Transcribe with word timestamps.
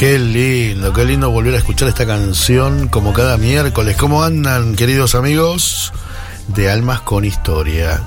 Qué 0.00 0.18
lindo, 0.18 0.94
qué 0.94 1.04
lindo 1.04 1.28
volver 1.30 1.52
a 1.54 1.58
escuchar 1.58 1.86
esta 1.88 2.06
canción 2.06 2.88
como 2.88 3.12
cada 3.12 3.36
miércoles. 3.36 3.98
¿Cómo 3.98 4.24
andan, 4.24 4.74
queridos 4.74 5.14
amigos 5.14 5.92
de 6.48 6.70
Almas 6.70 7.02
con 7.02 7.26
Historia? 7.26 8.00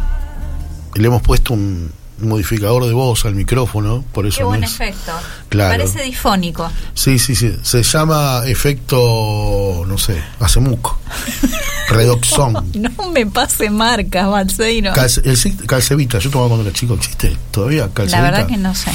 Le 0.96 1.06
hemos 1.06 1.22
puesto 1.22 1.54
un 1.54 1.92
modificador 2.20 2.86
de 2.88 2.94
voz 2.94 3.26
al 3.26 3.36
micrófono, 3.36 4.04
por 4.12 4.26
eso 4.26 4.40
Qué 4.40 4.44
buen 4.44 4.64
es- 4.64 4.72
efecto. 4.74 5.12
Claro. 5.50 5.70
Parece 5.70 6.02
difónico. 6.02 6.68
Sí, 6.96 7.20
sí, 7.20 7.36
sí. 7.36 7.56
Se 7.62 7.84
llama 7.84 8.42
efecto, 8.48 9.84
no 9.86 9.98
sé, 10.00 10.20
hacemuco. 10.40 10.98
Redoxón. 11.90 12.72
No 12.74 13.10
me 13.12 13.28
pase 13.28 13.70
marcas, 13.70 14.28
Balseiro. 14.28 14.94
Calce, 14.94 15.22
el 15.26 15.38
ci- 15.38 15.64
calcevita, 15.68 16.18
yo 16.18 16.32
tomaba 16.32 16.50
cuando 16.50 16.68
era 16.68 16.76
chico, 16.76 16.96
¿existe 16.96 17.38
todavía? 17.52 17.88
Calcevita. 17.94 18.18
La 18.18 18.32
verdad 18.32 18.48
que 18.48 18.58
no 18.58 18.74
sé. 18.74 18.90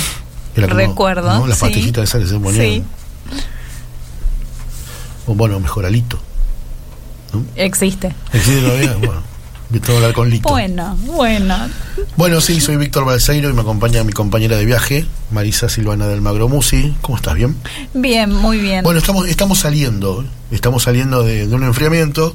Como, 0.54 0.66
Recuerdo. 0.74 1.38
¿no? 1.38 1.46
Las 1.46 1.58
sí. 1.58 1.66
pastillitas 1.66 2.02
esas 2.08 2.22
que 2.22 2.26
se 2.26 2.34
ponían. 2.40 2.54
Sí, 2.64 2.82
O 5.28 5.34
bueno, 5.34 5.60
mejoralito. 5.60 6.18
existe. 7.54 8.12
¿Existe 8.32 8.60
todavía? 8.62 8.94
bueno, 8.98 9.22
tengo 9.70 9.80
que 9.84 9.96
hablar 9.96 10.12
con 10.14 10.30
Lito. 10.30 10.48
Bueno, 10.48 10.96
bueno. 11.04 11.54
Bueno, 12.16 12.40
sí, 12.40 12.60
soy 12.60 12.76
Víctor 12.78 13.04
Balseiro 13.04 13.50
y 13.50 13.52
me 13.52 13.60
acompaña 13.60 14.02
mi 14.04 14.12
compañera 14.12 14.56
de 14.56 14.64
viaje, 14.64 15.06
Marisa 15.30 15.68
Silvana 15.68 16.06
del 16.06 16.22
Magro 16.22 16.48
Musi. 16.48 16.94
¿Cómo 17.02 17.16
estás? 17.18 17.34
¿Bien? 17.34 17.54
Bien, 17.94 18.32
muy 18.32 18.58
bien. 18.58 18.82
Bueno, 18.82 18.98
estamos, 18.98 19.28
estamos 19.28 19.58
saliendo, 19.58 20.24
estamos 20.50 20.82
saliendo 20.84 21.22
de, 21.22 21.46
de 21.46 21.54
un 21.54 21.62
enfriamiento 21.64 22.34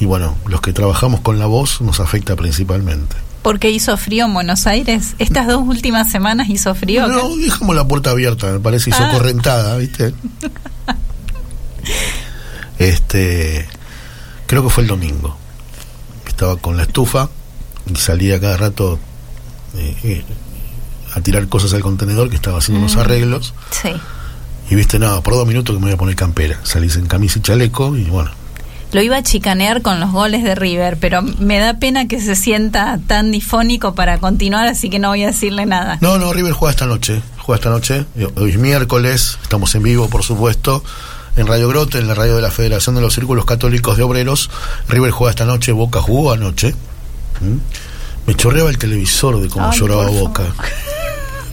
y 0.00 0.04
bueno, 0.04 0.36
los 0.46 0.60
que 0.60 0.72
trabajamos 0.72 1.20
con 1.20 1.38
la 1.38 1.46
voz 1.46 1.80
nos 1.80 2.00
afecta 2.00 2.34
principalmente. 2.34 3.14
Porque 3.42 3.70
hizo 3.70 3.96
frío 3.96 4.26
en 4.26 4.34
Buenos 4.34 4.66
Aires. 4.68 5.14
Estas 5.18 5.46
dos 5.48 5.62
últimas 5.66 6.10
semanas 6.10 6.48
hizo 6.48 6.74
frío. 6.74 7.06
No, 7.08 7.36
dejamos 7.36 7.74
la 7.76 7.86
puerta 7.86 8.10
abierta, 8.10 8.50
me 8.52 8.58
parece, 8.60 8.90
hizo 8.90 9.02
Ah. 9.02 9.10
correntada, 9.12 9.76
¿viste? 9.76 10.12
Este, 12.78 13.66
creo 14.46 14.62
que 14.64 14.70
fue 14.70 14.82
el 14.82 14.88
domingo. 14.88 15.36
Estaba 16.26 16.56
con 16.56 16.76
la 16.76 16.84
estufa 16.84 17.28
y 17.92 17.96
salía 17.96 18.40
cada 18.40 18.56
rato 18.56 18.98
eh, 19.76 19.96
eh, 20.04 20.24
a 21.14 21.20
tirar 21.20 21.46
cosas 21.48 21.72
al 21.74 21.82
contenedor 21.82 22.30
que 22.30 22.36
estaba 22.36 22.58
haciendo 22.58 22.80
unos 22.80 22.96
Mm. 22.96 23.00
arreglos. 23.00 23.54
Sí. 23.70 23.90
Y 24.70 24.74
viste, 24.74 24.98
nada, 24.98 25.20
por 25.20 25.34
dos 25.34 25.46
minutos 25.46 25.74
que 25.76 25.80
me 25.80 25.86
voy 25.86 25.94
a 25.94 25.98
poner 25.98 26.16
campera. 26.16 26.58
Salís 26.62 26.96
en 26.96 27.06
camisa 27.06 27.38
y 27.38 27.42
chaleco 27.42 27.96
y 27.96 28.04
bueno. 28.04 28.30
Lo 28.92 29.00
iba 29.00 29.16
a 29.16 29.22
chicanear 29.22 29.80
con 29.80 30.00
los 30.00 30.12
goles 30.12 30.44
de 30.44 30.54
River, 30.54 30.98
pero 31.00 31.22
me 31.22 31.58
da 31.58 31.78
pena 31.78 32.08
que 32.08 32.20
se 32.20 32.36
sienta 32.36 32.98
tan 33.06 33.30
difónico 33.30 33.94
para 33.94 34.18
continuar, 34.18 34.66
así 34.68 34.90
que 34.90 34.98
no 34.98 35.08
voy 35.08 35.22
a 35.22 35.28
decirle 35.28 35.64
nada. 35.64 35.96
No, 36.02 36.18
no, 36.18 36.30
River 36.32 36.52
juega 36.52 36.72
esta 36.72 36.86
noche. 36.86 37.22
Juega 37.38 37.56
esta 37.58 37.70
noche. 37.70 38.04
Hoy 38.36 38.50
es 38.50 38.58
miércoles, 38.58 39.38
estamos 39.42 39.74
en 39.74 39.82
vivo, 39.82 40.08
por 40.10 40.22
supuesto. 40.22 40.84
En 41.36 41.46
Radio 41.46 41.68
Grote, 41.68 41.98
en 41.98 42.08
la 42.08 42.14
radio 42.14 42.36
de 42.36 42.42
la 42.42 42.50
Federación 42.50 42.94
de 42.94 43.00
los 43.00 43.14
Círculos 43.14 43.46
Católicos 43.46 43.96
de 43.96 44.02
Obreros. 44.02 44.50
River 44.88 45.10
juega 45.10 45.30
esta 45.30 45.44
noche, 45.46 45.72
Boca 45.72 46.00
jugó 46.00 46.32
anoche. 46.32 46.74
¿Mm? 47.40 47.56
Me 48.26 48.34
chorreaba 48.34 48.68
el 48.70 48.78
televisor 48.78 49.40
de 49.40 49.48
cómo 49.48 49.70
Ay, 49.70 49.78
lloraba. 49.78 50.06
Boca. 50.08 50.44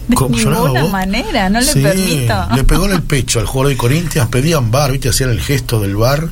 De 0.10 0.16
¿Cómo 0.16 0.36
lloraba 0.36 0.70
ninguna 0.70 0.92
manera, 0.92 1.50
no 1.52 1.60
le 1.60 1.72
Sí, 1.72 1.82
permito. 1.84 2.48
Le 2.56 2.64
pegó 2.64 2.86
en 2.86 2.94
el 2.94 3.04
pecho 3.04 3.40
al 3.40 3.46
jugador 3.46 3.70
de 3.70 3.78
Corinthians, 3.78 4.28
pedían 4.30 4.72
bar, 4.72 4.92
viste, 4.92 5.10
hacían 5.10 5.30
el 5.30 5.40
gesto 5.40 5.80
del 5.80 5.96
bar 5.96 6.30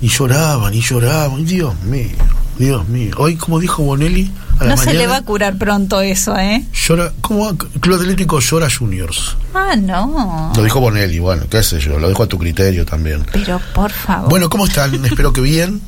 y 0.00 0.08
lloraban 0.08 0.74
y 0.74 0.80
lloraban. 0.80 1.44
Dios 1.46 1.80
mío, 1.82 2.16
Dios 2.58 2.88
mío. 2.88 3.14
Hoy, 3.18 3.36
como 3.36 3.60
dijo 3.60 3.84
Bonelli, 3.84 4.32
a 4.58 4.64
No 4.64 4.76
se 4.76 4.94
le 4.94 5.06
va 5.06 5.16
a 5.16 5.22
curar 5.22 5.56
pronto 5.58 6.00
eso, 6.00 6.36
¿eh? 6.36 6.64
llora, 6.72 7.12
¿cómo 7.20 7.46
va? 7.46 7.68
Club 7.80 8.00
Atlético 8.00 8.40
llora 8.40 8.68
Juniors. 8.70 9.36
Ah, 9.54 9.76
no. 9.76 10.52
Lo 10.56 10.62
dijo 10.62 10.80
Bonelli, 10.80 11.18
bueno, 11.18 11.44
qué 11.50 11.62
sé 11.62 11.78
yo, 11.80 11.98
lo 11.98 12.08
dejo 12.08 12.22
a 12.22 12.26
tu 12.26 12.38
criterio 12.38 12.86
también. 12.86 13.26
Pero 13.32 13.60
por 13.74 13.90
favor. 13.90 14.30
Bueno, 14.30 14.48
¿cómo 14.48 14.66
están? 14.66 15.04
Espero 15.04 15.32
que 15.32 15.40
bien. 15.40 15.80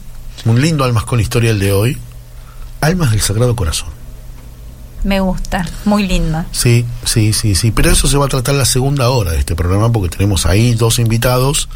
Un 0.45 0.61
lindo 0.61 0.85
Almas 0.85 1.05
con 1.05 1.21
Historia 1.21 1.51
el 1.51 1.59
de 1.59 1.73
hoy. 1.73 1.99
Almas 2.81 3.11
del 3.11 3.21
Sagrado 3.21 3.57
Corazón. 3.57 3.89
Me 5.05 5.21
gusta, 5.21 5.65
muy 5.85 6.07
lindo. 6.07 6.45
Sí, 6.51 6.85
sí, 7.05 7.33
sí, 7.33 7.55
sí. 7.55 7.71
Pero 7.71 7.91
eso 7.91 8.09
se 8.09 8.17
va 8.17 8.27
a 8.27 8.29
tratar 8.29 8.55
la 8.55 8.65
segunda 8.65 9.11
hora 9.11 9.33
de 9.33 9.39
este 9.39 9.55
programa 9.55 9.93
porque 9.93 10.17
tenemos 10.17 10.47
ahí 10.47 10.75
dos 10.75 10.99
invitados. 10.99 11.69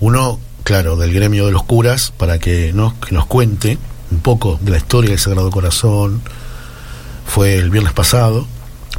Uno, 0.00 0.38
claro, 0.62 0.96
del 0.96 1.12
gremio 1.12 1.46
de 1.46 1.52
los 1.52 1.64
curas, 1.64 2.12
para 2.16 2.38
que, 2.38 2.72
¿no? 2.74 2.94
que 3.00 3.14
nos 3.14 3.26
cuente 3.26 3.78
un 4.10 4.18
poco 4.20 4.58
de 4.62 4.70
la 4.72 4.76
historia 4.78 5.10
del 5.10 5.18
Sagrado 5.18 5.50
Corazón. 5.50 6.22
Fue 7.26 7.56
el 7.58 7.70
viernes 7.70 7.92
pasado. 7.92 8.46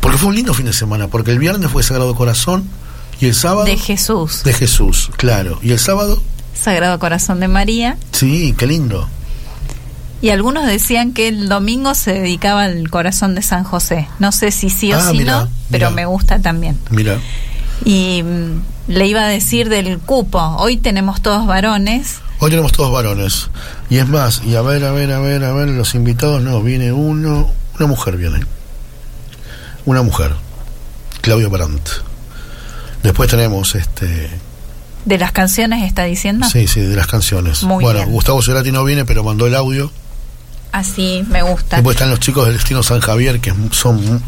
Porque 0.02 0.18
fue 0.18 0.30
un 0.30 0.36
lindo 0.36 0.54
fin 0.54 0.66
de 0.66 0.74
semana, 0.74 1.08
porque 1.08 1.32
el 1.32 1.40
viernes 1.40 1.72
fue 1.72 1.82
Sagrado 1.84 2.14
Corazón 2.16 2.66
y 3.20 3.26
el 3.26 3.34
sábado... 3.36 3.66
De 3.66 3.78
Jesús, 3.78 4.44
de 4.44 4.54
Jesús, 4.54 5.10
claro. 5.18 5.60
Y 5.64 5.72
el 5.72 5.80
sábado, 5.80 6.22
Sagrado 6.54 7.00
Corazón 7.00 7.40
de 7.40 7.48
María. 7.48 7.98
sí, 8.12 8.54
qué 8.58 8.68
lindo. 8.68 9.08
Y 10.22 10.30
algunos 10.30 10.66
decían 10.66 11.14
que 11.14 11.28
el 11.28 11.48
domingo 11.50 11.94
se 11.96 12.14
dedicaba 12.14 12.64
al 12.64 12.90
corazón 12.90 13.36
de 13.36 13.42
San 13.44 13.64
José. 13.64 14.08
No 14.20 14.32
sé 14.32 14.52
si 14.52 14.70
sí 14.70 14.92
o 14.94 14.98
Ah, 14.98 15.12
si 15.12 15.18
mirá, 15.18 15.42
no, 15.42 15.50
pero 15.72 15.90
mirá. 15.90 15.96
me 15.96 16.06
gusta 16.08 16.40
también. 16.40 16.78
Mira, 16.90 17.20
Y 17.86 18.24
le 18.88 19.06
iba 19.06 19.22
a 19.24 19.28
decir 19.28 19.70
del 19.70 20.00
cupo. 20.00 20.40
Hoy 20.58 20.78
tenemos 20.78 21.22
todos 21.22 21.46
varones. 21.46 22.20
hoy 22.40 22.50
tenemos 22.50 22.72
todos 22.72 22.92
varones. 22.92 23.50
Y 23.90 23.98
es 23.98 24.08
más, 24.08 24.42
y 24.46 24.56
a 24.56 24.62
ver, 24.62 24.84
a 24.86 24.92
ver, 24.92 25.12
a 25.12 25.20
ver, 25.20 25.44
a 25.44 25.54
ver, 25.54 25.70
los 25.70 25.96
invitados, 25.96 26.42
no, 26.42 26.62
viene 26.62 26.92
uno, 26.92 27.52
una 27.78 27.88
mujer 27.88 28.18
viene. 28.18 28.40
Una 29.86 30.02
mujer, 30.02 30.34
Claudio 31.22 31.50
Brandt. 31.50 31.90
Después 33.04 33.30
tenemos, 33.30 33.76
este, 33.76 34.30
De 35.06 35.18
las 35.18 35.32
canciones 35.32 35.84
está 35.84 36.04
diciendo. 36.04 36.48
sí, 36.50 36.68
sí, 36.68 36.82
de 36.82 36.96
las 36.96 37.08
canciones. 37.08 37.64
Muy 37.64 37.84
bueno, 37.84 38.00
bien. 38.00 38.12
Gustavo 38.12 38.42
Cerati 38.42 38.72
no 38.72 38.84
viene, 38.84 39.06
pero 39.06 39.24
mandó 39.24 39.48
el 39.48 39.56
audio. 39.56 39.92
Así 40.72 41.24
me 41.30 41.42
gusta. 41.42 41.78
Después 41.78 41.96
están 41.96 42.10
los 42.10 42.20
chicos 42.20 42.46
del 42.46 42.56
Destino 42.58 42.84
San 42.84 43.00
Javier, 43.00 43.40
que 43.40 43.54
son 43.72 44.22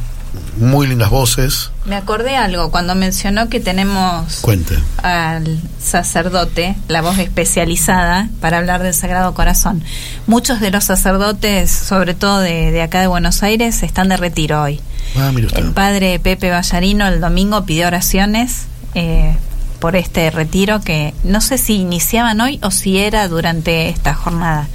muy 0.57 0.87
lindas 0.87 1.09
voces. 1.09 1.71
Me 1.85 1.95
acordé 1.95 2.35
algo 2.35 2.69
cuando 2.71 2.93
mencionó 2.95 3.49
que 3.49 3.59
tenemos 3.59 4.39
Cuente. 4.41 4.77
al 5.01 5.59
sacerdote, 5.81 6.75
la 6.87 7.01
voz 7.01 7.17
especializada 7.17 8.29
para 8.41 8.57
hablar 8.57 8.83
del 8.83 8.93
Sagrado 8.93 9.33
Corazón. 9.33 9.83
Muchos 10.27 10.59
de 10.59 10.71
los 10.71 10.83
sacerdotes, 10.83 11.71
sobre 11.71 12.13
todo 12.13 12.39
de, 12.39 12.71
de 12.71 12.81
acá 12.81 13.01
de 13.01 13.07
Buenos 13.07 13.41
Aires, 13.43 13.83
están 13.83 14.09
de 14.09 14.17
retiro 14.17 14.61
hoy. 14.61 14.79
Ah, 15.15 15.31
mire 15.33 15.47
usted. 15.47 15.59
El 15.59 15.71
padre 15.71 16.19
Pepe 16.19 16.49
Ballarino 16.49 17.07
el 17.07 17.21
domingo 17.21 17.65
pidió 17.65 17.87
oraciones 17.87 18.65
eh, 18.95 19.35
por 19.79 19.95
este 19.95 20.29
retiro 20.29 20.81
que 20.81 21.13
no 21.23 21.41
sé 21.41 21.57
si 21.57 21.75
iniciaban 21.75 22.41
hoy 22.41 22.59
o 22.61 22.69
si 22.71 22.99
era 22.99 23.27
durante 23.27 23.89
esta 23.89 24.13
jornada, 24.13 24.67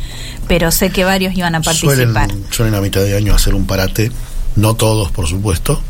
pero 0.49 0.71
sé 0.71 0.91
que 0.91 1.05
varios 1.05 1.37
iban 1.37 1.55
a 1.55 1.61
participar. 1.61 2.29
Suelen, 2.31 2.45
suelen 2.51 2.75
a 2.75 2.81
mitad 2.81 3.03
de 3.03 3.17
año 3.17 3.35
hacer 3.35 3.55
un 3.55 3.67
parate, 3.67 4.11
no 4.57 4.75
todos, 4.75 5.11
por 5.11 5.27
supuesto, 5.27 5.81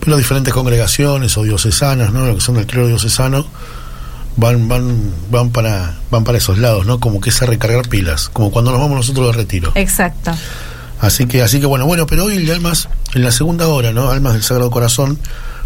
pero 0.00 0.16
diferentes 0.16 0.52
congregaciones 0.52 1.36
o 1.38 1.42
diocesanas, 1.42 2.12
¿no? 2.12 2.26
Lo 2.26 2.34
que 2.34 2.40
son 2.40 2.56
del 2.56 2.66
clero 2.66 2.88
diocesano, 2.88 3.46
van, 4.36 4.68
van, 4.68 5.12
van 5.30 5.50
para, 5.50 5.96
van 6.10 6.24
para 6.24 6.38
esos 6.38 6.58
lados, 6.58 6.86
¿no? 6.86 7.00
Como 7.00 7.20
que 7.20 7.30
es 7.30 7.42
a 7.42 7.46
recargar 7.46 7.88
pilas, 7.88 8.28
como 8.28 8.50
cuando 8.50 8.72
nos 8.72 8.80
vamos 8.80 8.96
nosotros 8.96 9.28
de 9.28 9.32
retiro. 9.32 9.72
Exacto. 9.74 10.32
Así 11.00 11.26
que, 11.26 11.42
así 11.42 11.60
que 11.60 11.66
bueno, 11.66 11.86
bueno, 11.86 12.06
pero 12.06 12.24
hoy 12.24 12.36
el 12.36 12.46
de 12.46 12.52
Almas, 12.52 12.88
en 13.14 13.22
la 13.22 13.32
segunda 13.32 13.68
hora, 13.68 13.92
¿no? 13.92 14.10
Almas 14.10 14.34
del 14.34 14.42
Sagrado 14.42 14.70
Corazón, 14.70 15.18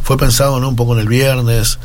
fue 0.03 0.17
pensado, 0.17 0.61
¿no? 0.61 0.69
Un 0.69 0.77
poco 0.77 0.95
en 0.95 1.01
el 1.01 1.09
viernes. 1.09 1.79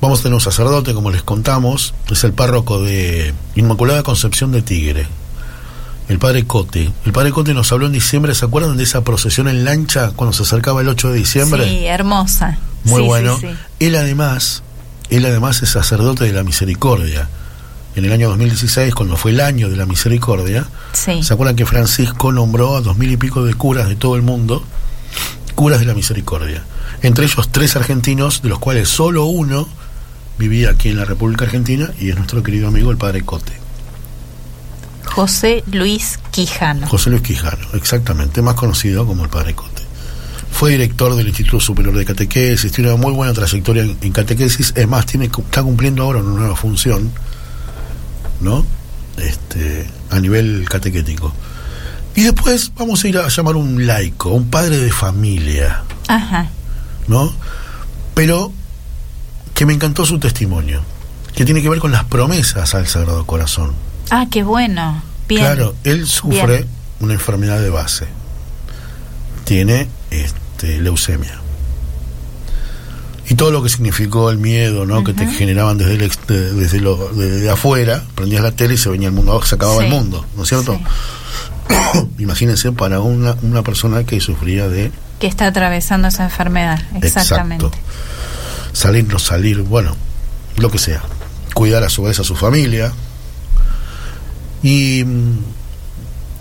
Vamos 0.00 0.20
a 0.20 0.22
tener 0.22 0.34
un 0.34 0.40
sacerdote, 0.40 0.94
como 0.94 1.10
les 1.10 1.22
contamos, 1.22 1.94
es 2.10 2.24
el 2.24 2.32
párroco 2.32 2.82
de 2.82 3.34
Inmaculada 3.54 4.02
Concepción 4.02 4.50
de 4.52 4.62
Tigre, 4.62 5.06
el 6.10 6.18
padre 6.18 6.44
Cote. 6.46 6.90
El 7.06 7.12
padre 7.12 7.30
Cote 7.30 7.54
nos 7.54 7.70
habló 7.72 7.86
en 7.86 7.92
diciembre, 7.92 8.34
¿se 8.34 8.44
acuerdan 8.44 8.76
de 8.76 8.82
esa 8.82 9.02
procesión 9.02 9.48
en 9.48 9.64
lancha 9.64 10.10
cuando 10.16 10.32
se 10.34 10.42
acercaba 10.42 10.80
el 10.82 10.88
8 10.88 11.10
de 11.12 11.18
diciembre? 11.18 11.68
Sí, 11.68 11.86
hermosa. 11.86 12.58
Muy 12.84 13.02
Sí, 13.02 13.06
bueno. 13.06 13.38
sí, 13.38 13.46
sí. 13.48 13.56
Él 13.86 13.96
además, 13.96 14.62
él 15.08 15.24
además 15.24 15.62
es 15.62 15.70
sacerdote 15.70 16.24
de 16.24 16.32
la 16.32 16.42
misericordia. 16.42 17.28
en 17.96 18.04
el 18.04 18.12
año 18.12 18.28
2016, 18.30 18.94
cuando 18.94 19.16
fue 19.16 19.32
el 19.32 19.40
año 19.40 19.68
de 19.68 19.76
la 19.76 19.84
misericordia. 19.86 20.66
¿se 20.92 21.32
acuerdan 21.32 21.56
que 21.56 21.66
Francisco 21.66 22.30
nombró 22.32 22.76
a 22.76 22.80
dos 22.80 22.96
mil 22.96 23.10
y 23.10 23.16
pico 23.16 23.44
de 23.44 23.54
curas 23.54 23.88
de 23.88 23.96
todo 23.96 24.14
el 24.16 24.22
mundo, 24.22 24.62
curas 25.56 25.80
de 25.80 25.86
la 25.86 25.94
misericordia? 25.94 26.64
Entre 27.02 27.24
ellos 27.24 27.48
tres 27.50 27.74
argentinos, 27.76 28.42
de 28.42 28.48
los 28.48 28.58
cuales 28.60 28.88
solo 28.88 29.24
uno 29.24 29.68
vivía 30.38 30.70
aquí 30.70 30.88
en 30.90 30.96
la 30.98 31.04
República 31.04 31.44
Argentina 31.46 31.90
y 31.98 32.10
es 32.10 32.16
nuestro 32.16 32.42
querido 32.42 32.68
amigo 32.68 32.90
el 32.90 32.96
padre 32.96 33.22
Cote, 33.22 33.52
José 35.04 35.64
Luis 35.70 36.18
Quijano. 36.30 36.86
José 36.86 37.10
Luis 37.10 37.22
Quijano, 37.22 37.66
exactamente, 37.74 38.42
más 38.42 38.54
conocido 38.54 39.06
como 39.06 39.24
el 39.24 39.30
padre 39.30 39.54
Cote. 39.54 39.82
Fue 40.52 40.72
director 40.72 41.14
del 41.14 41.28
Instituto 41.28 41.60
Superior 41.60 41.96
de 41.96 42.04
Catequesis, 42.04 42.72
tiene 42.72 42.92
una 42.92 43.00
muy 43.00 43.12
buena 43.12 43.32
trayectoria 43.32 43.82
en, 43.82 44.12
catequesis, 44.12 44.72
es 44.76 44.88
más, 44.88 45.06
tiene, 45.06 45.26
está 45.26 45.62
cumpliendo 45.62 46.02
ahora 46.02 46.20
una 46.20 46.38
nueva 46.38 46.56
función, 46.56 47.10
¿no? 48.40 48.64
Este, 49.16 49.86
a 50.10 50.20
nivel 50.20 50.66
catequético. 50.68 51.32
Y 52.14 52.22
después 52.22 52.72
vamos 52.76 53.04
a 53.04 53.08
ir 53.08 53.18
a 53.18 53.28
llamar 53.28 53.56
un 53.56 53.86
laico, 53.86 54.30
un 54.30 54.50
padre 54.50 54.78
de 54.78 54.90
familia, 54.90 55.82
Ajá. 56.08 56.48
¿no? 57.06 57.32
Pero 58.14 58.52
que 59.54 59.64
me 59.66 59.72
encantó 59.72 60.04
su 60.04 60.18
testimonio, 60.18 60.82
que 61.34 61.44
tiene 61.44 61.62
que 61.62 61.68
ver 61.68 61.78
con 61.78 61.92
las 61.92 62.04
promesas 62.04 62.74
al 62.74 62.86
Sagrado 62.86 63.24
Corazón. 63.26 63.72
Ah, 64.10 64.26
qué 64.30 64.42
bueno. 64.42 65.02
Bien. 65.28 65.42
Claro, 65.42 65.74
él 65.84 66.06
sufre 66.06 66.46
Bien. 66.58 66.68
una 67.00 67.14
enfermedad 67.14 67.60
de 67.60 67.70
base. 67.70 68.06
Tiene 69.44 69.88
este, 70.10 70.80
leucemia. 70.80 71.38
Y 73.28 73.34
todo 73.34 73.52
lo 73.52 73.62
que 73.62 73.68
significó 73.68 74.30
el 74.30 74.38
miedo, 74.38 74.86
¿no? 74.86 75.04
Que 75.04 75.12
te 75.14 75.24
generaban 75.28 75.78
desde 75.78 75.94
el 75.94 76.02
ex- 76.02 76.18
de- 76.26 76.52
desde 76.52 76.80
lo 76.80 77.10
de, 77.14 77.30
de 77.30 77.50
afuera, 77.50 78.02
prendías 78.16 78.42
la 78.42 78.50
tele 78.50 78.74
y 78.74 78.76
se 78.76 78.88
venía 78.88 79.06
el 79.06 79.14
mundo, 79.14 79.40
se 79.44 79.54
acababa 79.54 79.78
Sí. 79.78 79.84
el 79.86 79.90
mundo, 79.92 80.26
¿no 80.36 80.42
es 80.42 80.48
cierto? 80.48 80.80
Sí. 81.68 82.08
Imagínense 82.18 82.72
para 82.72 82.98
una, 82.98 83.36
una 83.42 83.62
persona 83.62 84.02
que 84.02 84.20
sufría 84.20 84.66
de 84.68 84.90
Que 85.20 85.28
está 85.28 85.46
atravesando 85.46 86.08
esa 86.08 86.24
enfermedad. 86.24 86.82
Exactamente. 87.02 87.66
Exacto. 87.66 87.84
salir, 88.72 89.04
no 89.06 89.20
salir, 89.20 89.60
bueno, 89.62 89.96
lo 90.56 90.68
que 90.70 90.78
sea. 90.78 91.02
Cuidar 91.54 91.84
a 91.84 91.88
su 91.88 92.02
vez 92.02 92.18
a 92.18 92.24
su 92.24 92.34
familia. 92.34 92.92
Y, 94.62 95.04
mm, 95.04 95.38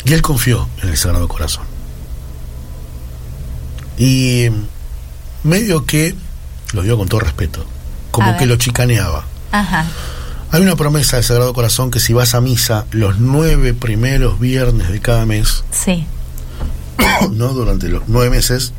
y 0.06 0.13
él 0.13 0.21
confió 0.21 0.68
en 0.81 0.89
el 0.89 0.98
Sagrado 0.98 1.27
Corazón. 1.27 1.63
Y 3.98 4.48
mm, 4.50 5.48
medio 5.48 5.86
que, 5.86 6.16
lo 6.74 6.81
digo 6.81 6.98
con 6.98 7.07
todo 7.07 7.19
respeto, 7.21 7.66
como 8.12 8.36
que 8.38 8.45
lo 8.45 8.56
chicaneaba. 8.56 9.25
Ajá. 9.51 9.86
Hay 10.51 10.62
una 10.62 10.75
promesa 10.75 11.18
del 11.18 11.25
Sagrado 11.25 11.54
Corazón 11.54 11.92
que 11.92 12.00
si 12.00 12.13
vas 12.13 12.33
a 12.33 12.42
misa 12.42 12.86
los 12.92 13.19
nueve 13.19 13.74
primeros 13.74 14.39
viernes 14.39 14.89
de 14.89 15.00
cada 15.00 15.25
mes, 15.25 15.63
Sí. 15.71 16.06
¿no? 17.31 17.50
durante 17.50 17.88
los 17.88 18.04
nueve 18.07 18.30
meses, 18.31 18.74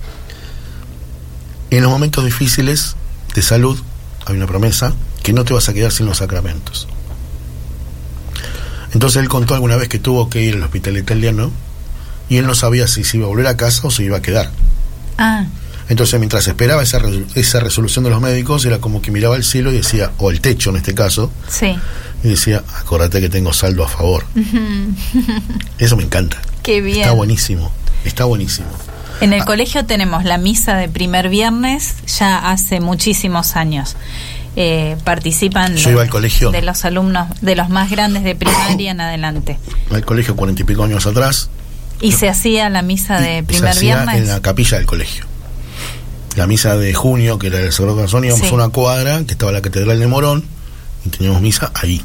en 1.70 1.82
los 1.82 1.90
momentos 1.90 2.25
difíciles 2.25 2.96
de 3.34 3.42
salud, 3.42 3.78
hay 4.26 4.37
una 4.37 4.46
promesa 4.46 4.92
que 5.22 5.32
no 5.32 5.44
te 5.44 5.52
vas 5.54 5.69
a 5.69 5.72
quedar 5.75 5.92
sin 5.92 6.06
los 6.06 6.19
sacramentos. 6.19 6.88
Entonces 8.92 9.22
él 9.22 9.28
contó 9.28 9.54
alguna 9.54 9.76
vez 9.76 9.88
que 9.88 9.98
tuvo 9.98 10.28
que 10.28 10.42
ir 10.42 10.54
al 10.54 10.62
hospital 10.64 10.96
italiano 10.96 11.50
y 12.28 12.37
él 12.38 12.46
no 12.46 12.54
sabía 12.54 12.87
si 12.87 13.04
se 13.04 13.16
iba 13.19 13.26
a 13.26 13.28
volver 13.28 13.46
a 13.46 13.56
casa 13.56 13.87
o 13.87 13.90
se 13.90 14.04
iba 14.04 14.16
a 14.19 14.22
quedar. 14.22 14.50
Ah, 15.19 15.44
Entonces 15.88 16.19
mientras 16.19 16.46
esperaba 16.46 16.82
esa, 16.82 17.00
esa 17.34 17.60
resolución 17.60 18.04
de 18.04 18.10
los 18.10 18.20
médicos, 18.20 18.64
era 18.64 18.78
como 18.78 19.02
que 19.02 19.10
miraba 19.10 19.34
al 19.37 19.44
cielo 19.44 19.72
y 19.72 19.76
decía, 19.76 20.12
o 20.19 20.31
el 20.31 20.40
techo 20.40 20.70
en 20.70 20.76
este 20.76 20.94
caso, 20.94 21.31
sí. 21.48 21.76
y 22.25 22.28
decía, 22.28 22.62
acordate 22.76 23.20
que 23.20 23.28
tengo 23.28 23.52
saldo 23.52 23.84
a 23.84 23.88
favor. 23.88 24.25
Eso 25.78 25.96
me 25.96 26.04
encanta. 26.04 26.40
Qué 26.62 26.81
bien. 26.81 27.00
Está 27.00 27.12
buenísimo, 27.12 27.72
está 28.04 28.25
buenísimo. 28.25 28.69
En 29.20 29.32
el 29.34 29.44
colegio 29.44 29.84
tenemos 29.84 30.25
la 30.25 30.38
misa 30.38 30.76
de 30.76 30.88
primer 30.88 31.28
viernes 31.28 31.94
ya 32.19 32.38
hace 32.38 32.81
muchísimos 32.81 33.54
años. 33.56 33.96
Eh, 34.56 34.97
participan 35.05 35.76
Yo 35.76 35.87
de, 35.88 35.93
iba 35.93 36.02
al 36.02 36.11
colegio. 36.11 36.50
de 36.50 36.61
los 36.62 36.85
alumnos, 36.85 37.29
de 37.41 37.55
los 37.55 37.69
más 37.69 37.88
grandes 37.91 38.25
de 38.25 38.35
primaria 38.35 38.91
en 38.91 39.00
adelante. 39.00 39.58
Al 39.93 40.05
colegio 40.05 40.35
cuarenta 40.35 40.62
y 40.62 40.64
pico 40.64 40.82
años 40.85 41.06
atrás, 41.06 41.50
Y 42.00 42.12
se 42.12 42.29
hacía 42.29 42.69
la 42.70 42.82
misa 42.82 43.20
de 43.20 43.43
primer 43.44 43.75
se 43.75 43.81
viernes. 43.81 44.17
en 44.17 44.26
la 44.26 44.41
capilla 44.41 44.79
del 44.79 44.87
colegio. 44.87 45.25
La 46.37 46.47
misa 46.47 46.76
de 46.76 46.94
junio, 46.94 47.38
que 47.38 47.49
era 47.49 47.58
el 47.61 47.73
Sagrado 47.73 47.97
Corazón, 47.97 48.25
íbamos 48.25 48.47
Sí. 48.49 48.52
a 48.52 48.55
una 48.56 48.69
cuadra 48.70 49.19
que 49.25 49.32
estaba 49.32 49.52
la 49.52 49.61
Catedral 49.62 49.99
de 50.00 50.06
Morón 50.06 50.44
y 51.05 51.08
teníamos 51.11 51.41
misa 51.43 51.70
ahí. 51.75 52.02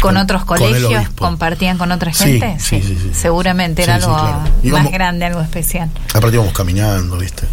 con 0.00 0.14
con- 0.14 0.16
otros 0.16 0.44
colegios 0.44 1.10
compartían 1.10 1.78
con 1.78 1.92
otra 1.92 2.12
Sí, 2.12 2.40
gente. 2.40 2.56
sí, 2.58 2.82
sí, 2.82 2.98
sí. 3.00 3.10
Seguramente 3.14 3.84
era 3.84 3.96
algo 3.96 4.16
claro. 4.16 4.42
más 4.82 4.90
grande, 4.90 5.26
algo 5.26 5.40
especial. 5.40 5.90
Aparte 6.12 6.34
íbamos 6.36 6.52
caminando, 6.52 7.18
¿viste? 7.18 7.46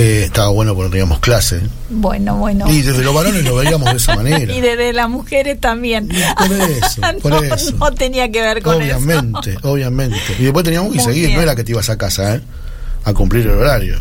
Eh, 0.00 0.22
estaba 0.26 0.48
bueno 0.50 0.76
porque 0.76 0.90
teníamos 0.92 1.18
clase. 1.18 1.60
Bueno, 1.90 2.36
bueno. 2.36 2.70
Y 2.70 2.82
desde 2.82 3.02
los 3.02 3.12
varones 3.12 3.44
lo 3.44 3.56
veíamos 3.56 3.90
de 3.90 3.96
esa 3.96 4.14
manera. 4.14 4.52
Y 4.56 4.60
desde 4.60 4.92
las 4.92 5.10
mujeres 5.10 5.58
también. 5.60 6.08
Por 6.08 6.52
eso, 6.52 7.00
por 7.22 7.32
no, 7.32 7.42
eso. 7.42 7.72
no 7.76 7.90
tenía 7.92 8.30
que 8.30 8.40
ver 8.40 8.62
con 8.62 8.76
Obviamente, 8.76 9.54
eso. 9.54 9.60
obviamente. 9.72 10.16
Y 10.38 10.44
después 10.44 10.64
teníamos 10.64 10.92
que 10.92 10.98
Muy 10.98 11.04
seguir, 11.04 11.26
bien. 11.26 11.36
no 11.36 11.42
era 11.42 11.56
que 11.56 11.64
te 11.64 11.72
ibas 11.72 11.90
a 11.90 11.98
casa, 11.98 12.36
¿eh? 12.36 12.40
A 13.04 13.12
cumplir 13.12 13.46
el 13.46 13.54
horario. 13.56 13.98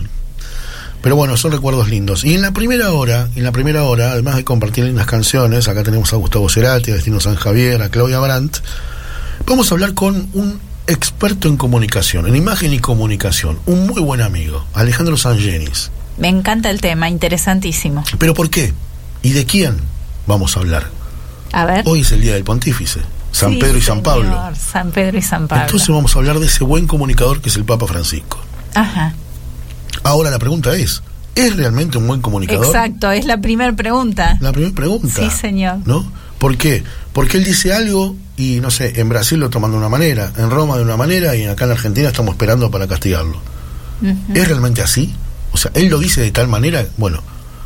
Pero 1.01 1.15
bueno, 1.15 1.35
son 1.35 1.51
recuerdos 1.51 1.89
lindos. 1.89 2.23
Y 2.23 2.35
en 2.35 2.43
la 2.43 2.51
primera 2.51 2.91
hora, 2.91 3.29
en 3.35 3.43
la 3.43 3.51
primera 3.51 3.83
hora, 3.85 4.11
además 4.11 4.35
de 4.35 4.43
compartir 4.43 4.83
lindas 4.85 5.07
canciones, 5.07 5.67
acá 5.67 5.81
tenemos 5.83 6.13
a 6.13 6.17
Gustavo 6.17 6.47
Cerati, 6.47 6.91
a 6.91 6.95
Destino 6.95 7.19
San 7.19 7.35
Javier, 7.35 7.81
a 7.81 7.89
Claudia 7.89 8.19
Brandt, 8.19 8.57
vamos 9.47 9.71
a 9.71 9.75
hablar 9.75 9.93
con 9.95 10.27
un 10.33 10.59
experto 10.87 11.47
en 11.49 11.57
comunicación, 11.57 12.27
en 12.27 12.35
imagen 12.35 12.73
y 12.73 12.79
comunicación, 12.79 13.59
un 13.65 13.87
muy 13.87 14.01
buen 14.01 14.21
amigo, 14.21 14.65
Alejandro 14.73 15.17
Sangenis. 15.17 15.91
Me 16.17 16.29
encanta 16.29 16.69
el 16.69 16.81
tema, 16.81 17.09
interesantísimo. 17.09 18.03
¿Pero 18.17 18.33
por 18.33 18.49
qué? 18.49 18.73
¿Y 19.21 19.31
de 19.31 19.45
quién 19.45 19.77
vamos 20.25 20.55
a 20.55 20.61
hablar? 20.61 20.89
A 21.51 21.65
ver. 21.65 21.83
Hoy 21.85 22.01
es 22.01 22.11
el 22.11 22.21
Día 22.21 22.33
del 22.33 22.43
Pontífice, 22.43 23.01
San 23.31 23.53
Sí, 23.53 23.59
Pedro 23.59 23.77
y 23.77 23.81
San 23.81 24.01
Pablo. 24.01 24.35
San 24.59 24.91
Pedro 24.91 25.17
y 25.17 25.21
San 25.21 25.47
Pablo. 25.47 25.65
Entonces 25.65 25.89
vamos 25.89 26.15
a 26.15 26.19
hablar 26.19 26.39
de 26.39 26.47
ese 26.47 26.63
buen 26.63 26.87
comunicador 26.87 27.41
que 27.41 27.49
es 27.49 27.55
el 27.57 27.65
Papa 27.65 27.85
Francisco. 27.85 28.39
Ajá. 28.73 29.13
Ahora 30.03 30.31
la 30.31 30.39
pregunta 30.39 30.73
es, 30.75 31.03
¿es 31.35 31.55
realmente 31.55 31.97
un 31.97 32.07
buen 32.07 32.21
comunicador? 32.21 32.65
Exacto, 32.65 33.11
es 33.11 33.25
la 33.25 33.41
primera 33.41 33.73
pregunta. 33.73 34.37
La 34.39 34.51
primera 34.51 34.73
pregunta. 34.73 35.07
Sí, 35.15 35.29
señor. 35.29 35.79
¿No? 35.85 36.09
¿Por 36.39 36.57
qué? 36.57 36.83
Porque 37.13 37.37
él 37.37 37.43
dice 37.43 37.73
algo 37.73 38.15
y, 38.37 38.59
no 38.61 38.69
sé, 38.71 38.99
en 39.01 39.09
Brasil 39.09 39.39
lo 39.39 39.49
toman 39.49 39.71
de 39.71 39.77
una 39.77 39.89
manera, 39.89 40.31
en 40.37 40.49
Roma 40.49 40.77
de 40.77 40.83
una 40.83 40.95
manera 40.95 41.35
y 41.35 41.45
acá 41.45 41.65
en 41.65 41.71
Argentina 41.71 42.07
estamos 42.07 42.33
esperando 42.35 42.69
para 42.71 42.87
castigarlo. 42.87 43.39
¿Es 44.33 44.47
realmente 44.47 44.81
así? 44.81 45.13
O 45.53 45.57
sea, 45.57 45.71
él 45.73 45.87
lo 45.87 45.97
dice 45.97 46.21
de 46.21 46.31
tal 46.31 46.47
manera, 46.47 46.85
bueno, 46.97 47.23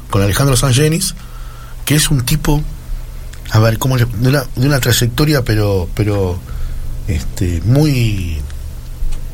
con 0.10 0.22
Alejandro 0.22 0.56
Sangenis, 0.56 1.14
que 1.84 1.96
es 1.96 2.10
un 2.10 2.22
tipo, 2.26 2.62
a 3.52 3.60
ver, 3.60 3.78
¿cómo 3.80 3.98
le- 3.98 4.06
de, 4.06 4.30
una, 4.30 4.46
de 4.56 4.66
una 4.68 4.80
trayectoria, 4.80 5.44
pero, 5.44 5.90
pero, 5.94 6.40
este, 7.08 7.62
muy 7.66 8.38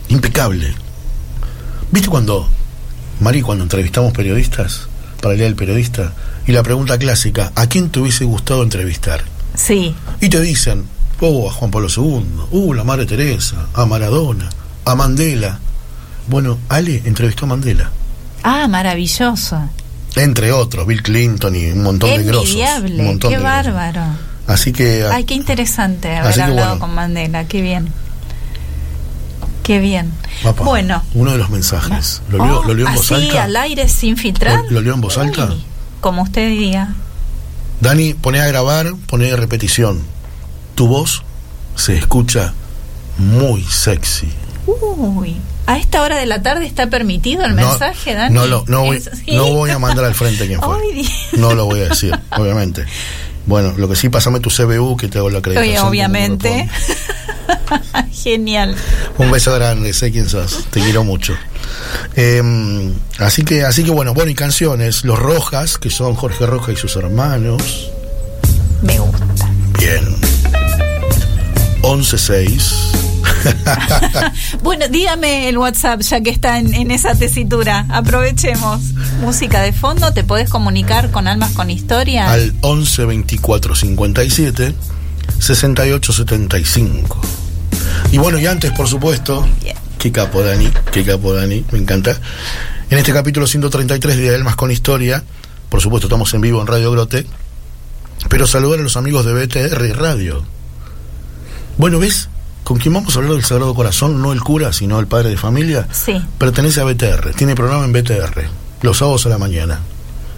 impecable. 0.10 0.74
¿Viste 1.92 2.10
cuando, 2.10 2.50
Mari, 3.20 3.42
cuando 3.42 3.64
entrevistamos 3.64 4.12
periodistas, 4.14 4.88
para 5.22 5.34
el 5.34 5.38
Día 5.40 5.46
del 5.48 5.56
Periodista, 5.56 6.14
y 6.48 6.52
la 6.52 6.64
pregunta 6.64 6.98
clásica, 6.98 7.52
¿a 7.56 7.68
quién 7.68 7.90
te 7.90 8.00
hubiese 8.00 8.26
gustado 8.26 8.64
entrevistar? 8.64 9.24
Sí, 9.56 9.96
Y 10.22 10.30
te 10.30 10.40
dicen, 10.42 10.86
oh, 11.22 11.50
a 11.50 11.54
Juan 11.54 11.72
Pablo 11.72 11.88
II, 11.96 12.26
uh, 12.52 12.74
la 12.74 12.84
Madre 12.84 13.06
Teresa, 13.06 13.68
a 13.74 13.86
Maradona, 13.86 14.50
a 14.86 14.96
Mandela. 14.96 15.60
Bueno, 16.28 16.58
Ale 16.70 17.02
entrevistó 17.06 17.46
a 17.46 17.50
Mandela. 17.50 17.92
Ah, 18.44 18.68
maravilloso. 18.68 19.62
Entre 20.16 20.52
otros, 20.52 20.86
Bill 20.88 21.02
Clinton 21.04 21.56
y 21.56 21.68
un 21.68 21.84
montón 21.84 22.10
de 22.10 22.24
grosos. 22.24 22.56
Un 22.56 23.06
montón 23.06 23.30
qué 23.32 23.38
de 23.38 23.44
grosos. 23.44 23.74
bárbaro. 23.74 24.02
Así 24.48 24.72
que, 24.74 25.04
Ay, 25.12 25.26
qué 25.26 25.34
interesante 25.36 26.16
haber 26.16 26.42
hablado 26.42 26.68
bueno. 26.70 26.80
con 26.80 26.96
Mandela, 26.96 27.46
qué 27.48 27.62
bien. 27.62 27.90
Qué 29.64 29.80
bien. 29.80 30.12
papá, 30.44 30.64
bueno. 30.64 31.04
uno 31.14 31.32
de 31.32 31.38
los 31.38 31.50
mensajes. 31.50 32.22
¿Lo 32.30 32.38
leo, 32.46 32.60
Oh, 32.62 32.64
lo 32.64 32.74
leo 32.74 32.88
en 32.88 32.96
voz 32.96 33.12
así, 33.12 33.26
alta? 33.28 33.44
al 33.44 33.56
aire, 33.58 33.90
sin 33.90 34.16
filtrar. 34.16 34.64
¿Lo- 34.66 34.72
lo 34.72 34.82
leo 34.82 34.94
en 34.94 35.02
voz 35.02 35.18
alta? 35.18 35.46
Uy, 35.52 35.62
como 36.00 36.22
usted 36.22 36.50
diga. 36.50 36.94
Dani, 37.82 38.14
pone 38.14 38.40
a 38.40 38.48
grabar, 38.48 38.94
pone 39.08 39.32
a 39.32 39.36
repetición. 39.36 40.02
Tu 40.78 40.88
voz 40.88 41.24
se 41.76 41.98
escucha 41.98 42.54
muy 43.18 43.64
sexy. 43.64 44.30
Uy, 44.68 45.38
a 45.66 45.80
esta 45.80 46.04
hora 46.04 46.18
de 46.20 46.28
la 46.28 46.44
tarde 46.44 46.68
está 46.68 46.88
permitido 46.88 47.44
el 47.46 47.56
No, 47.56 47.68
mensaje, 47.68 48.14
Dani. 48.14 48.36
No, 48.36 48.46
lo- 48.46 48.64
no, 48.68 48.84
voy, 48.84 49.72
a 49.72 49.80
mandar 49.80 50.06
al 50.06 50.14
frente 50.14 50.46
quién 50.46 50.62
fue. 50.62 50.78
No 51.40 51.56
lo 51.56 51.66
voy 51.66 51.80
a 51.80 51.90
decir, 51.90 52.14
obviamente. 52.38 52.86
Bueno, 53.48 53.74
lo 53.76 53.90
que 53.90 53.96
sí, 53.96 54.10
pásame 54.10 54.40
tu 54.40 54.52
CBU 54.52 54.98
que 54.98 55.08
te 55.08 55.18
hago 55.18 55.32
la 55.32 55.40
acreditación. 55.40 55.78
Oye, 55.80 55.90
obviamente. 55.90 56.70
Genial. 58.14 58.76
Un 59.18 59.32
beso 59.32 59.56
grande, 59.56 59.94
sé 59.94 60.12
quién 60.12 60.30
sos, 60.30 60.66
te 60.70 60.80
quiero 60.80 61.04
mucho. 61.04 61.34
Eh, 62.16 62.94
así 63.18 63.42
que, 63.42 63.64
así 63.64 63.84
que 63.84 63.90
bueno, 63.90 64.14
bueno, 64.14 64.30
y 64.30 64.36
canciones, 64.36 65.04
Los 65.06 65.18
Rojas, 65.18 65.80
que 65.80 65.90
son 65.90 66.14
Jorge 66.14 66.46
Rojas 66.46 66.76
y 66.76 66.78
sus 66.78 66.96
hermanos. 66.98 67.90
Me 68.84 69.00
gusta. 69.00 69.26
Bien. 69.80 70.37
116. 71.88 72.92
bueno, 74.62 74.90
dígame 74.90 75.48
el 75.48 75.58
WhatsApp 75.58 76.02
ya 76.02 76.20
que 76.20 76.30
está 76.30 76.60
en, 76.60 76.74
en, 76.74 76.92
esa 76.92 77.16
tesitura. 77.16 77.86
Aprovechemos. 77.90 78.82
Música 79.22 79.62
de 79.62 79.72
fondo, 79.72 80.12
te 80.12 80.26
podés 80.26 80.50
comunicar 80.50 81.12
con 81.12 81.30
Almas 81.30 81.54
con 81.54 81.70
Historia. 81.70 82.30
Al 82.30 82.54
11 82.60 83.06
24 83.06 83.74
57 83.74 84.76
68 85.40 86.14
75. 86.14 87.22
Y 88.12 88.18
bueno, 88.18 88.38
y 88.38 88.48
antes, 88.48 88.74
por 88.74 88.90
supuesto, 88.90 89.48
qué 89.98 90.12
capo 90.12 90.44
Dani, 90.44 90.70
qué 90.92 91.06
capo 91.06 91.34
Dani, 91.34 91.64
me 91.72 91.80
encanta. 91.80 92.20
En 92.90 92.98
este 92.98 93.14
capítulo 93.14 93.48
133 93.48 94.18
de 94.18 94.36
Almas 94.36 94.58
con 94.58 94.72
Historia, 94.72 95.24
por 95.70 95.80
supuesto 95.80 96.08
estamos 96.08 96.34
en 96.34 96.42
vivo 96.42 96.60
en 96.60 96.68
Radio 96.68 96.92
Grote, 96.92 97.26
pero 98.28 98.46
saludar 98.46 98.80
a 98.80 98.84
los 98.84 98.98
amigos 98.98 99.26
de 99.26 99.34
BTR 99.34 99.98
Radio. 99.98 100.57
Bueno, 101.78 102.00
¿ves? 102.00 102.30
Con 102.64 102.80
quien 102.80 102.94
vamos 102.94 103.16
a 103.16 103.20
hablar 103.20 103.36
del 103.36 103.46
Sagrado 103.46 103.74
Corazón, 103.76 104.22
no 104.22 104.34
el 104.34 104.42
cura, 104.42 104.74
sino 104.74 105.00
el 105.00 105.08
padre 105.08 105.30
de 105.30 105.38
familia, 105.38 105.88
sí. 105.92 106.22
pertenece 106.38 106.82
a 106.82 106.84
BTR, 106.84 107.34
tiene 107.36 107.56
programa 107.56 107.86
en 107.86 107.94
BTR, 107.94 108.50
los 108.82 108.98
sábados 108.98 109.26
a 109.28 109.30
la 109.30 109.38
mañana, 109.38 109.80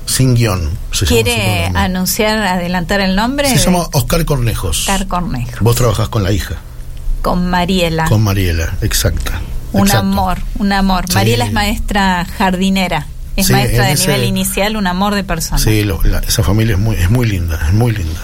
sin 0.06 0.36
guion. 0.36 0.70
Se 0.92 1.06
¿Quiere 1.06 1.72
anunciar, 1.74 2.40
adelantar 2.42 3.00
el 3.00 3.16
nombre? 3.16 3.50
Se 3.50 3.58
llama 3.58 3.88
Oscar 3.94 4.26
Cornejos. 4.26 4.82
Oscar 4.82 5.08
Cornejos. 5.08 5.60
Vos 5.62 5.76
trabajás 5.76 6.10
con 6.10 6.24
la 6.24 6.32
hija. 6.32 6.58
Con 7.22 7.50
Mariela. 7.50 8.06
Con 8.10 8.22
Mariela, 8.22 8.76
exacta. 8.82 9.42
Un 9.72 9.88
exacto. 9.88 10.08
amor, 10.08 10.40
un 10.60 10.74
amor. 10.74 11.06
Sí. 11.08 11.16
Mariela 11.16 11.46
es 11.46 11.54
maestra 11.54 12.28
jardinera. 12.38 13.08
Es 13.38 13.48
sí, 13.48 13.54
maestra 13.54 13.86
de 13.86 13.94
ese, 13.94 14.08
nivel 14.08 14.26
inicial, 14.26 14.76
un 14.76 14.88
amor 14.88 15.16
de 15.16 15.24
persona. 15.24 15.58
Sí, 15.58 15.84
lo, 15.84 16.04
la, 16.04 16.20
esa 16.20 16.44
familia 16.44 16.74
es 16.74 16.80
muy, 16.80 16.96
es 16.98 17.10
muy 17.10 17.28
linda, 17.28 17.60
es 17.66 17.74
muy 17.74 17.94
linda. 17.94 18.20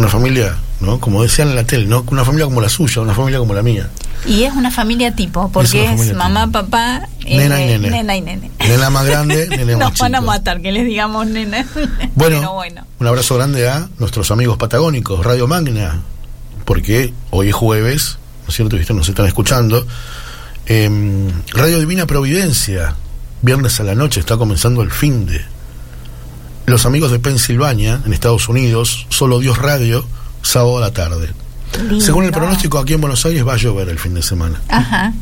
Una 0.00 0.08
familia, 0.08 0.56
¿no? 0.80 0.98
Como 0.98 1.22
decían 1.22 1.50
en 1.50 1.56
la 1.56 1.64
tele, 1.64 1.84
¿no? 1.84 2.06
Una 2.10 2.24
familia 2.24 2.46
como 2.46 2.62
la 2.62 2.70
suya, 2.70 3.02
una 3.02 3.12
familia 3.12 3.38
como 3.38 3.52
la 3.52 3.62
mía. 3.62 3.90
Y 4.24 4.44
es 4.44 4.54
una 4.54 4.70
familia 4.70 5.14
tipo, 5.14 5.52
porque 5.52 5.84
es, 5.84 6.00
es 6.00 6.14
mamá, 6.14 6.46
tipo. 6.46 6.52
papá, 6.52 7.06
nena, 7.22 7.60
eh, 7.60 7.64
y 7.64 7.78
nene. 7.78 7.90
nena 7.90 8.16
y 8.16 8.22
nene. 8.22 8.50
Nena 8.66 8.88
más 8.88 9.04
grande, 9.04 9.46
nene 9.50 9.76
más 9.76 9.90
Nos 9.90 9.98
van 9.98 10.14
a 10.14 10.22
matar 10.22 10.62
que 10.62 10.72
les 10.72 10.86
digamos 10.86 11.26
nena. 11.26 11.66
Bueno, 12.14 12.54
bueno, 12.54 12.86
un 12.98 13.06
abrazo 13.06 13.34
grande 13.34 13.68
a 13.68 13.90
nuestros 13.98 14.30
amigos 14.30 14.56
patagónicos, 14.56 15.22
Radio 15.22 15.46
Magna, 15.46 16.00
porque 16.64 17.12
hoy 17.28 17.50
es 17.50 17.54
jueves, 17.54 18.16
¿no 18.44 18.48
es 18.48 18.54
cierto? 18.54 18.76
Ustedes 18.76 18.96
nos 18.96 19.06
están 19.06 19.26
escuchando. 19.26 19.86
Eh, 20.64 21.30
Radio 21.52 21.78
Divina 21.78 22.06
Providencia, 22.06 22.94
viernes 23.42 23.78
a 23.80 23.84
la 23.84 23.94
noche, 23.94 24.18
está 24.18 24.38
comenzando 24.38 24.80
el 24.80 24.92
fin 24.92 25.26
de. 25.26 25.44
Los 26.66 26.86
amigos 26.86 27.10
de 27.10 27.18
Pensilvania, 27.18 28.00
en 28.04 28.12
Estados 28.12 28.48
Unidos, 28.48 29.06
Solo 29.08 29.38
Dios 29.40 29.58
Radio, 29.58 30.04
sábado 30.42 30.78
a 30.78 30.80
la 30.80 30.92
tarde. 30.92 31.30
Lindo. 31.88 32.00
Según 32.04 32.24
el 32.24 32.32
pronóstico, 32.32 32.78
aquí 32.78 32.94
en 32.94 33.00
Buenos 33.00 33.24
Aires 33.26 33.46
va 33.46 33.54
a 33.54 33.56
llover 33.56 33.88
el 33.88 33.98
fin 33.98 34.14
de 34.14 34.22
semana. 34.22 34.60
Ajá. 34.68 35.12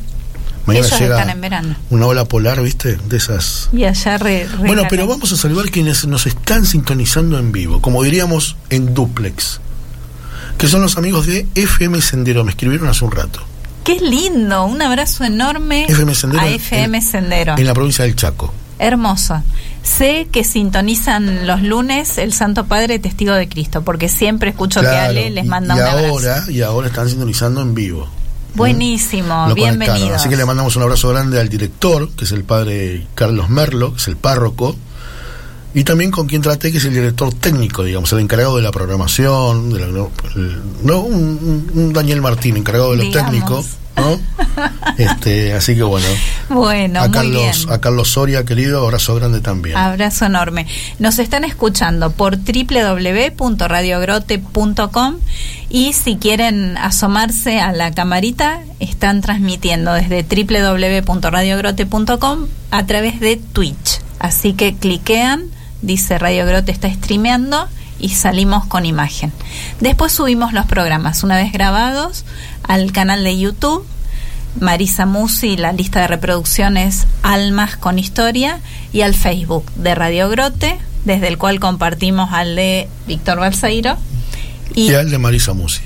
Mañana 0.66 0.86
Ellos 0.86 1.00
llega 1.00 1.14
están 1.16 1.30
en 1.30 1.40
verano. 1.40 1.76
una 1.88 2.06
ola 2.06 2.24
polar, 2.26 2.62
¿viste? 2.62 2.96
De 3.08 3.16
esas. 3.16 3.70
Y 3.72 3.84
allá 3.84 4.18
re, 4.18 4.46
re 4.46 4.66
Bueno, 4.66 4.82
pero 4.90 5.06
vamos 5.06 5.32
a 5.32 5.36
saludar 5.36 5.70
quienes 5.70 6.06
nos 6.06 6.26
están 6.26 6.66
sintonizando 6.66 7.38
en 7.38 7.52
vivo, 7.52 7.80
como 7.80 8.02
diríamos 8.02 8.56
en 8.68 8.92
duplex, 8.92 9.60
que 10.58 10.68
son 10.68 10.82
los 10.82 10.98
amigos 10.98 11.26
de 11.26 11.46
FM 11.54 12.02
Sendero. 12.02 12.44
Me 12.44 12.50
escribieron 12.50 12.88
hace 12.88 13.04
un 13.04 13.12
rato. 13.12 13.40
Qué 13.84 13.98
lindo, 14.00 14.66
un 14.66 14.82
abrazo 14.82 15.24
enorme 15.24 15.86
FM 15.88 16.14
Sendero 16.14 16.42
a 16.42 16.48
FM 16.48 17.00
Sendero. 17.00 17.54
En 17.56 17.64
la 17.66 17.72
provincia 17.72 18.04
del 18.04 18.14
Chaco. 18.16 18.52
Hermoso. 18.78 19.42
Sé 19.82 20.28
que 20.30 20.44
sintonizan 20.44 21.46
los 21.46 21.62
lunes 21.62 22.18
el 22.18 22.32
Santo 22.32 22.66
Padre 22.66 22.98
Testigo 22.98 23.32
de 23.34 23.48
Cristo, 23.48 23.82
porque 23.82 24.08
siempre 24.08 24.50
escucho 24.50 24.80
que 24.80 24.86
Ale 24.88 25.30
les 25.30 25.44
y- 25.44 25.48
manda 25.48 25.74
y 25.74 25.78
un 25.78 25.84
abrazo. 25.86 26.06
ahora, 26.08 26.44
y 26.48 26.60
ahora 26.62 26.86
están 26.88 27.08
sintonizando 27.08 27.60
en 27.62 27.74
vivo. 27.74 28.08
Buenísimo, 28.54 29.46
conectaron. 29.56 30.12
Así 30.14 30.28
que 30.28 30.36
le 30.36 30.44
mandamos 30.44 30.74
un 30.76 30.82
abrazo 30.82 31.08
grande 31.10 31.38
al 31.40 31.48
director, 31.48 32.10
que 32.10 32.24
es 32.24 32.32
el 32.32 32.44
padre 32.44 33.06
Carlos 33.14 33.48
Merlo, 33.48 33.92
que 33.92 33.98
es 33.98 34.08
el 34.08 34.16
párroco, 34.16 34.76
y 35.74 35.84
también 35.84 36.10
con 36.10 36.26
quien 36.26 36.40
traté, 36.42 36.70
que 36.72 36.78
es 36.78 36.84
el 36.84 36.94
director 36.94 37.32
técnico, 37.34 37.84
digamos, 37.84 38.10
el 38.12 38.20
encargado 38.20 38.56
de 38.56 38.62
la 38.62 38.70
programación, 38.72 39.70
de 39.72 39.80
la- 39.80 39.86
no, 39.88 40.10
el- 40.36 40.60
no, 40.82 41.00
un, 41.00 41.70
un- 41.74 41.92
Daniel 41.92 42.20
Martín, 42.22 42.56
encargado 42.56 42.92
de 42.92 42.96
lo 42.98 43.02
Digamos. 43.04 43.30
técnico, 43.32 43.64
¿no? 43.96 44.18
Este, 44.98 45.52
así 45.52 45.76
que 45.76 45.82
bueno, 45.84 46.06
Bueno, 46.48 46.98
a 47.00 47.04
muy 47.04 47.12
Carlos, 47.12 47.40
bien. 47.42 47.52
Ah, 47.70 47.74
a 47.74 47.80
Carlos 47.80 48.08
Soria, 48.08 48.44
querido, 48.44 48.82
abrazo 48.84 49.14
grande 49.14 49.40
también. 49.40 49.76
Abrazo 49.76 50.24
enorme. 50.24 50.66
Nos 50.98 51.20
están 51.20 51.44
escuchando 51.44 52.10
por 52.10 52.36
www.radiogrote.com 52.36 55.16
y 55.70 55.92
si 55.92 56.16
quieren 56.16 56.76
asomarse 56.78 57.60
a 57.60 57.70
la 57.72 57.92
camarita, 57.92 58.62
están 58.80 59.20
transmitiendo 59.20 59.92
desde 59.92 60.24
www.radiogrote.com 60.24 62.46
a 62.70 62.86
través 62.86 63.20
de 63.20 63.36
Twitch. 63.36 64.00
Así 64.18 64.54
que 64.54 64.74
cliquean, 64.74 65.44
dice 65.82 66.18
Radio 66.18 66.46
Grote 66.46 66.72
está 66.72 66.92
streameando 66.92 67.68
y 67.98 68.10
salimos 68.10 68.66
con 68.66 68.86
imagen. 68.86 69.32
Después 69.80 70.12
subimos 70.12 70.52
los 70.52 70.66
programas, 70.66 71.22
una 71.22 71.36
vez 71.36 71.52
grabados, 71.52 72.24
al 72.62 72.92
canal 72.92 73.24
de 73.24 73.38
YouTube 73.38 73.86
Marisa 74.60 75.06
Musi, 75.06 75.56
la 75.56 75.72
lista 75.72 76.00
de 76.00 76.08
reproducciones 76.08 77.06
Almas 77.22 77.76
con 77.76 77.98
Historia, 77.98 78.60
y 78.92 79.02
al 79.02 79.14
Facebook 79.14 79.64
de 79.76 79.94
Radio 79.94 80.28
Grote, 80.28 80.78
desde 81.04 81.28
el 81.28 81.38
cual 81.38 81.60
compartimos 81.60 82.32
al 82.32 82.56
de 82.56 82.88
Víctor 83.06 83.38
Balseiro. 83.38 83.96
Y 84.74 84.92
al 84.94 85.10
de 85.10 85.18
Marisa 85.18 85.52
Musi. 85.52 85.82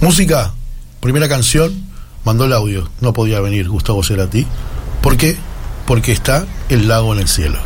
Música, 0.00 0.54
primera 1.00 1.28
canción, 1.28 1.74
mandó 2.24 2.44
el 2.44 2.52
audio, 2.52 2.88
no 3.00 3.12
podía 3.12 3.40
venir 3.40 3.68
Gustavo 3.68 4.02
Cerati. 4.02 4.46
¿Por 5.02 5.16
qué? 5.16 5.36
Porque 5.86 6.12
está 6.12 6.46
el 6.68 6.88
lago 6.88 7.12
en 7.12 7.20
el 7.20 7.28
cielo. 7.28 7.58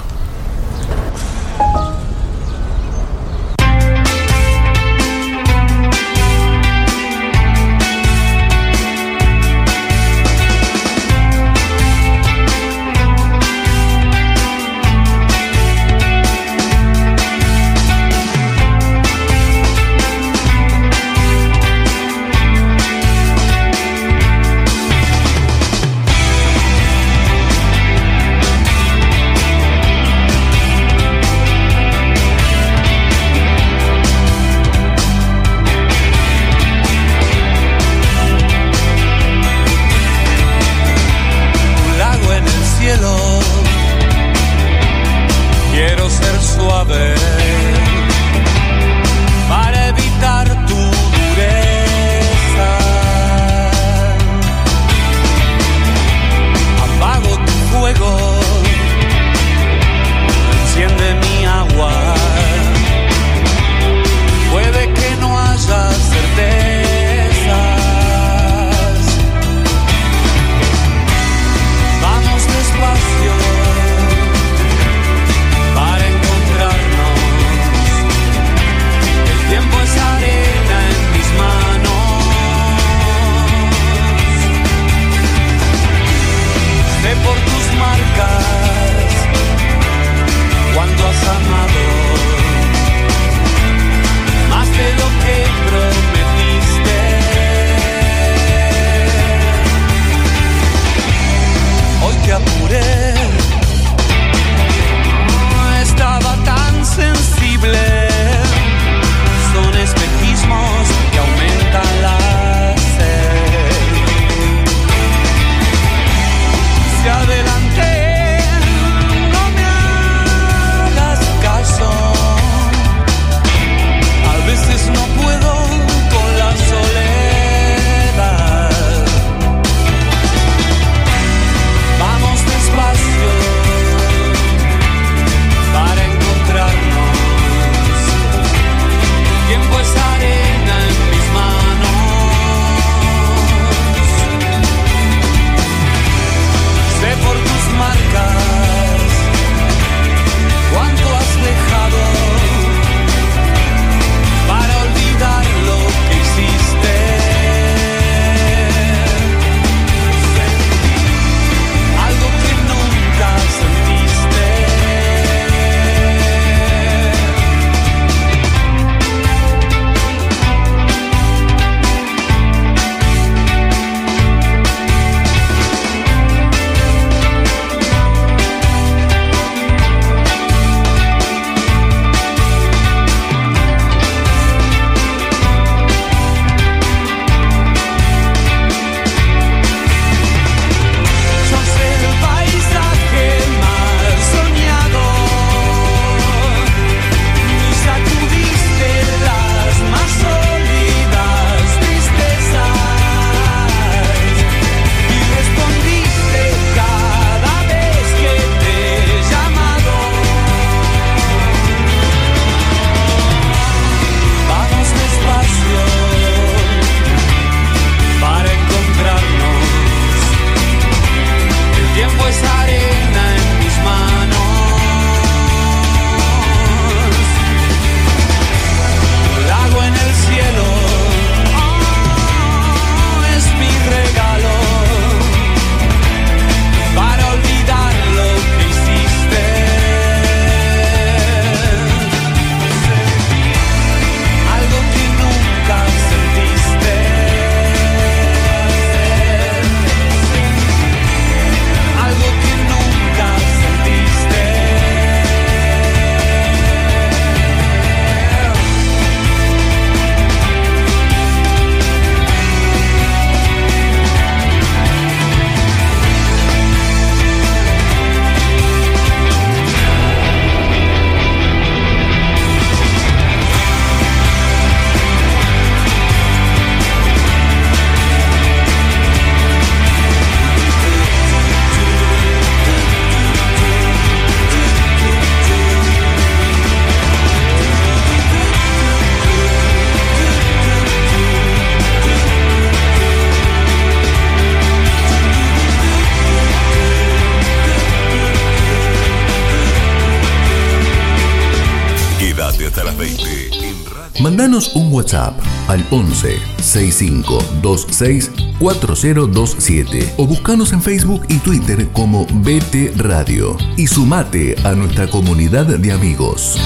Mandanos 304.20 304.74
un 304.76 304.92
WhatsApp 304.92 305.38
al 305.68 305.84
11 305.90 306.38
6526 306.60 308.30
4027 308.58 310.14
o 310.18 310.26
buscanos 310.26 310.72
en 310.72 310.82
Facebook 310.82 311.22
y 311.28 311.38
Twitter 311.38 311.88
como 311.92 312.26
BT 312.26 312.96
Radio 312.96 313.56
y 313.76 313.86
sumate 313.86 314.56
a 314.64 314.72
nuestra 314.72 315.08
comunidad 315.08 315.66
de 315.66 315.92
amigos. 315.92 316.58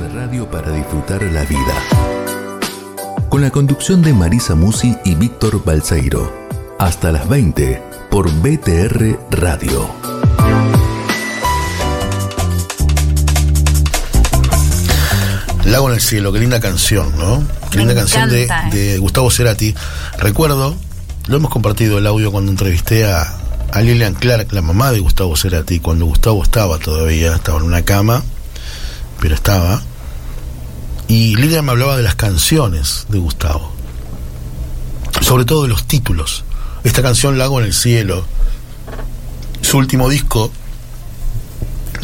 de 0.00 0.08
radio 0.08 0.50
para 0.50 0.72
disfrutar 0.72 1.22
la 1.22 1.44
vida. 1.44 1.74
Con 3.28 3.42
la 3.42 3.50
conducción 3.50 4.02
de 4.02 4.12
Marisa 4.12 4.54
Musi 4.54 4.96
y 5.04 5.14
Víctor 5.14 5.62
Balseiro. 5.64 6.32
Hasta 6.78 7.12
las 7.12 7.28
20 7.28 7.82
por 8.10 8.30
BTR 8.30 9.18
Radio. 9.30 10.79
Lago 15.70 15.88
en 15.88 15.94
el 15.94 16.00
cielo, 16.00 16.32
qué 16.32 16.40
linda 16.40 16.58
canción, 16.58 17.16
¿no? 17.16 17.44
Qué 17.70 17.78
linda 17.78 17.94
canción 17.94 18.28
de, 18.28 18.98
Gustavo 18.98 19.30
Cerati. 19.30 19.72
Recuerdo, 20.18 20.74
lo 21.28 21.36
hemos 21.36 21.48
compartido 21.48 21.98
el 21.98 22.08
audio 22.08 22.32
cuando 22.32 22.50
entrevisté 22.50 23.04
a, 23.04 23.36
Lilian 23.80 24.14
Clark, 24.14 24.52
la 24.52 24.62
mamá 24.62 24.90
de 24.90 24.98
Gustavo 24.98 25.36
Cerati, 25.36 25.78
cuando 25.78 26.06
Gustavo 26.06 26.42
estaba 26.42 26.78
todavía, 26.78 27.36
estaba 27.36 27.58
en 27.58 27.64
una 27.66 27.82
cama, 27.82 28.24
pero 29.20 29.36
estaba. 29.36 29.80
Y 31.06 31.36
Lilian 31.36 31.64
me 31.64 31.70
hablaba 31.70 31.96
de 31.96 32.02
las 32.02 32.16
canciones 32.16 33.06
de 33.08 33.18
Gustavo, 33.18 33.72
sobre 35.20 35.44
todo 35.44 35.62
de 35.62 35.68
los 35.68 35.84
títulos. 35.84 36.42
Esta 36.82 37.00
canción 37.00 37.38
Lago 37.38 37.60
en 37.60 37.66
el 37.66 37.74
cielo, 37.74 38.24
su 39.62 39.78
último 39.78 40.08
disco, 40.08 40.50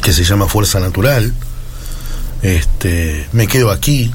que 0.03 0.13
se 0.13 0.23
llama 0.23 0.47
Fuerza 0.47 0.79
Natural, 0.79 1.35
este, 2.47 3.27
me 3.33 3.49
quedo 3.49 3.71
aquí. 3.71 4.13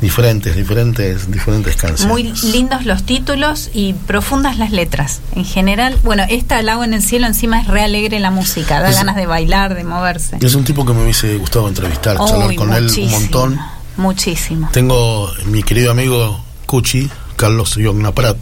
Diferentes, 0.00 0.54
diferentes, 0.54 1.30
diferentes 1.30 1.74
canciones. 1.76 2.06
Muy 2.06 2.24
lindos 2.52 2.84
los 2.84 3.02
títulos 3.04 3.70
y 3.72 3.94
profundas 3.94 4.58
las 4.58 4.70
letras. 4.70 5.20
En 5.34 5.44
general, 5.46 5.98
bueno, 6.04 6.24
esta 6.28 6.60
El 6.60 6.68
agua 6.68 6.84
en 6.84 6.92
el 6.92 7.02
cielo 7.02 7.26
encima 7.26 7.60
es 7.60 7.66
re 7.66 7.82
alegre 7.82 8.20
la 8.20 8.30
música, 8.30 8.80
da 8.80 8.92
ganas 8.92 9.16
de 9.16 9.26
bailar, 9.26 9.74
de 9.74 9.84
moverse. 9.84 10.36
Es 10.40 10.54
un 10.54 10.64
tipo 10.64 10.84
que 10.84 10.92
me 10.92 11.02
hubiese 11.02 11.36
gustado 11.36 11.68
entrevistar, 11.68 12.18
charlar 12.18 12.54
con 12.54 12.74
él 12.74 12.90
un 12.90 13.10
montón. 13.10 13.60
Muchísimo. 13.96 14.68
Tengo 14.72 15.32
mi 15.46 15.62
querido 15.62 15.90
amigo 15.90 16.44
Cuchi, 16.66 17.10
Carlos 17.36 17.76
Yogna 17.76 18.12
Prat, 18.12 18.36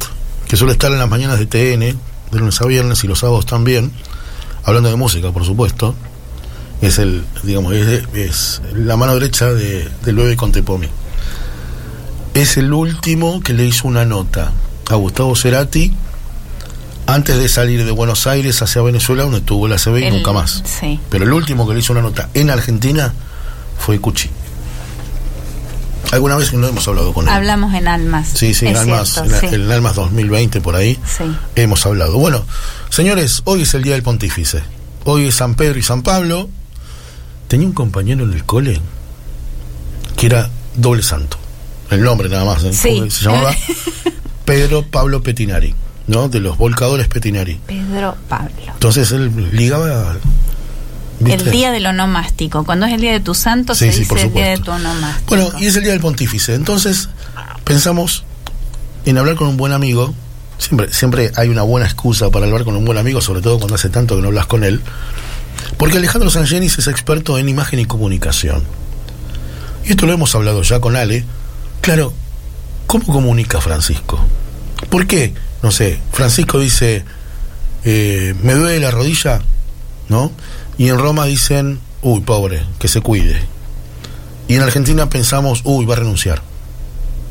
que 0.49 0.57
suele 0.57 0.73
estar 0.73 0.91
en 0.91 0.99
las 0.99 1.09
mañanas 1.09 1.39
de 1.39 1.47
TN, 1.47 1.99
de 2.33 2.39
lunes 2.39 2.61
a 2.61 2.67
viernes 2.67 3.05
y 3.05 3.07
los 3.07 3.21
sábados 3.21 3.47
también, 3.47 3.93
hablando 4.65 4.91
de 4.91 4.97
música, 4.97 5.31
por 5.31 5.45
supuesto 5.45 5.95
es 6.81 6.99
el, 6.99 7.25
digamos, 7.43 7.75
es, 7.75 8.63
la 8.75 8.97
mano 8.97 9.15
derecha 9.15 9.53
de, 9.53 9.89
del 10.05 10.17
bebé 10.17 10.37
Contepomi. 10.37 10.89
Es 12.35 12.57
el 12.57 12.73
último 12.73 13.41
que 13.41 13.53
le 13.53 13.65
hizo 13.65 13.87
una 13.87 14.05
nota 14.05 14.53
a 14.91 14.95
Gustavo 14.97 15.37
Cerati 15.37 15.93
antes 17.07 17.39
de 17.39 17.49
salir 17.49 17.85
de 17.85 17.91
Buenos 17.91 18.27
Aires 18.27 18.61
hacia 18.63 18.83
Venezuela, 18.83 19.25
donde 19.25 19.41
tuvo 19.41 19.69
la 19.69 19.77
CB 19.77 19.99
y 19.99 20.11
nunca 20.11 20.33
más. 20.33 20.63
Pero 21.11 21.25
el 21.25 21.33
último 21.33 21.67
que 21.67 21.75
le 21.75 21.81
hizo 21.81 21.93
una 21.93 22.03
nota 22.03 22.29
en 22.35 22.51
Argentina 22.51 23.13
fue 23.79 24.01
Cuchi. 24.01 24.31
Alguna 26.13 26.37
vez 26.37 26.53
no 26.53 26.67
hemos 26.69 26.87
hablado 26.87 27.13
con 27.13 27.27
él. 27.27 27.35
Hablamos 27.35 27.75
en 27.75 27.89
Almas. 27.89 28.29
Sí, 28.35 28.55
sí, 28.55 28.67
en 28.67 28.77
Almas, 28.77 29.17
en, 29.43 29.71
Almas 29.71 29.97
2020 29.97 30.61
por 30.61 30.77
ahí. 30.77 30.99
Hemos 31.57 31.85
hablado. 31.87 32.19
Bueno, 32.19 32.45
señores, 32.89 33.43
hoy 33.45 33.63
es 33.63 33.75
el 33.75 33.83
día 33.83 33.95
del 33.95 34.03
pontífice. 34.03 34.63
Hoy 35.05 35.27
es 35.27 35.35
San 35.35 35.55
Pedro 35.55 35.79
y 35.79 35.83
San 35.83 36.03
Pablo, 36.03 36.49
tenía 37.49 37.67
un 37.67 37.75
compañero 37.75 38.25
en 38.25 38.33
el 38.33 38.45
cole 38.45 38.81
que 40.17 40.27
era 40.27 40.51
doble 40.77 41.03
santo. 41.03 41.39
El 41.91 42.03
nombre 42.03 42.29
nada 42.29 42.45
más, 42.45 42.65
¿eh? 42.65 42.73
se 42.73 43.25
llamaba 43.25 43.55
Pedro 44.45 44.83
Pablo 44.83 45.23
Petinari, 45.23 45.75
¿no? 46.07 46.29
De 46.29 46.41
los 46.41 46.59
volcadores 46.59 47.09
Petinari. 47.09 47.61
Pedro 47.67 48.17
Pablo. 48.29 48.51
Entonces 48.67 49.11
él 49.13 49.51
ligaba 49.53 50.17
El 51.25 51.51
día 51.51 51.71
del 51.71 51.87
onomástico. 51.87 52.65
Cuando 52.65 52.87
es 52.87 52.93
el 52.93 53.01
día 53.01 53.13
de 53.13 53.21
tu 53.21 53.35
santo, 53.35 53.75
se 53.75 53.87
dice 53.87 54.23
el 54.23 54.33
día 54.33 54.51
de 54.51 54.59
tu 54.59 54.71
onomástico. 54.71 55.29
Bueno, 55.29 55.51
y 55.59 55.67
es 55.67 55.77
el 55.77 55.83
día 55.83 55.93
del 55.93 56.01
pontífice. 56.01 56.55
Entonces, 56.55 57.09
pensamos 57.65 58.25
en 59.05 59.19
hablar 59.19 59.37
con 59.37 59.49
un 59.49 59.57
buen 59.57 59.73
amigo. 59.73 60.15
Siempre, 60.59 60.93
siempre 60.93 61.33
hay 61.37 61.49
una 61.49 61.63
buena 61.63 61.87
excusa 61.87 62.31
para 62.31 62.47
hablar 62.47 62.65
con 62.65 62.77
un 62.77 62.85
buen 62.85 62.99
amigo, 62.99 63.21
sobre 63.21 63.41
todo 63.41 63.59
cuando 63.59 63.75
hace 63.75 63.89
tanto 63.89 64.17
que 64.17 64.23
no 64.23 64.29
hablas 64.29 64.47
con 64.47 64.65
él. 64.65 64.81
Porque 65.77 65.99
Alejandro 65.99 66.31
Sangenis 66.31 66.79
es 66.79 66.87
experto 66.87 67.39
en 67.39 67.49
imagen 67.49 67.81
y 67.81 67.85
comunicación. 67.85 68.63
Y 69.85 69.91
esto 69.91 70.07
lo 70.07 70.13
hemos 70.13 70.35
hablado 70.35 70.63
ya 70.63 70.81
con 70.81 70.97
Ale. 70.97 71.25
Claro, 71.81 72.13
¿cómo 72.87 73.05
comunica 73.07 73.61
Francisco? 73.61 74.19
¿Por 74.89 75.07
qué? 75.07 75.35
No 75.63 75.71
sé, 75.71 75.99
Francisco 76.13 76.59
dice, 76.59 77.05
eh, 77.85 78.35
me 78.43 78.55
duele 78.55 78.81
la 78.81 78.91
rodilla, 78.91 79.41
¿no? 80.09 80.33
Y 80.79 80.89
en 80.89 80.99
Roma 80.99 81.25
dicen, 81.27 81.81
uy, 82.03 82.21
pobre, 82.21 82.63
que 82.79 82.89
se 82.89 83.01
cuide. 83.01 83.41
Y 84.49 84.57
en 84.57 84.63
Argentina 84.63 85.09
pensamos, 85.09 85.63
uy, 85.65 85.87
va 85.87 85.95
a 85.95 85.99
renunciar. 85.99 86.43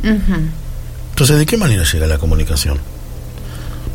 Entonces, 0.03 1.37
¿de 1.37 1.45
qué 1.45 1.57
manera 1.57 1.83
llega 1.83 2.07
la 2.07 2.17
comunicación? 2.17 2.79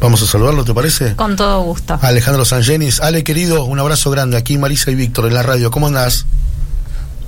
Vamos 0.01 0.23
a 0.23 0.27
saludarlo, 0.27 0.65
¿te 0.65 0.73
parece? 0.75 1.17
Con 1.17 1.35
todo 1.37 1.63
gusto. 1.63 1.99
Alejandro 2.01 2.45
Sangenis. 2.45 3.01
Ale, 3.01 3.25
querido, 3.25 3.65
un 3.65 3.79
abrazo 3.81 4.11
grande. 4.11 4.37
Aquí 4.37 4.57
Marisa 4.57 4.91
y 4.91 4.95
Víctor 4.95 5.27
en 5.27 5.35
la 5.35 5.43
radio. 5.43 5.71
¿Cómo 5.71 5.89
andás? 5.89 6.27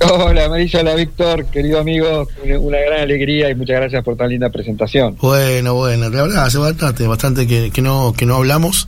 Hola 0.09 0.49
Marisa, 0.49 0.79
hola 0.79 0.95
Víctor, 0.95 1.45
querido 1.45 1.79
amigo, 1.79 2.27
una 2.59 2.79
gran 2.79 3.01
alegría 3.01 3.51
y 3.51 3.55
muchas 3.55 3.75
gracias 3.75 4.03
por 4.03 4.17
tan 4.17 4.29
linda 4.29 4.49
presentación. 4.49 5.15
Bueno, 5.21 5.75
bueno, 5.75 6.09
la 6.09 6.23
verdad 6.23 6.45
hace 6.45 6.57
bastante, 6.57 7.05
bastante 7.05 7.45
que, 7.45 7.69
que 7.69 7.81
no 7.83 8.11
que 8.17 8.25
no 8.25 8.35
hablamos. 8.37 8.87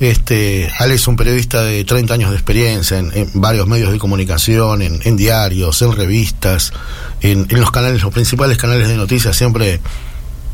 Este, 0.00 0.68
Ale 0.78 0.94
es 0.94 1.06
un 1.06 1.16
periodista 1.16 1.62
de 1.62 1.84
30 1.84 2.14
años 2.14 2.30
de 2.30 2.36
experiencia 2.36 2.98
en, 2.98 3.30
varios 3.34 3.68
medios 3.68 3.92
de 3.92 3.98
comunicación, 3.98 4.82
en, 4.82 5.16
diarios, 5.16 5.80
en 5.82 5.92
revistas, 5.92 6.72
en, 7.20 7.46
en, 7.48 7.60
los 7.60 7.70
canales, 7.70 8.02
los 8.02 8.12
principales 8.12 8.58
canales 8.58 8.88
de 8.88 8.96
noticias, 8.96 9.36
siempre 9.36 9.80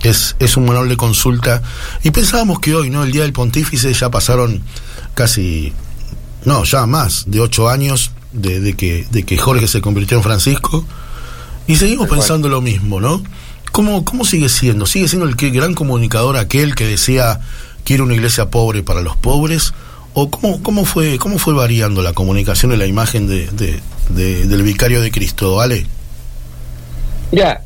es, 0.05 0.37
es 0.39 0.57
un 0.57 0.67
manual 0.67 0.89
de 0.89 0.97
consulta. 0.97 1.63
Y 2.03 2.11
pensábamos 2.11 2.61
que 2.61 2.75
hoy, 2.75 2.91
¿no? 2.91 3.03
El 3.03 3.13
día 3.13 3.23
del 3.23 3.33
pontífice 3.33 3.93
ya 3.93 4.11
pasaron 4.11 4.63
casi, 5.15 5.73
no, 6.45 6.65
ya 6.65 6.87
más 6.87 7.25
de 7.27 7.41
ocho 7.41 7.69
años 7.69 8.13
de, 8.33 8.75
que, 8.75 9.07
de 9.11 9.25
que 9.25 9.37
Jorge 9.37 9.67
se 9.67 9.81
convirtió 9.81 10.17
en 10.19 10.23
Francisco. 10.23 10.85
Y 11.67 11.77
seguimos 11.77 12.09
pensando 12.09 12.49
lo 12.49 12.61
mismo, 12.61 13.01
¿no? 13.01 13.23
¿Cómo, 13.73 14.05
¿Cómo 14.05 14.25
sigue 14.25 14.49
siendo? 14.49 14.87
¿Sigue 14.87 15.09
siendo 15.09 15.27
el 15.27 15.37
que, 15.37 15.51
gran 15.51 15.75
comunicador 15.75 16.37
aquel 16.37 16.75
que 16.75 16.87
decía 16.87 17.41
quiero 17.85 18.05
una 18.05 18.15
iglesia 18.15 18.51
pobre 18.51 18.83
para 18.83 19.01
los 19.01 19.17
pobres? 19.17 19.73
¿O 20.13 20.31
cómo, 20.31 20.63
cómo, 20.63 20.85
fue, 20.85 21.19
cómo 21.19 21.39
fue 21.39 21.55
variando 21.55 22.03
la 22.03 22.13
comunicación 22.13 22.73
y 22.73 22.77
la 22.77 22.87
imagen 22.87 23.27
de, 23.27 23.49
de, 24.11 24.47
del 24.47 24.63
vicario 24.63 25.01
de 25.01 25.11
Cristo? 25.11 25.57
¿Vale? 25.57 25.87
Mira, 27.33 27.65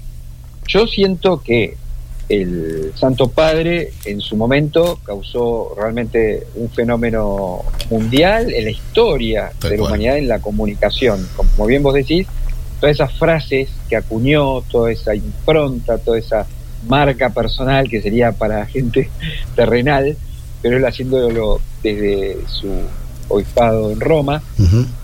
yo 0.66 0.87
siento 0.87 1.42
que 1.42 1.77
el 2.28 2.92
Santo 2.94 3.28
Padre 3.28 3.92
en 4.04 4.20
su 4.20 4.36
momento 4.36 4.98
causó 5.02 5.74
realmente 5.76 6.46
un 6.56 6.68
fenómeno 6.70 7.64
mundial 7.90 8.52
en 8.52 8.64
la 8.64 8.70
historia 8.70 9.50
de 9.60 9.76
la 9.76 9.82
humanidad 9.84 10.18
en 10.18 10.28
la 10.28 10.38
comunicación. 10.40 11.26
Como 11.36 11.66
bien 11.66 11.82
vos 11.82 11.94
decís, 11.94 12.26
todas 12.80 12.96
esas 12.96 13.12
frases 13.14 13.70
que 13.88 13.96
acuñó, 13.96 14.60
toda 14.62 14.92
esa 14.92 15.14
impronta, 15.14 15.98
toda 15.98 16.18
esa 16.18 16.46
marca 16.86 17.30
personal 17.30 17.88
que 17.88 18.02
sería 18.02 18.32
para 18.32 18.66
gente 18.66 19.10
terrenal, 19.56 20.16
pero 20.62 20.76
él 20.76 20.84
haciéndolo 20.84 21.60
desde 21.82 22.36
su 22.46 22.70
obispado 23.28 23.90
en 23.90 24.00
Roma, 24.00 24.42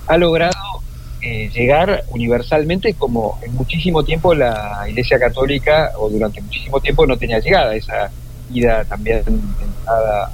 ha 0.06 0.16
logrado 0.16 0.54
eh, 1.26 1.48
llegar 1.54 2.04
universalmente 2.10 2.92
como 2.92 3.38
en 3.42 3.54
muchísimo 3.54 4.04
tiempo 4.04 4.34
la 4.34 4.84
Iglesia 4.86 5.18
Católica 5.18 5.92
o 5.96 6.10
durante 6.10 6.42
muchísimo 6.42 6.78
tiempo 6.80 7.06
no 7.06 7.16
tenía 7.16 7.38
llegada 7.38 7.74
esa 7.74 8.10
ida 8.52 8.84
también 8.84 9.22
a, 9.86 10.28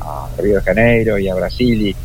a, 0.00 0.28
Río 0.36 0.56
de 0.56 0.62
Janeiro 0.62 1.20
y 1.20 1.28
a 1.28 1.36
Brasil 1.36 1.86
y 1.86 1.96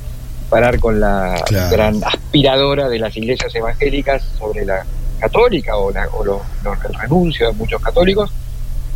parar 0.47 0.79
con 0.79 0.99
la 0.99 1.43
gran 1.71 2.03
aspiradora 2.03 2.87
de 2.87 2.99
las 2.99 3.17
iglesias 3.17 3.55
evangélicas 3.55 4.21
sobre 4.37 4.63
la 4.63 4.85
católica 5.19 5.75
o, 5.77 5.89
el 5.89 6.93
renuncio 7.01 7.47
de 7.47 7.53
muchos 7.53 7.81
católicos 7.81 8.31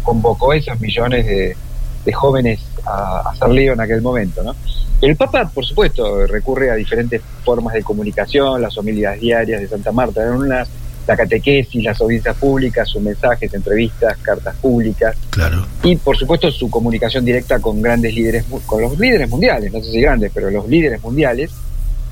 convocó 0.03 0.53
esos 0.53 0.79
millones 0.79 1.25
de, 1.25 1.57
de 2.05 2.13
jóvenes 2.13 2.59
a, 2.85 3.29
hacer 3.29 3.49
lío 3.49 3.73
en 3.73 3.81
aquel 3.81 4.01
momento. 4.01 4.43
¿no? 4.43 4.55
El 5.01 5.15
Papa, 5.15 5.49
por 5.53 5.65
supuesto, 5.65 6.25
recurre 6.27 6.71
a 6.71 6.75
diferentes 6.75 7.21
formas 7.43 7.73
de 7.73 7.83
comunicación, 7.83 8.61
las 8.61 8.77
homilías 8.77 9.19
diarias 9.19 9.61
de 9.61 9.67
Santa 9.67 9.91
Marta, 9.91 10.23
en 10.23 10.31
unas, 10.33 10.69
la 11.05 11.17
catequesis, 11.17 11.83
las 11.83 11.99
audiencias 11.99 12.37
públicas, 12.37 12.87
sus 12.87 13.01
mensajes, 13.01 13.53
entrevistas, 13.53 14.17
cartas 14.21 14.55
públicas. 14.55 15.15
Claro. 15.29 15.65
Y, 15.83 15.97
por 15.97 16.17
supuesto, 16.17 16.49
su 16.51 16.69
comunicación 16.69 17.25
directa 17.25 17.59
con 17.59 17.81
grandes 17.81 18.13
líderes, 18.13 18.45
con 18.65 18.81
los 18.81 18.97
líderes 18.97 19.29
mundiales, 19.29 19.73
no 19.73 19.81
sé 19.81 19.91
si 19.91 20.01
grandes, 20.01 20.31
pero 20.33 20.49
los 20.49 20.67
líderes 20.67 21.03
mundiales, 21.03 21.51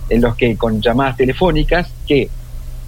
en 0.10 0.21
los 0.21 0.36
que 0.36 0.58
con 0.58 0.82
llamadas 0.82 1.15
telefónicas 1.15 1.88
que 2.06 2.30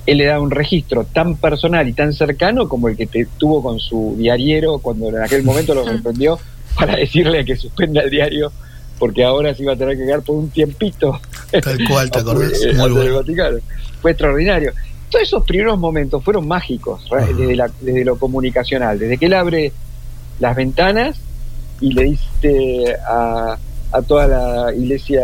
él 0.06 0.18
le 0.18 0.26
da 0.26 0.40
un 0.40 0.52
registro 0.52 1.06
tan 1.06 1.38
personal 1.38 1.88
y 1.88 1.94
tan 1.94 2.14
cercano 2.14 2.68
como 2.68 2.90
el 2.90 2.98
que 2.98 3.08
te 3.08 3.26
tuvo 3.38 3.64
con 3.64 3.80
su 3.80 4.16
diariero 4.18 4.80
cuando 4.80 5.08
en 5.10 5.22
aquel 5.22 5.44
momento 5.44 5.74
lo 5.74 5.86
sorprendió 5.86 6.38
para 6.76 6.96
decirle 6.96 7.46
que 7.46 7.56
suspenda 7.56 8.02
el 8.02 8.10
diario 8.10 8.52
porque 9.00 9.24
ahora 9.24 9.54
se 9.54 9.64
iba 9.64 9.74
a 9.74 9.76
tener 9.76 9.98
que 9.98 10.06
quedar 10.06 10.22
por 10.22 10.38
un 10.38 10.50
tiempito. 10.50 11.20
Tal 11.52 11.78
cual, 11.90 12.10
te 12.10 12.20
acordás. 12.22 12.54
Fue 14.02 14.12
extraordinario. 14.12 14.72
Todos 15.10 15.24
esos 15.24 15.44
primeros 15.44 15.78
momentos 15.78 16.24
fueron 16.24 16.48
mágicos 16.48 17.06
desde, 17.12 17.62
desde 17.82 18.06
lo 18.06 18.18
comunicacional, 18.18 18.98
desde 18.98 19.18
que 19.18 19.26
él 19.26 19.34
abre 19.34 19.74
las 20.40 20.56
ventanas 20.56 21.18
y 21.82 21.94
le 21.94 22.04
dice 22.04 22.96
a, 23.06 23.58
a 23.92 24.02
toda 24.02 24.28
la 24.28 24.74
iglesia 24.74 25.22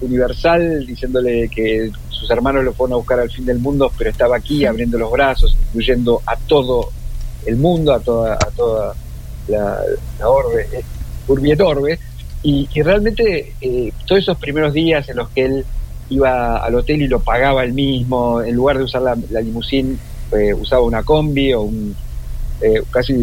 universal 0.00 0.86
diciéndole 0.86 1.48
que 1.48 1.90
sus 2.10 2.30
hermanos 2.30 2.62
lo 2.62 2.72
fueron 2.74 2.92
a 2.92 2.96
buscar 2.96 3.20
al 3.20 3.30
fin 3.30 3.44
del 3.44 3.58
mundo, 3.58 3.90
pero 3.96 4.10
estaba 4.10 4.36
aquí 4.36 4.66
abriendo 4.66 4.98
los 4.98 5.10
brazos, 5.10 5.56
incluyendo 5.68 6.20
a 6.26 6.36
todo 6.36 6.90
el 7.46 7.56
mundo, 7.56 7.94
a 7.94 8.00
toda, 8.00 8.34
a 8.34 8.50
toda 8.54 8.94
la, 9.48 9.80
orbe, 10.24 10.68
eh, 10.72 10.82
urbi 11.26 11.52
orbe, 11.60 11.98
y, 12.42 12.68
realmente 12.82 13.52
eh, 13.60 13.92
todos 14.06 14.22
esos 14.22 14.38
primeros 14.38 14.72
días 14.72 15.08
en 15.08 15.16
los 15.16 15.28
que 15.30 15.44
él 15.44 15.64
iba 16.10 16.58
al 16.58 16.74
hotel 16.74 17.02
y 17.02 17.08
lo 17.08 17.20
pagaba 17.20 17.64
él 17.64 17.72
mismo, 17.72 18.40
en 18.40 18.54
lugar 18.54 18.78
de 18.78 18.84
usar 18.84 19.02
la, 19.02 19.16
la 19.30 19.40
eh, 19.40 20.54
usaba 20.54 20.82
una 20.82 21.02
combi 21.02 21.52
o 21.52 21.62
un, 21.62 21.96
casi 22.90 23.14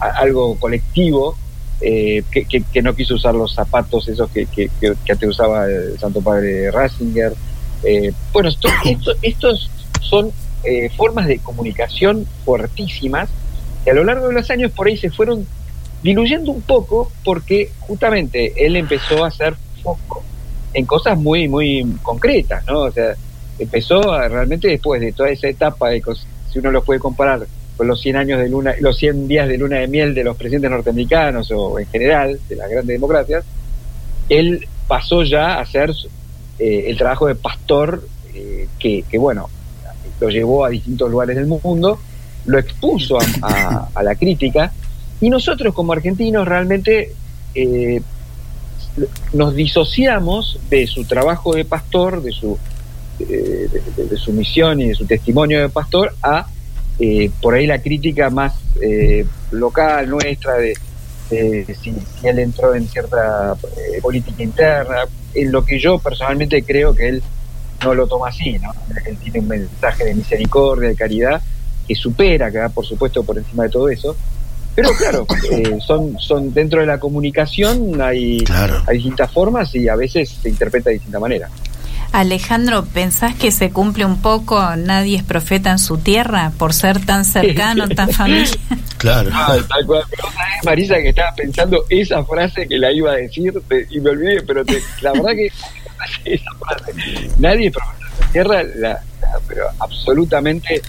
algo 0.00 0.56
colectivo, 0.58 1.36
eh, 1.80 2.22
que, 2.30 2.82
no 2.82 2.94
quiso 2.94 3.16
usar 3.16 3.34
los 3.34 3.54
zapatos 3.54 4.08
esos 4.08 4.30
que, 4.30 4.46
que, 4.46 4.70
que, 4.80 5.26
usaba 5.26 5.66
el 5.66 5.98
Santo 5.98 6.22
Padre 6.22 6.70
Ratzinger. 6.70 7.34
Eh, 7.82 8.12
bueno, 8.32 8.48
esto, 8.48 8.68
estos 9.20 9.70
son 10.00 10.32
eh, 10.64 10.90
formas 10.96 11.26
de 11.26 11.38
comunicación 11.38 12.26
fuertísimas 12.44 13.28
que 13.86 13.92
a 13.92 13.94
lo 13.94 14.02
largo 14.02 14.26
de 14.26 14.34
los 14.34 14.50
años 14.50 14.72
por 14.72 14.88
ahí 14.88 14.96
se 14.96 15.10
fueron 15.10 15.46
diluyendo 16.02 16.50
un 16.50 16.62
poco 16.62 17.12
porque 17.24 17.70
justamente 17.78 18.52
él 18.56 18.74
empezó 18.74 19.24
a 19.24 19.28
hacer 19.28 19.54
foco 19.80 20.24
en 20.74 20.84
cosas 20.86 21.16
muy, 21.16 21.46
muy 21.46 21.86
concretas, 22.02 22.66
¿no? 22.66 22.80
O 22.80 22.90
sea, 22.90 23.14
empezó 23.60 24.12
a, 24.12 24.26
realmente 24.26 24.66
después 24.66 25.00
de 25.00 25.12
toda 25.12 25.28
esa 25.28 25.46
etapa 25.46 25.90
de, 25.90 26.02
si 26.50 26.58
uno 26.58 26.72
lo 26.72 26.82
puede 26.82 26.98
comparar 26.98 27.46
con 27.76 27.86
los 27.86 28.00
100 28.00 28.16
años 28.16 28.40
de 28.40 28.48
luna, 28.48 28.74
los 28.80 28.98
100 28.98 29.28
días 29.28 29.46
de 29.46 29.56
luna 29.56 29.78
de 29.78 29.86
miel 29.86 30.14
de 30.14 30.24
los 30.24 30.36
presidentes 30.36 30.68
norteamericanos 30.68 31.52
o 31.52 31.78
en 31.78 31.86
general 31.86 32.40
de 32.48 32.56
las 32.56 32.68
grandes 32.68 32.96
democracias, 32.96 33.44
él 34.28 34.66
pasó 34.88 35.22
ya 35.22 35.54
a 35.54 35.60
hacer 35.60 35.92
eh, 36.58 36.86
el 36.88 36.98
trabajo 36.98 37.28
de 37.28 37.36
pastor 37.36 38.02
eh, 38.34 38.66
que, 38.80 39.04
bueno, 39.16 39.48
lo 40.18 40.28
llevó 40.28 40.64
a 40.64 40.70
distintos 40.70 41.08
lugares 41.08 41.36
del 41.36 41.46
mundo, 41.46 42.00
lo 42.46 42.58
expuso 42.58 43.18
a, 43.42 44.02
la 44.02 44.14
crítica 44.14 44.72
y 45.20 45.30
nosotros 45.30 45.74
como 45.74 45.92
argentinos 45.92 46.46
realmente 46.46 47.12
eh, 47.54 48.00
nos 49.32 49.54
disociamos 49.54 50.58
de 50.70 50.86
su 50.86 51.04
trabajo 51.04 51.54
de 51.54 51.64
pastor, 51.64 52.22
de 52.22 52.32
su, 52.32 52.58
de 53.18 54.16
su 54.16 54.32
misión 54.32 54.80
y 54.80 54.88
de 54.88 54.94
su 54.94 55.06
testimonio 55.06 55.60
de 55.60 55.68
pastor 55.68 56.14
a 56.22 56.46
eh, 56.98 57.30
por 57.42 57.54
ahí 57.54 57.66
la 57.66 57.80
crítica 57.82 58.30
más 58.30 58.58
eh, 58.80 59.26
local 59.50 60.08
nuestra 60.08 60.54
de, 60.54 60.74
si, 61.28 61.94
él 62.22 62.38
entró 62.38 62.74
en 62.74 62.88
cierta 62.88 63.54
eh, 63.76 64.00
política 64.00 64.42
interna, 64.42 65.04
en 65.34 65.52
lo 65.52 65.62
que 65.62 65.78
yo 65.78 65.98
personalmente 65.98 66.62
creo 66.62 66.94
que 66.94 67.08
él 67.08 67.22
no 67.84 67.94
lo 67.94 68.06
toma 68.06 68.28
así, 68.28 68.58
¿no? 68.58 68.72
Él 69.04 69.18
tiene 69.18 69.40
un 69.40 69.48
mensaje 69.48 70.04
de 70.04 70.14
misericordia, 70.14 70.88
de 70.88 70.96
caridad, 70.96 71.42
que 71.86 71.94
supera, 71.94 72.50
que 72.50 72.58
va 72.58 72.68
por 72.68 72.86
supuesto 72.86 73.22
por 73.22 73.38
encima 73.38 73.64
de 73.64 73.70
todo 73.70 73.88
eso. 73.88 74.16
Pero 74.74 74.90
claro, 74.98 75.26
son, 75.86 76.18
son 76.18 76.52
dentro 76.52 76.80
de 76.80 76.86
la 76.86 77.00
comunicación 77.00 78.00
hay, 78.00 78.44
hay 78.86 78.96
distintas 78.96 79.32
formas 79.32 79.74
y 79.74 79.88
a 79.88 79.96
veces 79.96 80.36
se 80.42 80.48
interpreta 80.48 80.90
de 80.90 80.94
distinta 80.94 81.18
manera. 81.18 81.48
Alejandro, 82.12 82.84
¿pensás 82.84 83.34
que 83.34 83.50
se 83.50 83.70
cumple 83.70 84.04
un 84.04 84.22
poco 84.22 84.74
nadie 84.76 85.18
es 85.18 85.22
profeta 85.22 85.70
en 85.70 85.78
su 85.78 85.98
tierra 85.98 86.52
por 86.56 86.72
ser 86.72 87.04
tan 87.04 87.24
cercano, 87.24 87.88
tan 87.96 88.10
familiar? 88.10 88.48
Claro. 88.96 89.30
Ah, 89.32 89.56
tal 89.68 89.86
cual. 89.86 90.02
Marisa, 90.64 90.94
que 90.96 91.10
estaba 91.10 91.34
pensando 91.34 91.84
esa 91.90 92.24
frase 92.24 92.66
que 92.66 92.78
la 92.78 92.92
iba 92.92 93.12
a 93.12 93.16
decir 93.16 93.52
y 93.90 94.00
me 94.00 94.10
olvidé, 94.10 94.42
pero 94.42 94.62
la 95.02 95.12
verdad 95.12 95.30
que 95.32 95.46
esa 96.24 96.50
frase, 96.58 97.30
nadie 97.38 97.66
es 97.68 97.72
profeta 97.72 98.06
en 98.06 98.24
su 98.24 98.32
tierra, 98.32 98.62
la, 98.62 99.00
pero 99.46 99.66
absolutamente 99.78 100.82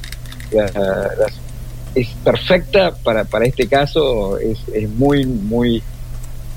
es 1.95 2.07
perfecta 2.23 2.93
para, 2.95 3.23
para 3.23 3.45
este 3.45 3.67
caso, 3.67 4.37
es, 4.37 4.59
es 4.73 4.89
muy, 4.89 5.25
muy, 5.25 5.81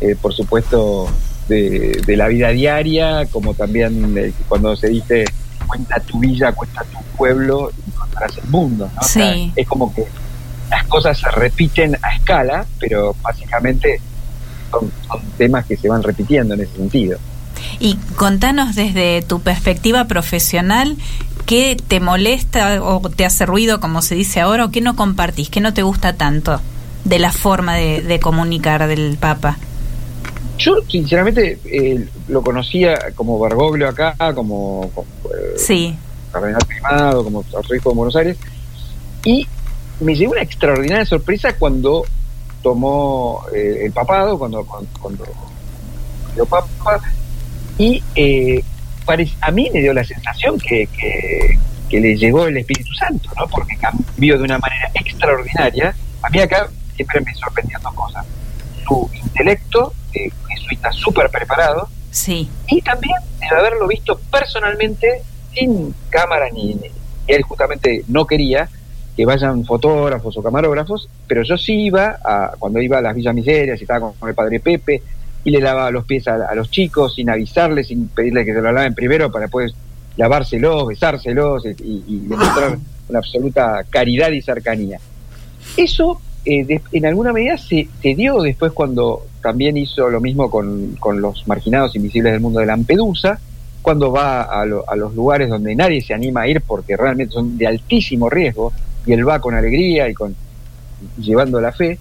eh, 0.00 0.16
por 0.20 0.34
supuesto, 0.34 1.08
de, 1.48 2.16
la 2.16 2.28
vida 2.28 2.50
diaria, 2.50 3.26
como 3.30 3.54
también 3.54 4.16
eh, 4.16 4.32
cuando 4.48 4.76
se 4.76 4.88
dice 4.88 5.24
cuenta 5.66 6.00
tu 6.00 6.18
villa, 6.18 6.52
cuenta 6.52 6.84
tu 6.84 6.98
pueblo 7.16 7.70
y 7.70 7.90
encontrarás 7.90 8.38
el 8.38 8.48
mundo. 8.48 8.90
es 9.56 9.68
como 9.68 9.94
que 9.94 10.04
las 10.70 10.84
cosas 10.86 11.18
se 11.18 11.30
repiten 11.30 11.96
a 12.02 12.14
escala, 12.14 12.66
pero 12.78 13.14
básicamente 13.22 14.00
son, 14.70 14.90
temas 15.36 15.66
que 15.66 15.76
se 15.76 15.88
van 15.88 16.02
repitiendo 16.02 16.54
en 16.54 16.60
ese 16.60 16.76
sentido. 16.76 17.18
Y 17.80 17.96
contanos 18.16 18.76
desde 18.76 19.22
tu 19.22 19.40
perspectiva 19.40 20.04
profesional, 20.04 20.96
¿qué 21.46 21.76
te 21.88 21.98
molesta 21.98 22.82
o 22.82 23.00
te 23.08 23.24
hace 23.24 23.46
ruido, 23.46 23.80
como 23.80 24.02
se 24.02 24.14
dice 24.14 24.40
ahora, 24.40 24.66
o 24.66 24.70
qué 24.70 24.80
no 24.80 24.94
compartís, 24.96 25.50
qué 25.50 25.60
no 25.60 25.74
te 25.74 25.82
gusta 25.82 26.12
tanto 26.12 26.60
de 27.04 27.18
la 27.18 27.32
forma 27.32 27.74
de 27.76 28.20
comunicar 28.20 28.86
del 28.86 29.16
Papa? 29.18 29.56
Yo, 30.60 30.76
sinceramente, 30.86 31.58
eh, 31.64 32.06
lo 32.28 32.42
conocía 32.42 33.12
como 33.14 33.40
Bergoglio 33.40 33.88
acá, 33.88 34.14
como, 34.34 34.90
eh, 35.24 35.54
sí. 35.56 35.96
cardenal 36.30 36.60
primado, 36.66 37.24
como 37.24 37.42
arzobispo 37.56 37.90
de 37.90 37.96
Buenos 37.96 38.14
Aires, 38.16 38.36
y 39.24 39.48
me 40.00 40.14
llegó 40.14 40.32
una 40.32 40.42
extraordinaria 40.42 41.06
sorpresa 41.06 41.54
cuando 41.56 42.04
tomó 42.62 43.42
eh, 43.54 43.86
el 43.86 43.92
papado, 43.92 44.38
cuando, 44.38 44.62
cuando, 44.66 44.90
cuando 45.00 45.24
papa, 46.46 47.00
y 47.80 48.64
a 49.40 49.50
mí 49.50 49.70
me 49.72 49.80
dio 49.80 49.92
la 49.92 50.04
sensación 50.04 50.58
que, 50.58 50.86
que, 50.86 51.58
que, 51.88 52.00
le 52.00 52.16
llegó 52.16 52.46
el 52.46 52.58
Espíritu 52.58 52.92
Santo, 52.94 53.30
¿no? 53.36 53.46
porque 53.48 53.76
cambió 53.76 54.36
de 54.36 54.44
una 54.44 54.58
manera 54.58 54.90
extraordinaria. 54.94 55.94
A 56.22 56.28
mí 56.28 56.38
acá 56.40 56.68
siempre 56.94 57.20
me 57.22 57.34
sorprendió 57.34 57.78
dos 57.80 57.94
cosas. 57.94 58.26
Su 58.86 59.10
intelecto 59.14 59.94
eh, 60.12 60.30
está 60.70 60.92
súper 60.92 61.30
preparado. 61.30 61.88
Sí. 62.10 62.48
Y 62.68 62.82
también 62.82 63.16
de 63.38 63.56
haberlo 63.56 63.88
visto 63.88 64.20
personalmente 64.30 65.22
sin 65.54 65.94
cámara 66.10 66.46
ni, 66.52 66.78
él 67.26 67.42
justamente 67.42 68.04
no 68.08 68.26
quería 68.26 68.68
que 69.16 69.24
vayan 69.24 69.64
fotógrafos 69.64 70.36
o 70.36 70.42
camarógrafos, 70.42 71.08
pero 71.26 71.42
yo 71.42 71.56
sí 71.56 71.86
iba 71.86 72.18
a, 72.24 72.52
cuando 72.58 72.80
iba 72.80 72.98
a 72.98 73.02
las 73.02 73.14
Villas 73.14 73.34
Miserias 73.34 73.80
y 73.80 73.84
estaba 73.84 74.12
con, 74.12 74.28
el 74.28 74.34
padre 74.34 74.60
Pepe 74.60 75.02
y 75.44 75.50
le 75.50 75.60
lavaba 75.60 75.90
los 75.90 76.04
pies 76.04 76.28
a, 76.28 76.54
los 76.54 76.70
chicos 76.70 77.14
sin 77.14 77.30
avisarles, 77.30 77.88
sin 77.88 78.08
pedirle 78.08 78.44
que 78.44 78.52
se 78.52 78.60
lo 78.60 78.72
laven 78.72 78.94
primero 78.94 79.30
para 79.30 79.44
después 79.46 79.72
lavárselos, 80.16 80.86
besárselos 80.86 81.64
y, 81.64 82.04
y 82.06 82.18
demostrar 82.28 82.78
una 83.08 83.18
absoluta 83.18 83.84
caridad 83.88 84.30
y 84.30 84.42
cercanía. 84.42 84.98
Eso 85.76 86.20
eh, 86.44 86.80
en 86.92 87.06
alguna 87.06 87.32
medida 87.32 87.58
se, 87.58 87.86
se, 88.00 88.14
dio 88.14 88.40
después 88.40 88.72
cuando 88.72 89.26
también 89.42 89.76
hizo 89.76 90.08
lo 90.08 90.20
mismo 90.20 90.50
con, 90.50 90.96
con, 90.98 91.20
los 91.20 91.46
marginados 91.46 91.94
invisibles 91.96 92.32
del 92.32 92.40
mundo 92.40 92.60
de 92.60 92.66
Lampedusa, 92.66 93.38
cuando 93.82 94.10
va 94.10 94.42
a, 94.42 94.62
a, 94.62 94.96
los 94.96 95.14
lugares 95.14 95.50
donde 95.50 95.74
nadie 95.74 96.00
se 96.00 96.14
anima 96.14 96.42
a 96.42 96.48
ir 96.48 96.62
porque 96.62 96.96
realmente 96.96 97.34
son 97.34 97.58
de 97.58 97.66
altísimo 97.66 98.30
riesgo 98.30 98.72
y 99.04 99.12
él 99.12 99.28
va 99.28 99.40
con 99.40 99.54
alegría 99.54 100.08
y 100.08 100.14
con 100.14 100.34
llevando 101.18 101.60
la 101.60 101.72
fe. 101.72 101.98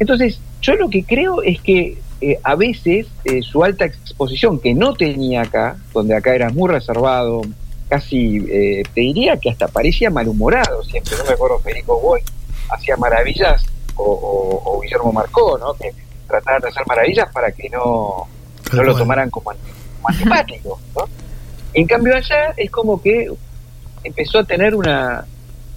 Entonces, 0.00 0.40
yo 0.60 0.74
lo 0.74 0.88
que 0.88 1.04
creo 1.04 1.42
es 1.42 1.60
que 1.60 1.98
eh, 2.20 2.38
a 2.42 2.54
veces 2.54 3.06
eh, 3.24 3.42
su 3.42 3.64
alta 3.64 3.84
exposición, 3.84 4.58
que 4.58 4.74
no 4.74 4.94
tenía 4.94 5.42
acá, 5.42 5.76
donde 5.92 6.16
acá 6.16 6.34
era 6.34 6.50
muy 6.50 6.70
reservado, 6.70 7.42
casi 7.88 8.40
te 8.40 9.00
diría 9.00 9.36
que 9.36 9.50
hasta 9.50 9.68
parecía 9.68 10.10
malhumorado 10.10 10.82
siempre, 10.84 11.16
no 11.18 11.24
me 11.24 11.32
acuerdo 11.32 11.58
Federico 11.60 12.00
Boy, 12.00 12.22
hacía 12.70 12.96
maravillas, 12.96 13.62
o, 13.96 14.80
Guillermo 14.82 15.12
Marcó, 15.12 15.58
¿no? 15.58 15.74
que 15.74 15.92
trataban 16.26 16.62
de 16.62 16.68
hacer 16.68 16.82
maravillas 16.86 17.30
para 17.32 17.52
que 17.52 17.68
no, 17.68 18.26
no 18.72 18.82
lo 18.82 18.96
tomaran 18.96 19.30
como, 19.30 19.52
antipático. 20.04 20.80
¿no? 20.96 21.08
En 21.72 21.86
cambio 21.86 22.14
allá 22.16 22.54
es 22.56 22.70
como 22.70 23.00
que 23.00 23.30
empezó 24.02 24.38
a 24.38 24.44
tener 24.44 24.74
una, 24.74 25.24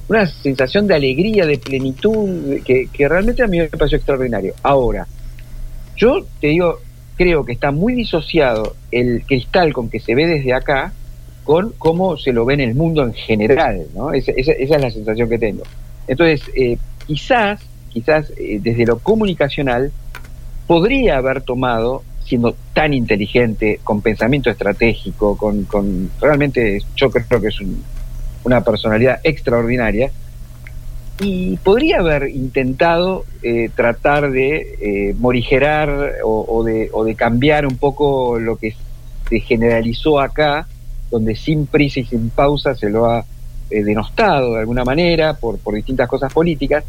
una 0.07 0.27
sensación 0.27 0.87
de 0.87 0.95
alegría, 0.95 1.45
de 1.45 1.57
plenitud, 1.57 2.61
que, 2.63 2.87
que 2.91 3.07
realmente 3.07 3.43
a 3.43 3.47
mí 3.47 3.59
me 3.59 3.67
pareció 3.67 3.97
extraordinario. 3.97 4.53
Ahora, 4.63 5.07
yo 5.97 6.25
te 6.39 6.47
digo, 6.47 6.79
creo 7.17 7.43
que 7.43 7.53
está 7.53 7.71
muy 7.71 7.93
disociado 7.93 8.75
el 8.91 9.23
cristal 9.25 9.73
con 9.73 9.89
que 9.89 9.99
se 9.99 10.15
ve 10.15 10.27
desde 10.27 10.53
acá 10.53 10.93
con 11.43 11.73
cómo 11.77 12.17
se 12.17 12.33
lo 12.33 12.45
ve 12.45 12.55
en 12.55 12.61
el 12.61 12.75
mundo 12.75 13.03
en 13.03 13.13
general, 13.13 13.87
¿no? 13.95 14.11
Esa, 14.11 14.33
esa, 14.33 14.51
es 14.51 14.69
la 14.69 14.91
sensación 14.91 15.29
que 15.29 15.39
tengo. 15.39 15.63
Entonces, 16.07 16.41
eh, 16.55 16.77
quizás, 17.07 17.61
quizás 17.89 18.31
eh, 18.37 18.59
desde 18.61 18.85
lo 18.85 18.99
comunicacional, 18.99 19.91
podría 20.67 21.17
haber 21.17 21.41
tomado, 21.41 22.03
siendo 22.25 22.53
tan 22.73 22.93
inteligente, 22.93 23.79
con 23.81 24.01
pensamiento 24.01 24.49
estratégico, 24.49 25.37
con, 25.37 25.63
con 25.63 26.11
realmente, 26.19 26.79
yo 26.97 27.09
creo 27.09 27.41
que 27.41 27.47
es 27.47 27.59
una 28.43 28.61
personalidad 28.61 29.21
extraordinaria, 29.23 30.11
y 31.19 31.57
podría 31.57 31.99
haber 31.99 32.29
intentado 32.29 33.25
eh, 33.41 33.69
tratar 33.75 34.31
de 34.31 35.15
morigerar 35.19 36.17
o, 36.23 36.63
de, 36.63 36.89
o 36.93 37.03
de 37.03 37.15
cambiar 37.15 37.65
un 37.65 37.77
poco 37.77 38.39
lo 38.39 38.57
que 38.57 38.75
se 39.29 39.39
generalizó 39.39 40.19
acá, 40.19 40.67
donde 41.09 41.35
sin 41.35 41.65
prisa 41.65 41.99
y 42.01 42.05
sin 42.05 42.29
pausa 42.29 42.75
se 42.75 42.89
lo 42.89 43.05
ha 43.05 43.25
eh, 43.69 43.83
denostado 43.83 44.53
de 44.53 44.59
alguna 44.61 44.85
manera 44.85 45.33
por, 45.33 45.59
por 45.59 45.75
distintas 45.75 46.07
cosas 46.07 46.31
políticas, 46.31 46.85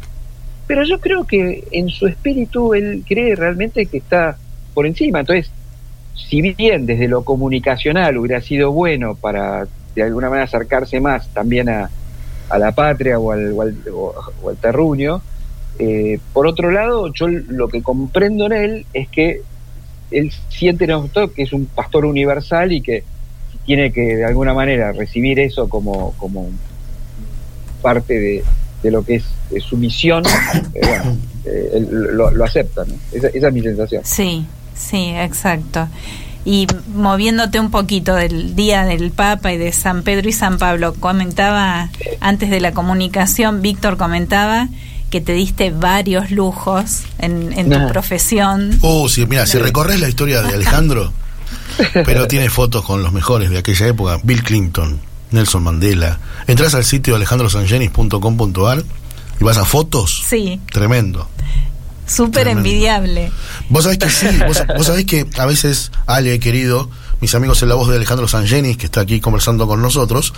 pero 0.65 0.83
yo 0.83 0.99
creo 0.99 1.25
que 1.25 1.67
en 1.71 1.89
su 1.89 2.07
espíritu 2.07 2.73
él 2.73 3.03
cree 3.07 3.35
realmente 3.35 3.85
que 3.85 3.97
está 3.97 4.37
por 4.73 4.85
encima. 4.85 5.19
Entonces, 5.19 5.51
si 6.15 6.41
bien 6.41 6.85
desde 6.85 7.07
lo 7.07 7.23
comunicacional 7.23 8.17
hubiera 8.17 8.39
sido 8.41 8.71
bueno 8.71 9.15
para 9.15 9.67
de 9.95 10.03
alguna 10.03 10.29
manera 10.29 10.45
acercarse 10.45 11.01
más 11.01 11.27
también 11.33 11.67
a, 11.67 11.89
a 12.49 12.57
la 12.57 12.71
patria 12.71 13.19
o 13.19 13.31
al, 13.31 13.53
o 13.53 14.49
al, 14.49 14.57
terruño, 14.57 15.21
eh, 15.77 16.19
por 16.33 16.47
otro 16.47 16.71
lado, 16.71 17.11
yo 17.13 17.27
lo 17.27 17.67
que 17.69 17.81
comprendo 17.81 18.45
en 18.47 18.53
él 18.53 18.85
es 18.93 19.07
que 19.07 19.41
él 20.11 20.31
siente 20.49 20.87
que 21.35 21.43
es 21.43 21.53
un 21.53 21.67
pastor 21.67 22.05
universal 22.05 22.71
y 22.71 22.81
que 22.81 23.03
tiene 23.65 23.91
que 23.91 24.15
de 24.15 24.25
alguna 24.25 24.53
manera 24.53 24.91
recibir 24.91 25.39
eso 25.39 25.69
como, 25.69 26.13
parte 27.81 28.43
de, 28.81 28.91
lo 28.91 29.03
que 29.03 29.15
es, 29.15 29.25
su 29.63 29.77
misión, 29.77 30.23
eh, 30.73 30.81
eh, 31.45 31.87
lo, 31.91 32.31
lo, 32.31 32.43
acepta, 32.43 32.85
esa, 33.11 33.27
es 33.27 33.53
mi 33.53 33.61
sensación. 33.61 34.01
Sí, 34.03 34.45
sí, 34.75 35.11
exacto. 35.15 35.87
Y 36.49 36.65
moviéndote 36.95 37.59
un 37.59 37.69
poquito 37.69 38.15
del 38.15 38.55
Día 38.55 38.83
del 38.83 39.11
Papa 39.11 39.53
y 39.53 39.59
de 39.59 39.71
San 39.71 40.01
Pedro 40.01 40.29
y 40.29 40.31
San 40.31 40.57
Pablo, 40.57 40.95
comentaba 40.95 41.91
antes 42.21 42.49
de 42.49 42.59
la 42.59 42.71
comunicación, 42.71 43.61
Víctor 43.61 43.97
comentaba 43.97 44.67
que 45.11 45.21
te 45.21 45.33
diste 45.33 45.69
varios 45.69 46.31
lujos 46.31 47.03
en, 47.19 47.53
en 47.53 47.69
tu 47.69 47.87
profesión. 47.89 48.79
Oh, 48.81 49.07
sí, 49.09 49.27
mira, 49.27 49.45
si 49.45 49.59
recorres 49.59 49.99
la 49.99 50.09
historia 50.09 50.41
de 50.41 50.55
Alejandro, 50.55 51.13
pero 51.93 52.27
tiene 52.27 52.49
fotos 52.49 52.83
con 52.83 53.03
los 53.03 53.13
mejores 53.13 53.51
de 53.51 53.59
aquella 53.59 53.85
época, 53.85 54.19
Bill 54.23 54.41
Clinton, 54.41 54.99
Nelson 55.29 55.61
Mandela. 55.61 56.17
Entras 56.47 56.73
al 56.73 56.83
sitio 56.83 57.15
alejandrosangenis.com.ar 57.15 58.83
y 59.39 59.43
vas 59.43 59.57
a 59.57 59.65
fotos. 59.65 60.23
Sí. 60.27 60.59
Tremendo. 60.71 61.29
Súper 62.09 62.47
envidiable. 62.47 63.31
Vos 63.69 63.83
sabés 63.83 63.99
que 63.99 64.09
sí, 64.09 64.27
vos, 64.47 64.85
sabés 64.85 65.05
que 65.05 65.25
a 65.37 65.45
veces, 65.45 65.91
Ale, 66.07 66.39
querido, 66.39 66.89
mis 67.21 67.35
amigos 67.35 67.61
en 67.61 67.69
la 67.69 67.75
voz 67.75 67.87
de 67.89 67.95
Alejandro 67.95 68.27
Sangenis, 68.27 68.77
que 68.77 68.85
está 68.87 69.01
aquí 69.01 69.19
conversando 69.19 69.67
con 69.67 69.81
nosotros, 69.81 70.33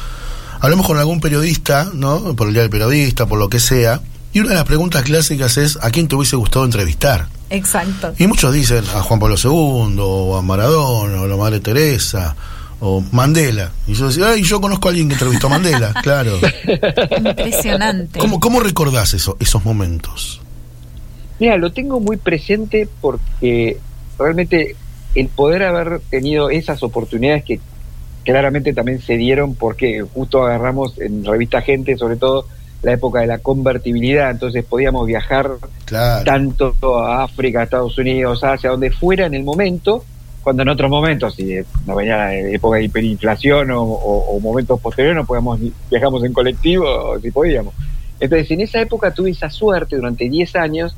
hablamos 0.59 0.85
con 0.85 0.97
algún 0.97 1.21
periodista, 1.21 1.89
¿no? 1.93 2.35
Por 2.35 2.47
el 2.47 2.53
Día 2.53 2.63
del 2.63 2.71
Periodista, 2.71 3.25
por 3.25 3.39
lo 3.39 3.49
que 3.49 3.59
sea, 3.59 4.01
y 4.33 4.39
una 4.39 4.49
de 4.49 4.55
las 4.55 4.65
preguntas 4.65 5.03
clásicas 5.03 5.57
es, 5.57 5.77
¿a 5.81 5.91
quién 5.91 6.07
te 6.07 6.15
hubiese 6.15 6.37
gustado 6.37 6.63
entrevistar? 6.63 7.27
Exacto. 7.49 8.13
Y 8.17 8.27
muchos 8.27 8.53
dicen 8.53 8.83
a 8.95 9.01
Juan 9.01 9.19
Pablo 9.19 9.35
II, 9.35 9.97
o 9.99 10.37
a 10.37 10.41
Maradona, 10.41 11.21
o 11.21 11.25
a 11.25 11.27
la 11.27 11.35
Madre 11.35 11.59
Teresa, 11.59 12.35
o 12.79 13.03
Mandela. 13.11 13.71
Y 13.87 13.93
yo 13.93 14.07
decía, 14.07 14.29
ay, 14.29 14.43
yo 14.43 14.61
conozco 14.61 14.87
a 14.87 14.91
alguien 14.91 15.09
que 15.09 15.15
entrevistó 15.15 15.47
a 15.47 15.49
Mandela, 15.51 15.93
claro. 16.03 16.39
Impresionante. 17.17 18.19
¿Cómo, 18.19 18.39
cómo 18.39 18.61
recordás 18.61 19.13
eso, 19.13 19.35
esos 19.41 19.65
momentos? 19.65 20.39
Mira, 21.41 21.57
lo 21.57 21.71
tengo 21.71 21.99
muy 21.99 22.17
presente 22.17 22.87
porque 23.01 23.79
realmente 24.19 24.75
el 25.15 25.27
poder 25.27 25.63
haber 25.63 25.99
tenido 26.01 26.51
esas 26.51 26.83
oportunidades 26.83 27.43
que 27.43 27.59
claramente 28.23 28.73
también 28.73 29.01
se 29.01 29.17
dieron 29.17 29.55
porque 29.55 30.05
justo 30.13 30.43
agarramos 30.43 31.01
en 31.01 31.25
revista 31.25 31.63
Gente, 31.63 31.97
sobre 31.97 32.17
todo, 32.17 32.45
la 32.83 32.93
época 32.93 33.21
de 33.21 33.25
la 33.25 33.39
convertibilidad, 33.39 34.29
entonces 34.29 34.63
podíamos 34.63 35.07
viajar 35.07 35.49
tanto 36.23 36.99
a 36.99 37.23
África, 37.23 37.61
a 37.61 37.63
Estados 37.63 37.97
Unidos, 37.97 38.43
hacia 38.43 38.69
donde 38.69 38.91
fuera 38.91 39.25
en 39.25 39.33
el 39.33 39.43
momento, 39.43 40.05
cuando 40.43 40.61
en 40.61 40.69
otros 40.69 40.91
momentos, 40.91 41.33
si 41.33 41.55
no 41.87 41.95
venía 41.95 42.17
la 42.17 42.35
época 42.35 42.77
de 42.77 42.83
hiperinflación 42.83 43.69
o, 43.71 44.39
momentos 44.39 44.79
posteriores, 44.79 45.15
no 45.15 45.25
podíamos, 45.25 45.59
viajamos 45.89 46.23
en 46.23 46.33
colectivo, 46.33 47.19
si 47.19 47.31
podíamos. 47.31 47.73
Entonces, 48.19 48.51
en 48.51 48.61
esa 48.61 48.79
época 48.79 49.11
tuve 49.11 49.31
esa 49.31 49.49
suerte 49.49 49.95
durante 49.95 50.29
10 50.29 50.55
años 50.55 50.95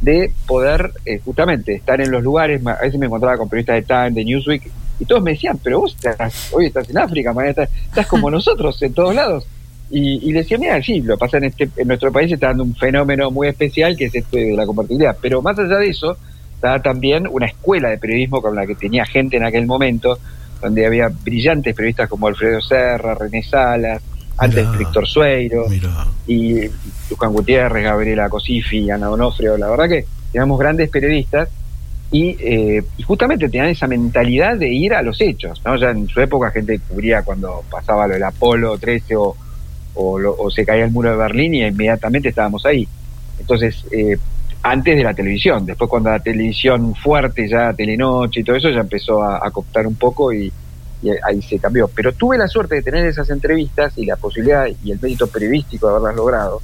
de 0.00 0.32
poder 0.46 0.92
eh, 1.04 1.20
justamente 1.24 1.74
estar 1.74 2.00
en 2.00 2.10
los 2.10 2.22
lugares, 2.22 2.64
a 2.66 2.82
veces 2.82 2.98
me 2.98 3.06
encontraba 3.06 3.36
con 3.36 3.48
periodistas 3.48 3.76
de 3.76 3.82
Time, 3.82 4.10
de 4.10 4.24
Newsweek, 4.24 4.70
y 4.98 5.04
todos 5.04 5.22
me 5.22 5.32
decían, 5.32 5.58
pero 5.62 5.80
vos 5.80 5.94
estás, 5.94 6.52
hoy 6.52 6.66
estás 6.66 6.88
en 6.88 6.98
África, 6.98 7.34
estás, 7.46 7.70
estás 7.88 8.06
como 8.06 8.30
nosotros 8.32 8.80
en 8.82 8.94
todos 8.94 9.14
lados. 9.14 9.46
Y, 9.88 10.28
y 10.28 10.32
decía, 10.32 10.58
mira, 10.58 10.82
sí, 10.82 11.00
lo 11.00 11.16
pasa 11.16 11.38
en, 11.38 11.44
este, 11.44 11.68
en 11.76 11.86
nuestro 11.86 12.10
país, 12.10 12.32
está 12.32 12.48
dando 12.48 12.64
un 12.64 12.74
fenómeno 12.74 13.30
muy 13.30 13.48
especial 13.48 13.96
que 13.96 14.06
es 14.06 14.14
este 14.14 14.38
de 14.46 14.56
la 14.56 14.66
compatibilidad. 14.66 15.16
Pero 15.20 15.42
más 15.42 15.58
allá 15.58 15.76
de 15.76 15.88
eso, 15.88 16.16
estaba 16.54 16.80
también 16.80 17.28
una 17.30 17.46
escuela 17.46 17.90
de 17.90 17.98
periodismo 17.98 18.42
con 18.42 18.56
la 18.56 18.66
que 18.66 18.74
tenía 18.74 19.04
gente 19.04 19.36
en 19.36 19.44
aquel 19.44 19.66
momento, 19.66 20.18
donde 20.60 20.86
había 20.86 21.08
brillantes 21.08 21.74
periodistas 21.74 22.08
como 22.08 22.26
Alfredo 22.26 22.60
Serra, 22.60 23.14
René 23.14 23.42
Salas, 23.42 24.02
antes 24.38 24.78
Víctor 24.78 25.06
Sueiro, 25.06 25.66
y 26.26 26.68
Lucán 27.10 27.32
Gutiérrez, 27.32 27.84
Gabriela 27.84 28.28
Cosifi, 28.28 28.90
Ana 28.90 29.06
Donofrio. 29.06 29.56
La 29.56 29.68
verdad 29.68 29.88
que 29.88 30.04
teníamos 30.32 30.58
grandes 30.58 30.90
periodistas 30.90 31.48
y, 32.10 32.36
eh, 32.38 32.84
y, 32.96 33.02
justamente 33.02 33.48
tenían 33.48 33.68
esa 33.68 33.86
mentalidad 33.86 34.56
de 34.56 34.68
ir 34.68 34.94
a 34.94 35.02
los 35.02 35.20
hechos. 35.20 35.60
¿no? 35.64 35.76
Ya 35.76 35.90
en 35.90 36.08
su 36.08 36.20
época 36.20 36.50
gente 36.50 36.78
cubría 36.80 37.22
cuando 37.22 37.64
pasaba 37.70 38.06
lo 38.06 38.14
del 38.14 38.22
Apolo 38.22 38.78
13 38.78 39.16
o 39.16 39.36
o, 39.96 40.50
se 40.50 40.64
caía 40.64 40.84
el 40.84 40.90
muro 40.90 41.10
de 41.10 41.16
Berlín 41.16 41.54
y 41.54 41.64
inmediatamente 41.64 42.28
estábamos 42.28 42.64
ahí. 42.66 42.86
Entonces, 43.38 43.84
eh, 43.90 44.16
antes 44.62 44.96
de 44.96 45.02
la 45.02 45.14
televisión, 45.14 45.64
después 45.64 45.88
cuando 45.88 46.10
la 46.10 46.20
televisión 46.20 46.94
fuerte, 46.94 47.48
ya 47.48 47.72
Telenoche 47.72 48.40
y 48.40 48.44
todo 48.44 48.56
eso, 48.56 48.70
ya 48.70 48.80
empezó 48.80 49.22
a, 49.22 49.38
a 49.38 49.86
un 49.86 49.94
poco 49.96 50.32
y, 50.32 50.52
ahí 51.24 51.42
se 51.42 51.58
cambió. 51.58 51.88
Pero 51.88 52.12
tuve 52.12 52.38
la 52.38 52.48
suerte 52.48 52.76
de 52.76 52.82
tener 52.82 53.06
esas 53.06 53.30
entrevistas 53.30 53.92
y 53.96 54.06
la 54.06 54.16
posibilidad 54.16 54.66
y 54.84 54.90
el 54.90 55.00
mérito 55.00 55.26
periodístico 55.26 55.88
de 55.88 55.94
haberlas 55.94 56.16
logrado. 56.16 56.62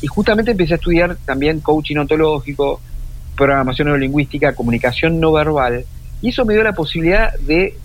Y 0.00 0.06
justamente 0.06 0.50
empecé 0.50 0.74
a 0.74 0.76
estudiar 0.76 1.16
también 1.24 1.60
coaching 1.60 1.96
ontológico, 1.96 2.80
programación 3.36 3.86
neurolingüística, 3.86 4.54
comunicación 4.54 5.20
no 5.20 5.32
verbal, 5.32 5.84
y 6.20 6.28
eso 6.30 6.44
me 6.44 6.54
dio 6.54 6.62
la 6.62 6.72
posibilidad 6.72 7.32
de 7.38 7.76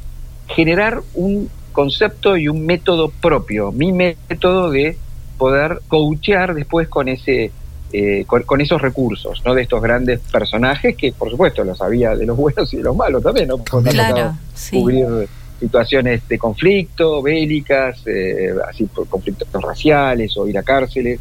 generar 0.47 1.01
un 1.13 1.49
concepto 1.71 2.37
y 2.37 2.47
un 2.47 2.65
método 2.65 3.09
propio, 3.09 3.71
mi 3.71 3.91
método 3.91 4.71
de 4.71 4.97
poder 5.37 5.81
coachear 5.87 6.55
después 6.55 6.87
con 6.87 7.07
ese 7.07 7.51
eh, 7.93 8.25
con, 8.25 8.59
esos 8.59 8.81
recursos, 8.81 9.41
¿no? 9.45 9.53
De 9.53 9.61
estos 9.61 9.81
grandes 9.81 10.19
personajes 10.19 10.97
que, 10.97 11.13
por 11.13 11.29
supuesto, 11.31 11.63
los 11.63 11.81
había 11.81 12.15
de 12.15 12.25
los 12.25 12.35
buenos 12.37 12.73
y 12.73 12.77
de 12.77 12.83
los 12.83 12.95
malos 12.95 13.23
también, 13.23 13.47
¿no? 13.47 13.59
Claro, 13.59 14.35
cubrir 14.71 15.29
situaciones 15.59 16.27
de 16.27 16.37
conflicto, 16.37 17.21
bélicas, 17.21 18.01
eh, 18.05 18.53
así 18.67 18.85
por 18.85 19.07
conflictos 19.07 19.49
raciales 19.61 20.35
o 20.37 20.47
ir 20.47 20.57
a 20.57 20.63
cárceles, 20.63 21.19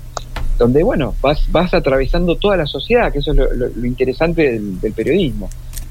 donde, 0.58 0.82
bueno, 0.82 1.14
vas, 1.20 1.50
vas 1.50 1.72
atravesando 1.74 2.36
toda 2.36 2.56
la 2.56 2.66
sociedad, 2.66 3.12
que 3.12 3.18
eso 3.18 3.32
es 3.32 3.38
lo, 3.38 3.86
interesante 3.86 4.52
del, 4.52 4.80
del 4.80 4.92
periodismo. 4.92 5.48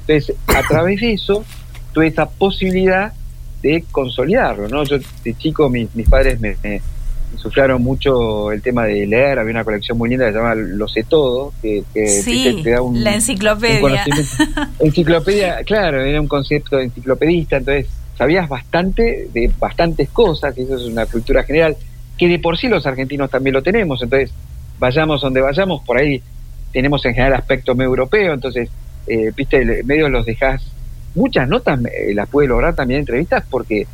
Entonces, 0.08 0.36
a 0.48 0.62
través 0.62 1.02
de 1.02 1.14
eso, 1.14 1.44
tuve 1.94 2.08
esa 2.08 2.28
posibilidad 2.28 3.14
de 3.62 3.84
consolidarlo, 3.92 4.68
¿no? 4.68 4.84
Yo 4.84 4.98
de 5.24 5.34
chico 5.36 5.70
mis, 5.70 5.94
mis 5.96 6.08
padres 6.08 6.40
me, 6.40 6.56
me, 6.64 6.82
insuflaron 7.34 7.82
mucho 7.82 8.52
el 8.52 8.62
tema 8.62 8.86
de 8.86 9.06
leer, 9.08 9.40
había 9.40 9.52
una 9.52 9.64
colección 9.64 9.98
muy 9.98 10.10
linda 10.10 10.26
que 10.28 10.34
se 10.34 10.38
llama 10.38 10.56
Lo 10.56 10.88
sé 10.88 11.04
todo, 11.04 11.52
que, 11.62 11.84
te, 11.94 12.72
da 12.72 12.82
un, 12.82 13.04
la 13.04 13.16
enciclopedia. 13.16 14.06
enciclopedia, 14.80 15.64
claro, 15.64 16.02
era 16.02 16.22
un 16.22 16.28
concepto 16.28 16.80
enciclopedista, 16.80 17.58
entonces 17.58 17.88
sabías 18.18 18.48
bastante 18.48 19.28
de 19.34 19.52
bastantes 19.60 20.10
cosas, 20.10 20.58
y 20.58 20.62
eso 20.62 20.76
es 20.76 20.84
una 20.84 21.06
cultura 21.06 21.44
general, 21.44 21.76
que 22.18 22.28
de 22.28 22.40
por 22.40 22.58
sí 22.58 22.68
los 22.68 22.86
argentinos 22.86 23.30
también 23.30 23.54
lo 23.54 23.64
tenemos, 23.64 24.02
entonces 24.02 24.32
vayamos 24.80 25.22
donde 25.22 25.42
vayamos, 25.42 25.82
por 25.84 25.98
ahí 25.98 26.22
tenemos 26.72 27.06
en 27.06 27.14
general 27.14 27.34
aspecto 27.34 27.76
medio 27.76 27.90
europeo, 27.90 28.34
entonces, 28.34 28.70
eh, 29.08 29.32
viste, 29.36 29.84
medio 29.84 30.10
los 30.10 30.26
dejas 30.26 30.72
muchas 31.16 31.48
notas 31.48 31.80
eh, 31.86 32.14
las 32.14 32.30
pude 32.30 32.48
lograr 32.48 32.76
también 32.76 33.00
entrevistas 33.00 33.44
porque 33.50 33.88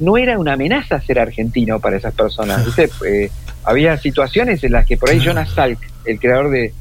no 0.00 0.16
era 0.16 0.38
una 0.38 0.52
amenaza 0.52 1.00
ser 1.00 1.18
argentino 1.18 1.80
para 1.80 1.96
esas 1.96 2.14
personas. 2.14 2.64
Eh, 3.06 3.30
había 3.64 3.96
situaciones 3.98 4.62
en 4.64 4.72
las 4.72 4.86
que 4.86 4.96
por 4.96 5.10
ahí 5.10 5.18
Jonas 5.18 5.50
Salk, 5.50 5.78
el 6.04 6.20
creador 6.20 6.50
de, 6.50 6.72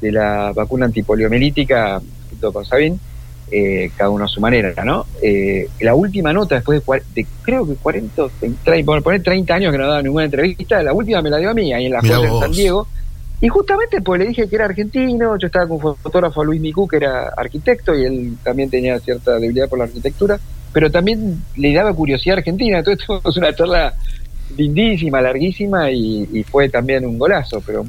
la 0.00 0.52
vacuna 0.52 0.86
antipoliomelítica, 0.86 2.00
junto 2.30 2.52
con 2.52 2.64
Sabin, 2.64 2.98
eh, 3.54 3.90
cada 3.96 4.08
uno 4.08 4.24
a 4.24 4.28
su 4.28 4.40
manera, 4.40 4.82
¿no? 4.82 5.04
Eh, 5.20 5.68
la 5.80 5.94
última 5.94 6.32
nota, 6.32 6.54
después 6.54 7.02
de, 7.14 7.26
creo 7.42 7.66
que 7.66 7.74
40, 7.74 8.22
30, 8.64 8.86
por 8.86 9.02
poner 9.02 9.22
30 9.22 9.54
años 9.54 9.72
que 9.72 9.78
no 9.78 9.86
daba 9.86 10.02
ninguna 10.02 10.24
entrevista, 10.24 10.82
la 10.82 10.94
última 10.94 11.20
me 11.20 11.28
la 11.28 11.36
dio 11.36 11.50
a 11.50 11.54
mí, 11.54 11.70
ahí 11.72 11.84
en 11.84 11.92
la 11.92 12.00
Joya 12.00 12.28
en 12.28 12.40
San 12.40 12.52
Diego. 12.52 12.88
Y 13.42 13.48
justamente 13.48 14.00
pues 14.00 14.20
le 14.20 14.28
dije 14.28 14.48
que 14.48 14.56
era 14.56 14.64
argentino, 14.64 15.36
yo 15.36 15.46
estaba 15.46 15.68
con 15.68 15.84
un 15.84 15.96
fotógrafo 15.96 16.42
Luis 16.42 16.62
Micú, 16.62 16.88
que 16.88 16.96
era 16.96 17.28
arquitecto, 17.36 17.94
y 17.94 18.04
él 18.04 18.36
también 18.42 18.70
tenía 18.70 18.98
cierta 19.00 19.34
debilidad 19.34 19.68
por 19.68 19.78
la 19.78 19.84
arquitectura, 19.84 20.40
pero 20.72 20.90
también 20.90 21.42
le 21.56 21.74
daba 21.74 21.92
curiosidad 21.92 22.36
a 22.36 22.38
Argentina, 22.38 22.78
entonces 22.78 23.04
tuvimos 23.06 23.36
una 23.36 23.54
charla 23.54 23.94
lindísima, 24.56 25.20
larguísima, 25.20 25.90
y 25.90 26.42
fue 26.50 26.68
también 26.70 27.04
un 27.04 27.18
golazo, 27.18 27.60
pero 27.66 27.84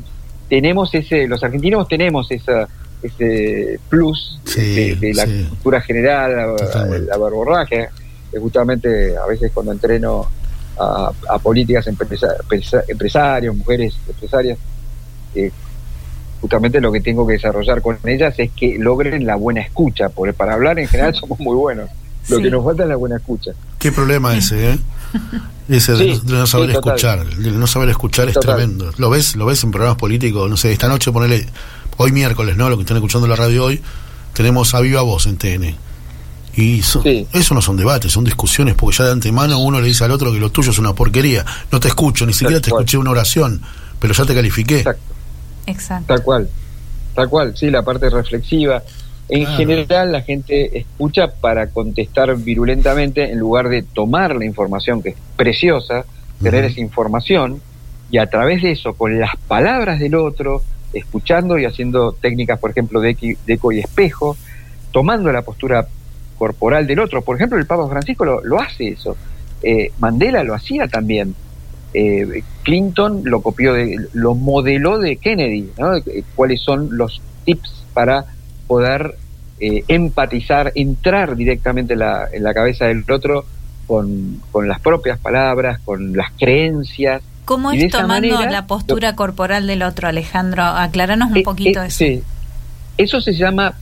tenemos 0.49 0.93
ese, 0.93 1.28
los 1.28 1.43
argentinos 1.43 1.88
tenemos 1.88 2.30
esa 2.30 2.67
ese 3.04 3.80
plus 3.89 4.39
de, 4.56 5.12
la 5.13 5.26
cultura 5.26 5.82
general, 5.82 6.56
la, 6.58 6.86
la 6.86 7.18
verborragia, 7.18 7.89
que 8.32 8.39
justamente 8.39 9.16
a 9.18 9.26
veces 9.28 9.52
cuando 9.54 9.72
entreno 9.72 10.28
a, 10.80 11.39
políticas 11.39 11.88
empresarios, 11.88 13.56
mujeres 13.56 13.94
empresarias, 14.08 14.58
eh, 15.36 15.52
justamente 16.42 16.82
lo 16.82 16.92
que 16.92 17.02
tengo 17.02 17.26
que 17.26 17.34
desarrollar 17.34 17.82
con 17.82 17.98
ellas 18.06 18.34
es 18.38 18.52
que 18.52 18.78
logren 18.78 19.26
la 19.26 19.36
buena 19.36 19.62
escucha, 19.62 20.10
porque 20.10 20.34
para 20.34 20.54
hablar 20.54 20.80
en 20.80 20.88
general 20.88 21.13
somos 21.20 21.39
muy 21.39 21.56
buenos. 21.56 21.89
Lo 22.30 22.39
que 22.39 22.50
nos 22.50 22.63
falta 22.63 22.84
es 22.84 22.89
la 22.89 22.96
buena 22.96 23.18
escucha. 23.18 23.52
Qué 23.78 23.92
problema 23.92 24.36
ese, 24.36 24.72
¿eh? 24.72 24.80
Ese 25.70 25.94
de, 25.94 26.20
no 26.26 26.46
saber 26.46 26.72
escuchar. 26.72 27.26
El 27.38 27.58
no 27.58 27.68
saber 27.68 27.88
escuchar 27.89 28.28
es 28.28 28.38
tremendo. 28.38 28.92
Lo 28.98 29.10
ves, 29.10 29.38
lo 29.38 29.46
ves 29.46 29.63
en 29.63 29.72
programas 29.72 29.98
políticos, 29.98 30.50
no 30.50 30.58
sé, 30.58 30.74
esta 30.74 30.89
noche 30.89 31.12
ponele 31.12 31.46
hoy 31.97 32.12
miércoles, 32.12 32.58
¿no? 32.58 32.69
Lo 32.69 32.77
que 32.77 32.84
están 32.84 32.97
escuchando 32.97 33.25
en 33.25 33.32
la 33.32 33.36
radio 33.36 33.65
hoy, 33.65 33.82
tenemos 34.34 34.73
a 34.73 34.82
viva 34.82 35.01
voz 35.01 35.25
en 35.25 35.38
TN. 35.38 35.75
Y 36.56 36.79
eso 36.79 37.56
no 37.56 37.62
son 37.62 37.77
debates, 37.77 38.12
son 38.12 38.23
discusiones, 38.23 38.76
porque 38.76 38.97
ya 38.97 39.05
de 39.05 39.11
antemano 39.11 39.57
uno 39.59 39.82
le 39.82 39.88
dice 39.88 40.03
al 40.03 40.11
otro 40.11 40.32
que 40.32 40.39
lo 40.39 40.51
tuyo 40.51 40.72
es 40.72 40.78
una 40.78 40.93
porquería. 40.93 41.43
No 41.72 41.80
te 41.80 41.88
escucho, 41.88 42.26
ni 42.26 42.34
siquiera 42.34 42.61
te 42.61 42.70
escuché 42.70 42.97
una 42.97 43.09
oración, 43.09 43.61
pero 43.99 44.13
ya 44.13 44.26
te 44.26 44.36
califiqué. 44.36 44.78
Exacto. 44.78 45.13
Exacto. 45.65 46.05
Tal 46.07 46.24
cual, 46.24 46.49
tal 47.15 47.30
cual, 47.30 47.57
sí, 47.57 47.72
la 47.72 47.84
parte 47.84 48.09
reflexiva. 48.09 48.84
En 49.30 49.47
general 49.47 50.11
la 50.11 50.22
gente 50.22 50.78
escucha 50.78 51.28
para 51.28 51.68
contestar 51.68 52.36
virulentamente 52.36 53.32
en 53.32 53.39
lugar 53.39 53.70
de 53.70 53.82
tomar 53.82 54.36
la 54.36 54.45
información 54.45 55.01
que 55.01 55.09
es 55.09 55.15
preciosa, 55.36 56.05
tener 56.41 56.65
esa 56.65 56.82
información 56.82 57.61
y 58.11 58.18
a 58.18 58.28
través 58.28 58.61
de 58.61 58.72
eso, 58.72 58.93
con 58.93 59.20
las 59.20 59.36
palabras 59.47 59.99
del 59.99 60.15
otro, 60.15 60.61
escuchando 60.94 61.58
y 61.58 61.66
haciendo 61.66 62.14
técnicas, 62.14 62.60
por 62.60 62.72
ejemplo, 62.72 63.02
de, 63.02 63.38
eco 63.48 63.72
y 63.72 63.80
espejo, 63.80 64.38
tomando 64.91 65.32
la 65.32 65.41
postura 65.41 65.88
corporal 66.38 66.88
del 66.88 67.00
otro. 67.00 67.22
Por 67.22 67.36
ejemplo, 67.36 67.58
el 67.58 67.66
Papa 67.66 67.88
Francisco 67.89 68.26
lo, 68.26 68.60
hace 68.60 68.89
eso. 68.89 69.18
Eh, 69.62 69.91
Mandela 70.00 70.44
lo 70.44 70.54
hacía 70.54 70.88
también. 70.88 71.36
Eh, 71.94 72.44
Clinton 72.64 73.22
lo 73.26 73.41
copió, 73.41 73.74
de, 73.74 73.98
lo 74.14 74.36
modeló 74.36 75.00
de 75.00 75.18
Kennedy. 75.18 75.72
Eh, 76.08 76.24
cuáles 76.36 76.62
son 76.62 76.98
los 76.98 77.22
tips 77.46 77.86
para 77.94 78.26
poder 78.68 79.16
empatizar, 79.60 80.74
entrar 80.76 81.38
directamente 81.38 81.94
en 81.94 82.00
la, 82.00 82.28
en 82.34 82.44
la 82.44 82.54
cabeza 82.54 82.86
del 82.86 83.10
otro 83.10 83.46
con, 83.88 84.41
con 84.52 84.68
las 84.68 84.82
propias 84.82 85.18
palabras, 85.20 85.80
con 85.86 86.18
las 86.18 86.32
creencias, 86.38 87.22
¿Cómo 87.46 87.72
es 87.72 87.91
tomando 87.91 88.41
la 88.46 88.68
postura 88.68 89.16
corporal 89.16 89.68
del 89.68 89.84
otro, 89.84 90.08
Alejandro? 90.08 90.64
Acláranos 90.64 91.32
un 91.32 91.38
eh, 91.38 91.44
poquito 91.44 91.82
eh, 91.82 91.88
eso. 91.88 91.98
Sí. 91.98 92.24
Eso 92.98 93.22
se 93.22 93.34
llama 93.34 93.74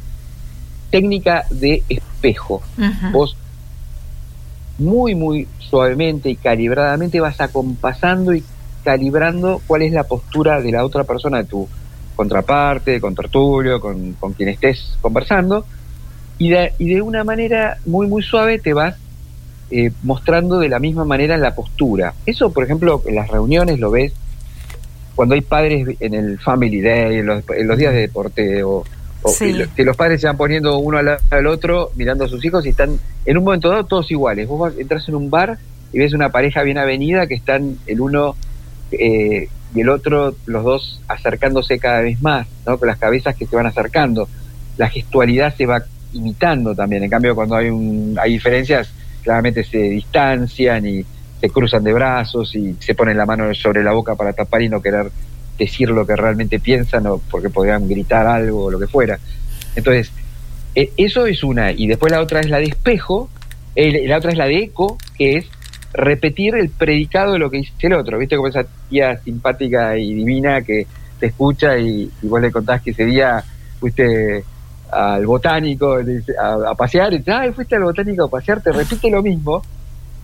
técnica 0.89 1.45
de 1.49 1.83
espejo. 1.89 2.61
Vos 3.11 3.35
muy, 4.77 5.15
muy 5.15 5.47
suavemente 5.59 6.29
y 6.29 6.35
calibradamente 6.35 7.19
vas 7.19 7.39
acompasando 7.39 8.33
y 8.33 8.43
calibrando 8.83 9.61
cuál 9.67 9.83
es 9.83 9.93
la 9.93 10.03
postura 10.03 10.61
de 10.61 10.71
la 10.71 10.83
otra 10.83 11.03
persona, 11.03 11.37
de 11.37 11.43
tu 11.45 11.67
contraparte, 12.15 12.99
con 12.99 13.15
tertulio, 13.15 13.79
con, 13.79 14.13
con 14.13 14.33
quien 14.33 14.49
estés 14.49 14.97
conversando, 15.01 15.65
y 16.37 16.49
de, 16.49 16.73
y 16.79 16.89
de 16.89 17.01
una 17.01 17.23
manera 17.23 17.77
muy, 17.85 18.07
muy 18.07 18.23
suave 18.23 18.59
te 18.59 18.73
vas 18.73 18.95
eh, 19.71 19.91
mostrando 20.03 20.59
de 20.59 20.69
la 20.69 20.79
misma 20.79 21.05
manera 21.05 21.37
la 21.37 21.55
postura. 21.55 22.13
Eso, 22.25 22.51
por 22.51 22.63
ejemplo, 22.63 23.01
en 23.05 23.15
las 23.15 23.29
reuniones 23.29 23.79
lo 23.79 23.91
ves 23.91 24.13
cuando 25.15 25.35
hay 25.35 25.41
padres 25.41 25.95
en 25.99 26.13
el 26.13 26.39
Family 26.39 26.81
Day, 26.81 27.19
en 27.19 27.25
los, 27.25 27.45
días 27.77 27.93
de 27.93 28.01
deporte, 28.01 28.63
o, 28.63 28.83
que 29.75 29.83
los 29.83 29.95
padres 29.95 30.21
se 30.21 30.27
van 30.27 30.37
poniendo 30.37 30.77
uno 30.79 30.97
al, 30.97 31.47
otro 31.47 31.91
mirando 31.95 32.25
a 32.25 32.27
sus 32.27 32.43
hijos 32.43 32.65
y 32.65 32.69
están 32.69 32.99
en 33.25 33.37
un 33.37 33.43
momento 33.43 33.69
dado 33.69 33.85
todos 33.85 34.09
iguales. 34.11 34.47
Vos 34.47 34.73
entras 34.77 35.07
en 35.07 35.15
un 35.15 35.29
bar 35.29 35.57
y 35.93 35.99
ves 35.99 36.13
una 36.13 36.29
pareja 36.29 36.63
bien 36.63 36.77
avenida 36.77 37.27
que 37.27 37.35
están 37.35 37.77
el 37.87 38.01
uno 38.01 38.35
eh, 38.91 39.47
y 39.73 39.79
el 39.79 39.89
otro, 39.89 40.35
los 40.47 40.63
dos 40.63 41.01
acercándose 41.07 41.79
cada 41.79 42.01
vez 42.01 42.21
más, 42.21 42.47
¿no? 42.65 42.77
con 42.77 42.87
las 42.87 42.97
cabezas 42.97 43.35
que 43.35 43.45
se 43.45 43.55
van 43.55 43.67
acercando. 43.67 44.27
La 44.77 44.89
gestualidad 44.89 45.55
se 45.55 45.65
va 45.65 45.83
imitando 46.13 46.75
también. 46.75 47.03
En 47.03 47.09
cambio, 47.09 47.35
cuando 47.35 47.55
hay, 47.55 47.69
un, 47.69 48.17
hay 48.19 48.33
diferencias, 48.33 48.91
claramente 49.21 49.63
se 49.63 49.77
distancian 49.77 50.85
y 50.85 51.05
se 51.39 51.49
cruzan 51.49 51.83
de 51.83 51.93
brazos 51.93 52.55
y 52.55 52.75
se 52.79 52.95
ponen 52.95 53.17
la 53.17 53.25
mano 53.25 53.53
sobre 53.53 53.83
la 53.83 53.93
boca 53.93 54.15
para 54.15 54.33
tapar 54.33 54.61
y 54.61 54.69
no 54.69 54.81
querer 54.81 55.11
decir 55.57 55.89
lo 55.89 56.05
que 56.05 56.15
realmente 56.15 56.59
piensan 56.59 57.07
o 57.07 57.17
porque 57.29 57.49
podrían 57.49 57.87
gritar 57.87 58.27
algo 58.27 58.65
o 58.65 58.71
lo 58.71 58.79
que 58.79 58.87
fuera. 58.87 59.19
Entonces, 59.75 60.11
e, 60.75 60.91
eso 60.97 61.25
es 61.25 61.43
una. 61.43 61.71
Y 61.71 61.87
después 61.87 62.11
la 62.11 62.21
otra 62.21 62.39
es 62.39 62.49
la 62.49 62.57
de 62.57 62.65
espejo, 62.65 63.29
la 63.75 64.17
otra 64.17 64.31
es 64.31 64.37
la 64.37 64.45
de 64.45 64.57
eco, 64.57 64.97
que 65.17 65.37
es 65.37 65.45
repetir 65.93 66.55
el 66.55 66.69
predicado 66.69 67.33
de 67.33 67.39
lo 67.39 67.49
que 67.49 67.57
dice 67.57 67.73
el 67.81 67.93
otro. 67.93 68.17
¿Viste 68.17 68.35
como 68.35 68.47
esa 68.47 68.65
tía 68.89 69.17
simpática 69.17 69.97
y 69.97 70.13
divina 70.13 70.61
que 70.61 70.87
te 71.19 71.27
escucha 71.27 71.77
y, 71.77 72.09
y 72.21 72.27
vos 72.27 72.41
le 72.41 72.51
contás 72.51 72.81
que 72.81 72.91
ese 72.91 73.05
día 73.05 73.43
fuiste 73.79 74.43
al 74.91 75.25
botánico 75.25 75.97
a, 76.39 76.75
pasear, 76.75 77.13
y 77.13 77.19
dice, 77.19 77.31
ay, 77.31 77.51
fuiste 77.51 77.75
al 77.75 77.83
botánico 77.83 78.25
a 78.25 78.29
pasear, 78.29 78.61
te 78.61 78.71
repite 78.71 79.09
lo 79.09 79.21
mismo, 79.21 79.61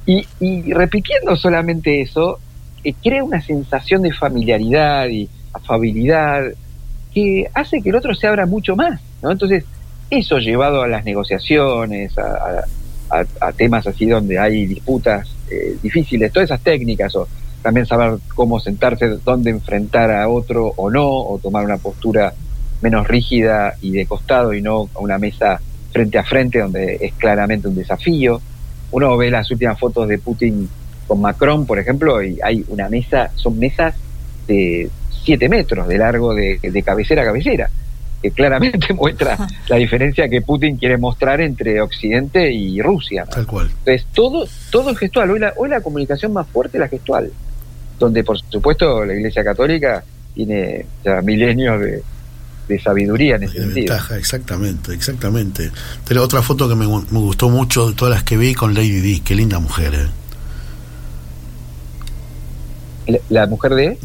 y, 0.06 0.26
y 0.40 0.74
repitiendo 0.74 1.36
solamente 1.36 2.02
eso, 2.02 2.40
eh, 2.84 2.94
crea 3.04 3.24
una 3.24 3.42
sensación 3.42 4.04
de 4.04 4.14
familiaridad 4.14 5.08
y 5.08 5.30
afabilidad 5.54 6.44
que 7.14 7.50
hace 7.54 7.82
que 7.82 7.90
el 7.90 7.96
otro 7.96 8.14
se 8.14 8.28
abra 8.28 8.46
mucho 8.46 8.76
más, 8.76 9.02
¿no? 9.22 9.32
Entonces, 9.32 9.66
eso 10.10 10.38
llevado 10.38 10.84
a 10.84 10.88
las 10.88 11.04
negociaciones, 11.04 12.14
a, 12.18 12.64
temas 13.56 13.88
así 13.88 14.06
donde 14.06 14.38
hay 14.38 14.66
disputas 14.66 15.30
eh, 15.50 15.78
difíciles, 15.82 16.32
todas 16.32 16.50
esas 16.50 16.62
técnicas, 16.62 17.16
o 17.16 17.28
también 17.62 17.86
saber 17.86 18.20
cómo 18.36 18.60
sentarse, 18.60 19.18
dónde 19.24 19.50
enfrentar 19.50 20.12
a 20.12 20.28
otro 20.30 20.74
o 20.76 20.90
no, 20.90 21.08
o 21.08 21.40
tomar 21.40 21.66
una 21.66 21.78
postura 21.78 22.34
menos 22.82 23.08
rígida 23.08 23.76
y 23.82 23.92
de 23.92 24.06
costado 24.06 24.54
y 24.54 24.62
no 24.62 24.90
a 24.94 25.00
una 25.00 25.18
mesa 25.18 25.60
frente 25.92 26.18
a 26.18 26.24
frente 26.24 26.60
donde 26.60 26.98
es 27.02 27.14
claramente 27.14 27.68
un 27.68 27.76
desafío. 27.76 28.42
Uno 28.92 29.18
ve 29.18 29.32
las 29.32 29.50
últimas 29.52 29.80
fotos 29.80 30.08
de 30.08 30.18
Putin 30.20 30.70
con 31.08 31.22
Macron, 31.22 31.66
por 31.66 31.80
ejemplo, 31.80 32.22
y 32.24 32.40
hay 32.44 32.64
una 32.68 32.90
mesa, 32.90 33.32
son 33.36 33.58
mesas 33.58 33.96
de 34.48 34.90
7 35.24 35.50
metros 35.50 35.88
de 35.88 35.98
largo 35.98 36.34
de, 36.34 36.84
cabecera 36.86 37.24
a 37.24 37.26
cabecera, 37.26 37.70
que 38.22 38.32
claramente 38.32 38.94
muestra 38.94 39.38
la 39.68 39.78
diferencia 39.78 40.30
que 40.30 40.42
Putin 40.42 40.78
quiere 40.78 40.98
mostrar 40.98 41.42
entre 41.42 41.82
Occidente 41.82 42.52
y 42.52 42.82
Rusia. 42.82 43.26
Tal 43.26 43.48
cual. 43.48 43.68
Entonces, 43.68 44.06
todo, 44.14 44.48
todo 44.72 44.92
es 44.92 44.98
gestual. 44.98 45.32
Hoy 45.32 45.40
la, 45.40 45.54
hoy 45.58 45.70
la 45.70 45.82
comunicación 45.82 46.34
más 46.34 46.48
fuerte 46.48 46.78
es 46.78 46.82
la 46.82 46.88
gestual, 46.88 47.32
donde 47.98 48.24
por 48.24 48.40
supuesto 48.40 49.06
la 49.06 49.14
Iglesia 49.14 49.44
Católica 49.44 50.04
tiene 50.34 50.86
ya 51.04 51.22
milenios 51.22 51.82
de, 51.82 52.04
de 52.68 52.80
sabiduría 52.80 53.36
en 53.36 53.44
ese 53.44 53.60
sentido. 53.60 53.96
exactamente, 54.18 54.94
exactamente. 54.94 55.72
Pero 56.08 56.24
otra 56.24 56.42
foto 56.42 56.68
que 56.68 56.76
me, 56.76 56.86
gustó 56.86 57.50
mucho 57.50 57.90
de 57.90 57.96
todas 57.96 58.14
las 58.14 58.24
que 58.24 58.38
vi 58.38 58.54
con 58.54 58.74
Lady 58.74 59.02
Di, 59.02 59.20
qué 59.22 59.36
linda 59.36 59.60
mujer. 59.60 59.94
¿eh? 63.08 63.22
¿La, 63.30 63.48
mujer 63.48 63.76
de? 63.76 63.98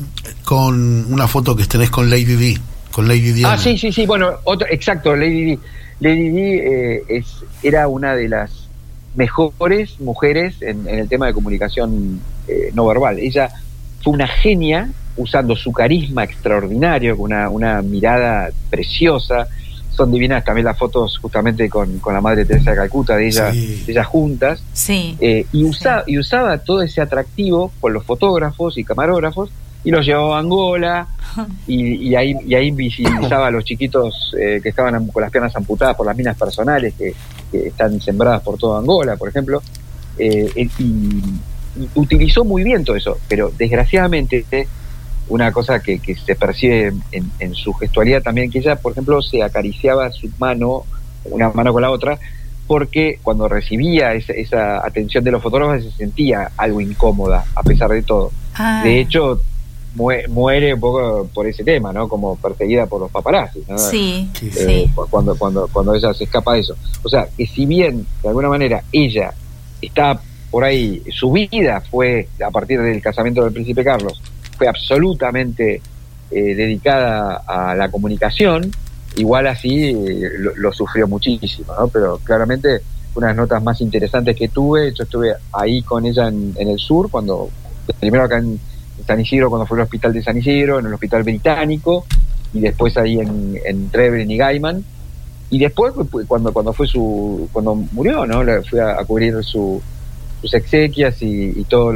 Con 0.45 1.13
una 1.13 1.27
foto 1.27 1.57
que 1.57 1.65
tenés 1.67 1.91
con 1.91 2.09
Lady 2.09 2.37
Di, 2.37 2.59
con 2.93 3.09
Lady 3.09 3.33
Di. 3.33 3.45
Ah, 3.45 3.59
sí, 3.59 3.77
sí, 3.77 3.93
sí, 3.93 4.07
bueno, 4.07 4.31
otro, 4.45 4.67
exacto, 4.71 5.17
Lady 5.17 5.45
Di. 5.45 5.59
Lady 6.01 6.31
Di 6.31 6.59
eh, 6.59 7.03
es, 7.09 7.27
era 7.63 7.89
una 7.89 8.15
de 8.15 8.29
las 8.29 8.69
mejores 9.15 10.01
mujeres 10.01 10.57
en, 10.61 10.89
el 10.89 11.09
tema 11.09 11.27
de 11.27 11.35
comunicación 11.35 12.21
eh, 12.49 12.71
no 12.75 12.87
verbal. 12.87 13.19
Ella 13.19 13.51
fue 14.03 14.13
una 14.13 14.27
genia 14.27 14.91
usando 15.17 15.57
su 15.57 15.73
carisma 15.73 16.25
extraordinario, 16.25 17.17
con 17.17 17.33
una, 17.33 17.49
una 17.49 17.83
mirada 17.83 18.51
preciosa. 18.71 19.47
Son 19.91 20.11
divinas 20.11 20.43
también 20.43 20.65
las 20.65 20.79
fotos 20.79 21.19
justamente 21.19 21.69
con, 21.69 21.99
con 21.99 22.15
la 22.15 22.21
Madre 22.21 22.47
Teresa 22.47 22.71
de 22.71 22.77
Calcuta, 22.77 23.17
de 23.17 23.27
ellas, 23.27 23.55
ellas 23.55 24.07
juntas. 24.07 24.63
Sí. 24.73 25.17
Eh, 25.21 25.47
y, 25.53 25.65
usaba, 25.65 26.05
y 26.07 26.19
usaba 26.19 26.59
todo 26.59 26.83
ese 26.83 27.03
atractivo 27.03 27.73
con 27.81 27.93
los 27.93 28.05
fotógrafos 28.05 28.79
y 28.79 28.85
camarógrafos 28.85 29.51
y 29.85 29.91
los 29.91 30.07
llevaba 30.07 30.37
a 30.37 30.41
Angola 30.41 31.09
y, 31.67 32.15
ahí, 32.15 32.35
y 32.47 32.55
ahí 32.55 32.71
visibilizaba 32.71 33.49
a 33.49 33.51
los 33.51 33.65
chiquitos 33.65 34.35
eh, 34.39 34.61
que 34.63 34.69
estaban 34.69 35.07
con 35.09 35.23
las 35.23 35.31
piernas 35.31 35.55
amputadas 35.57 35.97
por 35.97 36.07
las 36.07 36.17
minas 36.17 36.37
personales 36.37 36.95
que, 36.95 37.15
están 37.53 38.01
sembradas 38.01 38.41
por 38.41 38.57
toda 38.57 38.79
Angola, 38.79 39.17
por 39.17 39.29
ejemplo. 39.29 39.63
Eh, 40.17 40.69
y, 40.79 41.21
utilizó 41.95 42.45
muy 42.45 42.65
bien 42.65 42.85
todo 42.85 42.97
eso, 42.97 43.19
pero 43.29 43.53
desgraciadamente 43.57 44.45
una 45.29 45.53
cosa 45.53 45.81
que, 45.81 46.01
se 46.15 46.35
percibe 46.35 46.93
en, 47.13 47.55
su 47.55 47.73
gestualidad 47.75 48.23
también, 48.23 48.51
que 48.51 48.59
ella, 48.59 48.77
por 48.77 48.93
ejemplo, 48.93 49.23
se 49.23 49.43
acariciaba 49.43 50.11
su 50.11 50.29
mano, 50.39 50.85
una 51.25 51.51
mano 51.51 51.73
con 51.73 51.83
la 51.83 51.91
otra, 51.91 52.19
porque 52.67 53.19
cuando 53.23 53.49
recibía 53.49 54.15
esa, 54.15 54.85
atención 54.85 55.25
de 55.25 55.31
los 55.31 55.43
fotógrafos 55.43 55.83
se 55.85 55.91
sentía 55.93 56.51
algo 56.57 56.81
incómoda, 56.81 57.45
a 57.55 57.63
pesar 57.63 57.91
de 57.91 58.03
todo. 58.03 58.31
Ah. 58.55 58.83
De 58.85 59.01
hecho, 59.01 59.41
muere 59.95 60.75
un 60.75 60.81
poco 60.81 61.29
por 61.33 61.47
ese 61.47 61.65
tema, 61.65 61.93
¿no? 61.93 62.09
Como 62.09 62.37
perseguida 62.37 62.87
por 62.87 63.01
los 63.01 63.11
paparazzi, 63.11 63.63
¿no? 63.69 63.79
Sí, 63.79 64.31
eh, 64.57 64.89
Cuando, 65.11 65.37
cuando, 65.37 65.69
cuando 65.69 65.95
ella 65.95 66.15
se 66.15 66.25
escapa 66.25 66.55
de 66.55 66.61
eso. 66.61 66.75
O 67.03 67.09
sea, 67.09 67.29
que 67.37 67.47
si 67.47 67.67
bien, 67.67 68.07
de 68.23 68.29
alguna 68.29 68.49
manera, 68.49 68.83
ella 68.93 69.35
está 69.81 70.21
por 70.51 70.65
ahí, 70.65 71.03
su 71.11 71.33
vida 71.33 71.83
fue, 71.91 72.29
a 72.47 72.51
partir 72.51 72.81
del 72.81 73.01
casamiento 73.01 73.43
del 73.43 73.53
príncipe 73.53 73.83
Carlos, 73.83 74.21
absolutamente 74.69 75.81
eh, 76.31 76.55
dedicada 76.55 77.43
a 77.47 77.75
la 77.75 77.91
comunicación, 77.91 78.71
igual 79.17 79.47
así 79.47 79.91
eh, 79.91 80.31
lo, 80.57 80.73
sufrió 80.73 81.07
muchísimo, 81.07 81.75
¿no? 81.79 81.89
Pero 81.89 82.19
claramente 82.25 82.81
unas 83.15 83.37
notas 83.37 83.63
más 83.63 83.81
interesantes 83.81 84.37
que 84.37 84.49
tuve, 84.49 84.93
yo 84.95 85.05
estuve 85.05 85.35
ahí 85.53 85.83
con 85.83 86.07
ella 86.07 86.29
en, 86.29 86.55
el 86.57 86.79
sur, 86.79 87.11
cuando 87.11 87.51
primero 88.01 88.25
acá 88.25 88.39
en 88.39 88.59
San 89.07 89.21
Isidro, 89.21 89.51
cuando 89.51 89.67
fue 89.67 89.77
al 89.79 89.85
hospital 89.85 90.13
de 90.13 90.23
San 90.23 90.39
Isidro, 90.39 90.79
en 90.79 90.87
el 90.87 90.95
hospital 90.95 91.23
británico, 91.23 92.07
y 92.55 92.61
después 92.61 92.97
ahí 92.97 93.19
en, 93.19 93.59
en 93.65 94.31
y 94.31 94.37
Gaiman, 94.37 94.85
y 95.51 95.59
después 95.59 95.93
cuando 96.27 96.51
cuando 96.53 96.73
fue 96.73 96.87
su 96.87 97.51
cuando 97.53 97.75
murió 97.75 98.25
no 98.25 98.43
fui 98.63 98.79
a, 98.79 98.97
cubrir 99.05 99.45
su, 99.45 99.83
sus 100.43 100.55
exequias 100.55 101.17
y, 101.23 101.65
todo 101.65 101.93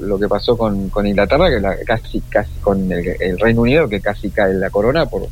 lo, 0.00 0.18
que 0.18 0.26
pasó 0.26 0.56
con, 0.56 0.88
con 0.88 1.06
Inglaterra 1.06 1.48
que 1.48 1.84
casi 1.84 2.20
casi 2.22 2.52
con 2.60 2.90
el, 2.90 3.38
Reino 3.38 3.60
Unido 3.60 3.88
que 3.88 4.00
casi 4.00 4.30
cae 4.30 4.50
en 4.50 4.60
la 4.60 4.70
corona 4.70 5.06
por 5.06 5.28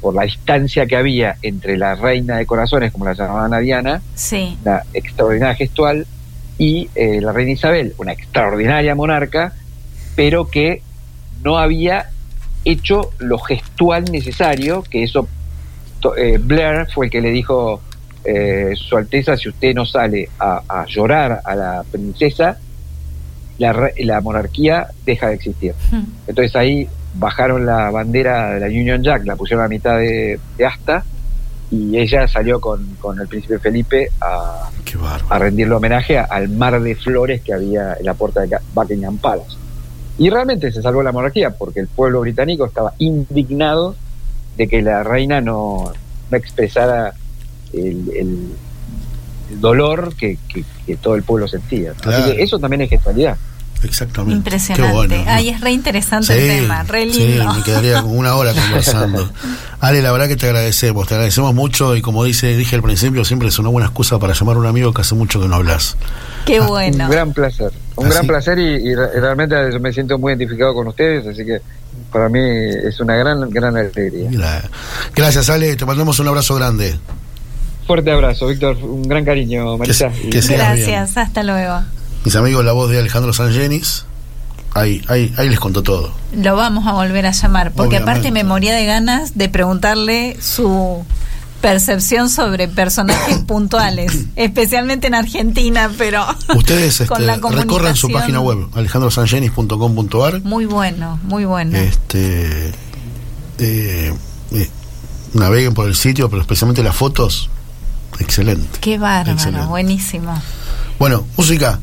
por 0.00 0.14
la 0.14 0.22
distancia 0.22 0.86
que 0.86 0.96
había 0.96 1.36
entre 1.42 1.76
la 1.76 1.94
reina 1.94 2.36
de 2.36 2.46
corazones 2.46 2.92
como 2.92 3.04
la 3.04 3.14
llamaban 3.14 3.54
a 3.54 3.58
Diana 3.58 4.02
sí. 4.14 4.56
la 4.64 4.82
extraordinaria 4.92 5.54
gestual 5.54 6.06
y 6.58 6.88
eh, 6.94 7.20
la 7.20 7.32
reina 7.32 7.52
Isabel 7.52 7.94
una 7.98 8.12
extraordinaria 8.12 8.94
monarca 8.94 9.52
pero 10.14 10.48
que 10.48 10.82
no 11.42 11.58
había 11.58 12.10
hecho 12.64 13.10
lo 13.18 13.38
gestual 13.38 14.04
necesario 14.10 14.82
que 14.82 15.02
eso 15.02 15.28
eh, 16.16 16.38
Blair 16.40 16.86
fue 16.92 17.06
el 17.06 17.10
que 17.10 17.20
le 17.20 17.30
dijo, 17.30 17.80
eh, 18.26 18.72
Su 18.74 18.96
Alteza, 18.96 19.36
si 19.36 19.48
usted 19.48 19.74
no 19.74 19.86
sale 19.86 20.28
a, 20.38 20.84
llorar 20.86 21.40
a 21.44 21.54
la 21.54 21.84
princesa, 21.90 22.58
la, 23.58 23.90
la, 23.98 24.20
monarquía 24.20 24.88
deja 25.04 25.28
de 25.28 25.34
existir. 25.34 25.74
Hmm. 25.90 26.04
Entonces 26.26 26.54
ahí 26.56 26.88
bajaron 27.14 27.64
la 27.64 27.90
bandera 27.90 28.54
de 28.54 28.60
la 28.60 28.66
Union 28.66 29.02
Jack, 29.02 29.24
la 29.24 29.36
pusieron 29.36 29.64
a 29.64 29.68
mitad 29.68 29.98
de, 29.98 30.38
asta 30.66 31.04
y 31.70 31.96
ella 31.96 32.28
salió 32.28 32.60
con, 32.60 32.96
el 33.20 33.28
príncipe 33.28 33.58
Felipe 33.58 34.10
a, 34.20 34.70
a 35.28 35.38
rendirle 35.38 35.74
homenaje 35.74 36.18
al 36.18 36.48
mar 36.48 36.80
de 36.80 36.94
flores 36.94 37.40
que 37.40 37.52
había 37.52 37.94
en 37.94 38.04
la 38.04 38.14
puerta 38.14 38.42
de 38.42 38.56
Buckingham 38.74 39.18
Palace. 39.18 39.56
Y 40.18 40.30
realmente 40.30 40.72
se 40.72 40.80
salvó 40.80 41.02
la 41.02 41.12
monarquía 41.12 41.50
porque 41.50 41.80
el 41.80 41.88
pueblo 41.88 42.20
británico 42.20 42.64
estaba 42.66 42.94
indignado 42.98 43.94
de 44.56 44.68
que 44.68 44.80
la 44.80 45.02
reina 45.02 45.40
no, 45.40 45.92
expresara 46.32 47.14
el, 47.76 48.48
dolor 49.60 50.14
que, 50.16 50.38
todo 51.00 51.14
el 51.14 51.22
pueblo 51.22 51.46
sentía. 51.48 51.92
Así 52.04 52.32
que 52.32 52.42
eso 52.42 52.58
también 52.58 52.82
es 52.82 52.90
gestualidad. 52.90 53.36
Exactamente. 53.82 54.36
Impresionante. 54.36 55.24
Ay, 55.26 55.50
es 55.50 55.60
re 55.60 55.70
interesante 55.70 56.32
el 56.32 56.62
tema, 56.62 56.82
re 56.84 57.06
lindo. 57.06 57.52
Sí, 57.52 57.58
me 57.58 57.64
quedaría 57.64 58.02
como 58.02 58.14
una 58.14 58.34
hora 58.34 58.52
conversando. 58.52 59.30
Ale, 59.80 60.02
la 60.02 60.12
verdad 60.12 60.28
que 60.28 60.36
te 60.36 60.46
agradecemos, 60.46 61.06
te 61.06 61.14
agradecemos 61.14 61.54
mucho 61.54 61.94
y 61.94 62.02
como 62.02 62.24
dice, 62.24 62.56
dije 62.56 62.76
al 62.76 62.82
principio, 62.82 63.24
siempre 63.24 63.48
es 63.48 63.58
una 63.58 63.68
buena 63.68 63.86
excusa 63.86 64.18
para 64.18 64.32
llamar 64.32 64.56
a 64.56 64.60
un 64.60 64.66
amigo 64.66 64.92
que 64.92 65.02
hace 65.02 65.14
mucho 65.14 65.40
que 65.40 65.48
no 65.48 65.56
hablas. 65.56 65.96
Qué 66.46 66.60
bueno. 66.60 67.04
Un 67.04 67.10
gran 67.10 67.32
placer, 67.32 67.72
un 67.96 68.08
gran 68.08 68.26
placer 68.26 68.58
y, 68.58 68.94
realmente 68.94 69.56
me 69.78 69.92
siento 69.92 70.18
muy 70.18 70.32
identificado 70.32 70.74
con 70.74 70.88
ustedes, 70.88 71.26
así 71.26 71.44
que 71.44 71.60
para 72.12 72.28
mí 72.28 72.40
es 72.40 72.98
una 73.00 73.14
gran, 73.16 73.48
gran 73.50 73.76
alegría. 73.76 74.30
Gracias, 75.14 75.50
Ale. 75.50 75.76
Te 75.76 75.84
mandamos 75.84 76.18
un 76.18 76.28
abrazo 76.28 76.54
grande. 76.54 76.98
Fuerte 77.86 78.10
abrazo, 78.10 78.48
Víctor. 78.48 78.76
Un 78.82 79.02
gran 79.02 79.24
cariño, 79.24 79.76
Marisa. 79.78 80.10
Gracias, 80.24 81.16
hasta 81.16 81.42
luego. 81.42 81.82
Mis 82.24 82.34
amigos, 82.34 82.64
la 82.64 82.72
voz 82.72 82.90
de 82.90 82.98
Alejandro 82.98 83.32
Sangenis. 83.32 84.04
Ahí, 84.74 85.00
ahí, 85.08 85.32
ahí 85.38 85.48
les 85.48 85.58
contó 85.58 85.82
todo. 85.82 86.12
Lo 86.34 86.54
vamos 86.56 86.86
a 86.86 86.92
volver 86.92 87.24
a 87.24 87.30
llamar, 87.30 87.72
porque 87.72 87.96
aparte 87.96 88.30
me 88.30 88.44
moría 88.44 88.74
de 88.74 88.84
ganas 88.84 89.38
de 89.38 89.48
preguntarle 89.48 90.36
su 90.40 91.04
percepción 91.60 92.28
sobre 92.28 92.68
personajes 92.68 93.38
puntuales, 93.46 94.26
especialmente 94.36 95.06
en 95.06 95.14
Argentina, 95.14 95.90
pero 95.96 96.26
ustedes 96.56 97.00
este, 97.00 97.14
recorran 97.50 97.96
su 97.96 98.10
página 98.10 98.40
web 98.40 98.68
alejandrosangenis.com.ar. 98.74 100.42
Muy 100.42 100.66
bueno, 100.66 101.18
muy 101.22 101.44
bueno. 101.44 101.76
Este 101.78 102.68
eh, 103.58 104.14
eh, 104.52 104.70
naveguen 105.32 105.74
por 105.74 105.86
el 105.86 105.94
sitio, 105.94 106.28
pero 106.28 106.42
especialmente 106.42 106.82
las 106.82 106.96
fotos, 106.96 107.50
excelente. 108.20 108.78
Qué 108.80 108.98
bárbaro, 108.98 109.66
buenísimo. 109.68 110.40
Bueno, 110.98 111.24
música, 111.36 111.78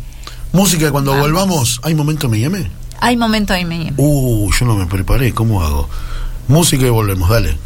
música 0.52 0.92
cuando 0.92 1.16
volvamos, 1.16 1.80
¿hay 1.84 1.96
momento 1.96 2.28
M&M? 2.28 2.70
Hay 3.00 3.18
momento 3.18 3.54
M&M. 3.54 3.94
Uh, 3.98 4.52
yo 4.52 4.66
no 4.66 4.76
me 4.76 4.86
preparé, 4.86 5.34
¿cómo 5.34 5.62
hago? 5.62 5.90
Música 6.48 6.86
y 6.86 6.90
volvemos, 6.90 7.30
dale. 7.30 7.58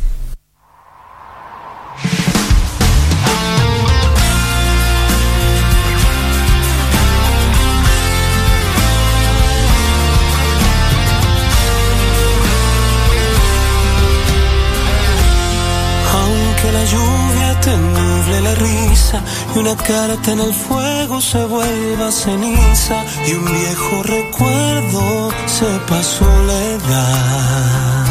Una 19.60 19.76
carta 19.76 20.32
en 20.32 20.39
el 20.39 20.53
fuego 20.53 21.20
se 21.20 21.43
vuelva 21.45 22.12
ceniza 22.12 23.03
y 23.28 23.34
un 23.34 23.45
viejo 23.45 24.03
recuerdo 24.03 25.32
se 25.47 25.66
pasó 25.89 26.26
la 26.49 26.60
edad. 26.76 28.05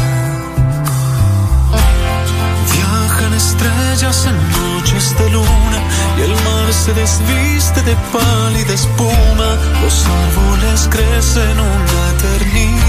Viajan 2.73 3.33
estrellas 3.33 4.25
en 4.25 4.37
noches 4.51 5.17
de 5.17 5.29
luna 5.29 5.79
y 6.17 6.21
el 6.21 6.31
mar 6.31 6.73
se 6.73 6.93
desviste 6.93 7.81
de 7.81 7.95
pálida 8.11 8.73
espuma, 8.73 9.49
los 9.81 10.05
árboles 10.05 10.89
crecen 10.91 11.59
una 11.59 12.01
eternidad. 12.15 12.86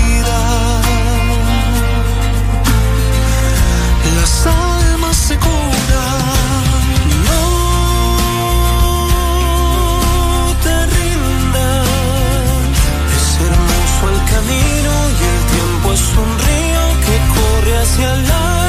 Hacia 17.88 18.16
la 18.16 18.67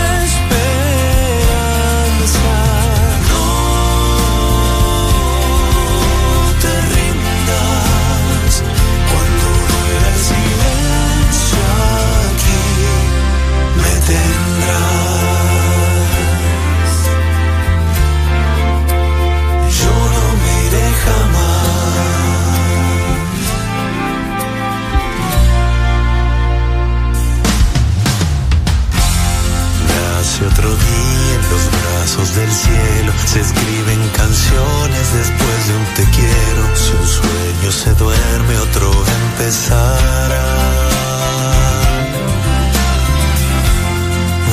del 32.19 32.51
cielo 32.51 33.13
se 33.25 33.39
escriben 33.39 34.09
canciones 34.09 35.13
después 35.13 35.67
de 35.67 35.73
un 35.73 35.85
te 35.95 36.03
quiero. 36.11 36.75
Si 36.75 36.91
un 36.91 37.07
sueño 37.07 37.71
se 37.71 37.93
duerme, 37.93 38.57
otro 38.57 38.91
empezará. 39.21 40.43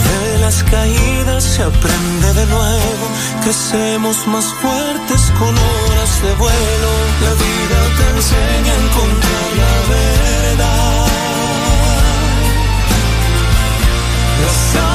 De 0.06 0.38
las 0.38 0.62
caídas 0.62 1.42
se 1.42 1.64
aprende 1.64 2.34
de 2.34 2.46
nuevo, 2.46 3.04
crecemos 3.42 4.28
más 4.28 4.44
fuertes 4.62 5.32
con 5.36 5.52
horas 5.58 6.22
de 6.22 6.34
vuelo. 6.34 6.90
La 7.20 7.32
vida 7.44 7.78
te 7.96 8.04
enseña 8.16 8.72
a 8.74 8.78
encontrar 8.86 9.48
la 9.62 9.74
verdad. 9.92 11.06
Las 14.44 14.85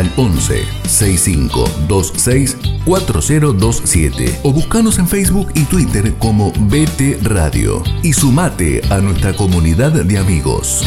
al 0.00 0.10
11 0.16 0.64
6526 0.88 2.56
4027 2.84 4.40
o 4.42 4.52
buscanos 4.52 4.98
en 4.98 5.06
Facebook 5.06 5.52
y 5.54 5.64
Twitter 5.64 6.14
como 6.18 6.52
BT 6.52 7.22
Radio 7.22 7.82
y 8.02 8.12
sumate 8.12 8.80
a 8.90 8.98
nuestra 9.00 9.34
comunidad 9.34 9.92
de 9.92 10.18
amigos. 10.18 10.84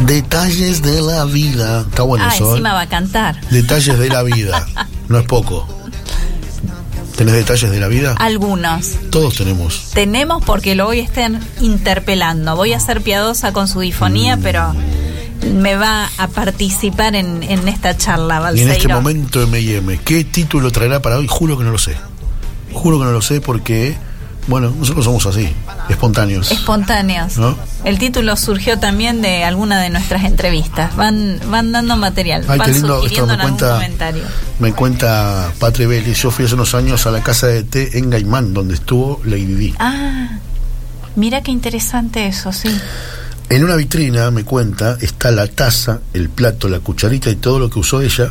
Detalles 0.00 0.82
de 0.82 1.02
la 1.02 1.24
vida. 1.24 1.82
Está 1.88 2.02
bueno 2.02 2.24
Ah, 2.28 2.34
eso. 2.34 2.46
¿eh? 2.46 2.50
encima 2.52 2.72
va 2.72 2.82
a 2.82 2.88
cantar. 2.88 3.40
Detalles 3.50 3.98
de 3.98 4.08
la 4.08 4.22
vida. 4.22 4.66
No 5.08 5.18
es 5.18 5.26
poco. 5.26 5.66
¿Tenés 7.16 7.34
detalles 7.34 7.70
de 7.70 7.80
la 7.80 7.88
vida? 7.88 8.14
Algunos. 8.18 8.92
Todos 9.10 9.34
tenemos. 9.36 9.90
Tenemos 9.92 10.42
porque 10.44 10.74
lo 10.74 10.86
voy 10.86 11.00
a 11.00 11.04
estar 11.04 11.30
interpelando. 11.60 12.56
Voy 12.56 12.72
a 12.72 12.80
ser 12.80 13.02
piadosa 13.02 13.52
con 13.52 13.68
su 13.68 13.80
difonía, 13.80 14.36
Mm. 14.36 14.42
pero 14.42 14.74
me 15.54 15.74
va 15.76 16.08
a 16.16 16.28
participar 16.28 17.14
en, 17.14 17.42
en 17.42 17.68
esta 17.68 17.96
charla, 17.96 18.34
Y 18.36 18.38
en 18.38 18.42
Balseiro. 18.42 18.72
este 18.72 18.88
momento 18.88 19.42
M&M, 19.42 19.98
¿qué 20.02 20.24
título 20.24 20.70
traerá 20.72 21.02
para 21.02 21.18
hoy? 21.18 21.26
Juro 21.28 21.58
que 21.58 21.64
no 21.64 21.72
lo 21.72 21.78
sé. 21.78 21.94
Juro 22.72 22.98
que 22.98 23.04
no 23.04 23.12
lo 23.12 23.20
sé 23.20 23.40
porque, 23.42 23.96
bueno, 24.46 24.70
nosotros 24.76 25.04
somos 25.04 25.26
así, 25.26 25.52
espontáneos. 25.88 26.50
Espontáneos. 26.50 27.38
¿No? 27.38 27.56
El 27.84 27.98
título 27.98 28.36
surgió 28.36 28.78
también 28.78 29.22
de 29.22 29.44
alguna 29.44 29.80
de 29.80 29.90
nuestras 29.90 30.24
entrevistas. 30.24 30.94
Van, 30.96 31.40
van 31.50 31.72
dando 31.72 31.96
material, 31.96 32.44
Ay, 32.48 32.58
van 32.58 32.72
lindo, 32.72 33.04
esto 33.06 33.26
me 33.26 33.34
en 33.34 33.40
cuenta, 33.40 33.74
comentario. 33.74 34.24
me 34.58 34.72
cuenta 34.72 35.52
Patri 35.58 35.86
Vélez. 35.86 36.22
Yo 36.22 36.30
fui 36.30 36.44
hace 36.46 36.54
unos 36.54 36.74
años 36.74 37.06
a 37.06 37.10
la 37.10 37.22
casa 37.22 37.46
de 37.46 37.62
té 37.62 37.98
en 37.98 38.10
Gaimán, 38.10 38.52
donde 38.54 38.74
estuvo 38.74 39.20
Lady 39.24 39.54
Di. 39.54 39.74
Ah, 39.78 40.38
mira 41.16 41.42
qué 41.42 41.50
interesante 41.52 42.26
eso, 42.26 42.52
sí. 42.52 42.68
En 43.48 43.64
una 43.64 43.76
vitrina, 43.76 44.30
me 44.30 44.44
cuenta, 44.44 44.96
está 45.00 45.30
la 45.32 45.46
taza, 45.48 46.00
el 46.14 46.28
plato, 46.28 46.68
la 46.68 46.78
cucharita 46.80 47.30
y 47.30 47.36
todo 47.36 47.58
lo 47.58 47.68
que 47.70 47.78
usó 47.80 48.00
ella. 48.00 48.30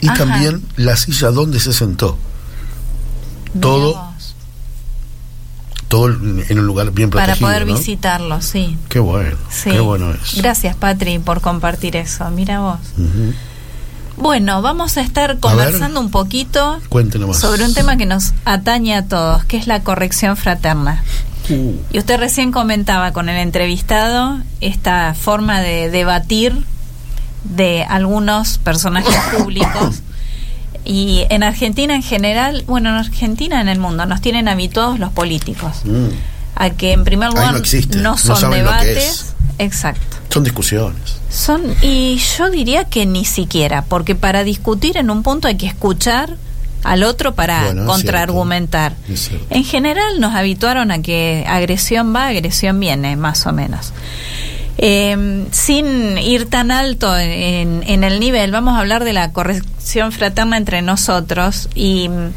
Y 0.00 0.08
Ajá. 0.08 0.18
también 0.18 0.62
la 0.76 0.96
silla 0.96 1.30
donde 1.30 1.58
se 1.58 1.72
sentó. 1.72 2.16
Todo. 3.60 4.07
Todo 5.88 6.08
en 6.10 6.58
un 6.58 6.66
lugar 6.66 6.90
bien 6.92 7.08
Para 7.10 7.26
protegido. 7.26 7.48
poder 7.48 7.66
¿no? 7.66 7.74
visitarlo, 7.74 8.42
sí. 8.42 8.76
Qué 8.88 8.98
bueno, 8.98 9.36
sí. 9.50 9.70
qué 9.70 9.80
bueno 9.80 10.12
es. 10.12 10.34
Gracias, 10.36 10.76
Patri, 10.76 11.18
por 11.18 11.40
compartir 11.40 11.96
eso. 11.96 12.28
Mira 12.30 12.60
vos. 12.60 12.78
Bueno, 14.16 14.60
vamos 14.62 14.96
a 14.96 15.00
estar 15.00 15.38
conversando 15.38 16.00
un 16.00 16.10
poquito 16.10 16.80
sobre 17.34 17.64
un 17.64 17.72
tema 17.72 17.96
que 17.96 18.04
nos 18.04 18.34
atañe 18.44 18.94
a 18.94 19.06
todos, 19.06 19.44
que 19.44 19.56
es 19.56 19.66
la 19.66 19.80
corrección 19.82 20.36
fraterna. 20.36 21.04
Uh, 21.48 21.74
Y 21.92 21.98
usted 21.98 22.18
recién 22.18 22.50
comentaba 22.52 23.12
con 23.12 23.28
el 23.28 23.36
entrevistado 23.38 24.38
esta 24.60 25.14
forma 25.14 25.60
de 25.60 25.88
debatir 25.88 26.52
de 27.44 27.84
algunos 27.84 28.58
personajes 28.58 29.16
públicos. 29.38 30.02
Y 30.88 31.26
en 31.28 31.42
Argentina 31.42 31.94
en 31.94 32.02
general, 32.02 32.64
bueno, 32.66 32.88
en 32.88 32.96
Argentina 32.96 33.60
en 33.60 33.68
el 33.68 33.78
mundo, 33.78 34.06
nos 34.06 34.22
tienen 34.22 34.48
habituados 34.48 34.98
los 34.98 35.12
políticos 35.12 35.82
mm. 35.84 36.06
a 36.54 36.70
que 36.70 36.92
en 36.92 37.04
primer 37.04 37.28
lugar 37.28 37.52
no 37.52 37.58
existe, 37.58 37.98
no 37.98 38.16
son 38.16 38.50
debates. 38.50 38.96
es. 38.96 39.34
Exacto. 39.58 40.16
Son 40.30 40.44
discusiones. 40.44 41.20
Son, 41.28 41.62
y 41.82 42.16
yo 42.16 42.48
diría 42.48 42.84
que 42.84 43.04
ni 43.04 43.26
siquiera, 43.26 43.84
porque 43.84 44.14
para 44.14 44.44
discutir 44.44 44.96
en 44.96 45.10
un 45.10 45.22
punto 45.22 45.46
hay 45.46 45.58
que 45.58 45.66
escuchar 45.66 46.36
al 46.84 47.02
otro 47.02 47.34
para 47.34 47.64
Bueno, 47.64 47.84
contraargumentar. 47.84 48.94
En 49.50 49.64
general 49.64 50.20
nos 50.20 50.34
habituaron 50.34 50.90
a 50.90 51.02
que 51.02 51.44
agresión 51.46 52.14
va, 52.14 52.28
agresión 52.28 52.80
viene, 52.80 53.14
más 53.16 53.46
o 53.46 53.52
menos. 53.52 53.92
Eh, 54.80 55.46
sin 55.50 56.18
ir 56.18 56.48
tan 56.48 56.70
alto 56.70 57.16
en, 57.18 57.82
en 57.84 58.04
el 58.04 58.20
nivel, 58.20 58.52
vamos 58.52 58.76
a 58.76 58.80
hablar 58.80 59.02
de 59.02 59.12
la 59.12 59.32
corrección 59.32 60.12
fraterna 60.12 60.56
entre 60.56 60.82
nosotros 60.82 61.68
y 61.74 62.08
mm, 62.08 62.32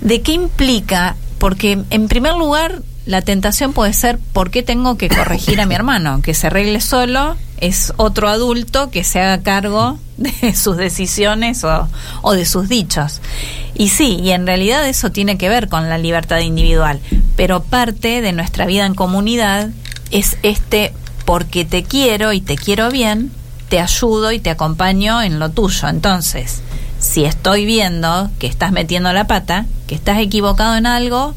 de 0.00 0.22
qué 0.22 0.32
implica, 0.32 1.14
porque 1.38 1.78
en 1.90 2.08
primer 2.08 2.34
lugar 2.34 2.82
la 3.06 3.22
tentación 3.22 3.72
puede 3.72 3.92
ser 3.92 4.18
¿por 4.32 4.50
qué 4.50 4.62
tengo 4.62 4.96
que 4.96 5.08
corregir 5.08 5.60
a 5.60 5.66
mi 5.66 5.74
hermano? 5.74 6.20
Que 6.22 6.34
se 6.34 6.48
arregle 6.48 6.80
solo, 6.80 7.36
es 7.58 7.92
otro 7.96 8.28
adulto 8.28 8.90
que 8.90 9.04
se 9.04 9.20
haga 9.20 9.42
cargo 9.42 9.98
de 10.16 10.54
sus 10.54 10.76
decisiones 10.76 11.62
o, 11.64 11.88
o 12.22 12.32
de 12.32 12.44
sus 12.44 12.68
dichos. 12.68 13.20
Y 13.74 13.88
sí, 13.88 14.18
y 14.20 14.30
en 14.30 14.46
realidad 14.46 14.88
eso 14.88 15.10
tiene 15.10 15.38
que 15.38 15.48
ver 15.48 15.68
con 15.68 15.88
la 15.88 15.98
libertad 15.98 16.38
individual, 16.38 17.00
pero 17.36 17.62
parte 17.62 18.20
de 18.20 18.32
nuestra 18.32 18.66
vida 18.66 18.84
en 18.86 18.94
comunidad 18.94 19.70
es 20.10 20.36
este 20.42 20.92
porque 21.24 21.64
te 21.64 21.82
quiero 21.84 22.32
y 22.32 22.40
te 22.40 22.56
quiero 22.56 22.90
bien, 22.90 23.30
te 23.68 23.80
ayudo 23.80 24.32
y 24.32 24.38
te 24.38 24.50
acompaño 24.50 25.22
en 25.22 25.38
lo 25.38 25.50
tuyo. 25.50 25.88
Entonces, 25.88 26.62
si 26.98 27.24
estoy 27.24 27.64
viendo 27.64 28.30
que 28.38 28.46
estás 28.46 28.72
metiendo 28.72 29.12
la 29.12 29.26
pata, 29.26 29.66
que 29.86 29.94
estás 29.94 30.18
equivocado 30.18 30.76
en 30.76 30.86
algo, 30.86 31.34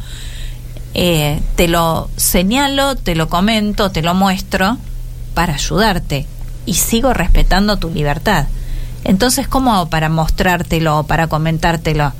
eh, 0.93 1.41
te 1.55 1.67
lo 1.67 2.09
señalo, 2.15 2.95
te 2.95 3.15
lo 3.15 3.29
comento, 3.29 3.91
te 3.91 4.01
lo 4.01 4.13
muestro 4.13 4.77
para 5.33 5.55
ayudarte. 5.55 6.27
y 6.67 6.73
sigo 6.73 7.13
respetando 7.13 7.77
tu 7.77 7.91
libertad. 7.91 8.47
Entonces, 9.03 9.47
¿cómo 9.47 9.75
hago 9.75 9.87
para 9.87 10.09
mostrártelo 10.09 10.99
o 10.99 11.03
para 11.03 11.27
comentártelo? 11.27 12.11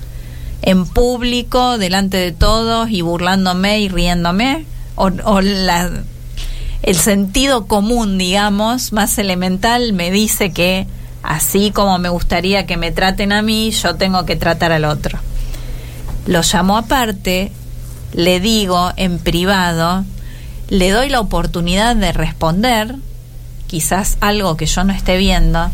¿En 0.61 0.85
público, 0.85 1.79
delante 1.79 2.17
de 2.17 2.31
todos 2.31 2.91
y 2.91 3.01
burlándome 3.01 3.79
y 3.79 3.89
riéndome? 3.89 4.67
¿O, 4.95 5.09
o 5.23 5.41
la, 5.41 5.89
el 6.85 6.95
sentido 6.95 7.65
común, 7.65 8.19
digamos, 8.19 8.93
más 8.93 9.17
elemental 9.17 9.91
me 9.93 10.11
dice 10.11 10.51
que 10.51 10.85
así 11.23 11.71
como 11.71 11.97
me 11.97 12.09
gustaría 12.09 12.67
que 12.67 12.77
me 12.77 12.91
traten 12.91 13.31
a 13.31 13.41
mí, 13.41 13.71
yo 13.71 13.95
tengo 13.95 14.23
que 14.25 14.35
tratar 14.35 14.71
al 14.71 14.85
otro? 14.85 15.17
Lo 16.27 16.43
llamo 16.43 16.77
aparte, 16.77 17.51
le 18.13 18.39
digo 18.39 18.91
en 18.97 19.17
privado, 19.17 20.05
le 20.69 20.91
doy 20.91 21.09
la 21.09 21.21
oportunidad 21.21 21.95
de 21.95 22.11
responder, 22.11 22.95
quizás 23.65 24.17
algo 24.21 24.55
que 24.55 24.67
yo 24.67 24.83
no 24.83 24.93
esté 24.93 25.17
viendo, 25.17 25.71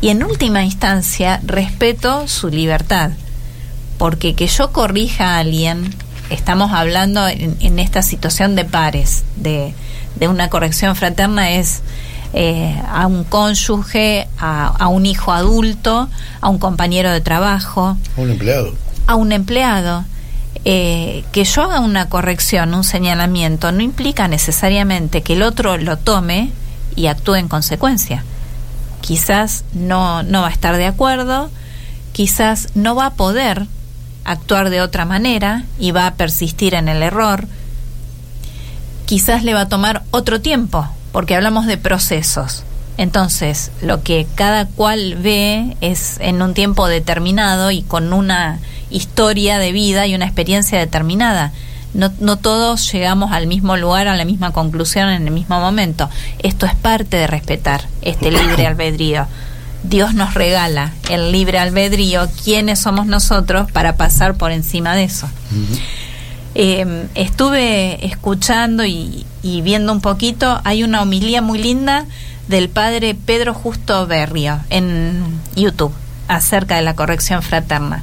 y 0.00 0.08
en 0.08 0.24
última 0.24 0.64
instancia 0.64 1.38
respeto 1.44 2.28
su 2.28 2.48
libertad, 2.48 3.10
porque 3.98 4.34
que 4.34 4.46
yo 4.46 4.72
corrija 4.72 5.34
a 5.34 5.38
alguien, 5.40 5.94
estamos 6.30 6.72
hablando 6.72 7.28
en, 7.28 7.78
esta 7.78 8.00
situación 8.00 8.56
de 8.56 8.64
pares, 8.64 9.22
de, 9.36 9.74
una 10.20 10.48
corrección 10.48 10.96
fraterna, 10.96 11.52
es 11.52 11.82
eh, 12.32 12.80
a 12.88 13.06
un 13.06 13.24
cónyuge, 13.24 14.28
a, 14.38 14.66
a, 14.66 14.88
un 14.88 15.06
hijo 15.06 15.32
adulto, 15.32 16.08
a 16.40 16.48
un 16.48 16.58
compañero 16.58 17.10
de 17.10 17.20
trabajo. 17.20 17.96
A 18.16 18.20
un 18.20 18.30
empleado. 18.30 18.74
A 19.06 19.14
un 19.14 19.32
empleado. 19.32 20.04
Eh, 20.64 21.24
que 21.30 21.44
yo 21.44 21.62
haga 21.62 21.78
una 21.78 22.08
corrección, 22.08 22.74
un 22.74 22.82
señalamiento, 22.82 23.70
no 23.70 23.82
implica 23.82 24.26
necesariamente 24.26 25.22
que 25.22 25.34
el 25.34 25.42
otro 25.42 25.76
lo 25.76 25.96
tome 25.96 26.50
y 26.96 27.06
actúe 27.06 27.36
en 27.36 27.46
consecuencia. 27.46 28.24
Quizás 29.00 29.64
no, 29.72 30.24
no 30.24 30.42
va 30.42 30.48
a 30.48 30.50
estar 30.50 30.76
de 30.76 30.86
acuerdo, 30.86 31.50
quizás 32.10 32.68
no 32.74 32.96
va 32.96 33.06
a 33.06 33.14
poder 33.14 33.66
actuar 34.24 34.70
de 34.70 34.80
otra 34.80 35.04
manera 35.04 35.64
y 35.78 35.92
va 35.92 36.08
a 36.08 36.14
persistir 36.14 36.74
en 36.74 36.88
el 36.88 37.02
error, 37.02 37.46
quizás 39.06 39.44
le 39.44 39.54
va 39.54 39.62
a 39.62 39.68
tomar 39.68 40.02
otro 40.10 40.40
tiempo, 40.40 40.86
porque 41.12 41.34
hablamos 41.34 41.66
de 41.66 41.78
procesos. 41.78 42.64
Entonces, 42.98 43.70
lo 43.82 44.02
que 44.02 44.26
cada 44.34 44.66
cual 44.66 45.16
ve 45.16 45.76
es 45.80 46.16
en 46.20 46.42
un 46.42 46.54
tiempo 46.54 46.88
determinado 46.88 47.70
y 47.70 47.82
con 47.82 48.12
una 48.12 48.58
historia 48.90 49.58
de 49.58 49.72
vida 49.72 50.06
y 50.06 50.14
una 50.14 50.26
experiencia 50.26 50.78
determinada. 50.78 51.52
No, 51.94 52.12
no 52.20 52.36
todos 52.36 52.92
llegamos 52.92 53.32
al 53.32 53.46
mismo 53.46 53.76
lugar, 53.76 54.08
a 54.08 54.16
la 54.16 54.24
misma 54.24 54.52
conclusión 54.52 55.08
en 55.08 55.26
el 55.26 55.32
mismo 55.32 55.60
momento. 55.60 56.10
Esto 56.40 56.66
es 56.66 56.74
parte 56.74 57.16
de 57.16 57.26
respetar 57.26 57.86
este 58.02 58.30
libre 58.30 58.66
albedrío. 58.66 59.26
Dios 59.82 60.14
nos 60.14 60.34
regala 60.34 60.92
el 61.10 61.32
libre 61.32 61.58
albedrío, 61.58 62.28
¿quiénes 62.44 62.80
somos 62.80 63.06
nosotros 63.06 63.70
para 63.70 63.96
pasar 63.96 64.34
por 64.34 64.50
encima 64.50 64.96
de 64.96 65.04
eso? 65.04 65.28
Em, 66.58 67.08
estuve 67.14 68.06
escuchando 68.06 68.86
y, 68.86 69.26
viendo 69.42 69.92
un 69.92 70.00
poquito, 70.00 70.58
hay 70.64 70.84
una 70.84 71.02
homilía 71.02 71.42
muy 71.42 71.58
linda 71.58 72.06
del 72.48 72.70
padre 72.70 73.14
Pedro 73.14 73.52
Justo 73.52 74.06
Berrio 74.06 74.60
en 74.70 75.38
YouTube 75.54 75.92
acerca 76.28 76.76
de 76.76 76.80
la 76.82 76.96
corrección 76.96 77.42
fraterna. 77.42 78.02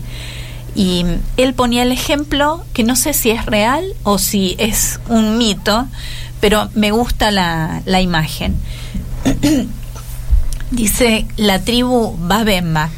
Y 0.75 1.03
él 1.35 1.55
ponía 1.55 1.81
el 1.81 1.91
ejemplo, 1.91 2.63
que 2.73 2.83
no 2.83 2.95
sé 2.95 3.13
si 3.13 3.31
es 3.31 3.43
real 3.47 3.85
o 4.03 4.19
si 4.19 4.55
es 4.59 4.99
un 5.09 5.39
mito, 5.39 5.87
pero 6.39 6.69
me 6.75 6.91
gusta 6.91 7.31
la, 7.31 7.81
la 7.85 8.01
imagen. 8.01 8.55
Dice 10.69 11.25
la 11.37 11.57
tribu 11.63 12.15
Babemba. 12.19 12.91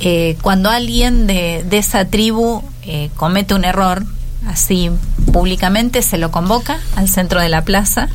Eh, 0.00 0.36
cuando 0.42 0.68
alguien 0.68 1.26
de, 1.26 1.64
de 1.66 1.78
esa 1.78 2.04
tribu 2.04 2.62
eh, 2.82 3.08
comete 3.16 3.54
un 3.54 3.64
error, 3.64 4.04
así 4.46 4.90
públicamente 5.32 6.02
se 6.02 6.18
lo 6.18 6.30
convoca 6.30 6.78
al 6.94 7.08
centro 7.08 7.40
de 7.40 7.48
la 7.48 7.64
plaza 7.64 8.08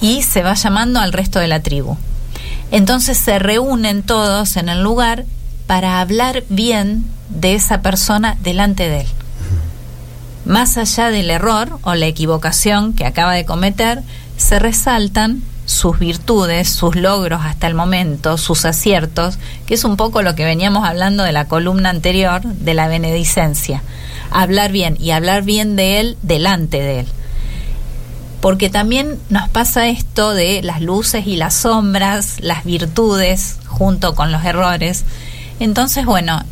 y 0.00 0.22
se 0.22 0.42
va 0.42 0.54
llamando 0.54 1.00
al 1.00 1.12
resto 1.12 1.38
de 1.38 1.48
la 1.48 1.60
tribu. 1.60 1.96
Entonces 2.70 3.16
se 3.16 3.38
reúnen 3.38 4.02
todos 4.02 4.56
en 4.56 4.68
el 4.68 4.82
lugar 4.82 5.24
para 5.66 6.00
hablar 6.00 6.44
bien 6.48 7.04
de 7.28 7.54
esa 7.54 7.82
persona 7.82 8.36
delante 8.42 8.88
de 8.88 9.00
él. 9.02 9.06
Más 10.44 10.76
allá 10.76 11.10
del 11.10 11.30
error 11.30 11.78
o 11.82 11.94
la 11.94 12.06
equivocación 12.06 12.92
que 12.92 13.04
acaba 13.04 13.32
de 13.32 13.44
cometer, 13.44 14.02
se 14.36 14.58
resaltan 14.58 15.42
sus 15.64 15.98
virtudes, 15.98 16.68
sus 16.68 16.94
logros 16.94 17.40
hasta 17.44 17.66
el 17.66 17.74
momento, 17.74 18.38
sus 18.38 18.64
aciertos, 18.64 19.38
que 19.66 19.74
es 19.74 19.84
un 19.84 19.96
poco 19.96 20.22
lo 20.22 20.36
que 20.36 20.44
veníamos 20.44 20.86
hablando 20.86 21.24
de 21.24 21.32
la 21.32 21.46
columna 21.46 21.90
anterior 21.90 22.42
de 22.42 22.74
la 22.74 22.86
benedicencia. 22.86 23.82
Hablar 24.30 24.72
bien 24.72 24.96
y 25.00 25.10
hablar 25.10 25.42
bien 25.42 25.76
de 25.76 26.00
él 26.00 26.16
delante 26.22 26.80
de 26.80 27.00
él. 27.00 27.06
Porque 28.40 28.70
también 28.70 29.18
nos 29.28 29.48
pasa 29.48 29.88
esto 29.88 30.34
de 30.34 30.62
las 30.62 30.80
luces 30.80 31.26
y 31.26 31.36
las 31.36 31.54
sombras, 31.54 32.36
las 32.40 32.64
virtudes 32.64 33.56
junto 33.66 34.14
con 34.14 34.30
los 34.30 34.44
errores. 34.44 35.04
Entonces, 35.58 36.04
bueno, 36.04 36.42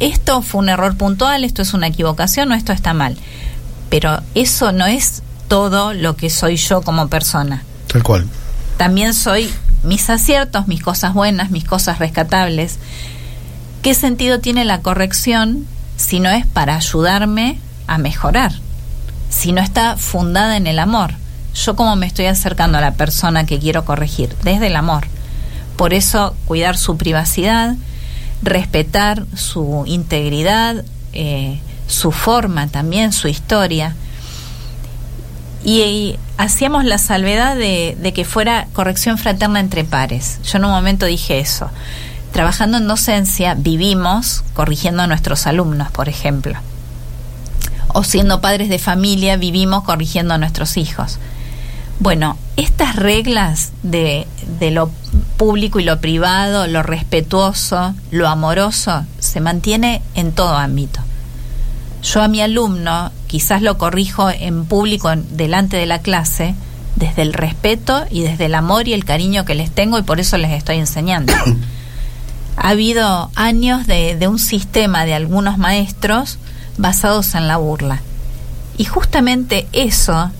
esto 0.00 0.42
fue 0.42 0.60
un 0.60 0.68
error 0.68 0.96
puntual, 0.96 1.44
esto 1.44 1.62
es 1.62 1.74
una 1.74 1.88
equivocación 1.88 2.52
o 2.52 2.54
esto 2.54 2.72
está 2.72 2.94
mal. 2.94 3.16
Pero 3.88 4.20
eso 4.34 4.72
no 4.72 4.86
es 4.86 5.22
todo 5.48 5.92
lo 5.92 6.16
que 6.16 6.30
soy 6.30 6.56
yo 6.56 6.82
como 6.82 7.08
persona. 7.08 7.64
Tal 7.88 8.02
cual. 8.02 8.26
También 8.76 9.12
soy 9.12 9.50
mis 9.82 10.08
aciertos, 10.08 10.68
mis 10.68 10.82
cosas 10.82 11.14
buenas, 11.14 11.50
mis 11.50 11.64
cosas 11.64 11.98
rescatables. 11.98 12.78
¿Qué 13.82 13.94
sentido 13.94 14.40
tiene 14.40 14.64
la 14.64 14.80
corrección 14.80 15.66
si 16.00 16.18
no 16.18 16.30
es 16.30 16.46
para 16.46 16.76
ayudarme 16.76 17.58
a 17.86 17.98
mejorar? 17.98 18.52
Si 19.28 19.52
no 19.52 19.60
está 19.60 19.98
fundada 19.98 20.56
en 20.56 20.66
el 20.66 20.78
amor. 20.78 21.14
Yo 21.54 21.76
cómo 21.76 21.94
me 21.94 22.06
estoy 22.06 22.24
acercando 22.24 22.78
a 22.78 22.80
la 22.80 22.94
persona 22.94 23.44
que 23.44 23.58
quiero 23.58 23.84
corregir, 23.84 24.34
desde 24.42 24.68
el 24.68 24.76
amor. 24.76 25.06
Por 25.76 25.92
eso 25.92 26.34
cuidar 26.46 26.78
su 26.78 26.96
privacidad, 26.96 27.76
respetar 28.42 29.26
su 29.36 29.84
integridad, 29.86 30.84
eh, 31.12 31.60
su 31.86 32.12
forma 32.12 32.66
también, 32.68 33.12
su 33.12 33.28
historia. 33.28 33.94
Y, 35.62 36.16
hacíamos 36.38 36.86
la 36.86 36.96
salvedad 36.96 37.56
de, 37.56 37.94
de, 38.00 38.12
que 38.14 38.24
fuera 38.24 38.68
corrección 38.72 39.18
fraterna 39.18 39.60
entre 39.60 39.84
pares. 39.84 40.40
Yo 40.44 40.56
en 40.56 40.64
un 40.64 40.70
momento 40.70 41.04
dije 41.04 41.40
eso. 41.40 41.68
Trabajando 42.32 42.78
en 42.78 42.86
docencia 42.86 43.54
vivimos 43.54 44.44
corrigiendo 44.54 45.02
a 45.02 45.06
nuestros 45.06 45.46
alumnos, 45.46 45.90
por 45.90 46.08
ejemplo. 46.08 46.58
O 47.88 48.04
siendo 48.04 48.40
padres 48.40 48.68
de 48.68 48.78
familia 48.78 49.36
vivimos 49.36 49.82
corrigiendo 49.82 50.34
a 50.34 50.38
nuestros 50.38 50.76
hijos. 50.76 51.18
Bueno, 51.98 52.38
estas 52.56 52.96
reglas 52.96 53.72
de, 53.82 54.26
de 54.58 54.70
lo 54.70 54.90
público 55.36 55.80
y 55.80 55.84
lo 55.84 56.00
privado, 56.00 56.66
lo 56.66 56.82
respetuoso, 56.82 57.94
lo 58.10 58.28
amoroso, 58.28 59.04
se 59.18 59.40
mantiene 59.40 60.00
en 60.14 60.32
todo 60.32 60.56
ámbito. 60.56 61.00
Yo 62.02 62.22
a 62.22 62.28
mi 62.28 62.40
alumno 62.40 63.12
quizás 63.26 63.60
lo 63.60 63.76
corrijo 63.76 64.30
en 64.30 64.64
público 64.64 65.10
delante 65.14 65.76
de 65.76 65.86
la 65.86 65.98
clase 65.98 66.54
desde 66.96 67.22
el 67.22 67.32
respeto 67.32 68.04
y 68.10 68.22
desde 68.22 68.46
el 68.46 68.54
amor 68.54 68.88
y 68.88 68.94
el 68.94 69.04
cariño 69.04 69.44
que 69.44 69.54
les 69.54 69.70
tengo 69.70 69.98
y 69.98 70.02
por 70.02 70.20
eso 70.20 70.38
les 70.38 70.52
estoy 70.52 70.76
enseñando. 70.76 71.32
ha 72.60 72.68
habido 72.68 73.30
años 73.34 73.86
de, 73.86 74.16
de 74.16 74.28
un 74.28 74.38
sistema 74.38 75.04
de 75.06 75.14
algunos 75.14 75.58
maestros 75.58 76.38
basados 76.76 77.34
en 77.34 77.48
la 77.48 77.56
burla. 77.56 78.02
Y 78.76 78.84
justamente 78.84 79.66
eso 79.72 80.30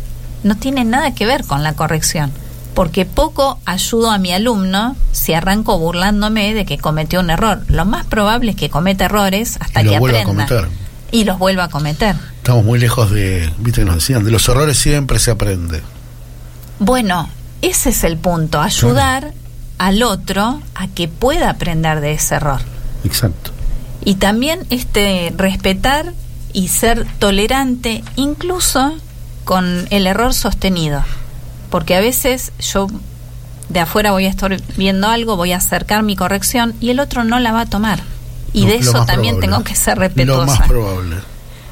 no 0.44 0.56
tiene 0.56 0.84
nada 0.84 1.14
que 1.14 1.26
ver 1.26 1.44
con 1.44 1.62
la 1.62 1.72
corrección 1.72 2.30
porque 2.74 3.04
poco 3.04 3.58
ayudo 3.64 4.10
a 4.10 4.18
mi 4.18 4.32
alumno 4.32 4.96
si 5.12 5.34
arranco 5.34 5.78
burlándome 5.78 6.54
de 6.54 6.64
que 6.64 6.78
cometió 6.78 7.20
un 7.20 7.30
error. 7.30 7.62
Lo 7.68 7.84
más 7.84 8.06
probable 8.06 8.52
es 8.52 8.56
que 8.56 8.70
cometa 8.70 9.06
errores 9.06 9.56
hasta 9.60 9.82
que 9.82 9.96
aprenda. 9.96 10.46
Y 11.12 11.24
los 11.24 11.38
vuelva 11.38 11.64
a 11.64 11.68
cometer. 11.68 12.14
Estamos 12.36 12.64
muy 12.64 12.78
lejos 12.78 13.10
de, 13.10 13.52
viste 13.58 13.80
que 13.80 13.84
nos 13.84 13.96
decían, 13.96 14.24
de 14.24 14.30
los 14.30 14.48
errores 14.48 14.78
siempre 14.78 15.18
se 15.18 15.32
aprende. 15.32 15.82
Bueno, 16.78 17.28
ese 17.62 17.90
es 17.90 18.04
el 18.04 18.16
punto, 18.16 18.60
ayudar 18.60 19.34
al 19.80 20.02
otro 20.02 20.60
a 20.74 20.86
que 20.88 21.08
pueda 21.08 21.50
aprender 21.50 22.00
de 22.00 22.12
ese 22.12 22.36
error. 22.36 22.60
Exacto. 23.04 23.50
Y 24.04 24.14
también 24.14 24.60
este 24.70 25.32
respetar 25.36 26.12
y 26.52 26.68
ser 26.68 27.06
tolerante 27.18 28.04
incluso 28.16 28.94
con 29.44 29.86
el 29.90 30.06
error 30.06 30.34
sostenido 30.34 31.02
porque 31.70 31.94
a 31.94 32.00
veces 32.00 32.52
yo 32.60 32.88
de 33.68 33.80
afuera 33.80 34.10
voy 34.10 34.26
a 34.26 34.28
estar 34.28 34.60
viendo 34.76 35.08
algo, 35.08 35.36
voy 35.36 35.52
a 35.52 35.58
acercar 35.58 36.02
mi 36.02 36.16
corrección 36.16 36.74
y 36.80 36.90
el 36.90 37.00
otro 37.00 37.24
no 37.24 37.38
la 37.38 37.52
va 37.52 37.62
a 37.62 37.66
tomar. 37.66 38.02
Y 38.52 38.66
de 38.66 38.76
eso 38.76 39.04
también 39.04 39.38
tengo 39.38 39.62
que 39.62 39.76
ser 39.76 39.96
respetuosa. 39.96 40.40
Lo 40.40 40.46
más 40.46 40.68
probable. 40.68 41.16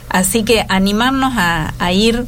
Así 0.08 0.44
que 0.44 0.64
animarnos 0.68 1.34
a, 1.36 1.92
ir 1.92 2.24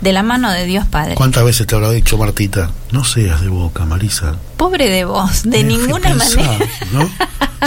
de 0.00 0.12
la 0.12 0.22
mano 0.22 0.50
de 0.52 0.64
Dios 0.66 0.86
Padre. 0.86 1.14
¿Cuántas 1.14 1.44
veces 1.44 1.66
te 1.66 1.74
habrá 1.74 1.90
dicho 1.90 2.18
Martita? 2.18 2.70
No 2.92 3.04
seas 3.04 3.40
de 3.40 3.48
boca, 3.48 3.84
Marisa. 3.84 4.36
Pobre 4.56 4.88
de 4.90 5.04
vos, 5.04 5.42
de 5.44 5.62
ninguna 5.64 6.10
pensá, 6.10 6.36
manera. 6.42 6.66
¿no? 6.92 7.10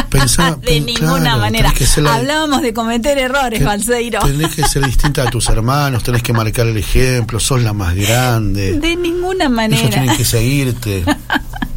Pensá, 0.10 0.52
de 0.56 0.58
pen- 0.58 0.86
ninguna 0.86 1.20
claro, 1.22 1.40
manera. 1.40 1.74
la- 1.98 2.16
Hablábamos 2.16 2.62
de 2.62 2.74
cometer 2.74 3.18
errores, 3.18 3.64
Balseiro. 3.64 4.20
Tenés 4.22 4.54
que 4.56 4.64
ser 4.64 4.86
distinta 4.86 5.24
a 5.24 5.30
tus 5.32 5.50
hermanos, 5.50 6.04
tenés 6.04 6.22
que 6.24 6.32
marcar 6.34 6.68
el 6.68 6.78
ejemplo, 6.78 7.40
sos 7.40 7.62
la 7.64 7.74
más 7.74 7.96
grande. 7.96 8.74
De 8.80 8.96
ninguna 8.96 9.46
Ellos 9.46 9.56
manera. 9.56 9.90
tienen 9.90 10.16
que 10.18 10.26
seguirte. 10.26 11.04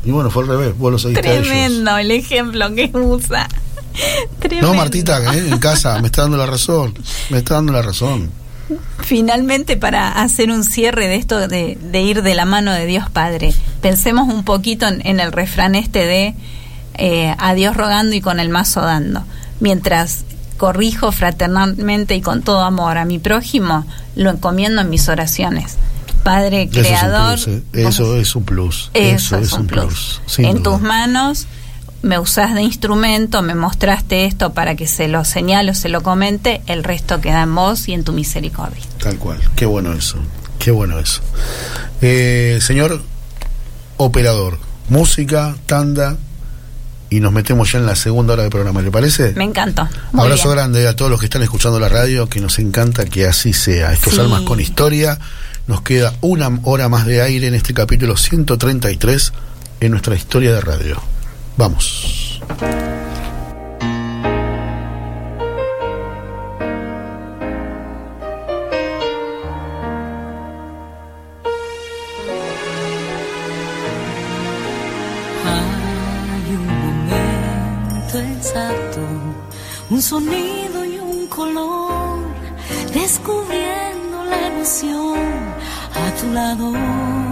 Y 0.04 0.10
bueno, 0.10 0.32
fue 0.32 0.42
al 0.42 0.48
revés, 0.48 0.76
vos 0.76 0.90
lo 0.90 0.98
seguiste 0.98 1.28
a 1.28 1.32
ellos. 1.34 1.46
Tremendo 1.46 1.96
el 1.96 2.10
ejemplo 2.10 2.74
que 2.74 2.90
usa. 2.92 3.46
Tremendo. 4.40 4.66
No, 4.66 4.74
Martita, 4.74 5.18
¿eh? 5.32 5.46
en 5.48 5.58
casa, 5.60 6.00
me 6.00 6.08
está 6.08 6.22
dando 6.22 6.36
la 6.38 6.46
razón. 6.46 6.92
Me 7.30 7.38
está 7.38 7.54
dando 7.54 7.72
la 7.72 7.82
razón. 7.82 8.28
Finalmente, 9.00 9.76
para 9.76 10.08
hacer 10.22 10.50
un 10.50 10.64
cierre 10.64 11.08
de 11.08 11.16
esto 11.16 11.48
de, 11.48 11.78
de 11.80 12.00
ir 12.02 12.22
de 12.22 12.34
la 12.34 12.44
mano 12.44 12.72
de 12.72 12.86
Dios 12.86 13.10
Padre, 13.10 13.54
pensemos 13.80 14.32
un 14.32 14.44
poquito 14.44 14.86
en, 14.86 15.06
en 15.06 15.20
el 15.20 15.32
refrán 15.32 15.74
este 15.74 16.06
de 16.06 16.34
eh, 16.94 17.34
a 17.38 17.54
Dios 17.54 17.76
rogando 17.76 18.14
y 18.14 18.20
con 18.20 18.40
el 18.40 18.48
mazo 18.48 18.80
dando. 18.80 19.24
Mientras 19.60 20.24
corrijo 20.56 21.10
fraternalmente 21.12 22.14
y 22.14 22.20
con 22.20 22.42
todo 22.42 22.62
amor 22.62 22.98
a 22.98 23.04
mi 23.04 23.18
prójimo, 23.18 23.86
lo 24.14 24.30
encomiendo 24.30 24.80
en 24.82 24.90
mis 24.90 25.08
oraciones. 25.08 25.76
Padre 26.22 26.68
Eso 26.70 26.72
es 26.72 26.76
un 26.76 26.84
Creador, 26.84 27.34
plus, 27.34 27.48
¿eh? 27.48 27.62
Eso 27.72 28.16
es 28.16 28.36
un 28.36 28.44
plus. 28.44 28.90
Eso, 28.94 29.38
es 29.38 29.52
un 29.52 29.66
plus. 29.66 30.20
en 30.38 30.52
duda. 30.52 30.62
tus 30.62 30.80
manos 30.80 31.46
me 32.02 32.18
usás 32.18 32.54
de 32.54 32.62
instrumento, 32.62 33.42
me 33.42 33.54
mostraste 33.54 34.24
esto 34.26 34.52
para 34.52 34.74
que 34.74 34.86
se 34.86 35.08
lo 35.08 35.24
señalo, 35.24 35.74
se 35.74 35.88
lo 35.88 36.02
comente, 36.02 36.62
el 36.66 36.82
resto 36.84 37.20
queda 37.20 37.42
en 37.42 37.54
vos 37.54 37.88
y 37.88 37.92
en 37.92 38.04
tu 38.04 38.12
misericordia. 38.12 38.82
Tal 39.02 39.18
cual. 39.18 39.38
Qué 39.56 39.66
bueno 39.66 39.92
eso. 39.92 40.16
Qué 40.58 40.70
bueno 40.70 40.98
eso. 40.98 41.20
Eh, 42.00 42.58
señor 42.60 43.00
operador, 43.96 44.58
música, 44.88 45.54
tanda, 45.66 46.16
y 47.10 47.20
nos 47.20 47.30
metemos 47.32 47.70
ya 47.70 47.78
en 47.78 47.86
la 47.86 47.94
segunda 47.94 48.32
hora 48.32 48.42
del 48.42 48.50
programa, 48.50 48.80
¿le 48.80 48.90
parece? 48.90 49.32
Me 49.36 49.44
encantó. 49.44 49.86
Muy 50.12 50.22
Abrazo 50.24 50.44
bien. 50.48 50.56
grande 50.56 50.88
a 50.88 50.96
todos 50.96 51.10
los 51.10 51.20
que 51.20 51.26
están 51.26 51.42
escuchando 51.42 51.78
la 51.78 51.88
radio, 51.90 52.26
que 52.28 52.40
nos 52.40 52.58
encanta 52.58 53.04
que 53.04 53.26
así 53.26 53.52
sea. 53.52 53.92
Estos 53.92 54.14
Sí. 54.14 54.20
almas 54.20 54.42
con 54.42 54.60
historia. 54.60 55.18
Nos 55.66 55.82
queda 55.82 56.14
una 56.22 56.50
hora 56.64 56.88
más 56.88 57.04
de 57.06 57.20
aire 57.22 57.46
en 57.48 57.54
este 57.54 57.74
capítulo 57.74 58.16
133 58.16 59.32
en 59.80 59.90
nuestra 59.90 60.14
historia 60.16 60.52
de 60.54 60.60
radio. 60.62 61.00
Vamos. 61.56 62.40
Un 79.90 80.00
sonido 80.00 80.84
y 80.86 80.98
un 80.98 81.26
color, 81.26 82.24
descubriendo 82.94 84.24
la 84.24 84.46
emoción 84.48 85.18
a 85.94 86.20
tu 86.20 86.30
lado. 86.32 87.31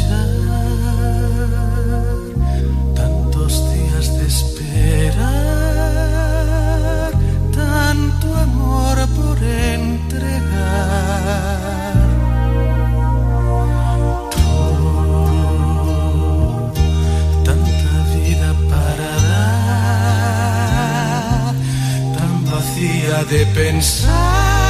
De 23.31 23.45
pensar 23.45 24.60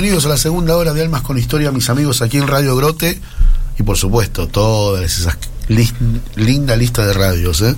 Bienvenidos 0.00 0.26
a 0.26 0.28
la 0.28 0.36
segunda 0.36 0.76
hora 0.76 0.92
de 0.92 1.02
Almas 1.02 1.22
con 1.22 1.38
Historia, 1.38 1.72
mis 1.72 1.90
amigos, 1.90 2.22
aquí 2.22 2.36
en 2.36 2.46
Radio 2.46 2.76
Grote. 2.76 3.20
Y 3.80 3.82
por 3.82 3.96
supuesto, 3.96 4.46
todas 4.46 5.02
esas 5.18 5.36
lis- 5.66 5.92
linda 6.36 6.76
lista 6.76 7.04
de 7.04 7.12
radios, 7.14 7.60
¿eh? 7.62 7.74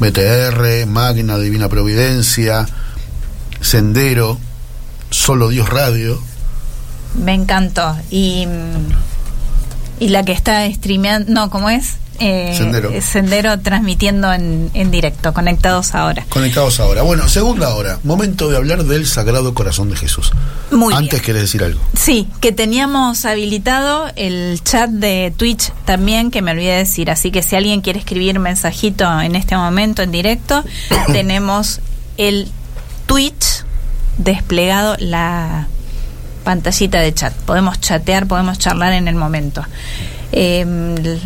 BTR, 0.00 0.86
Magna, 0.88 1.38
Divina 1.38 1.68
Providencia, 1.68 2.66
Sendero, 3.60 4.40
Solo 5.10 5.48
Dios 5.48 5.68
Radio. 5.68 6.20
Me 7.14 7.34
encantó. 7.34 7.96
Y, 8.10 8.48
y 10.00 10.08
la 10.08 10.24
que 10.24 10.32
está 10.32 10.68
streameando, 10.72 11.32
no, 11.32 11.48
¿cómo 11.48 11.70
es? 11.70 11.92
Eh, 12.18 12.54
Sendero. 12.58 12.90
Sendero 13.00 13.60
transmitiendo 13.60 14.32
en, 14.32 14.70
en 14.74 14.90
directo, 14.90 15.32
conectados 15.32 15.94
ahora. 15.94 16.26
Conectados 16.28 16.80
ahora. 16.80 17.02
Bueno, 17.02 17.28
segunda 17.28 17.68
hora. 17.72 18.00
Momento 18.02 18.48
de 18.50 18.56
hablar 18.56 18.82
del 18.82 19.06
Sagrado 19.06 19.54
Corazón 19.54 19.90
de 19.90 19.96
Jesús. 19.96 20.32
Muy 20.70 20.92
Antes 20.94 21.10
bien. 21.10 21.22
querés 21.22 21.42
decir 21.42 21.62
algo. 21.62 21.80
Sí, 21.96 22.28
que 22.40 22.50
teníamos 22.52 23.24
habilitado 23.24 24.06
el 24.16 24.60
chat 24.64 24.90
de 24.90 25.32
Twitch 25.36 25.72
también, 25.84 26.30
que 26.30 26.42
me 26.42 26.50
olvidé 26.50 26.72
de 26.72 26.78
decir. 26.78 27.10
Así 27.10 27.30
que 27.30 27.42
si 27.42 27.54
alguien 27.56 27.80
quiere 27.82 27.98
escribir 28.00 28.38
mensajito 28.40 29.20
en 29.20 29.36
este 29.36 29.56
momento 29.56 30.02
en 30.02 30.10
directo, 30.10 30.64
tenemos 31.12 31.80
el 32.16 32.48
Twitch 33.06 33.64
desplegado 34.18 34.96
la 34.98 35.68
pantallita 36.44 36.98
de 37.00 37.12
chat. 37.14 37.32
Podemos 37.32 37.80
chatear, 37.80 38.26
podemos 38.26 38.58
charlar 38.58 38.92
en 38.92 39.06
el 39.08 39.14
momento. 39.14 39.64
Eh, 40.32 40.60
el, 40.62 41.20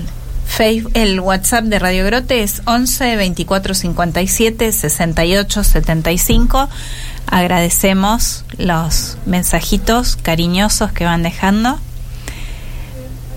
Face- 0.47 0.85
el 0.95 1.21
WhatsApp 1.21 1.65
de 1.65 1.79
Radio 1.79 2.05
Grote 2.05 2.43
es 2.43 2.61
11 2.67 3.17
24 3.17 3.73
57 3.75 4.73
68 4.73 5.65
75. 5.65 6.69
Agradecemos 7.27 8.45
los 8.59 9.19
mensajitos 9.27 10.17
cariñosos 10.17 10.93
que 10.93 11.05
van 11.05 11.23
dejando. 11.23 11.79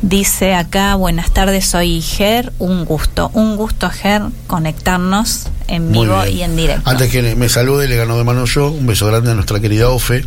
Dice 0.02 0.54
acá, 0.54 0.96
buenas 0.96 1.32
tardes, 1.32 1.66
soy 1.66 2.02
Ger, 2.02 2.52
un 2.60 2.84
gusto, 2.84 3.32
un 3.34 3.56
gusto 3.56 3.90
Ger 3.90 4.24
conectarnos 4.48 5.48
en 5.68 5.94
vivo 5.94 6.26
y 6.26 6.42
en 6.42 6.58
directo. 6.58 6.90
Antes 6.90 7.10
que 7.10 7.36
me 7.36 7.48
salude, 7.48 7.88
le 7.88 7.96
ganó 7.96 8.18
de 8.18 8.26
mano 8.26 8.44
yo. 8.44 8.70
Un 8.70 8.86
beso 8.86 9.08
grande 9.08 9.32
a 9.32 9.34
nuestra 9.34 9.62
querida 9.62 9.90
Ofe. 9.90 10.26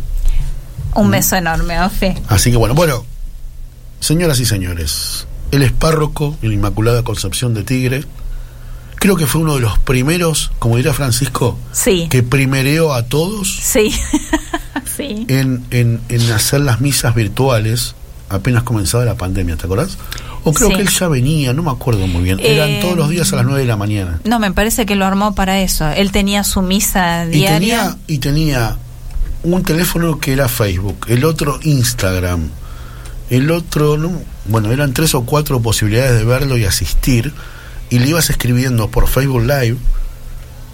Un 0.95 1.11
beso 1.11 1.35
enorme, 1.35 1.79
Ofe. 1.79 2.15
Así 2.27 2.49
que 2.49 2.57
bueno, 2.57 2.73
bueno, 2.73 3.05
señoras 3.99 4.39
y 4.39 4.45
señores, 4.45 5.27
él 5.51 5.61
es 5.61 5.71
párroco 5.71 6.35
en 6.41 6.49
la 6.49 6.55
Inmaculada 6.55 7.03
Concepción 7.03 7.53
de 7.53 7.63
Tigre. 7.63 8.03
Creo 8.99 9.15
que 9.15 9.27
fue 9.27 9.41
uno 9.41 9.55
de 9.55 9.61
los 9.61 9.77
primeros, 9.79 10.51
como 10.59 10.77
dirá 10.77 10.93
Francisco, 10.93 11.57
Sí, 11.71 12.07
que 12.09 12.23
primereó 12.23 12.93
a 12.93 13.03
todos 13.03 13.55
sí, 13.61 13.93
sí. 14.97 15.25
en, 15.29 15.63
en, 15.71 16.01
en 16.09 16.31
hacer 16.31 16.61
las 16.61 16.81
misas 16.81 17.13
virtuales 17.15 17.95
apenas 18.29 18.63
comenzaba 18.63 19.05
la 19.05 19.15
pandemia, 19.15 19.55
¿te 19.55 19.65
acordás? 19.65 19.97
O 20.43 20.51
creo 20.53 20.69
Sí. 20.69 20.75
que 20.75 20.81
él 20.81 20.89
ya 20.89 21.07
venía, 21.07 21.53
no 21.53 21.63
me 21.63 21.71
acuerdo 21.71 22.07
muy 22.07 22.23
bien. 22.23 22.39
Eran 22.41 22.69
Eh, 22.69 22.79
todos 22.81 22.97
los 22.97 23.09
días 23.09 23.31
a 23.31 23.37
las 23.37 23.45
9 23.45 23.61
de 23.61 23.65
la 23.67 23.77
mañana. 23.77 24.19
No, 24.25 24.39
me 24.39 24.51
parece 24.51 24.85
que 24.85 24.95
lo 24.95 25.05
armó 25.05 25.33
para 25.35 25.61
eso. 25.61 25.87
Él 25.89 26.11
tenía 26.11 26.43
su 26.43 26.61
misa 26.61 27.25
Y 27.25 27.29
diaria. 27.29 27.57
tenía, 27.59 27.97
y 28.07 28.17
tenía 28.17 28.77
un 29.43 29.63
teléfono 29.63 30.19
que 30.19 30.33
era 30.33 30.49
Facebook, 30.49 31.05
el 31.07 31.23
otro 31.23 31.59
Instagram, 31.63 32.49
el 33.29 33.51
otro, 33.51 33.97
no, 33.97 34.11
bueno, 34.45 34.71
eran 34.71 34.93
tres 34.93 35.15
o 35.15 35.21
cuatro 35.23 35.61
posibilidades 35.61 36.17
de 36.17 36.25
verlo 36.25 36.57
y 36.57 36.65
asistir, 36.65 37.33
y 37.89 37.99
le 37.99 38.09
ibas 38.09 38.29
escribiendo 38.29 38.89
por 38.89 39.07
Facebook 39.07 39.41
Live, 39.43 39.77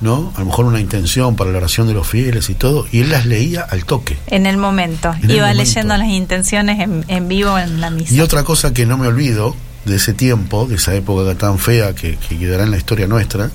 ¿no? 0.02 0.34
A 0.36 0.40
lo 0.40 0.46
mejor 0.48 0.66
una 0.66 0.80
intención 0.80 1.36
para 1.36 1.52
la 1.52 1.58
oración 1.60 1.88
de 1.88 1.94
los 1.94 2.08
fieles 2.08 2.50
y 2.50 2.56
todo, 2.56 2.86
y 2.92 3.02
él 3.02 3.10
las 3.10 3.26
leía 3.26 3.62
al 3.62 3.86
toque. 3.86 4.18
En 4.28 4.46
el 4.46 4.58
momento. 4.58 5.14
En 5.22 5.30
el 5.30 5.38
Iba 5.38 5.48
momento. 5.48 5.64
leyendo 5.64 5.98
las 5.98 6.08
intenciones 6.10 6.80
en, 6.80 7.06
en 7.08 7.28
vivo 7.28 7.58
en 7.58 7.80
la 7.82 7.90
misa. 7.90 8.14
Y 8.14 8.20
otra 8.22 8.44
cosa 8.44 8.74
que 8.74 8.86
no 8.86 8.98
me 8.98 9.08
olvido 9.08 9.56
de 9.86 9.96
ese 9.98 10.14
tiempo, 10.14 10.66
de 10.66 10.76
esa 10.76 10.94
época 10.96 11.36
tan 11.36 11.60
fea 11.60 11.94
que, 11.94 12.18
que 12.18 12.38
quedará 12.40 12.64
en 12.64 12.72
la 12.72 12.78
historia 12.78 13.08
nuestra, 13.08 13.50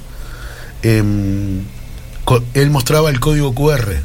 co- 2.24 2.42
él 2.54 2.70
mostraba 2.70 3.10
el 3.10 3.20
código 3.20 3.54
QR. 3.54 3.96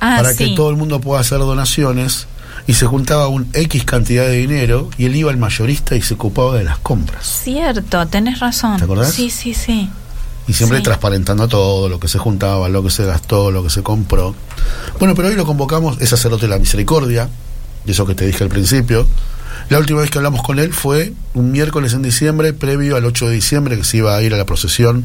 ah, 0.00 0.16
para 0.18 0.32
sí. 0.32 0.38
que 0.50 0.56
todo 0.56 0.70
el 0.70 0.76
mundo 0.76 1.00
pueda 1.00 1.20
hacer 1.20 1.38
donaciones 1.38 2.26
y 2.66 2.74
se 2.74 2.86
juntaba 2.86 3.28
un 3.28 3.48
X 3.52 3.84
cantidad 3.84 4.24
de 4.24 4.36
dinero 4.38 4.88
y 4.98 5.06
él 5.06 5.16
iba 5.16 5.30
al 5.30 5.36
mayorista 5.36 5.96
y 5.96 6.02
se 6.02 6.14
ocupaba 6.14 6.56
de 6.56 6.64
las 6.64 6.78
compras. 6.78 7.40
Cierto, 7.44 8.06
tenés 8.06 8.38
razón. 8.40 8.76
¿Te 8.78 8.84
acordás? 8.84 9.12
Sí, 9.12 9.30
sí, 9.30 9.54
sí. 9.54 9.88
Y 10.48 10.52
siempre 10.54 10.78
Sí. 10.78 10.84
transparentando 10.84 11.46
todo, 11.48 11.88
lo 11.88 12.00
que 12.00 12.08
se 12.08 12.18
juntaba, 12.18 12.68
lo 12.68 12.82
que 12.82 12.90
se 12.90 13.04
gastó, 13.04 13.50
lo 13.50 13.62
que 13.62 13.70
se 13.70 13.82
compró. 13.82 14.34
Bueno, 14.98 15.14
pero 15.14 15.28
hoy 15.28 15.34
lo 15.36 15.46
convocamos, 15.46 16.00
es 16.00 16.08
sacerdote 16.08 16.42
de 16.42 16.48
la 16.50 16.58
misericordia, 16.58 17.28
de 17.84 17.92
eso 17.92 18.06
que 18.06 18.14
te 18.14 18.26
dije 18.26 18.42
al 18.42 18.50
principio. 18.50 19.06
La 19.68 19.78
última 19.78 20.00
vez 20.00 20.10
que 20.10 20.18
hablamos 20.18 20.42
con 20.42 20.58
él 20.58 20.72
fue 20.72 21.12
un 21.34 21.52
miércoles 21.52 21.92
en 21.94 22.02
diciembre, 22.02 22.52
previo 22.52 22.96
al 22.96 23.04
8 23.04 23.28
de 23.28 23.34
diciembre, 23.34 23.76
que 23.76 23.84
se 23.84 23.98
iba 23.98 24.16
a 24.16 24.22
ir 24.22 24.34
a 24.34 24.36
la 24.36 24.44
procesión 24.44 25.04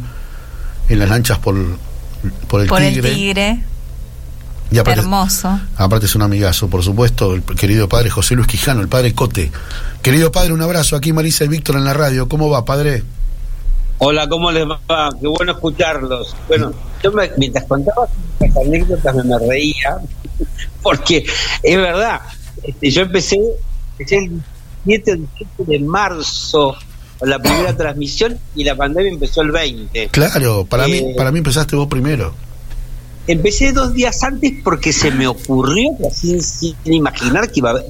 en 0.90 1.00
las 1.00 1.10
lanchas 1.10 1.38
por, 1.40 1.56
por 2.48 2.62
el 2.62 2.68
Por 2.68 2.80
Tigre. 2.82 3.10
el 3.10 3.16
tigre. 3.16 3.64
Y 4.70 4.80
aparte, 4.80 5.00
Hermoso. 5.02 5.60
Aparte 5.78 6.06
es 6.08 6.16
un 6.16 6.22
amigazo, 6.24 6.70
por 6.70 6.84
supuesto, 6.84 7.34
el 7.36 7.44
querido 7.44 7.88
padre 7.88 8.10
José 8.10 8.36
Luis 8.36 8.48
Quijano, 8.48 8.82
el 8.82 8.90
padre 8.90 9.14
Cote. 9.14 9.52
Querido 10.02 10.32
padre, 10.32 10.52
un 10.54 10.62
abrazo. 10.62 10.96
Aquí 10.96 11.14
Marisa 11.14 11.46
y 11.46 11.48
Víctor 11.48 11.76
en 11.78 11.86
la 11.86 11.94
radio. 11.94 12.28
¿Cómo 12.28 12.50
va, 12.50 12.66
padre? 12.66 13.04
Hola, 14.00 14.28
¿cómo 14.28 14.52
les 14.52 14.66
va? 14.66 15.10
Qué 15.20 15.28
bueno 15.28 15.54
escucharlos. 15.54 16.36
Bueno, 16.48 16.74
yo 17.02 17.12
me- 17.14 17.32
mientras 17.38 17.66
contabas 17.66 18.10
estas 18.40 18.64
anécdotas 18.66 19.16
me, 19.16 19.24
me 19.24 19.40
reía, 19.40 19.98
porque 20.84 21.26
es 21.64 21.78
verdad, 21.78 22.22
este, 22.64 22.92
yo 22.92 23.02
empecé, 23.04 23.40
empecé 23.98 24.18
el 24.18 24.42
7 24.86 25.12
o 25.14 25.16
17 25.16 25.64
de 25.66 25.80
marzo 25.80 26.76
con 27.18 27.30
la 27.30 27.40
primera 27.40 27.76
transmisión 27.78 28.38
y 28.56 28.64
la 28.66 28.76
pandemia 28.76 29.12
empezó 29.14 29.42
el 29.42 29.52
20. 29.52 30.10
Claro, 30.10 30.66
para 30.66 30.86
mí, 30.88 30.98
Eh, 30.98 31.14
para 31.18 31.32
mí 31.32 31.40
empezaste 31.40 31.76
vos 31.76 31.88
primero. 31.88 32.34
Empecé 33.28 33.74
dos 33.74 33.94
días 33.94 34.24
antes 34.24 34.54
porque 34.64 34.94
se 34.94 35.12
me 35.12 35.28
ocurrió, 35.28 35.90
así 36.10 36.40
sin 36.40 36.76
imaginar 36.86 37.52
que 37.52 37.60
iba 37.60 37.70
a 37.70 37.74
haber- 37.74 37.86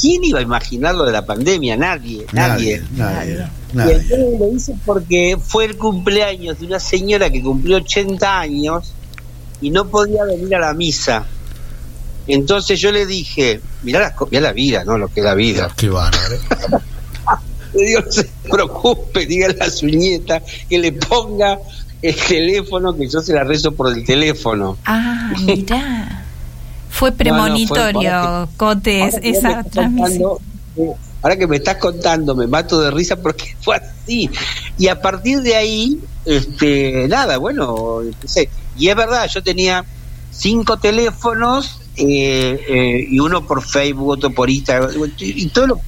¿Quién 0.00 0.24
iba 0.24 0.38
a 0.38 0.42
imaginar 0.42 0.94
lo 0.94 1.04
de 1.04 1.12
la 1.12 1.26
pandemia? 1.26 1.76
Nadie, 1.76 2.24
nadie. 2.32 2.82
Nadie, 2.92 3.46
Y 3.72 3.76
nadie. 3.76 3.92
entonces 3.96 4.18
lo 4.38 4.56
hice 4.56 4.74
porque 4.86 5.36
fue 5.44 5.66
el 5.66 5.76
cumpleaños 5.76 6.58
de 6.60 6.66
una 6.66 6.80
señora 6.80 7.28
que 7.30 7.42
cumplió 7.42 7.76
80 7.76 8.40
años 8.40 8.94
y 9.60 9.70
no 9.70 9.88
podía 9.88 10.24
venir 10.24 10.54
a 10.54 10.60
la 10.60 10.72
misa. 10.74 11.26
Entonces 12.26 12.80
yo 12.80 12.90
le 12.92 13.06
dije, 13.06 13.60
mirá 13.82 14.00
la, 14.00 14.14
co- 14.14 14.28
mirá 14.30 14.40
la 14.42 14.52
vida, 14.52 14.84
¿no? 14.84 14.96
Lo 14.98 15.08
que 15.08 15.20
es 15.20 15.24
la 15.24 15.34
vida. 15.34 15.70
Qué 15.76 15.88
bárbaro. 15.88 16.36
Le 17.74 17.84
digo, 17.86 18.00
no 18.00 18.10
se 18.10 18.28
preocupe, 18.50 19.26
dígale 19.26 19.56
a 19.60 19.68
su 19.70 19.84
nieta 19.86 20.42
que 20.70 20.78
le 20.78 20.90
ponga 20.92 21.58
el 22.02 22.14
teléfono, 22.14 22.94
que 22.96 23.08
yo 23.08 23.20
se 23.20 23.32
la 23.34 23.44
rezo 23.44 23.72
por 23.72 23.92
el 23.96 24.04
teléfono. 24.04 24.76
Ah, 24.84 25.32
mirá. 25.44 26.24
Fue 26.90 27.10
No, 27.10 27.12
no, 27.12 27.12
fue- 27.12 27.12
premonitorio, 27.12 28.14
ahora 28.14 28.46
que- 28.50 28.56
Cote, 28.56 29.04
es- 29.04 29.14
Ahora 29.14 29.20
que 29.22 29.30
me 29.30 29.38
esa 29.38 29.64
transmisión. 29.64 30.22
contando, 30.22 30.40
eh, 30.76 30.92
Ahora 31.20 31.36
que 31.36 31.46
me 31.48 31.56
estás 31.56 31.76
contando, 31.78 32.34
me 32.36 32.46
mato 32.46 32.80
de 32.80 32.90
risa 32.92 33.16
porque 33.16 33.56
fue 33.60 33.76
así. 33.76 34.30
Y 34.78 34.86
a 34.88 35.00
partir 35.00 35.40
de 35.42 35.56
ahí, 35.56 35.98
este, 36.24 37.06
nada, 37.08 37.36
bueno, 37.38 38.02
empecé. 38.02 38.48
Y 38.78 38.88
es 38.88 38.94
verdad, 38.96 39.28
yo 39.28 39.42
tenía 39.42 39.84
cinco 40.30 40.76
teléfonos 40.76 41.80
eh, 41.96 42.60
eh, 42.68 43.06
y 43.10 43.18
uno 43.18 43.44
por 43.44 43.62
Facebook, 43.64 44.08
otro 44.10 44.30
por 44.30 44.48
Instagram, 44.48 44.90
y, 45.18 45.48
todo 45.48 45.66
lo- 45.66 45.80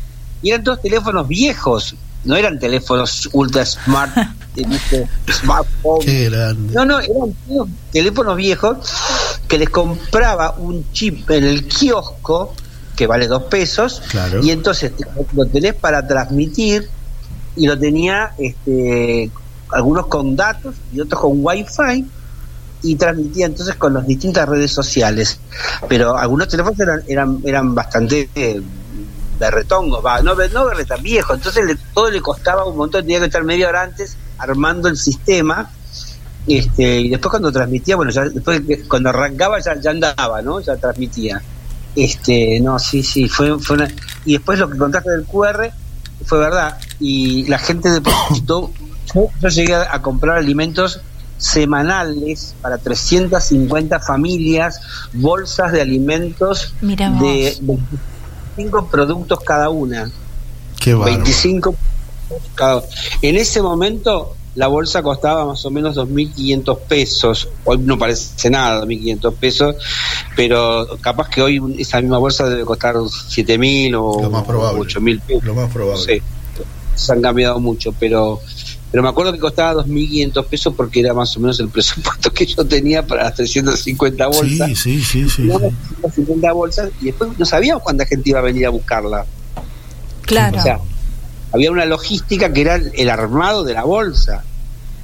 y 0.43 0.51
eran 0.51 0.65
todos 0.65 0.83
teléfonos 0.83 1.29
viejos, 1.29 1.95
no 2.25 2.35
eran 2.35 2.59
teléfonos 2.59 3.29
ultra 3.33 3.65
smart, 3.65 4.11
¿viste? 4.55 5.09
smartphone. 5.31 6.01
Qué 6.05 6.29
grande. 6.31 6.75
No, 6.75 6.85
no, 6.85 6.99
eran 7.01 7.35
teléfonos 7.93 8.37
viejos 8.37 8.77
que 9.49 9.59
les 9.59 9.69
compraba 9.71 10.55
un 10.59 10.91
chip 10.93 11.31
en 11.31 11.45
el 11.45 11.67
kiosco 11.69 12.55
que 12.97 13.07
vale 13.07 13.27
dos 13.27 13.45
pesos 13.45 14.03
Claro. 14.11 14.43
y 14.43 14.51
entonces 14.51 14.93
lo 15.33 15.47
tenés 15.47 15.75
para 15.75 16.07
transmitir 16.07 16.89
y 17.57 17.67
lo 17.67 17.79
tenía 17.79 18.33
este, 18.39 19.31
algunos 19.71 20.07
con 20.07 20.37
datos 20.37 20.75
y 20.93 21.01
otros 21.01 21.21
con 21.21 21.33
wifi 21.37 22.07
y 22.83 22.95
transmitía 22.97 23.47
entonces 23.47 23.75
con 23.77 23.95
las 23.95 24.07
distintas 24.07 24.49
redes 24.49 24.71
sociales 24.73 25.39
pero 25.89 26.17
algunos 26.17 26.49
teléfonos 26.49 26.79
eran 26.79 27.03
eran, 27.09 27.39
eran 27.45 27.75
bastante 27.75 28.29
eh, 28.35 28.61
berretongos 29.39 30.05
va, 30.05 30.21
no, 30.23 30.35
no 30.35 30.65
berretas 30.67 31.01
viejos 31.03 31.37
entonces 31.39 31.65
le- 31.67 31.77
todo 31.95 32.11
le 32.11 32.21
costaba 32.21 32.65
un 32.67 32.77
montón 32.77 33.03
tenía 33.03 33.19
que 33.21 33.27
estar 33.27 33.43
media 33.45 33.69
hora 33.69 33.83
antes 33.83 34.17
armando 34.41 34.89
el 34.89 34.97
sistema 34.97 35.71
este, 36.47 37.01
y 37.01 37.09
después 37.11 37.31
cuando 37.31 37.53
transmitía, 37.53 37.97
bueno, 37.97 38.11
ya 38.11 38.25
después 38.25 38.63
que- 38.67 38.83
cuando 38.89 39.11
arrancaba 39.11 39.61
ya, 39.61 39.79
ya 39.81 39.91
andaba, 39.91 40.43
¿no? 40.43 40.61
Ya 40.61 40.77
transmitía. 40.77 41.41
Este, 41.95 42.61
no, 42.61 42.79
sí, 42.79 43.03
sí, 43.03 43.29
fue, 43.29 43.59
fue 43.59 43.77
una... 43.77 43.89
Y 44.25 44.35
después 44.35 44.59
lo 44.59 44.71
que 44.71 44.79
contaste 44.79 45.11
del 45.11 45.25
QR 45.25 45.71
fue 46.25 46.39
verdad. 46.39 46.79
Y 46.99 47.47
la 47.47 47.59
gente 47.59 47.91
depositó, 47.91 48.71
yo, 49.15 49.29
yo 49.41 49.49
llegué 49.49 49.75
a, 49.75 50.01
comprar 50.03 50.39
alimentos 50.39 51.01
semanales 51.37 52.55
para 52.61 52.79
350 52.79 54.01
familias, 54.01 54.81
bolsas 55.13 55.73
de 55.73 55.81
alimentos 55.81 56.75
de 56.81 57.57
25 57.61 58.89
productos 58.89 59.41
cada 59.41 59.71
una. 59.71 60.11
Qué 60.79 60.95
bárbaro. 60.95 61.25
25 61.25 61.77
cada 62.55 62.83
En 63.23 63.37
ese 63.37 63.63
momento 63.63 64.37
la 64.55 64.67
bolsa 64.67 65.03
costaba 65.03 65.47
más 65.47 65.65
o 65.65 65.71
menos 65.71 65.97
2.500 65.97 66.79
pesos. 66.81 67.49
Hoy 67.65 67.79
no 67.79 67.99
parece 67.99 68.51
nada 68.51 68.85
2.500 68.85 69.35
pesos, 69.35 69.77
pero 70.37 70.99
capaz 71.01 71.29
que 71.29 71.43
hoy 71.43 71.61
esa 71.79 72.01
misma 72.01 72.19
bolsa 72.19 72.49
debe 72.49 72.65
costar 72.65 72.97
7.000 72.97 73.95
o 73.97 74.23
Lo 74.23 74.31
más 74.31 74.45
probable. 74.45 74.81
8.000 74.81 75.21
pesos. 75.21 75.45
Lo 75.45 75.55
más 75.55 75.73
probable. 75.73 76.03
sé. 76.03 76.23
Se 76.95 77.13
han 77.13 77.23
cambiado 77.23 77.61
mucho, 77.61 77.95
pero 77.99 78.41
pero 78.91 79.05
me 79.05 79.09
acuerdo 79.09 79.33
que 79.33 79.39
costaba 79.39 79.85
2.500 79.85 80.45
pesos 80.47 80.75
porque 80.77 81.01
era 81.01 81.15
más 81.15 81.37
o 81.37 81.41
menos 81.41 81.61
el 81.61 81.69
presupuesto 81.69 82.33
que 82.35 82.45
yo 82.45 82.65
tenía 82.67 83.07
para 83.07 83.25
las 83.25 83.35
350 83.37 84.27
bolsas. 84.27 84.69
Sí, 84.69 84.75
sí, 84.75 85.03
sí, 85.03 85.29
sí. 85.29 85.37
Teníamos 85.37 85.73
350 86.01 86.53
bolsas 86.53 86.91
y 87.01 87.07
después 87.07 87.39
no 87.39 87.45
sabíamos 87.47 87.85
cuánta 87.85 88.05
gente 88.05 88.31
iba 88.31 88.41
a 88.41 88.43
venir 88.43 88.67
a 88.67 88.71
buscarla. 88.71 89.25
Claro. 90.23 90.59
O 90.59 90.63
sea, 90.63 90.81
había 91.53 91.71
una 91.71 91.85
logística 91.85 92.53
que 92.53 92.61
era 92.61 92.77
el, 92.77 93.11
armado 93.11 93.65
de 93.65 93.75
la 93.75 93.85
bolsa. 93.85 94.45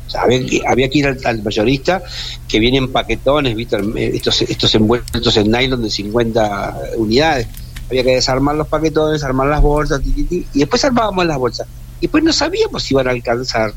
O 0.06 0.10
sea, 0.10 0.22
había 0.22 0.46
que, 0.46 0.62
había 0.66 0.88
que 0.88 0.98
ir 0.98 1.06
al, 1.24 1.42
mayorista 1.42 2.02
que 2.46 2.60
vienen 2.60 2.92
paquetones, 2.92 3.56
¿viste? 3.56 3.76
Eh, 3.96 4.12
estos, 4.14 4.42
estos 4.42 4.74
envueltos 4.74 5.36
en 5.36 5.50
nylon 5.50 5.82
de 5.82 5.90
50 5.90 6.78
unidades. 6.96 7.48
Había 7.88 8.04
que 8.04 8.14
desarmar 8.14 8.56
los 8.56 8.68
paquetones, 8.68 9.22
armar 9.22 9.48
las 9.48 9.62
bolsas, 9.62 10.00
y 10.04 10.44
después 10.54 10.84
armábamos 10.84 11.26
las 11.26 11.38
bolsas. 11.38 11.66
Y 12.00 12.02
después 12.02 12.22
no 12.22 12.32
sabíamos 12.32 12.82
si 12.82 12.94
iban 12.94 13.08
a 13.08 13.10
alcanzar. 13.10 13.72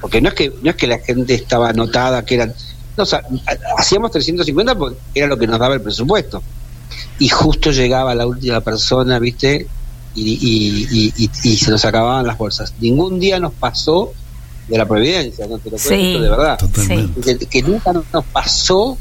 Porque 0.00 0.20
no 0.20 0.28
es 0.28 0.34
que 0.34 0.52
no 0.62 0.70
es 0.70 0.76
que 0.76 0.86
la 0.86 0.98
gente 0.98 1.34
estaba 1.34 1.70
anotada, 1.70 2.24
que 2.24 2.34
eran. 2.34 2.52
No, 2.96 3.04
o 3.04 3.06
sea, 3.06 3.22
ha- 3.46 3.80
hacíamos 3.80 4.10
350 4.10 4.74
porque 4.74 4.98
era 5.14 5.26
lo 5.28 5.38
que 5.38 5.46
nos 5.46 5.58
daba 5.58 5.74
el 5.74 5.80
presupuesto. 5.80 6.42
Y 7.18 7.28
justo 7.28 7.70
llegaba 7.70 8.14
la 8.14 8.26
última 8.26 8.60
persona, 8.60 9.18
¿viste? 9.18 9.66
Y, 10.14 10.22
y, 10.22 10.86
y, 10.90 11.12
y- 11.24 11.30
y 11.52 11.56
se 11.56 11.70
nos 11.70 11.84
acababan 11.84 12.26
las 12.26 12.38
bolsas. 12.38 12.72
Ningún 12.80 13.18
día 13.20 13.38
nos 13.40 13.52
pasó 13.52 14.12
de 14.68 14.78
la 14.78 14.86
providencia, 14.86 15.46
no 15.46 15.58
te 15.58 15.70
lo 15.70 15.78
Sí. 15.78 15.88
cuento 15.88 16.22
de 16.22 16.30
verdad. 16.30 16.58
Que, 17.24 17.38
que 17.38 17.62
nunca 17.62 17.92
nos 17.92 18.24
pasó 18.32 18.96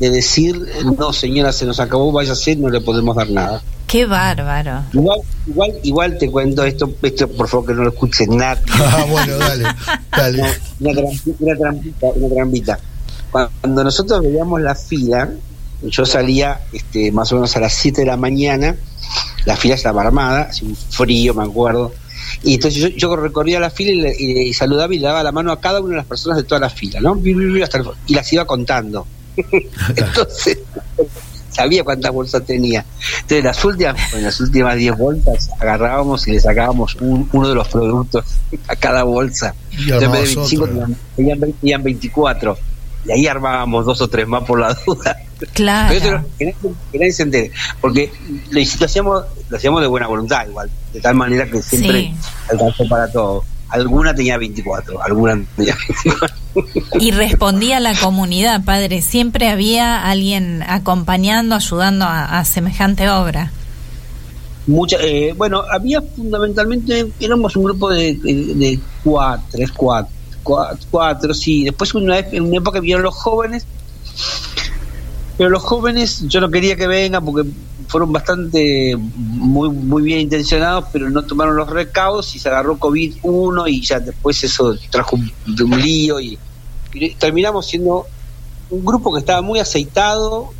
de 0.00 0.10
decir, 0.10 0.60
no 0.98 1.12
señora, 1.12 1.52
se 1.52 1.64
nos 1.66 1.78
acabó, 1.78 2.10
váyase, 2.10 2.56
no 2.56 2.68
le 2.68 2.80
podemos 2.80 3.14
dar 3.14 3.30
nada. 3.30 3.62
Qué 3.86 4.06
bárbaro. 4.06 4.82
Igual, 4.92 5.20
igual, 5.46 5.72
igual 5.84 6.18
te 6.18 6.28
cuento 6.30 6.64
esto, 6.64 6.90
esto 7.02 7.28
por 7.28 7.46
favor 7.48 7.66
que 7.68 7.74
no 7.74 7.82
lo 7.84 7.90
escuche 7.90 8.26
nadie. 8.26 8.62
Ah, 8.74 9.06
bueno, 9.08 9.36
dale, 9.36 9.64
dale. 10.10 10.42
una, 10.80 10.90
trampi- 10.92 11.34
una 11.38 11.56
trampita, 11.56 12.06
una 12.16 12.34
trampita. 12.34 12.78
Cuando 13.30 13.84
nosotros 13.84 14.22
veíamos 14.22 14.60
la 14.62 14.74
fila, 14.74 15.30
yo 15.82 16.04
salía 16.06 16.60
este, 16.72 17.12
más 17.12 17.30
o 17.32 17.36
menos 17.36 17.54
a 17.56 17.60
las 17.60 17.74
7 17.74 18.00
de 18.00 18.06
la 18.08 18.16
mañana, 18.16 18.74
la 19.44 19.56
fila 19.56 19.74
estaba 19.74 20.02
armada, 20.02 20.42
hacía 20.50 20.68
un 20.68 20.76
frío, 20.76 21.34
me 21.34 21.44
acuerdo. 21.44 21.92
Y 22.42 22.54
entonces 22.54 22.80
yo, 22.80 22.88
yo 22.88 23.16
recorría 23.16 23.60
la 23.60 23.70
fila 23.70 23.90
y, 23.92 23.96
le- 23.96 24.16
y- 24.18 24.48
y 24.48 24.54
saludaba 24.54 24.94
y 24.94 24.98
le 24.98 25.06
daba 25.06 25.22
la 25.22 25.32
mano 25.32 25.52
a 25.52 25.60
cada 25.60 25.80
una 25.80 25.90
de 25.90 25.96
las 25.96 26.06
personas 26.06 26.38
de 26.38 26.44
toda 26.44 26.60
la 26.60 26.70
fila, 26.70 27.00
¿no? 27.00 27.18
Hasta 27.62 27.78
el- 27.78 27.88
y 28.06 28.14
las 28.14 28.32
iba 28.32 28.44
contando. 28.46 29.06
entonces 29.96 30.58
sabía 31.50 31.84
cuántas 31.84 32.12
bolsas 32.12 32.44
tenía. 32.44 32.84
Entonces 33.22 33.44
las 33.44 33.64
últimas, 33.64 34.14
en 34.14 34.24
las 34.24 34.40
últimas 34.40 34.76
10 34.76 34.96
bolsas 34.98 35.50
agarrábamos 35.60 36.26
y 36.26 36.32
le 36.32 36.40
sacábamos 36.40 36.96
un- 36.96 37.28
uno 37.32 37.48
de 37.48 37.54
los 37.54 37.68
productos 37.68 38.24
a 38.68 38.76
cada 38.76 39.04
bolsa. 39.04 39.54
Y 39.70 39.90
Entonces, 39.92 40.02
en 40.02 40.12
vez 40.12 40.34
de 40.34 40.34
armabas 40.34 40.34
25 40.50 40.64
otra. 40.64 40.74
tenían, 40.74 40.98
tenían 41.16 41.40
ve- 41.40 41.54
tenían 41.60 41.82
24. 41.82 42.58
Y 43.06 43.12
ahí 43.12 43.26
armábamos 43.26 43.84
dos 43.84 44.00
o 44.00 44.08
tres 44.08 44.26
más 44.26 44.44
por 44.44 44.58
la 44.60 44.74
duda. 44.86 45.16
Claro. 45.52 46.24
Pero 46.40 46.74
entere. 47.18 47.50
Porque 47.80 48.12
lo, 48.50 48.60
hacíamos, 48.86 49.24
lo 49.48 49.56
hacíamos 49.56 49.80
de 49.80 49.86
buena 49.86 50.06
voluntad 50.06 50.46
igual. 50.46 50.70
De 50.92 51.00
tal 51.00 51.14
manera 51.14 51.46
que 51.46 51.62
siempre 51.62 52.00
Sí. 52.02 52.14
alcanzó 52.50 52.88
para 52.88 53.10
todo. 53.10 53.44
Alguna 53.68 54.14
tenía 54.14 54.38
24, 54.38 55.02
alguna 55.02 55.42
tenía 55.56 55.76
24. 55.88 56.36
Y 57.00 57.10
respondía 57.10 57.78
a 57.78 57.80
la 57.80 57.94
comunidad, 57.96 58.64
padre. 58.64 59.02
Siempre 59.02 59.48
había 59.48 60.04
alguien 60.08 60.62
acompañando, 60.66 61.56
ayudando 61.56 62.04
a, 62.04 62.38
a 62.38 62.44
semejante 62.44 63.08
obra. 63.08 63.50
Mucha, 64.66 64.96
eh, 65.00 65.34
bueno, 65.36 65.62
había 65.70 66.00
fundamentalmente, 66.00 67.12
éramos 67.20 67.56
un 67.56 67.64
grupo 67.64 67.90
de, 67.90 68.14
de, 68.14 68.34
de 68.54 68.80
cuatro, 69.02 69.44
tres, 69.50 69.72
cuatro, 69.72 70.12
cuatro, 70.42 70.86
cuatro, 70.90 71.34
sí. 71.34 71.64
Después 71.64 71.94
una 71.94 72.18
en 72.20 72.44
una 72.44 72.58
época 72.58 72.80
vinieron 72.80 73.02
los 73.02 73.14
jóvenes, 73.14 73.66
pero 75.36 75.50
los 75.50 75.62
jóvenes 75.62 76.26
yo 76.28 76.40
no 76.40 76.50
quería 76.50 76.76
que 76.76 76.86
vengan 76.86 77.24
porque 77.24 77.48
fueron 77.88 78.12
bastante 78.12 78.96
muy 78.96 79.68
muy 79.70 80.02
bien 80.02 80.20
intencionados, 80.20 80.86
pero 80.92 81.10
no 81.10 81.22
tomaron 81.22 81.56
los 81.56 81.68
recaudos 81.68 82.34
y 82.36 82.38
se 82.38 82.48
agarró 82.48 82.78
COVID 82.78 83.16
uno 83.22 83.66
y 83.66 83.80
ya 83.80 84.00
después 84.00 84.42
eso 84.44 84.76
trajo 84.90 85.16
un, 85.16 85.32
un 85.46 85.80
lío 85.80 86.20
y, 86.20 86.38
y 86.92 87.10
terminamos 87.14 87.66
siendo 87.66 88.06
un 88.70 88.84
grupo 88.84 89.12
que 89.12 89.20
estaba 89.20 89.42
muy 89.42 89.58
aceitado, 89.58 90.50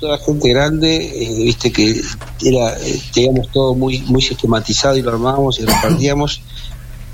toda 0.00 0.18
gente 0.18 0.48
grande, 0.48 0.96
eh, 0.96 1.44
viste 1.44 1.70
que 1.70 2.00
era, 2.42 2.76
eh, 2.78 3.00
teníamos 3.12 3.50
todo 3.52 3.74
muy 3.74 4.00
muy 4.00 4.22
sistematizado 4.22 4.96
y 4.96 5.02
lo 5.02 5.10
armábamos 5.10 5.58
y 5.58 5.62
lo 5.62 5.72
repartíamos 5.72 6.40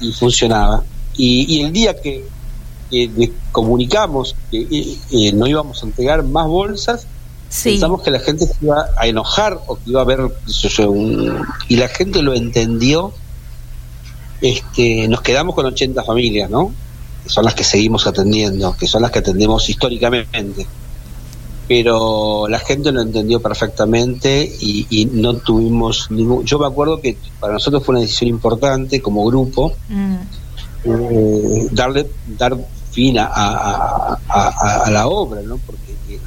y 0.01 0.13
funcionaba. 0.13 0.85
Y, 1.17 1.57
y 1.57 1.63
el 1.63 1.73
día 1.73 2.01
que, 2.01 2.25
que 2.91 3.33
comunicamos 3.53 4.35
que 4.51 4.61
eh, 4.63 4.99
eh, 5.11 5.33
no 5.33 5.47
íbamos 5.47 5.83
a 5.83 5.87
entregar 5.87 6.23
más 6.25 6.47
bolsas, 6.47 7.07
Sí. 7.49 7.71
pensamos 7.71 8.03
que 8.03 8.11
la 8.11 8.19
gente 8.19 8.45
se 8.47 8.55
iba 8.61 8.87
a 8.99 9.07
enojar 9.07 9.61
o 9.69 9.77
que 9.77 9.83
iba 9.91 10.01
a 10.01 10.03
haber 10.03 10.21
un- 10.21 11.47
y 11.69 11.77
la 11.77 11.89
gente 11.89 12.21
lo 12.23 12.35
entendió. 12.35 13.13
Este, 14.41 15.09
nos 15.09 15.23
quedamos 15.23 15.55
con 15.55 15.65
80 15.67 16.03
familias, 16.05 16.51
¿no? 16.51 16.73
Que 17.25 17.31
son 17.31 17.45
las 17.45 17.55
que 17.55 17.65
seguimos 17.65 18.07
atendiendo, 18.07 18.77
que 18.79 18.87
son 18.87 19.03
las 19.03 19.11
que 19.11 19.21
atendemos 19.21 19.69
históricamente 19.69 20.67
pero 21.69 22.47
la 22.49 22.61
gente 22.61 22.93
lo 22.93 23.01
entendió 23.03 23.41
perfectamente 23.43 24.49
y, 24.61 24.87
y 24.89 25.07
no 25.07 25.35
tuvimos 25.35 26.09
ningún... 26.13 26.45
Yo 26.45 26.61
me 26.61 26.67
acuerdo 26.69 27.01
que 27.01 27.17
para 27.41 27.55
nosotros 27.55 27.83
fue 27.85 27.95
una 27.95 28.03
decisión 28.03 28.29
importante 28.31 29.01
como 29.03 29.25
grupo 29.27 29.73
Mm, 29.89 30.15
eh, 30.85 31.67
darle 31.73 32.07
dar 32.39 32.57
fin 32.97 33.19
a, 33.19 33.27
a- 33.27 34.19
a- 34.29 34.49
a- 34.49 34.83
a 34.87 34.91
la 34.91 35.07
obra, 35.07 35.43
¿no? 35.43 35.59
Porque 35.59 35.93
eh, 36.09 36.19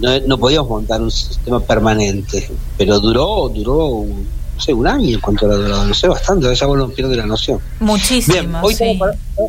no, 0.00 0.18
no 0.26 0.38
podíamos 0.38 0.68
montar 0.68 1.00
un 1.00 1.10
sistema 1.10 1.60
permanente, 1.60 2.50
pero 2.76 2.98
duró 2.98 3.48
duró 3.54 3.86
un- 3.86 4.26
no 4.56 4.60
sé 4.60 4.72
un 4.74 4.86
año 4.88 5.18
cuánto 5.22 5.46
ha 5.50 5.54
durado, 5.54 5.84
no 5.86 5.94
sé 5.94 6.08
bastante, 6.08 6.52
ya 6.54 6.66
uno 6.66 6.88
pierde 6.88 7.16
la 7.16 7.26
noción. 7.26 7.58
Muchísimo, 7.80 8.34
Bien, 8.34 8.54
hoy 8.60 8.74
sí. 8.74 8.84
estamos 8.84 8.98
para, 8.98 9.48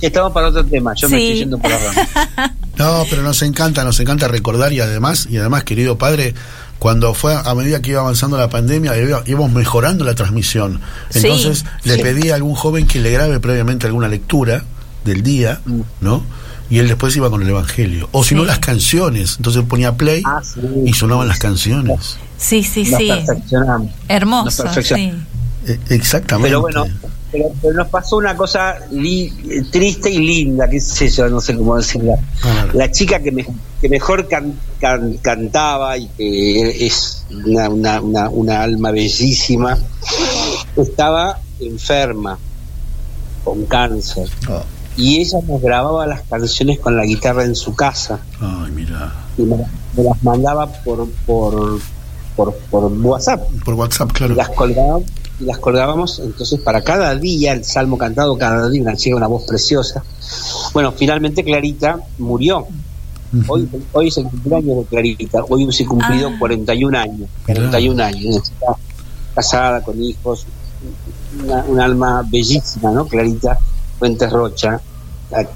estamos 0.00 0.32
para 0.32 0.48
otro 0.48 0.64
tema, 0.66 0.92
yo 0.96 1.08
me 1.08 1.16
estoy 1.22 1.38
yendo 1.38 1.58
por 1.58 1.70
la 1.70 1.78
rama. 1.78 2.54
No, 2.76 3.04
pero 3.08 3.22
nos 3.22 3.40
encanta, 3.42 3.84
nos 3.84 4.00
encanta 4.00 4.26
recordar 4.26 4.72
y 4.72 4.80
además, 4.80 5.28
y 5.30 5.36
además, 5.36 5.62
querido 5.62 5.96
padre, 5.96 6.34
cuando 6.80 7.14
fue 7.14 7.32
a 7.36 7.54
medida 7.54 7.80
que 7.80 7.90
iba 7.92 8.00
avanzando 8.00 8.36
la 8.36 8.48
pandemia, 8.50 8.96
iba- 8.98 9.22
íbamos 9.26 9.52
mejorando 9.52 10.04
la 10.04 10.16
transmisión. 10.16 10.80
Sí, 11.08 11.20
Entonces, 11.20 11.64
le 11.84 11.94
sí. 11.94 12.02
pedí 12.02 12.30
a 12.30 12.34
algún 12.34 12.56
joven 12.56 12.88
que 12.88 12.98
le 13.00 13.12
grabe 13.12 13.38
previamente 13.38 13.86
alguna 13.86 14.08
lectura 14.08 14.64
del 15.04 15.22
día, 15.22 15.60
Mm. 15.64 15.80
¿no? 16.00 16.22
Y 16.70 16.78
él 16.78 16.88
después 16.88 17.14
iba 17.16 17.28
con 17.30 17.42
el 17.42 17.48
evangelio. 17.48 18.08
O 18.12 18.24
si 18.24 18.34
no, 18.34 18.40
Sí. 18.42 18.46
las 18.48 18.58
canciones. 18.58 19.34
Entonces 19.36 19.62
ponía 19.68 19.92
play 19.96 20.22
Ah, 20.24 20.40
sí. 20.42 20.60
y 20.86 20.92
sonaban 20.94 21.28
las 21.28 21.38
canciones. 21.38 22.16
Sí, 22.38 22.62
sí, 22.62 22.84
Nos 22.84 22.98
sí. 22.98 23.10
Hermoso, 24.08 24.50
sí. 24.50 24.62
perfeccionamos. 24.62 25.22
Eh, 25.66 25.78
exactamente. 25.90 26.48
Pero 26.48 26.60
bueno, 26.62 26.84
pero, 27.32 27.44
pero 27.60 27.74
nos 27.74 27.88
pasó 27.88 28.16
una 28.16 28.36
cosa 28.36 28.76
li- 28.92 29.32
triste 29.70 30.10
y 30.10 30.18
linda, 30.18 30.68
qué 30.68 30.80
sé 30.80 31.08
yo, 31.10 31.28
no 31.28 31.40
sé 31.40 31.54
cómo 31.56 31.76
decirla. 31.76 32.16
La 32.74 32.90
chica 32.90 33.18
que, 33.20 33.30
me- 33.32 33.46
que 33.80 33.88
mejor 33.88 34.26
can- 34.28 34.58
can- 34.80 35.14
cantaba 35.22 35.96
y 35.98 36.06
que 36.16 36.86
es 36.86 37.24
una, 37.30 37.68
una, 37.68 38.00
una, 38.00 38.28
una 38.30 38.62
alma 38.62 38.90
bellísima, 38.90 39.76
estaba 40.76 41.38
enferma, 41.60 42.38
con 43.44 43.64
cáncer. 43.66 44.28
Oh, 44.48 44.62
Y 44.96 45.18
ella 45.20 45.38
nos 45.48 45.60
grababa 45.60 46.06
las 46.06 46.22
canciones 46.22 46.78
con 46.78 46.96
la 46.96 47.04
guitarra 47.04 47.44
en 47.44 47.56
su 47.56 47.74
casa. 47.74 48.20
Ay, 48.40 48.70
mira. 48.72 49.12
y 49.36 49.42
me, 49.42 49.56
me 49.96 50.02
las 50.04 50.22
mandaba 50.22 50.66
por, 50.66 51.08
por, 51.26 51.80
por, 52.36 52.54
por 52.70 52.84
WhatsApp. 52.92 53.42
Por 53.64 53.74
WhatsApp, 53.74 54.10
y 54.10 54.14
claro. 54.14 54.34
las 54.34 54.48
colgábamos 54.50 55.04
y 55.40 55.44
las 55.46 55.58
colgábamos 55.58 56.20
entonces 56.20 56.60
para 56.60 56.82
cada 56.82 57.12
día 57.16 57.52
el 57.54 57.64
salmo 57.64 57.98
cantado 57.98 58.38
cada 58.38 58.70
día 58.70 58.82
una 58.82 58.94
chica 58.96 59.16
una 59.16 59.26
voz 59.26 59.44
preciosa. 59.44 60.04
Bueno 60.72 60.92
finalmente 60.92 61.42
Clarita 61.42 61.98
murió. 62.18 62.66
Hoy 63.48 63.68
hoy 63.92 64.08
es 64.08 64.16
el 64.18 64.24
cumpleaños 64.26 64.76
de 64.78 64.84
Clarita. 64.84 65.42
Hoy 65.48 65.72
se 65.72 65.84
cumplido 65.84 66.28
Ah. 66.28 66.36
41 66.38 66.96
años. 66.96 67.28
41 67.46 68.00
años. 68.04 68.52
Casada 69.34 69.82
con 69.82 70.00
hijos. 70.00 70.46
Una, 71.42 71.64
un 71.64 71.80
alma 71.80 72.22
bellísima 72.30 72.92
no 72.92 73.06
Clarita 73.06 73.58
Fuentes 73.98 74.32
Rocha 74.32 74.80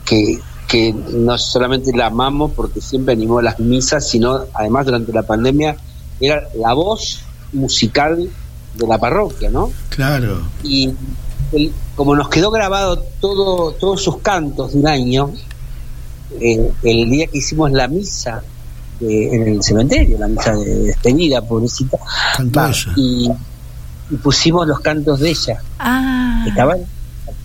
que 0.04 0.38
que 0.66 0.92
no 0.92 1.38
solamente 1.38 1.96
la 1.96 2.06
amamos 2.08 2.52
porque 2.54 2.82
siempre 2.82 3.14
animó 3.14 3.40
las 3.40 3.58
misas, 3.58 4.06
sino 4.06 4.44
además 4.52 4.84
durante 4.84 5.12
la 5.14 5.22
pandemia 5.22 5.74
era 6.20 6.42
la 6.60 6.74
voz 6.74 7.20
musical 7.54 8.28
de 8.74 8.86
la 8.86 8.98
parroquia, 8.98 9.48
¿no? 9.50 9.70
Claro. 9.88 10.42
Y 10.62 10.90
el- 11.52 11.72
como 11.96 12.14
nos 12.14 12.28
quedó 12.28 12.50
grabado 12.50 12.98
todo, 13.18 13.72
todos 13.72 14.02
sus 14.02 14.18
cantos 14.18 14.74
de 14.74 14.78
un 14.80 14.88
año, 14.88 15.30
eh, 16.38 16.70
el 16.82 17.08
día 17.08 17.26
que 17.28 17.38
hicimos 17.38 17.72
la 17.72 17.88
misa 17.88 18.42
de- 19.00 19.34
en 19.34 19.48
el 19.48 19.62
cementerio, 19.62 20.18
la 20.18 20.28
misa 20.28 20.54
de 20.54 20.74
despedida, 20.80 21.40
pobrecita, 21.40 21.96
Cantó 22.36 22.60
va, 22.60 22.72
y, 22.94 23.30
y 24.10 24.16
pusimos 24.16 24.66
los 24.68 24.80
cantos 24.80 25.20
de 25.20 25.30
ella, 25.30 25.62
Ah, 25.78 26.44
estaban 26.46 26.80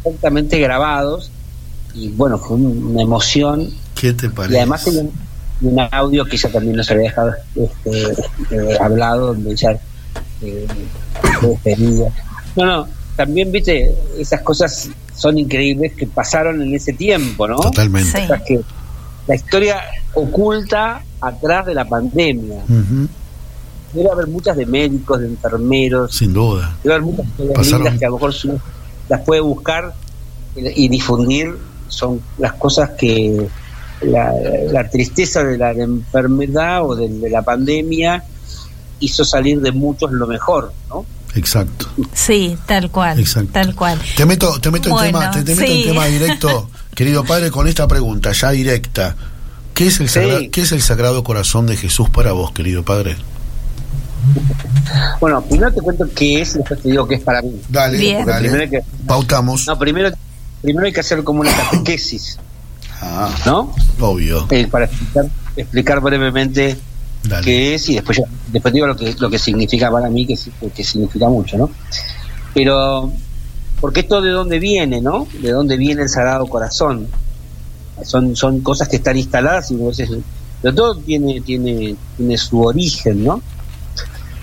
perfectamente 0.04 0.60
grabados, 0.60 1.32
y 1.94 2.10
bueno, 2.10 2.38
fue 2.38 2.58
un- 2.58 2.88
una 2.88 3.02
emoción, 3.02 3.70
¿Qué 3.96 4.14
te 4.14 4.26
y 4.28 4.30
parece? 4.30 4.58
además 4.58 4.84
tenía 4.84 5.02
un, 5.02 5.12
un 5.62 5.80
audio 5.92 6.26
que 6.26 6.36
ella 6.36 6.52
también 6.52 6.76
nos 6.76 6.90
había 6.92 7.04
dejado 7.04 7.34
este, 7.56 8.12
eh, 8.52 8.78
hablado, 8.82 9.28
donde 9.28 9.52
ella 9.52 9.80
eh, 10.42 10.68
fue 11.40 11.50
despedida. 11.50 12.10
No, 12.56 12.66
no, 12.66 12.88
también, 13.16 13.52
viste, 13.52 13.96
esas 14.18 14.42
cosas 14.42 14.90
son 15.16 15.38
increíbles 15.38 15.94
que 15.94 16.08
pasaron 16.08 16.62
en 16.62 16.74
ese 16.74 16.94
tiempo, 16.94 17.48
¿no? 17.48 17.58
Totalmente. 17.58 18.10
sí. 18.10 18.18
O 18.24 18.28
sea, 18.28 18.44
que 18.44 18.60
la 19.28 19.36
historia 19.36 19.82
oculta 20.16 21.02
atrás 21.22 21.66
de 21.66 21.74
la 21.76 21.86
pandemia. 21.88 22.58
Ujú, 22.68 23.08
Debe 23.94 24.10
haber 24.12 24.26
muchas 24.28 24.58
de 24.58 24.66
médicos, 24.66 25.20
de 25.20 25.28
enfermeros, 25.28 26.14
Sin 26.16 26.34
duda. 26.34 26.76
debe 26.84 26.96
haber 26.96 27.06
muchas 27.06 27.26
historias 27.28 27.54
Pasaron- 27.56 28.00
que 28.00 28.06
a 28.06 28.10
lo 28.10 28.16
mejor 28.16 28.34
uno 28.46 28.60
las 29.14 29.22
puede 29.22 29.42
buscar 29.42 29.94
y 30.56 30.86
y 30.86 30.90
difundir. 30.90 31.56
Son 31.88 32.22
las 32.40 32.54
cosas 32.54 32.92
que 32.98 33.48
la, 34.02 34.32
la 34.72 34.90
tristeza 34.90 35.44
de 35.44 35.58
la 35.58 35.72
enfermedad 35.72 36.84
o 36.86 36.96
de, 36.96 37.08
de 37.08 37.30
la 37.30 37.42
pandemia 37.44 38.24
hizo 39.00 39.24
salir 39.24 39.62
de 39.62 39.72
muchos 39.72 40.12
lo 40.12 40.26
mejor, 40.28 40.74
¿no? 40.90 41.06
Exacto. 41.36 41.88
sí, 42.14 42.58
tal 42.68 42.90
cual, 42.92 43.20
Exacto. 43.20 43.52
tal 43.54 43.74
cual. 43.76 44.00
Te 44.16 44.26
meto, 44.26 44.60
te 44.60 44.70
meto 44.72 44.90
Bueno, 44.92 45.06
en 45.06 45.12
tema, 45.14 45.32
te, 45.32 45.44
te 45.44 45.56
meto 45.56 45.72
en 45.72 45.78
sí. 45.78 45.84
tema 45.88 46.06
directo, 46.06 46.70
querido 46.96 47.24
padre, 47.24 47.52
con 47.52 47.68
esta 47.68 47.88
pregunta 47.88 48.32
ya 48.32 48.52
directa. 48.52 49.16
¿Qué 49.74 49.88
es 49.88 50.00
el 50.00 50.08
Sí. 50.10 50.16
sagrado, 50.20 50.42
qué 50.52 50.62
es 50.62 50.72
el 50.72 50.82
Sagrado 50.84 51.24
Corazón 51.24 51.66
de 51.66 51.76
Jesús 51.78 52.08
para 52.10 52.32
vos, 52.34 52.52
querido 52.52 52.84
padre? 52.84 53.16
Bueno, 55.20 55.42
primero 55.42 55.72
te 55.72 55.82
cuento 55.82 56.06
qué 56.16 56.42
es 56.42 56.56
y 56.56 56.58
después 56.60 56.82
te 56.82 56.90
digo 56.90 57.08
qué 57.08 57.16
es 57.16 57.22
para 57.22 57.42
mí. 57.42 57.60
Dale, 57.70 57.98
Bien. 57.98 58.26
Dale. 58.26 58.50
primero 58.50 58.70
que, 58.70 58.82
Pautamos. 59.06 59.66
no, 59.68 59.78
primero, 59.80 60.10
primero 60.62 60.86
hay 60.86 60.94
que 60.94 61.00
hacer 61.00 61.24
como 61.24 61.42
una 61.42 61.52
catequesis, 61.56 62.38
Ah, 63.02 63.34
¿no? 63.46 63.74
obvio. 64.00 64.46
Eh, 64.50 64.68
para 64.68 64.86
explicar, 64.86 65.26
explicar 65.56 66.00
brevemente 66.02 66.78
Dale. 67.24 67.44
qué 67.46 67.76
es 67.76 67.90
y 67.90 67.96
después 67.96 68.18
yo- 68.18 68.24
después 68.52 68.74
digo 68.74 68.88
lo 68.88 68.96
que 68.96 69.14
lo 69.18 69.30
que 69.30 69.40
significa 69.40 69.90
para 69.92 70.10
mí 70.10 70.26
que, 70.26 70.36
sí- 70.38 70.52
que 70.76 70.84
significa 70.84 71.28
mucho 71.30 71.58
no 71.58 71.70
pero 72.54 73.12
porque 73.80 74.02
esto 74.02 74.22
de 74.22 74.32
dónde 74.32 74.60
viene 74.60 75.00
no 75.02 75.28
de 75.42 75.52
dónde 75.52 75.78
viene 75.78 76.04
el 76.04 76.10
Sagrado 76.10 76.46
Corazón 76.48 77.08
son 78.04 78.36
son 78.36 78.62
cosas 78.62 78.88
que 78.90 78.98
están 78.98 79.18
instaladas 79.18 79.72
y 79.72 79.82
a 79.82 79.86
veces 79.88 80.10
pero 80.62 80.74
todo 80.76 80.96
tiene 80.98 81.40
tiene 81.42 81.96
tiene 82.18 82.38
su 82.38 82.62
origen 82.62 83.24
no 83.24 83.42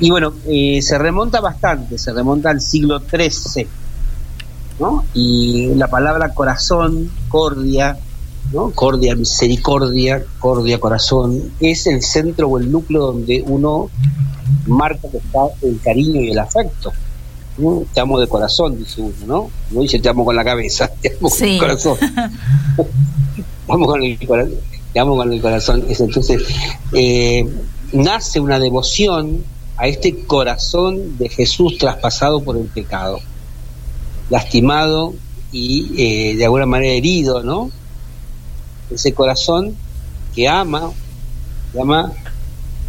y 0.00 0.10
bueno 0.10 0.32
eh, 0.46 0.80
se 0.82 0.98
remonta 0.98 1.40
bastante 1.40 1.98
se 1.98 2.12
remonta 2.12 2.50
al 2.50 2.60
siglo 2.60 3.00
XIII 3.00 3.66
no 4.80 5.04
y 5.14 5.74
la 5.74 5.88
palabra 5.88 6.34
corazón 6.34 7.10
cordia 7.28 7.98
¿no? 8.52 8.70
Cordia, 8.70 9.14
misericordia, 9.14 10.24
cordia, 10.38 10.80
corazón, 10.80 11.52
es 11.60 11.86
el 11.86 12.02
centro 12.02 12.48
o 12.48 12.58
el 12.58 12.70
núcleo 12.70 13.12
donde 13.12 13.42
uno 13.46 13.88
marca 14.66 15.08
que 15.08 15.18
está 15.18 15.40
el 15.62 15.80
cariño 15.80 16.20
y 16.20 16.30
el 16.30 16.38
afecto. 16.38 16.92
¿no? 17.58 17.84
Te 17.92 18.00
amo 18.00 18.18
de 18.18 18.26
corazón, 18.26 18.78
dice 18.78 19.00
uno, 19.00 19.14
¿no? 19.26 19.50
No 19.70 19.82
dice 19.82 19.98
te 19.98 20.08
amo 20.08 20.24
con 20.24 20.34
la 20.34 20.44
cabeza, 20.44 20.90
te 21.00 21.16
amo 21.16 21.30
con 21.30 21.48
el 21.48 21.58
corazón. 21.58 21.98
te 23.66 23.72
amo 23.72 23.86
con 23.86 24.02
el 24.02 24.26
corazón. 24.26 24.54
Te 24.92 24.98
amo 24.98 25.16
con 25.16 25.32
el 25.32 25.40
corazón. 25.40 25.84
Es 25.88 26.00
entonces, 26.00 26.42
eh, 26.92 27.46
nace 27.92 28.40
una 28.40 28.58
devoción 28.58 29.44
a 29.80 29.86
este 29.86 30.14
corazón 30.26 31.16
de 31.16 31.30
Jesús 31.30 31.78
traspasado 31.78 32.42
por 32.42 32.58
el 32.58 32.66
pecado, 32.66 33.18
lastimado 34.28 35.14
y 35.52 35.94
eh, 35.96 36.36
de 36.36 36.44
alguna 36.44 36.66
manera 36.66 36.92
herido, 36.92 37.42
¿no? 37.42 37.70
ese 38.90 39.14
corazón 39.14 39.74
que 40.34 40.46
ama, 40.48 40.92
que 41.72 41.80
ama 41.80 42.12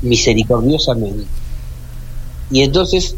misericordiosamente. 0.01 1.23
Y 2.51 2.61
entonces 2.61 3.15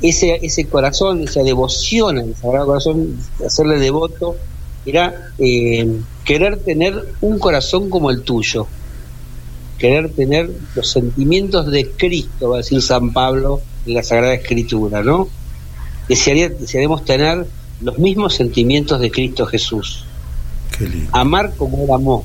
ese, 0.00 0.38
ese 0.46 0.66
corazón, 0.66 1.24
esa 1.24 1.42
devoción 1.42 2.18
al 2.18 2.36
Sagrado 2.36 2.66
Corazón, 2.66 3.18
hacerle 3.44 3.80
devoto, 3.80 4.36
era 4.84 5.32
eh, 5.40 6.00
querer 6.24 6.60
tener 6.60 7.14
un 7.20 7.40
corazón 7.40 7.90
como 7.90 8.12
el 8.12 8.22
tuyo, 8.22 8.68
querer 9.78 10.10
tener 10.10 10.50
los 10.74 10.90
sentimientos 10.90 11.70
de 11.70 11.90
Cristo, 11.90 12.50
va 12.50 12.56
a 12.56 12.58
decir 12.58 12.80
San 12.82 13.12
Pablo 13.12 13.60
en 13.86 13.94
la 13.94 14.02
Sagrada 14.02 14.34
Escritura, 14.34 15.02
¿no? 15.02 15.28
Desearía, 16.08 16.48
desearíamos 16.48 17.04
tener 17.04 17.46
los 17.80 17.98
mismos 17.98 18.34
sentimientos 18.34 19.00
de 19.00 19.10
Cristo 19.10 19.46
Jesús 19.46 20.04
Qué 20.76 20.86
lindo. 20.86 21.10
amar 21.12 21.54
como 21.56 21.84
él 21.84 21.90
amó, 21.90 22.24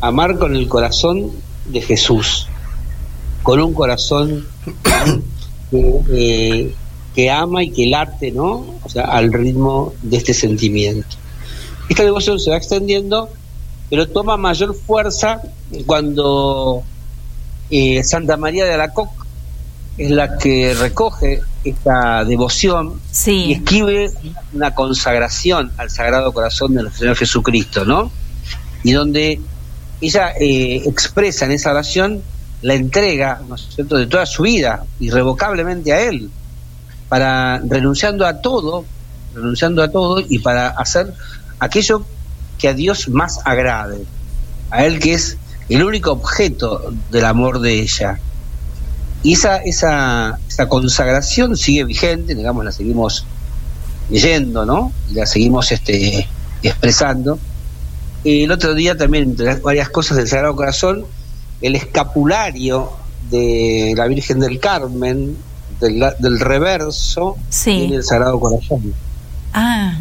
amar 0.00 0.38
con 0.38 0.56
el 0.56 0.68
corazón 0.68 1.32
de 1.66 1.82
Jesús, 1.82 2.48
con 3.42 3.60
un 3.60 3.74
corazón 3.74 4.46
que, 5.70 6.00
eh, 6.10 6.74
que 7.14 7.30
ama 7.30 7.62
y 7.62 7.70
que 7.70 7.86
late, 7.86 8.30
¿no? 8.30 8.78
O 8.82 8.88
sea, 8.88 9.04
al 9.04 9.32
ritmo 9.32 9.94
de 10.02 10.18
este 10.18 10.34
sentimiento. 10.34 11.16
Esta 11.88 12.04
devoción 12.04 12.38
se 12.38 12.50
va 12.50 12.56
extendiendo, 12.56 13.30
pero 13.88 14.08
toma 14.08 14.36
mayor 14.36 14.74
fuerza 14.74 15.40
cuando 15.86 16.82
eh, 17.70 18.02
Santa 18.02 18.36
María 18.36 18.64
de 18.64 18.74
Alacoc 18.74 19.10
es 19.98 20.10
la 20.10 20.36
que 20.36 20.74
recoge 20.74 21.40
esta 21.64 22.24
devoción 22.24 23.00
y 23.26 23.52
escribe 23.52 24.10
una 24.52 24.74
consagración 24.74 25.72
al 25.78 25.90
Sagrado 25.90 26.32
Corazón 26.32 26.74
de 26.74 26.82
nuestro 26.82 27.00
Señor 27.00 27.16
Jesucristo, 27.16 27.84
¿no? 27.84 28.10
Y 28.82 28.92
donde 28.92 29.40
ella 30.00 30.32
eh, 30.38 30.82
expresa 30.86 31.46
en 31.46 31.52
esa 31.52 31.70
oración 31.70 32.22
la 32.62 32.74
entrega, 32.74 33.40
¿no 33.48 33.54
es 33.54 33.68
cierto?, 33.74 33.96
de 33.96 34.06
toda 34.06 34.26
su 34.26 34.42
vida, 34.42 34.84
irrevocablemente 35.00 35.92
a 35.92 36.00
Él, 36.02 36.30
para 37.08 37.58
renunciando 37.58 38.26
a 38.26 38.40
todo, 38.40 38.84
renunciando 39.34 39.82
a 39.82 39.88
todo 39.88 40.20
y 40.20 40.38
para 40.40 40.68
hacer 40.68 41.12
aquello 41.58 42.04
que 42.58 42.68
a 42.68 42.74
Dios 42.74 43.08
más 43.08 43.40
agrade, 43.44 44.04
a 44.70 44.84
Él 44.84 44.98
que 44.98 45.14
es 45.14 45.36
el 45.68 45.82
único 45.84 46.12
objeto 46.12 46.92
del 47.10 47.24
amor 47.24 47.60
de 47.60 47.80
ella. 47.80 48.18
Y 49.22 49.32
esa, 49.32 49.56
esa, 49.58 50.38
esa 50.48 50.68
consagración 50.68 51.56
sigue 51.56 51.84
vigente, 51.84 52.34
digamos, 52.34 52.64
la 52.64 52.72
seguimos 52.72 53.24
leyendo, 54.08 54.64
¿no? 54.64 54.92
Y 55.10 55.14
la 55.14 55.26
seguimos 55.26 55.72
este, 55.72 56.28
expresando. 56.62 57.38
El 58.24 58.50
otro 58.52 58.74
día 58.74 58.96
también, 58.96 59.24
entre 59.30 59.46
las 59.46 59.62
varias 59.62 59.88
cosas 59.88 60.16
del 60.16 60.28
Sagrado 60.28 60.54
Corazón, 60.54 61.04
el 61.60 61.74
escapulario 61.74 62.90
de 63.30 63.94
la 63.96 64.06
Virgen 64.06 64.38
del 64.40 64.60
Carmen, 64.60 65.36
del, 65.80 66.04
del 66.18 66.38
reverso, 66.40 67.36
Sí. 67.50 67.72
tiene 67.78 67.96
el 67.96 68.04
Sagrado 68.04 68.38
Corazón. 68.38 68.94
ah, 69.52 69.98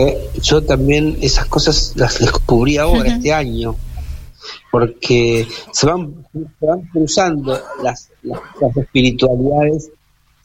Eh, 0.00 0.30
yo 0.40 0.62
también 0.62 1.18
esas 1.22 1.46
cosas 1.46 1.92
las 1.96 2.20
descubrí 2.20 2.76
ahora, 2.76 3.16
este 3.16 3.32
año, 3.34 3.74
porque 4.70 5.48
se 5.72 5.86
van, 5.86 6.24
se 6.32 6.66
van 6.66 6.82
cruzando 6.92 7.60
las, 7.82 8.08
las, 8.22 8.38
las 8.60 8.76
espiritualidades, 8.76 9.90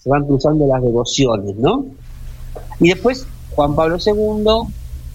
se 0.02 0.10
van 0.10 0.26
cruzando 0.26 0.66
las 0.66 0.82
devociones, 0.82 1.56
¿no? 1.58 1.86
Y 2.80 2.90
después 2.90 3.28
Juan 3.52 3.76
Pablo 3.76 3.98
II, 4.04 4.74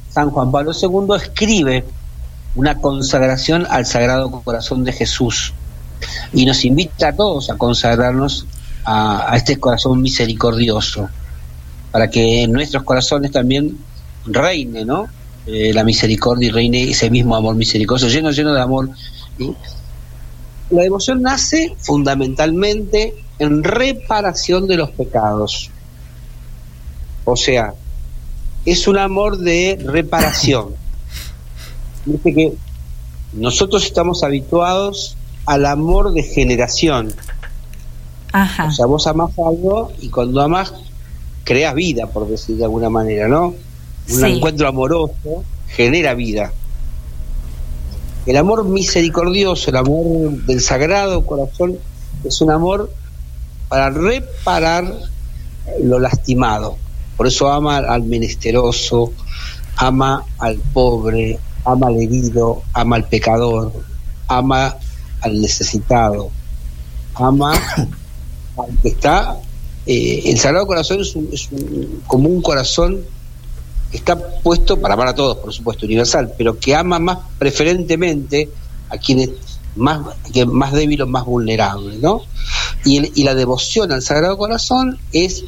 San 0.09 0.31
Juan 0.31 0.53
Pablo 0.53 0.71
II 0.71 1.17
escribe 1.17 1.85
una 2.55 2.81
consagración 2.81 3.67
al 3.69 3.87
Sagrado 3.87 4.31
Corazón 4.31 4.85
de 4.85 4.93
Jesús 4.93 5.53
y 6.33 6.47
nos 6.47 6.65
invita 6.65 7.09
a 7.09 7.17
todos 7.17 7.51
a 7.51 7.59
consagrarnos 7.59 8.47
a, 8.85 9.33
a 9.33 9.37
este 9.37 9.59
corazón 9.59 10.01
misericordioso 10.01 11.09
para 11.91 12.09
que 12.09 12.45
en 12.45 12.53
nuestros 12.53 12.85
corazones 12.85 13.33
también 13.33 13.77
reine, 14.35 14.85
¿no? 14.85 15.09
Eh, 15.47 15.73
la 15.73 15.83
misericordia 15.83 16.49
y 16.49 16.51
reine 16.51 16.83
ese 16.91 17.09
mismo 17.11 17.35
amor 17.35 17.55
misericordioso, 17.55 18.13
lleno, 18.13 18.31
lleno 18.31 18.53
de 18.53 18.61
amor. 18.61 18.91
¿sí? 19.39 19.55
La 20.71 20.83
devoción 20.83 21.23
nace 21.23 21.75
fundamentalmente 21.79 23.15
en 23.39 23.65
reparación 23.65 24.67
de 24.67 24.77
los 24.77 24.91
pecados. 24.91 25.71
O 27.25 27.37
sea, 27.37 27.73
es 28.67 28.87
un 28.87 28.99
amor 28.99 29.39
de 29.39 29.83
reparación. 29.83 30.75
Dice 32.05 32.35
que 32.35 32.53
nosotros 33.33 33.87
estamos 33.87 34.23
habituados 34.23 35.17
al 35.47 35.65
amor 35.65 36.13
de 36.13 36.23
generación. 36.23 37.15
Ajá. 38.33 38.67
O 38.67 38.71
sea, 38.71 38.85
vos 38.85 39.07
amás 39.07 39.31
algo 39.39 39.93
y 40.01 40.11
cuando 40.11 40.43
amás 40.43 40.75
creas 41.45 41.75
vida, 41.75 42.07
por 42.07 42.29
decir 42.29 42.57
de 42.57 42.65
alguna 42.65 42.91
manera, 42.91 43.29
¿no? 43.29 43.55
Un 44.11 44.15
Sí. 44.21 44.25
encuentro 44.27 44.69
amoroso 44.69 45.45
genera 45.69 46.15
vida. 46.15 46.53
El 48.27 48.37
amor 48.37 48.65
misericordioso, 48.65 49.71
el 49.71 49.77
amor 49.77 50.31
del 50.45 50.61
sagrado 50.61 51.25
corazón, 51.25 51.79
es 52.25 52.41
un 52.41 52.51
amor 52.51 52.91
para 53.69 53.91
reparar 53.91 54.93
lo 55.83 55.99
lastimado. 55.99 56.77
Por 57.17 57.27
eso 57.27 57.51
ama 57.51 57.79
al 57.79 58.03
menesteroso, 58.05 59.13
ama 59.77 60.25
al 60.39 60.57
pobre, 60.59 61.39
ama 61.65 61.89
al 61.89 61.97
herido, 62.01 62.63
ama 62.73 62.97
al 62.97 63.05
pecador, 63.09 63.73
ama 64.27 64.77
al 65.21 65.41
necesitado, 65.41 66.31
ama 67.15 67.53
al 68.57 68.69
que 68.83 68.89
está. 68.89 69.37
eh, 69.91 70.31
el 70.31 70.39
Sagrado 70.39 70.67
Corazón 70.67 71.01
es, 71.01 71.17
un- 71.17 71.31
es 71.33 71.49
un- 71.51 72.03
como 72.07 72.29
un 72.29 72.43
corazón 72.43 73.01
está 73.93 74.17
puesto 74.43 74.79
para 74.81 74.95
amar 74.95 75.09
a 75.09 75.15
todos, 75.15 75.39
por 75.39 75.53
supuesto, 75.53 75.87
universal, 75.87 76.33
pero 76.37 76.59
que 76.59 76.75
ama 76.75 76.99
más 76.99 77.19
preferentemente 77.39 78.49
a 78.91 78.99
quienes 78.99 79.31
más, 79.77 80.01
más 80.47 80.73
débiles, 80.73 81.07
más 81.07 81.25
vulnerables, 81.25 82.01
¿no? 82.01 82.23
Y, 82.85 82.99
el- 82.99 83.13
y 83.15 83.25
la 83.25 83.35
devoción 83.35 83.93
al 83.93 84.03
Sagrado 84.03 84.37
Corazón 84.37 84.99
es 85.13 85.45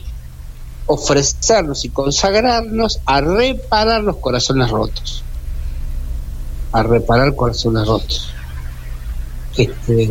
ofrecernos 0.86 1.84
y 1.84 1.90
consagrarnos 1.90 3.00
a 3.06 3.20
reparar 3.20 4.02
los 4.02 4.16
corazones 4.16 4.70
rotos. 4.70 5.22
A 6.72 6.82
reparar 6.82 7.34
corazones 7.34 7.86
rotos. 7.86 8.32
Este, 9.56 10.04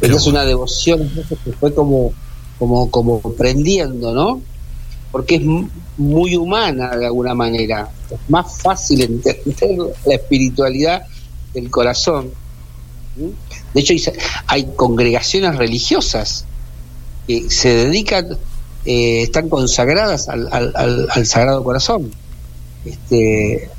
esa 0.00 0.16
es 0.16 0.26
una 0.26 0.44
devoción 0.44 1.10
que 1.44 1.52
fue 1.52 1.74
como, 1.74 2.12
como, 2.58 2.90
como 2.90 3.20
prendiendo, 3.20 4.12
¿no? 4.14 4.40
Porque 5.14 5.36
es 5.36 5.42
mu- 5.44 5.68
muy 5.96 6.34
humana 6.34 6.96
de 6.96 7.06
alguna 7.06 7.34
manera. 7.34 7.88
Es 8.10 8.18
más 8.28 8.60
fácil 8.60 9.00
entender 9.00 9.78
la 10.04 10.14
espiritualidad 10.16 11.04
del 11.54 11.70
corazón. 11.70 12.32
De 13.72 13.80
hecho, 13.80 13.94
hay- 14.48 14.66
congregaciones 14.74 15.54
religiosas 15.54 16.46
que 17.28 17.48
se 17.48 17.68
dedican, 17.76 18.26
eh, 18.84 19.22
están 19.22 19.48
consagradas 19.48 20.28
al, 20.28 20.48
al- 20.50 20.72
al- 20.74 21.06
al 21.08 21.26
Sagrado 21.26 21.62
Corazón. 21.62 22.10
Este, 22.84 23.70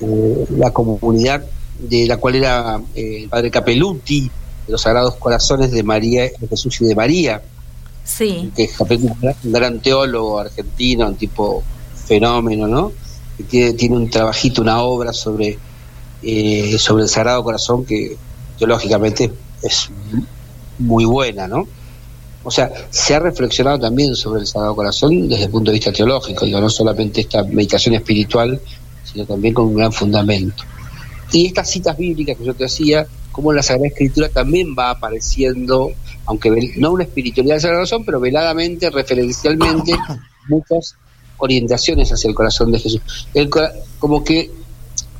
eh, 0.00 0.44
la 0.56 0.72
comunidad 0.72 1.44
de 1.78 2.06
la 2.08 2.16
cual 2.16 2.34
era 2.34 2.80
eh, 2.96 3.18
el 3.22 3.28
padre 3.28 3.52
Capeluti, 3.52 4.22
de 4.66 4.72
los 4.72 4.82
Sagrados 4.82 5.14
Corazones 5.14 5.70
de 5.70 5.84
María, 5.84 6.22
de 6.24 6.48
Jesús 6.48 6.80
y 6.80 6.86
de 6.86 6.96
María, 6.96 7.40
Sí. 8.16 8.50
que 8.56 8.64
es 8.64 8.80
un 8.80 9.52
gran 9.52 9.80
teólogo 9.80 10.40
argentino, 10.40 11.06
un 11.06 11.14
tipo 11.14 11.62
fenómeno, 12.06 12.66
¿no? 12.66 12.92
Que 13.36 13.44
tiene, 13.44 13.72
tiene 13.74 13.96
un 13.96 14.10
trabajito, 14.10 14.62
una 14.62 14.80
obra 14.82 15.12
sobre, 15.12 15.58
eh, 16.22 16.76
sobre 16.78 17.04
el 17.04 17.08
Sagrado 17.08 17.44
Corazón 17.44 17.84
que 17.84 18.16
teológicamente 18.58 19.30
es 19.62 19.90
muy 20.78 21.04
buena, 21.04 21.46
¿no? 21.46 21.66
O 22.42 22.50
sea, 22.50 22.72
se 22.90 23.14
ha 23.14 23.20
reflexionado 23.20 23.78
también 23.78 24.16
sobre 24.16 24.40
el 24.40 24.46
Sagrado 24.46 24.74
Corazón 24.74 25.28
desde 25.28 25.44
el 25.44 25.50
punto 25.50 25.70
de 25.70 25.76
vista 25.76 25.92
teológico, 25.92 26.46
digo, 26.46 26.60
no 26.60 26.70
solamente 26.70 27.20
esta 27.20 27.44
meditación 27.44 27.94
espiritual, 27.94 28.60
sino 29.04 29.24
también 29.26 29.54
con 29.54 29.66
un 29.66 29.76
gran 29.76 29.92
fundamento. 29.92 30.64
Y 31.32 31.46
estas 31.46 31.70
citas 31.70 31.96
bíblicas 31.96 32.36
que 32.36 32.44
yo 32.44 32.54
te 32.54 32.64
hacía, 32.64 33.06
como 33.30 33.52
la 33.52 33.62
Sagrada 33.62 33.88
Escritura 33.88 34.28
también 34.30 34.74
va 34.76 34.90
apareciendo, 34.90 35.92
aunque 36.26 36.50
vel- 36.50 36.74
no 36.76 36.92
una 36.92 37.04
espiritualidad 37.04 37.54
del 37.56 37.60
Sagrado 37.62 37.80
Corazón, 37.82 38.04
pero 38.04 38.20
veladamente, 38.20 38.90
referencialmente, 38.90 39.92
muchas 40.48 40.96
orientaciones 41.38 42.12
hacia 42.12 42.28
el 42.28 42.34
corazón 42.34 42.70
de 42.72 42.78
Jesús. 42.78 43.00
El 43.34 43.48
como 43.98 44.22
que 44.24 44.50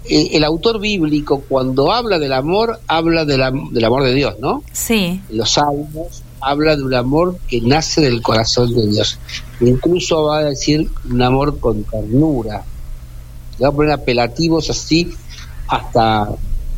eh, 0.04 0.28
el 0.32 0.44
autor 0.44 0.80
bíblico, 0.80 1.42
cuando 1.48 1.92
habla 1.92 2.18
del 2.18 2.32
amor, 2.32 2.80
habla 2.86 3.24
de 3.24 3.38
la- 3.38 3.52
del 3.70 3.84
amor 3.84 4.04
de 4.04 4.14
Dios, 4.14 4.36
¿no? 4.40 4.62
Sí. 4.72 5.20
los 5.30 5.52
salmos 5.52 6.22
habla 6.42 6.74
de 6.74 6.82
un 6.82 6.94
amor 6.94 7.36
que 7.48 7.60
nace 7.60 8.00
del 8.00 8.22
corazón 8.22 8.74
de 8.74 8.86
Dios. 8.88 9.18
Incluso 9.60 10.24
va 10.24 10.38
a 10.38 10.44
decir 10.44 10.90
un 11.10 11.20
amor 11.20 11.58
con 11.60 11.84
ternura. 11.84 12.62
Le 13.58 13.62
va 13.64 13.68
a 13.68 13.72
poner 13.72 13.92
apelativos 13.92 14.70
así 14.70 15.12
hasta 15.68 16.30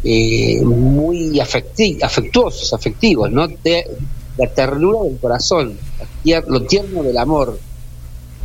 eh, 0.04 0.60
muy 0.64 1.38
afecti- 1.38 1.98
afectuosos, 2.02 2.72
afectivos, 2.72 3.30
¿no? 3.30 3.46
De- 3.48 3.86
la 4.38 4.46
ternura 4.48 5.02
del 5.02 5.18
corazón, 5.18 5.78
lo 6.48 6.62
tierno 6.62 7.02
del 7.02 7.18
amor. 7.18 7.58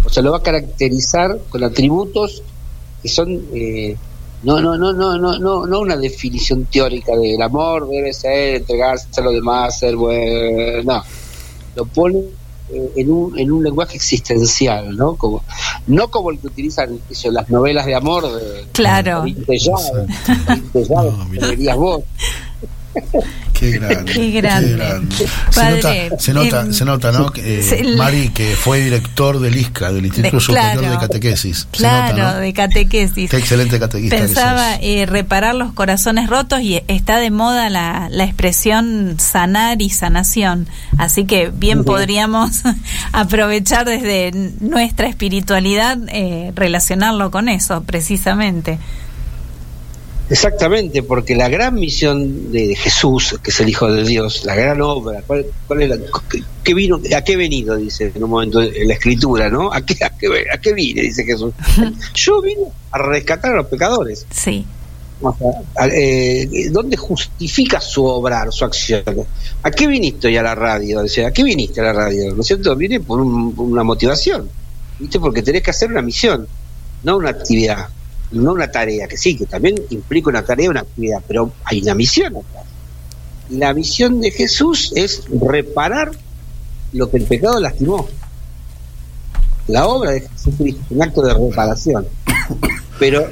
O 0.03 0.09
sea, 0.09 0.21
lo 0.21 0.31
va 0.31 0.37
a 0.37 0.43
caracterizar 0.43 1.39
con 1.49 1.63
atributos 1.63 2.43
que 3.01 3.07
son 3.07 3.41
eh, 3.53 3.95
no, 4.43 4.59
no, 4.59 4.77
no, 4.77 4.93
no, 4.93 5.17
no, 5.17 5.39
no, 5.39 5.65
no 5.65 5.79
una 5.79 5.95
definición 5.97 6.65
teórica 6.65 7.15
del 7.15 7.41
amor 7.41 7.89
debe 7.89 8.13
ser 8.13 8.55
entregarse 8.57 9.07
a 9.17 9.21
los 9.21 9.33
demás, 9.33 9.79
ser 9.79 9.95
bueno, 9.95 10.83
no, 10.83 11.03
lo 11.75 11.85
pone 11.85 12.23
en 12.69 13.11
un, 13.11 13.37
en 13.39 13.51
un 13.51 13.63
lenguaje 13.63 13.95
existencial, 13.95 14.95
¿no? 14.95 15.15
Como, 15.15 15.43
no 15.87 16.09
como 16.09 16.31
el 16.31 16.39
que 16.39 16.47
utilizan 16.47 16.99
las 17.31 17.49
novelas 17.49 17.85
de 17.85 17.95
amor 17.95 18.31
de 18.31 18.67
Claro. 18.71 19.25
No, 20.89 21.29
que 21.31 21.39
verías 21.39 21.77
vos. 21.77 22.03
Qué 23.59 23.71
grande. 23.71 24.11
Qué 24.13 24.31
grande. 24.31 24.77
Se 25.17 25.27
Padre, 25.59 26.09
nota, 26.09 26.19
se 26.21 26.33
nota, 26.33 26.73
se 26.73 26.85
nota, 26.85 27.11
¿no? 27.11 27.31
Que, 27.31 27.59
eh, 27.59 27.63
se- 27.63 27.83
Mari, 27.95 28.29
que 28.29 28.55
fue 28.55 28.79
director 28.81 29.39
del 29.39 29.55
ISCA, 29.57 29.91
del 29.91 30.05
Instituto 30.05 30.35
De- 30.37 30.41
Superior 30.41 30.77
claro. 30.79 30.91
de 30.93 30.97
Catequesis. 30.99 31.57
Se 31.59 31.77
Claro, 31.77 32.17
nota, 32.17 32.33
¿no? 32.33 32.39
de 32.39 32.53
catequesis. 32.53 33.29
Qué 33.29 33.37
excelente 33.37 33.79
catequista 33.79 34.15
Pensaba 34.17 34.75
eh, 34.75 35.05
reparar 35.07 35.55
los 35.55 35.73
corazones 35.73 36.29
rotos 36.29 36.61
y 36.61 36.81
está 36.87 37.17
de 37.19 37.31
moda 37.31 37.69
la, 37.69 38.07
la 38.11 38.23
expresión 38.25 39.15
sanar 39.19 39.81
y 39.81 39.89
sanación. 39.89 40.67
Así 40.97 41.25
que 41.25 41.49
bien 41.53 41.83
podríamos 41.83 42.61
aprovechar 43.11 43.85
desde 43.85 44.31
nuestra 44.59 45.07
espiritualidad 45.07 45.97
eh, 46.09 46.51
relacionarlo 46.55 47.31
con 47.31 47.49
eso, 47.49 47.83
precisamente. 47.83 48.77
Exactamente, 50.29 51.03
porque 51.03 51.35
la 51.35 51.47
gran 51.47 51.75
misión 51.75 52.51
de 52.51 52.75
Jesús, 52.75 53.39
que 53.41 53.51
es 53.51 53.59
el 53.61 53.69
Hijo 53.69 53.89
de 53.91 54.03
Dios, 54.03 54.43
la 54.45 54.55
gran 54.55 54.81
obra, 54.81 55.21
¿cuál, 55.25 55.45
cuál 55.67 55.83
es 55.83 55.89
la, 55.89 55.97
qué- 56.63 56.73
vino, 56.73 56.99
¿a 57.15 57.21
qué 57.23 57.33
he 57.33 57.37
venido? 57.37 57.75
Dice 57.77 58.11
en 58.13 58.23
un 58.23 58.29
momento 58.29 58.61
en 58.61 58.87
la 58.87 58.93
escritura, 58.95 59.49
¿no? 59.49 59.71
¿A 59.71 59.85
qué, 59.85 59.95
a 60.03 60.09
qué, 60.09 60.27
a 60.53 60.57
qué 60.57 60.73
vine? 60.73 61.01
Dice 61.03 61.23
Jesús. 61.23 61.53
Yo 62.13 62.41
vine 62.41 62.63
a 62.91 62.97
rescatar 62.97 63.53
a 63.53 63.57
los 63.57 63.67
pecadores. 63.67 64.25
Sí, 64.29 64.65
O 65.21 65.33
sea, 65.37 65.47
a- 65.77 65.87
eh, 65.87 66.67
¿Dónde 66.71 66.97
justifica 66.97 67.79
su 67.79 68.03
obrar, 68.05 68.51
su 68.51 68.65
acción? 68.65 69.03
¿A 69.63 69.71
qué 69.71 69.87
viniste 69.87 70.27
hoy 70.27 70.35
a 70.37 70.43
la 70.43 70.55
radio? 70.55 71.01
Dice, 71.03 71.25
¿a 71.25 71.31
qué 71.31 71.43
viniste 71.43 71.79
a 71.79 71.85
la 71.85 71.93
radio? 71.93 72.35
¿No 72.35 72.41
es 72.41 72.47
cierto? 72.47 72.75
Vine 72.75 72.99
por 72.99 73.21
un- 73.21 73.53
una 73.57 73.83
motivación, 73.83 74.49
¿viste? 74.99 75.19
Porque 75.21 75.41
tenés 75.41 75.63
que 75.63 75.71
hacer 75.71 75.89
una 75.89 76.01
misión, 76.01 76.45
no 77.03 77.15
una 77.17 77.29
actividad, 77.29 77.87
no 78.31 78.53
una 78.53 78.69
tarea, 78.69 79.07
que 79.07 79.17
sí, 79.17 79.35
que 79.37 79.45
también 79.45 79.75
implica 79.89 80.29
una 80.29 80.43
tarea, 80.43 80.69
una 80.69 80.81
actividad, 80.81 81.21
pero 81.27 81.51
hay 81.63 81.81
una 81.81 81.95
misión 81.95 82.37
atrás. 82.37 82.65
Y 83.49 83.57
la 83.57 83.73
misión 83.73 84.19
de 84.19 84.31
Jesús 84.31 84.91
es 84.95 85.23
reparar 85.29 86.11
lo 86.93 87.09
que 87.09 87.17
el 87.17 87.23
pecado 87.23 87.59
lastimó. 87.59 88.07
La 89.67 89.87
obra 89.87 90.11
de 90.11 90.21
Jesucristo 90.21 90.81
es 90.85 90.91
un 90.91 91.03
acto 91.03 91.21
de 91.21 91.33
reparación. 91.33 92.07
Pero 92.99 93.27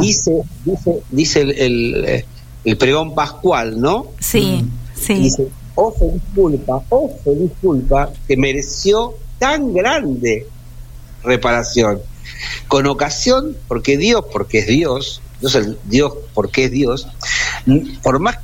dice, 0.00 0.42
dice, 0.64 1.02
dice 1.10 1.40
el, 1.42 1.50
el, 1.50 2.24
el 2.64 2.76
pregón 2.76 3.14
pascual, 3.14 3.80
¿no? 3.80 4.08
sí, 4.18 4.64
sí. 4.94 5.14
Dice, 5.14 5.48
oh 5.74 5.92
feliz 5.92 6.22
culpa, 6.34 6.82
oh 6.88 7.10
feliz 7.22 7.50
culpa, 7.60 8.10
que 8.26 8.36
mereció 8.36 9.14
tan 9.38 9.72
grande 9.72 10.46
reparación. 11.22 12.00
Con 12.68 12.86
ocasión, 12.86 13.56
porque 13.68 13.96
Dios, 13.96 14.24
porque 14.32 14.60
es 14.60 14.66
Dios, 14.66 15.22
entonces 15.34 15.76
Dios, 15.84 16.12
porque 16.34 16.64
es 16.64 16.70
Dios, 16.70 17.08
por 18.02 18.18
más, 18.18 18.36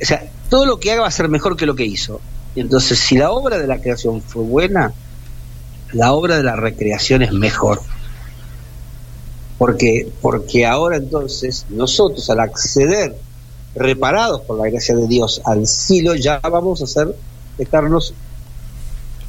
o 0.00 0.04
sea, 0.04 0.30
todo 0.48 0.66
lo 0.66 0.78
que 0.80 0.92
haga 0.92 1.02
va 1.02 1.08
a 1.08 1.12
ser 1.12 1.28
mejor 1.28 1.56
que 1.56 1.66
lo 1.66 1.74
que 1.74 1.84
hizo. 1.84 2.20
Entonces, 2.56 2.98
si 2.98 3.16
la 3.16 3.30
obra 3.30 3.58
de 3.58 3.66
la 3.66 3.80
creación 3.80 4.22
fue 4.22 4.44
buena, 4.44 4.92
la 5.92 6.12
obra 6.12 6.36
de 6.36 6.42
la 6.42 6.56
recreación 6.56 7.22
es 7.22 7.32
mejor. 7.32 7.80
Porque, 9.58 10.08
porque 10.20 10.66
ahora 10.66 10.96
entonces 10.96 11.66
nosotros 11.70 12.28
al 12.28 12.40
acceder 12.40 13.16
reparados 13.74 14.42
por 14.42 14.58
la 14.58 14.68
gracia 14.68 14.94
de 14.94 15.06
Dios 15.06 15.40
al 15.44 15.66
cielo, 15.66 16.14
ya 16.14 16.38
vamos 16.38 16.82
a 16.82 16.86
ser, 16.86 17.14
estarnos 17.58 18.14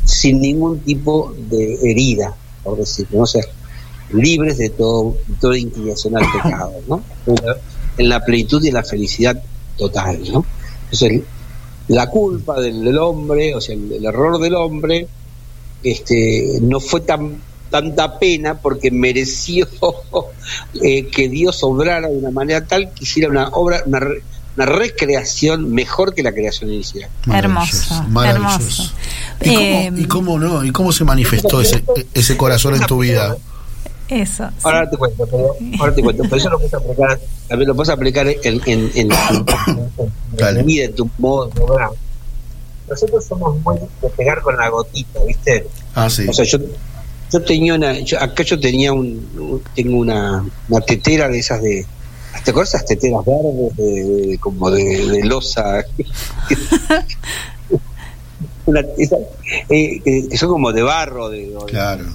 sin 0.04 0.40
ningún 0.40 0.80
tipo 0.80 1.34
de 1.50 1.80
herida, 1.84 2.36
por 2.64 2.78
decirlo, 2.78 3.20
¿no? 3.20 3.26
Sea, 3.26 3.44
libres 4.12 4.58
de 4.58 4.70
todo, 4.70 5.16
toda 5.42 5.58
inclinación 5.58 6.16
al 6.18 6.26
pecado, 6.32 6.74
¿no? 6.88 7.04
en 7.98 8.10
la 8.10 8.24
plenitud 8.24 8.64
y 8.64 8.68
en 8.70 8.74
la 8.76 8.84
felicidad 8.84 9.42
total, 9.78 10.20
¿no? 10.32 10.46
Entonces, 10.92 11.22
la 11.88 12.10
culpa 12.10 12.60
del, 12.60 12.84
del 12.84 12.98
hombre, 12.98 13.56
o 13.56 13.62
sea, 13.62 13.76
el, 13.76 13.92
el 13.92 14.06
error 14.06 14.40
del 14.40 14.56
hombre, 14.56 15.08
este, 15.84 16.60
no 16.62 16.80
fue 16.80 17.02
tan 17.02 17.42
tanta 17.70 18.20
pena 18.20 18.56
porque 18.62 18.92
mereció 18.92 19.68
eh, 20.84 21.08
que 21.08 21.28
Dios 21.30 21.62
obrara 21.64 22.08
de 22.08 22.16
una 22.18 22.32
manera 22.32 22.66
tal 22.66 22.92
que 22.94 23.04
hiciera 23.04 23.30
una 23.30 23.50
obra, 23.50 23.82
una, 23.86 24.00
re- 24.00 24.22
una 24.56 24.66
recreación 24.66 25.72
mejor 25.74 26.14
que 26.14 26.24
la 26.24 26.32
creación 26.32 26.72
inicial. 26.72 27.10
Hermoso, 27.34 28.04
Maravilloso. 28.10 28.58
hermoso. 28.60 28.92
¿Y 29.42 29.54
cómo, 29.54 29.60
Eh, 29.60 29.92
y 29.98 30.06
cómo 30.06 30.40
no? 30.40 30.64
¿Y 30.64 30.72
cómo 30.72 30.92
se 30.94 31.04
manifestó 31.04 31.60
ese, 31.60 31.84
ese 32.14 32.38
corazón 32.38 32.76
en 32.76 32.86
tu 32.86 33.00
vida? 33.00 33.36
Eso. 34.10 34.48
sí. 34.50 34.56
Ahora 34.64 34.90
te 34.90 34.98
cuento, 34.98 35.26
pero, 35.26 35.56
ahora 35.80 35.96
te 35.96 36.02
cuento, 36.04 36.24
pero 36.24 36.36
eso 36.38 36.50
lo 36.50 36.58
puedes 36.60 36.74
aplicar, 36.76 37.20
también 37.48 37.68
lo 37.70 37.76
puedes 37.76 37.90
aplicar 37.90 38.28
en, 38.28 38.38
en, 38.44 38.62
en, 38.66 38.92
en 38.96 39.10
tu 39.10 40.64
vida, 40.66 40.86
en 40.86 40.96
tu 40.96 41.10
modo 41.18 41.48
de. 41.48 41.62
Nosotros 42.88 43.26
somos 43.26 43.60
muy 43.62 43.78
de 44.02 44.10
pegar 44.10 44.42
con 44.42 44.56
la 44.58 44.70
gotita, 44.70 45.20
¿viste? 45.26 45.66
Ah, 45.96 46.08
sí. 46.10 46.28
O 46.28 46.34
sea, 46.34 46.46
yo, 46.46 46.60
yo 47.32 47.42
tenía 47.42 47.74
una, 47.74 48.00
yo- 48.00 48.20
acá 48.22 48.44
yo 48.44 48.60
tenía 48.60 48.94
un, 48.94 49.64
tengo 49.74 49.98
una, 49.98 50.46
una 50.70 50.86
tetera 50.86 51.28
de 51.28 51.40
esas 51.40 51.64
de, 51.64 51.84
¿te 52.44 52.52
acuerdas 52.52 52.76
esas 52.76 52.86
teteras 52.86 53.26
verdes 53.26 53.76
de, 53.76 54.04
de- 54.28 54.38
como 54.38 54.70
de, 54.70 54.84
de 55.08 55.24
losa? 55.24 55.84
Una- 58.68 58.82
esa- 58.98 59.18
eh, 59.70 60.00
que, 60.04 60.28
que 60.30 60.38
son 60.38 60.50
como 60.50 60.72
de 60.72 60.82
barro, 60.84 61.30
de, 61.30 61.48
de- 61.48 61.56
Claro. 61.68 62.06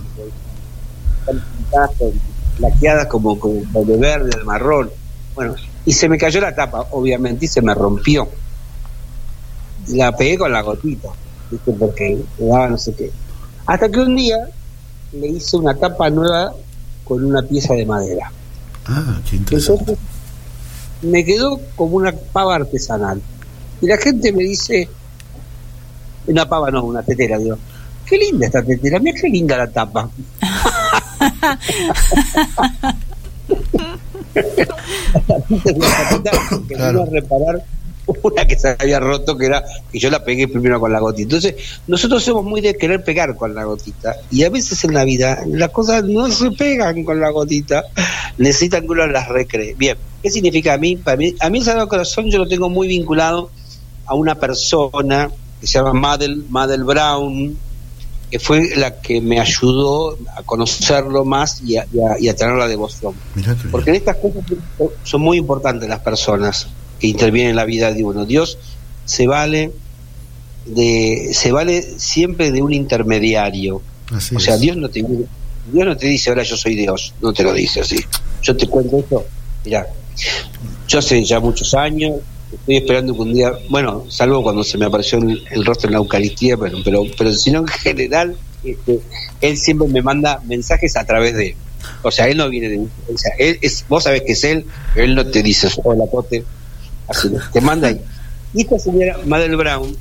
Con- 1.70 2.12
laqueadas 2.59 3.06
como, 3.06 3.38
como 3.38 3.84
de 3.84 3.97
verde, 3.97 4.30
de 4.36 4.44
marrón. 4.44 4.90
Bueno, 5.34 5.55
y 5.86 5.92
se 5.92 6.09
me 6.09 6.18
cayó 6.18 6.40
la 6.40 6.55
tapa, 6.55 6.86
obviamente, 6.90 7.47
y 7.47 7.48
se 7.48 7.62
me 7.62 7.74
rompió. 7.74 8.28
Y 9.88 9.97
la 9.97 10.14
pegué 10.14 10.36
con 10.38 10.52
la 10.52 10.60
gotita, 10.60 11.09
¿viste? 11.51 11.72
porque 11.72 12.18
me 12.38 12.47
daba 12.47 12.68
no 12.68 12.78
sé 12.78 12.94
qué. 12.94 13.10
Hasta 13.66 13.88
que 13.88 14.01
un 14.01 14.14
día 14.16 14.36
le 15.12 15.26
hice 15.28 15.56
una 15.56 15.74
tapa 15.74 16.10
nueva 16.10 16.52
con 17.05 17.24
una 17.24 17.42
pieza 17.42 17.74
de 17.74 17.86
madera. 17.86 18.30
Ah, 18.86 19.20
qué 19.28 19.36
interesante. 19.36 19.80
Entonces 19.92 20.05
me 21.02 21.24
quedó 21.24 21.59
como 21.76 21.97
una 21.97 22.12
pava 22.12 22.56
artesanal. 22.56 23.20
Y 23.80 23.86
la 23.86 23.97
gente 23.97 24.32
me 24.32 24.42
dice, 24.42 24.88
una 26.26 26.47
pava 26.47 26.70
no, 26.70 26.84
una 26.84 27.02
tetera, 27.02 27.38
digo, 27.38 27.56
qué 28.05 28.18
linda 28.18 28.47
esta 28.47 28.62
tetera, 28.62 28.98
mira 28.98 29.18
qué 29.18 29.28
linda 29.28 29.56
la 29.56 29.70
tapa. 29.70 30.10
que 36.69 36.75
vino 36.75 37.03
a 37.03 37.07
reparar 37.07 37.65
una 38.23 38.47
que 38.47 38.59
se 38.59 38.77
había 38.79 38.99
roto 38.99 39.37
que 39.37 39.47
era 39.47 39.65
que 39.93 39.99
yo 39.99 40.11
la 40.11 40.25
pegué 40.25 40.49
primero 40.49 40.81
con 40.81 40.93
la 40.93 40.99
gotita. 40.99 41.23
Entonces 41.23 41.55
nosotros 41.87 42.23
somos 42.25 42.45
muy 42.45 42.61
de 42.61 42.75
querer 42.75 43.05
pegar 43.05 43.37
con 43.37 43.55
la 43.55 43.65
gotita. 43.65 44.17
Y 44.31 44.43
a 44.45 44.51
veces 44.51 44.83
en 44.85 44.95
la 44.95 45.05
vida 45.05 45.45
las 45.47 45.71
cosas 45.71 46.05
no 46.05 46.29
se 46.31 46.51
pegan 46.51 47.05
con 47.05 47.21
la 47.21 47.31
gotita. 47.31 47.85
Necesitan 48.39 48.83
que 48.83 48.89
uno 48.89 49.07
las 49.07 49.29
recree. 49.29 49.75
Bien 49.75 49.97
qué 50.23 50.31
significa 50.31 50.75
a 50.75 50.79
mí 50.79 50.97
para 50.97 51.17
mí 51.17 51.35
a 51.41 51.51
mí 51.51 51.59
el 51.59 51.65
Sagrado 51.65 51.89
Corazón 51.89 52.31
yo 52.31 52.39
lo 52.39 52.49
tengo 52.49 52.69
muy 52.69 52.89
vinculado 52.89 53.51
a 54.07 54.15
una 54.15 54.35
persona 54.35 55.31
que 55.61 55.67
se 55.67 55.79
llama 55.79 55.93
Madel 55.93 56.45
Madel 56.49 56.85
Brown 56.85 57.57
que 58.31 58.39
fue 58.39 58.77
la 58.77 59.01
que 59.01 59.20
me 59.20 59.40
ayudó 59.40 60.16
a 60.36 60.43
conocerlo 60.44 61.24
más 61.24 61.61
y 61.62 61.77
a, 61.77 61.86
y 61.93 61.98
a- 61.98 62.19
y 62.20 62.28
a 62.28 62.36
tener 62.36 62.55
la 62.55 62.69
devoción 62.69 63.12
porque 63.70 63.90
en 63.90 63.97
estas 63.97 64.16
cosas 64.16 64.43
son 65.02 65.20
muy 65.23 65.36
importantes 65.39 65.89
las 65.89 65.98
personas 66.01 66.69
que 67.01 67.09
intervienen 67.09 67.51
en 67.51 67.57
la 67.57 67.65
vida 67.65 67.93
de 67.93 68.05
uno. 68.05 68.24
Dios 68.27 68.59
se 69.05 69.27
vale 69.27 69.73
de 70.66 71.31
se 71.32 71.51
vale 71.52 71.82
siempre 71.98 72.52
de 72.52 72.62
un 72.62 72.73
intermediario. 72.73 73.82
Así 74.12 74.36
o 74.36 74.40
sea, 74.40 74.55
es. 74.55 74.61
Dios 74.61 74.77
no 74.77 74.89
te 74.89 75.01
Dios 75.02 75.86
no 75.86 75.97
te 75.97 76.07
dice 76.07 76.31
ahora 76.31 76.43
yo 76.43 76.57
soy 76.57 76.74
Dios, 76.74 77.15
no 77.20 77.32
te 77.32 77.43
lo 77.43 77.52
dice 77.52 77.81
así. 77.81 77.97
Yo 78.43 78.57
te 78.57 78.66
cuento 78.66 78.98
esto, 78.98 79.24
mira, 79.65 79.86
yo 80.89 80.98
hace 80.98 81.24
ya 81.24 81.40
muchos 81.40 81.74
años 81.74 82.15
estoy 82.52 82.77
esperando 82.77 83.14
que 83.14 83.20
un 83.20 83.32
día, 83.32 83.52
bueno, 83.68 84.05
salvo 84.09 84.43
cuando 84.43 84.64
se 84.64 84.78
me 84.78 84.86
apareció 84.86 85.18
el, 85.18 85.64
rostro 85.64 85.89
en 85.89 85.93
la 85.93 85.98
Eucaristía, 85.98 86.56
pero 86.56 86.78
pero 86.85 87.05
pero 87.16 87.32
si 87.32 87.51
no 87.51 87.60
en 87.60 87.68
general 87.68 88.36
este, 88.64 89.01
él 89.40 89.56
siempre 89.56 89.89
me 89.89 90.02
manda 90.02 90.40
mensajes 90.47 90.97
a 90.97 91.05
través 91.05 91.35
de 91.35 91.56
o 92.02 92.10
sea, 92.10 92.28
él 92.28 92.36
no 92.36 92.48
viene 92.48 92.68
de 92.68 92.78
o 92.78 93.18
sea, 93.18 93.32
él 93.39 93.59
es, 93.62 93.85
vos 93.89 94.05
sabés 94.05 94.22
que 94.22 94.32
es 94.32 94.44
él, 94.44 94.66
él 94.97 95.14
no 95.14 95.27
te 95.27 95.43
dice, 95.43 95.68
hola 95.85 96.05
Cote, 96.10 96.44
así, 97.09 97.31
te 97.52 97.60
manda 97.60 97.89
ahí. 97.89 98.01
Y 98.52 98.62
esta 98.62 98.78
señora, 98.78 99.18
Madel 99.27 99.56
Brown, 99.56 99.97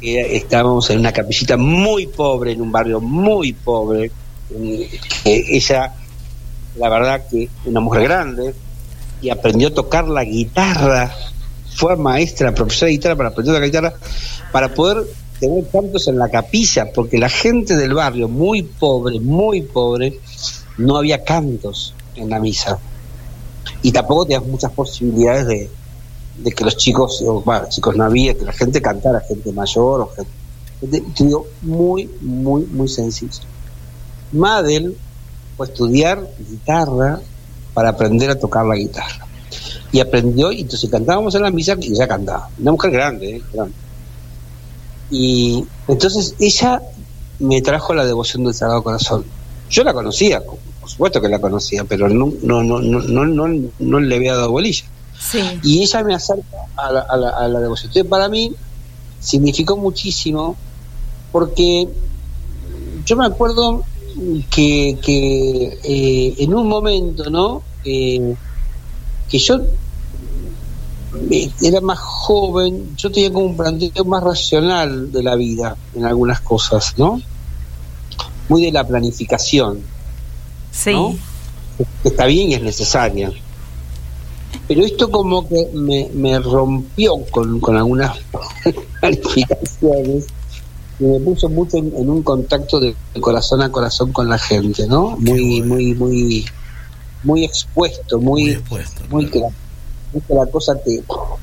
eh, 0.00 0.36
estábamos 0.36 0.88
en 0.90 1.00
una 1.00 1.12
capillita 1.12 1.56
muy 1.56 2.06
pobre, 2.06 2.52
en 2.52 2.60
un 2.60 2.70
barrio 2.70 3.00
muy 3.00 3.52
pobre, 3.52 4.12
eh, 4.54 4.88
ella, 5.24 5.92
la 6.76 6.88
verdad 6.88 7.24
que 7.28 7.48
una 7.64 7.80
mujer 7.80 8.04
grande, 8.04 8.54
y 9.20 9.30
aprendió 9.30 9.68
a 9.68 9.74
tocar 9.74 10.06
la 10.06 10.22
guitarra, 10.22 11.12
fue 11.78 11.96
maestra, 11.96 12.52
profesora 12.52 12.88
de 12.88 12.92
guitarra 12.94 13.16
para 13.16 13.28
aprender 13.28 13.54
la 13.54 13.64
guitarra, 13.66 13.94
para 14.50 14.74
poder 14.74 15.06
tener 15.38 15.64
cantos 15.70 16.08
en 16.08 16.18
la 16.18 16.28
capilla, 16.28 16.90
porque 16.92 17.18
la 17.18 17.28
gente 17.28 17.76
del 17.76 17.94
barrio, 17.94 18.26
muy 18.26 18.64
pobre, 18.64 19.20
muy 19.20 19.62
pobre, 19.62 20.18
no 20.76 20.96
había 20.96 21.22
cantos 21.22 21.94
en 22.16 22.30
la 22.30 22.40
misa. 22.40 22.78
Y 23.82 23.92
tampoco 23.92 24.24
tenías 24.24 24.44
muchas 24.44 24.72
posibilidades 24.72 25.46
de, 25.46 25.70
de 26.38 26.50
que 26.50 26.64
los 26.64 26.76
chicos, 26.76 27.22
o, 27.24 27.42
bueno, 27.42 27.68
chicos 27.68 27.94
no 27.94 28.02
había, 28.02 28.34
que 28.34 28.44
la 28.44 28.52
gente 28.52 28.82
cantara, 28.82 29.20
gente 29.20 29.52
mayor 29.52 30.00
o 30.00 30.08
gente, 30.08 30.30
gente- 30.80 31.02
te 31.14 31.24
digo, 31.24 31.46
muy, 31.62 32.10
muy, 32.20 32.62
muy 32.64 32.88
sencillo. 32.88 33.44
Madel 34.32 34.96
fue 35.56 35.66
estudiar 35.66 36.28
guitarra 36.50 37.20
para 37.72 37.90
aprender 37.90 38.30
a 38.30 38.34
tocar 38.36 38.66
la 38.66 38.74
guitarra. 38.74 39.27
Y 39.90 40.00
aprendió, 40.00 40.52
y 40.52 40.60
entonces 40.60 40.90
cantábamos 40.90 41.34
en 41.34 41.42
la 41.42 41.50
misa 41.50 41.76
y 41.80 41.92
ella 41.92 42.06
cantaba. 42.06 42.48
Una 42.58 42.72
mujer 42.72 42.90
grande, 42.90 43.36
¿eh? 43.36 43.42
grande. 43.52 43.74
Y 45.10 45.64
entonces 45.86 46.34
ella 46.38 46.82
me 47.38 47.62
trajo 47.62 47.94
la 47.94 48.04
devoción 48.04 48.44
del 48.44 48.54
Sagrado 48.54 48.82
Corazón. 48.82 49.24
Yo 49.70 49.84
la 49.84 49.94
conocía, 49.94 50.42
por 50.44 50.90
supuesto 50.90 51.20
que 51.20 51.28
la 51.28 51.40
conocía, 51.40 51.84
pero 51.84 52.08
no, 52.08 52.32
no, 52.42 52.62
no, 52.62 52.80
no, 52.80 53.26
no, 53.26 53.70
no, 53.78 54.00
le 54.00 54.16
había 54.16 54.34
dado 54.34 54.50
bolilla. 54.50 54.84
Sí. 55.18 55.40
Y 55.62 55.82
ella 55.82 56.04
me 56.04 56.14
acerca 56.14 56.56
a 56.76 56.92
la, 56.92 57.00
a 57.00 57.16
la, 57.16 57.30
a 57.30 57.48
la 57.48 57.60
devoción. 57.60 57.88
Entonces, 57.88 58.10
para 58.10 58.28
mí 58.28 58.54
significó 59.20 59.76
muchísimo 59.76 60.56
porque 61.32 61.88
yo 63.04 63.16
me 63.16 63.26
acuerdo 63.26 63.84
que, 64.50 64.98
que 65.02 65.78
eh, 65.82 66.34
en 66.38 66.54
un 66.54 66.68
momento, 66.68 67.30
¿no? 67.30 67.62
Eh, 67.84 68.34
que 69.28 69.38
yo 69.38 69.60
eh, 71.30 71.50
era 71.60 71.80
más 71.80 71.98
joven, 71.98 72.96
yo 72.96 73.10
tenía 73.10 73.32
como 73.32 73.46
un 73.46 73.56
planteo 73.56 74.04
más 74.04 74.22
racional 74.22 75.10
de 75.10 75.22
la 75.22 75.34
vida 75.36 75.76
en 75.94 76.04
algunas 76.04 76.40
cosas, 76.40 76.94
¿no? 76.96 77.20
Muy 78.48 78.62
de 78.62 78.72
la 78.72 78.86
planificación, 78.86 79.80
Sí. 80.70 80.92
¿no? 80.92 81.16
está 82.04 82.26
bien 82.26 82.50
y 82.50 82.54
es 82.54 82.62
necesaria. 82.62 83.30
Pero 84.66 84.84
esto 84.84 85.10
como 85.10 85.48
que 85.48 85.68
me, 85.74 86.08
me 86.12 86.38
rompió 86.38 87.18
con, 87.30 87.60
con 87.60 87.76
algunas 87.76 88.18
planificaciones 89.00 90.26
y 91.00 91.04
me 91.04 91.20
puso 91.20 91.48
mucho 91.48 91.76
en, 91.78 91.92
en 91.96 92.10
un 92.10 92.22
contacto 92.22 92.80
de 92.80 92.94
corazón 93.20 93.62
a 93.62 93.70
corazón 93.70 94.12
con 94.12 94.28
la 94.28 94.38
gente, 94.38 94.86
¿no? 94.86 95.16
Muy, 95.18 95.62
muy, 95.62 95.94
muy, 95.94 96.44
muy 97.28 97.44
expuesto, 97.44 98.18
muy, 98.18 98.42
Muy 98.44 98.50
expuesto. 98.52 99.02
muy 99.10 99.26
que 99.30 99.38
la, 99.40 99.48
que 100.26 100.34
la 100.34 100.46
cosa 100.46 100.74
te, 100.76 101.02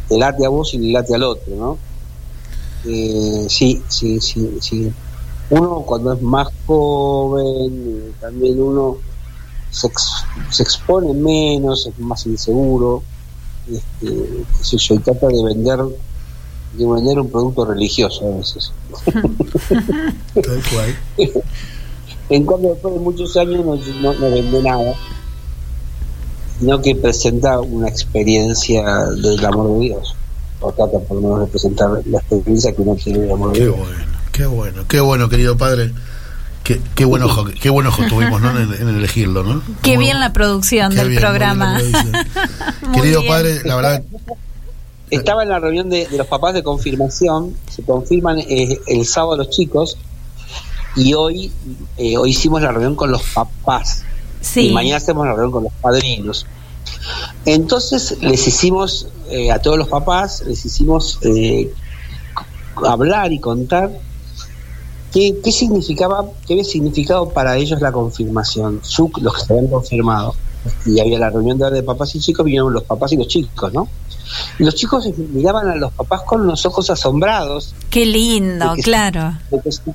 te 0.10 0.18
late 0.18 0.44
a 0.46 0.50
vos 0.50 0.74
y 0.74 0.80
le 0.80 0.92
late 0.94 1.14
al 1.14 1.24
otro, 1.24 1.56
¿no? 1.56 1.78
Eh, 2.86 3.46
sí, 3.50 3.82
sí, 3.88 4.20
sí, 4.20 4.58
sí. 4.62 4.92
Uno 5.52 5.82
cuando 5.86 6.14
es 6.14 6.22
más 6.24 6.48
joven, 6.66 7.72
eh, 8.08 8.12
también 8.20 8.60
uno 8.60 8.98
se, 9.70 9.88
ex- 9.88 10.24
se 10.50 10.64
expone 10.64 11.14
menos, 11.14 11.86
es 11.86 12.00
más 12.00 12.26
inseguro, 12.26 13.04
este, 13.72 14.08
qué 14.58 14.64
sé 14.64 14.78
yo, 14.78 14.96
y 14.96 15.00
trata 15.00 15.28
de 15.28 15.44
vender, 15.44 15.80
de 16.78 16.86
vender 16.88 17.20
un 17.20 17.30
producto 17.30 17.64
religioso 17.66 18.26
a 18.28 18.38
veces. 18.38 18.72
Tal 20.34 20.64
cual. 20.72 20.96
En 22.28 22.44
cambio, 22.44 22.72
después 22.72 22.92
de 22.96 23.00
muchos 23.02 23.38
años 23.38 23.64
no, 23.64 23.76
no, 24.02 24.14
no 24.20 24.32
vende 24.32 24.64
nada, 24.64 24.96
sino 26.60 26.82
que 26.82 26.96
presenta 26.96 27.60
una 27.60 27.88
experiencia 27.90 28.84
del 29.08 29.44
amor 29.46 29.74
de 29.80 29.86
Dios. 29.86 30.16
O 30.62 30.72
trata 30.72 31.00
por 31.00 31.16
lo 31.18 31.22
menos 31.22 31.40
de 31.42 31.48
presentar 31.48 31.90
la 32.06 32.20
experiencia 32.20 32.74
que 32.74 32.82
uno 32.82 32.96
tiene 32.96 33.20
del 33.20 33.32
amor 33.32 33.52
de 33.52 33.60
Qué 33.60 33.66
Dios. 33.66 33.78
bueno, 33.78 33.96
qué 34.32 34.46
bueno, 34.46 34.84
qué 34.88 35.00
bueno, 35.00 35.30
querido 35.30 35.58
padre. 35.58 35.92
Qué, 36.64 36.82
qué 36.96 37.06
buen 37.06 37.22
ojo, 37.22 37.46
qué 37.62 37.70
buen 37.70 37.86
ojo 37.86 38.02
tuvimos 38.10 38.42
¿no? 38.42 38.60
en, 38.60 38.74
en 38.74 38.88
elegirlo, 38.90 39.44
¿no? 39.44 39.62
Qué 39.84 39.98
bien 39.98 40.20
la 40.20 40.34
producción 40.34 40.96
del 40.96 41.10
bien, 41.10 41.22
programa. 41.22 41.78
producción. 41.78 42.14
Querido 42.94 43.20
bien. 43.22 43.32
padre, 43.32 43.62
la 43.66 43.76
verdad, 43.76 44.04
Estaba 45.12 45.44
en 45.44 45.50
la 45.50 45.60
reunión 45.60 45.88
de, 45.92 46.08
de 46.08 46.18
los 46.18 46.26
papás 46.26 46.56
de 46.56 46.64
confirmación, 46.64 47.56
se 47.70 47.84
confirman 47.84 48.40
eh, 48.40 48.80
el 48.88 49.06
sábado 49.06 49.38
los 49.38 49.52
chicos 49.52 49.96
y 50.96 51.14
hoy, 51.14 51.52
eh, 51.98 52.18
hoy 52.18 52.32
hicimos 52.32 52.64
la 52.64 52.72
reunión 52.72 52.96
con 52.96 53.12
los 53.12 53.22
papás 53.22 54.04
Sí. 54.46 54.68
y 54.70 54.74
mañana 54.74 54.98
hacemos 54.98 55.26
la 55.26 55.34
reunión 55.34 55.52
con 55.52 55.64
los 55.64 55.74
padrinos. 55.82 56.46
Entonces 57.46 58.18
les 58.22 58.48
hicimos, 58.48 59.08
eh, 59.30 59.52
a 59.52 59.60
todos 59.60 59.78
los 59.78 59.88
papás, 59.88 60.44
les 60.48 60.64
hicimos 60.66 61.20
eh, 61.24 61.74
hablar 62.86 63.32
y 63.34 63.40
contar 63.40 63.92
qué, 65.14 65.36
qué 65.44 65.52
significaba, 65.52 66.26
qué 66.46 66.54
había 66.54 66.64
significado 66.64 67.30
para 67.30 67.58
ellos 67.58 67.82
la 67.82 67.92
confirmación, 67.92 68.80
su- 68.84 69.12
los 69.22 69.34
que 69.36 69.42
se 69.42 69.54
habían 69.54 69.68
confirmado. 69.68 70.36
Y 70.86 71.00
había 71.00 71.20
la 71.20 71.30
reunión 71.30 71.60
de, 71.60 71.70
de 71.70 71.84
papás 71.84 72.16
y 72.16 72.20
chicos, 72.20 72.44
vinieron 72.44 72.74
los 72.74 72.84
papás 72.84 73.12
y 73.12 73.18
los 73.18 73.28
chicos, 73.28 73.72
¿no? 73.72 73.88
Y 74.58 74.64
los 74.64 74.74
chicos 74.74 75.08
miraban 75.18 75.70
a 75.70 75.76
los 75.76 75.92
papás 75.94 76.22
con 76.24 76.48
los 76.48 76.66
ojos 76.66 76.90
asombrados 76.90 77.76
Qué 77.92 78.06
lindo, 78.06 78.72
de 78.72 78.76
que- 78.78 78.82
claro. 78.82 79.38
de 79.52 79.62
que, 79.62 79.72
su, 79.72 79.94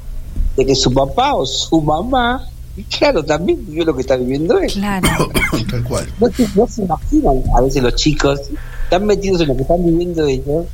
de 0.56 0.66
que 0.66 0.74
su 0.76 0.92
papá 0.92 1.34
o 1.34 1.44
su 1.44 1.82
mamá, 1.82 2.46
claro, 2.84 3.24
también 3.24 3.64
vivió 3.66 3.84
lo 3.84 3.94
que 3.94 4.02
está 4.02 4.16
viviendo 4.16 4.58
él. 4.58 4.72
Claro. 4.72 5.08
tal 5.70 5.84
cual. 5.84 6.06
No 6.20 6.28
se, 6.30 6.48
no 6.54 6.66
se 6.66 6.82
imaginan 6.82 7.42
a 7.56 7.60
veces 7.60 7.82
los 7.82 7.94
chicos, 7.94 8.40
están 8.84 9.06
metidos 9.06 9.40
en 9.40 9.48
lo 9.48 9.56
que 9.56 9.62
están 9.62 9.84
viviendo 9.84 10.26
ellos, 10.26 10.66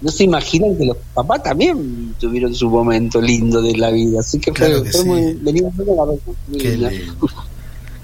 no 0.00 0.10
se 0.10 0.24
imaginan 0.24 0.76
que 0.76 0.84
los 0.84 0.96
papás 1.14 1.42
también 1.42 2.14
tuvieron 2.18 2.54
su 2.54 2.68
momento 2.68 3.20
lindo 3.20 3.62
de 3.62 3.76
la 3.76 3.90
vida. 3.90 4.20
Así 4.20 4.38
que 4.38 4.52
fue, 4.52 4.82
que 4.82 4.90
fue 4.90 5.00
sí. 5.00 5.06
muy, 5.06 5.34
venimos 5.34 5.74
muy 5.74 5.88
a 5.88 5.94
la 5.94 6.04
vez, 6.04 6.20
muy 6.48 6.58
Qué 6.58 6.76
lindo. 6.76 7.28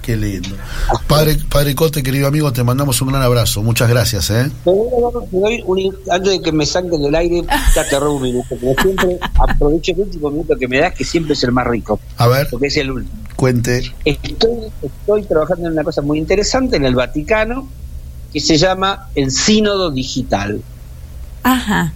Qué 0.01 0.17
lindo. 0.17 0.49
Padre, 1.07 1.37
padre 1.47 1.75
Cote, 1.75 2.01
querido 2.01 2.27
amigo, 2.27 2.51
te 2.51 2.63
mandamos 2.63 2.99
un 3.01 3.09
gran 3.09 3.21
abrazo. 3.21 3.61
Muchas 3.61 3.87
gracias, 3.87 4.31
¿eh? 4.31 4.49
Doy 4.65 5.61
un- 5.65 5.95
antes 6.09 6.31
de 6.31 6.41
que 6.41 6.51
me 6.51 6.65
saquen 6.65 7.01
del 7.03 7.13
aire, 7.13 7.43
ya 7.75 7.87
te 7.87 7.99
robo 7.99 8.15
un 8.15 8.23
minuto, 8.23 8.47
porque 8.49 8.81
siempre 8.81 9.19
aprovecho 9.35 9.91
el 9.91 9.99
último 9.99 10.31
minuto 10.31 10.55
que 10.57 10.67
me 10.67 10.79
das, 10.79 10.93
que 10.95 11.03
siempre 11.05 11.33
es 11.33 11.43
el 11.43 11.51
más 11.51 11.67
rico, 11.67 11.99
A 12.17 12.27
ver, 12.27 12.47
porque 12.49 12.67
es 12.67 12.77
el 12.77 12.89
último. 12.91 13.15
cuente. 13.35 13.93
Estoy, 14.03 14.49
estoy 14.81 15.23
trabajando 15.23 15.67
en 15.67 15.73
una 15.73 15.83
cosa 15.83 16.01
muy 16.01 16.17
interesante 16.17 16.77
en 16.77 16.85
el 16.85 16.95
Vaticano 16.95 17.67
que 18.33 18.39
se 18.39 18.57
llama 18.57 19.07
el 19.13 19.29
Sínodo 19.29 19.91
Digital. 19.91 20.61
Ajá. 21.43 21.93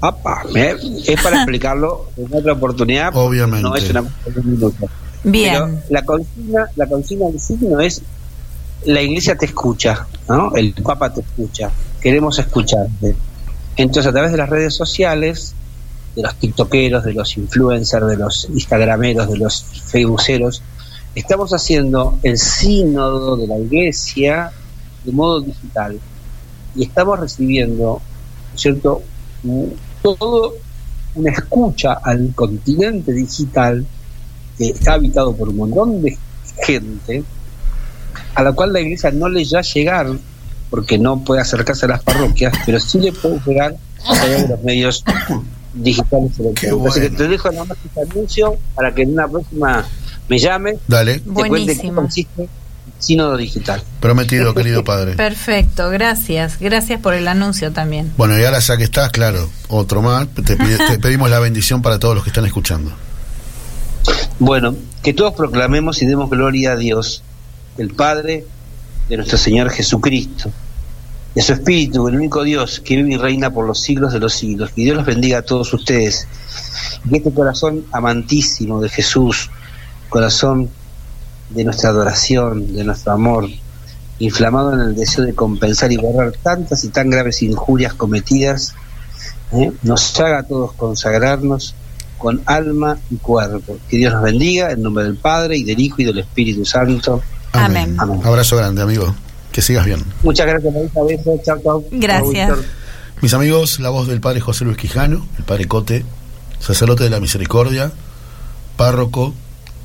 Apa, 0.00 0.44
me- 0.52 0.76
es 1.06 1.20
para 1.22 1.36
explicarlo 1.42 2.06
en 2.16 2.28
otra 2.32 2.52
oportunidad. 2.52 3.10
Obviamente. 3.16 3.62
No 3.68 3.74
es 3.74 3.90
una 3.90 4.04
Bien. 5.24 5.82
la 5.90 6.02
consigna, 6.04 6.66
la 6.76 6.86
consigna 6.86 7.26
del 7.26 7.40
signo 7.40 7.80
es 7.80 8.02
la 8.84 9.02
iglesia 9.02 9.36
te 9.36 9.46
escucha, 9.46 10.06
¿no? 10.28 10.54
El 10.56 10.72
Papa 10.72 11.12
te 11.12 11.20
escucha. 11.20 11.70
Queremos 12.00 12.38
escucharte. 12.38 13.14
Entonces, 13.76 14.06
a 14.08 14.12
través 14.12 14.32
de 14.32 14.38
las 14.38 14.48
redes 14.48 14.74
sociales, 14.74 15.54
de 16.16 16.22
los 16.22 16.34
tiktokeros, 16.36 17.04
de 17.04 17.12
los 17.12 17.36
influencers, 17.36 18.06
de 18.06 18.16
los 18.16 18.48
instagrameros, 18.50 19.30
de 19.30 19.36
los 19.38 19.62
facebookeros, 19.84 20.62
estamos 21.14 21.52
haciendo 21.52 22.18
el 22.22 22.38
sínodo 22.38 23.36
de 23.36 23.46
la 23.46 23.58
iglesia 23.58 24.50
de 25.04 25.12
modo 25.12 25.40
digital. 25.42 25.98
Y 26.74 26.84
estamos 26.84 27.20
recibiendo, 27.20 28.00
¿no 28.00 28.54
es 28.54 28.60
¿cierto?, 28.60 29.02
Un- 29.44 29.74
todo 30.02 30.54
una 31.14 31.30
escucha 31.32 31.94
al 32.02 32.32
continente 32.34 33.12
digital 33.12 33.86
que 34.60 34.70
está 34.70 34.92
habitado 34.92 35.34
por 35.34 35.48
un 35.48 35.56
montón 35.56 36.02
de 36.02 36.18
gente 36.66 37.24
a 38.34 38.42
la 38.42 38.52
cual 38.52 38.72
la 38.74 38.80
iglesia 38.80 39.10
no 39.10 39.28
le 39.28 39.42
ya 39.44 39.62
llegar 39.62 40.06
porque 40.68 40.98
no 40.98 41.24
puede 41.24 41.40
acercarse 41.40 41.86
a 41.86 41.88
las 41.88 42.02
parroquias, 42.02 42.52
pero 42.66 42.78
sí 42.78 43.00
le 43.00 43.10
puede 43.12 43.40
llegar 43.46 43.74
a 44.06 44.12
través 44.14 44.42
de 44.42 44.48
los 44.48 44.62
medios 44.62 45.02
digitales 45.74 46.38
electrónicos. 46.38 46.90
Así 46.90 47.00
que 47.00 47.08
bueno. 47.08 47.16
te 47.16 47.28
dejo 47.28 47.50
nada 47.52 47.64
más 47.64 47.78
este 47.84 48.00
anuncio 48.02 48.56
para 48.74 48.94
que 48.94 49.02
en 49.02 49.12
una 49.14 49.26
próxima 49.28 49.84
me 50.28 50.38
llames, 50.38 50.78
Dale, 50.86 51.14
te 51.20 51.20
cuente 51.30 51.48
qué 51.48 51.48
Buenísimo. 51.64 51.94
consiste 52.02 52.48
sínodo 52.98 53.36
digital. 53.38 53.82
prometido, 53.98 54.54
querido 54.54 54.84
padre. 54.84 55.14
Perfecto, 55.14 55.88
gracias. 55.90 56.58
Gracias 56.60 57.00
por 57.00 57.14
el 57.14 57.26
anuncio 57.28 57.72
también. 57.72 58.12
Bueno, 58.18 58.38
y 58.38 58.44
ahora 58.44 58.58
ya 58.58 58.76
que 58.76 58.84
estás, 58.84 59.10
claro, 59.10 59.48
otro 59.68 60.02
más, 60.02 60.28
te, 60.28 60.56
pide- 60.56 60.78
te 60.88 60.98
pedimos 60.98 61.30
la 61.30 61.38
bendición 61.40 61.80
para 61.82 61.98
todos 61.98 62.14
los 62.14 62.22
que 62.24 62.30
están 62.30 62.44
escuchando. 62.44 62.92
Bueno, 64.40 64.74
que 65.02 65.12
todos 65.12 65.34
proclamemos 65.34 66.00
y 66.00 66.06
demos 66.06 66.30
gloria 66.30 66.72
a 66.72 66.76
Dios, 66.76 67.22
el 67.76 67.90
Padre 67.90 68.46
de 69.10 69.16
nuestro 69.18 69.36
Señor 69.36 69.68
Jesucristo, 69.68 70.50
de 71.34 71.42
su 71.42 71.52
Espíritu, 71.52 72.08
el 72.08 72.16
único 72.16 72.42
Dios 72.42 72.80
que 72.80 72.96
vive 72.96 73.12
y 73.12 73.16
reina 73.18 73.52
por 73.52 73.66
los 73.66 73.82
siglos 73.82 74.14
de 74.14 74.18
los 74.18 74.32
siglos. 74.32 74.70
Que 74.70 74.80
Dios 74.80 74.96
los 74.96 75.04
bendiga 75.04 75.40
a 75.40 75.42
todos 75.42 75.74
ustedes. 75.74 76.26
Y 77.04 77.10
que 77.10 77.16
este 77.18 77.34
corazón 77.34 77.84
amantísimo 77.92 78.80
de 78.80 78.88
Jesús, 78.88 79.50
corazón 80.08 80.70
de 81.50 81.62
nuestra 81.62 81.90
adoración, 81.90 82.74
de 82.74 82.82
nuestro 82.82 83.12
amor, 83.12 83.46
inflamado 84.20 84.72
en 84.72 84.80
el 84.80 84.96
deseo 84.96 85.26
de 85.26 85.34
compensar 85.34 85.92
y 85.92 85.98
borrar 85.98 86.32
tantas 86.42 86.82
y 86.84 86.88
tan 86.88 87.10
graves 87.10 87.42
injurias 87.42 87.92
cometidas, 87.92 88.72
¿eh? 89.52 89.70
nos 89.82 90.18
haga 90.18 90.38
a 90.38 90.42
todos 90.44 90.72
consagrarnos 90.72 91.74
con 92.20 92.42
alma 92.44 92.98
y 93.10 93.16
cuerpo. 93.16 93.78
Que 93.88 93.96
Dios 93.96 94.12
nos 94.12 94.22
bendiga 94.22 94.70
en 94.70 94.82
nombre 94.82 95.04
del 95.04 95.16
Padre 95.16 95.56
y 95.56 95.64
del 95.64 95.80
Hijo 95.80 96.02
y 96.02 96.04
del 96.04 96.18
Espíritu 96.18 96.64
Santo. 96.66 97.22
Amén. 97.52 97.96
Amén. 97.98 98.20
Abrazo 98.22 98.56
grande, 98.56 98.82
amigo. 98.82 99.12
Que 99.50 99.62
sigas 99.62 99.86
bien. 99.86 100.04
Muchas 100.22 100.46
gracias, 100.46 100.72
Marisa. 100.72 101.02
Besos. 101.02 101.42
Chao, 101.42 101.58
chao. 101.62 101.84
Gracias. 101.90 102.58
Mis 103.22 103.34
amigos, 103.34 103.80
la 103.80 103.88
voz 103.88 104.06
del 104.06 104.20
padre 104.20 104.40
José 104.40 104.64
Luis 104.64 104.76
Quijano, 104.76 105.26
el 105.38 105.44
padre 105.44 105.66
Cote, 105.66 106.04
sacerdote 106.60 107.04
de 107.04 107.10
la 107.10 107.20
misericordia, 107.20 107.90
párroco 108.76 109.34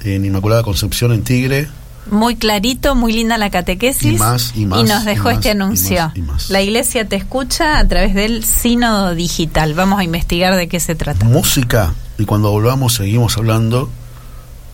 en 0.02 0.26
Inmaculada 0.26 0.62
Concepción 0.62 1.14
en 1.14 1.24
Tigre. 1.24 1.70
Muy 2.12 2.36
clarito, 2.36 2.96
muy 2.96 3.14
linda 3.14 3.38
la 3.38 3.50
catequesis. 3.50 4.14
Y 4.14 4.18
más, 4.18 4.54
y 4.56 4.66
más, 4.66 4.88
nos 4.88 5.06
dejó 5.06 5.32
y 5.32 5.34
más, 5.34 5.38
este 5.38 5.48
y 5.48 5.52
anuncio. 5.52 6.12
y. 6.16 6.52
La 6.52 6.62
iglesia 6.62 7.08
te 7.08 7.16
escucha 7.16 7.80
a 7.80 7.88
través 7.88 8.14
del 8.14 8.44
sínodo 8.44 9.16
digital. 9.16 9.74
Vamos 9.74 10.00
a 10.00 10.04
investigar 10.04 10.56
de 10.56 10.68
qué 10.68 10.80
se 10.80 10.96
trata. 10.96 11.26
Música, 11.26 11.94
y 12.18 12.26
cuando 12.26 12.52
volvamos 12.52 12.94
seguimos 12.96 13.38
hablando 13.38 13.90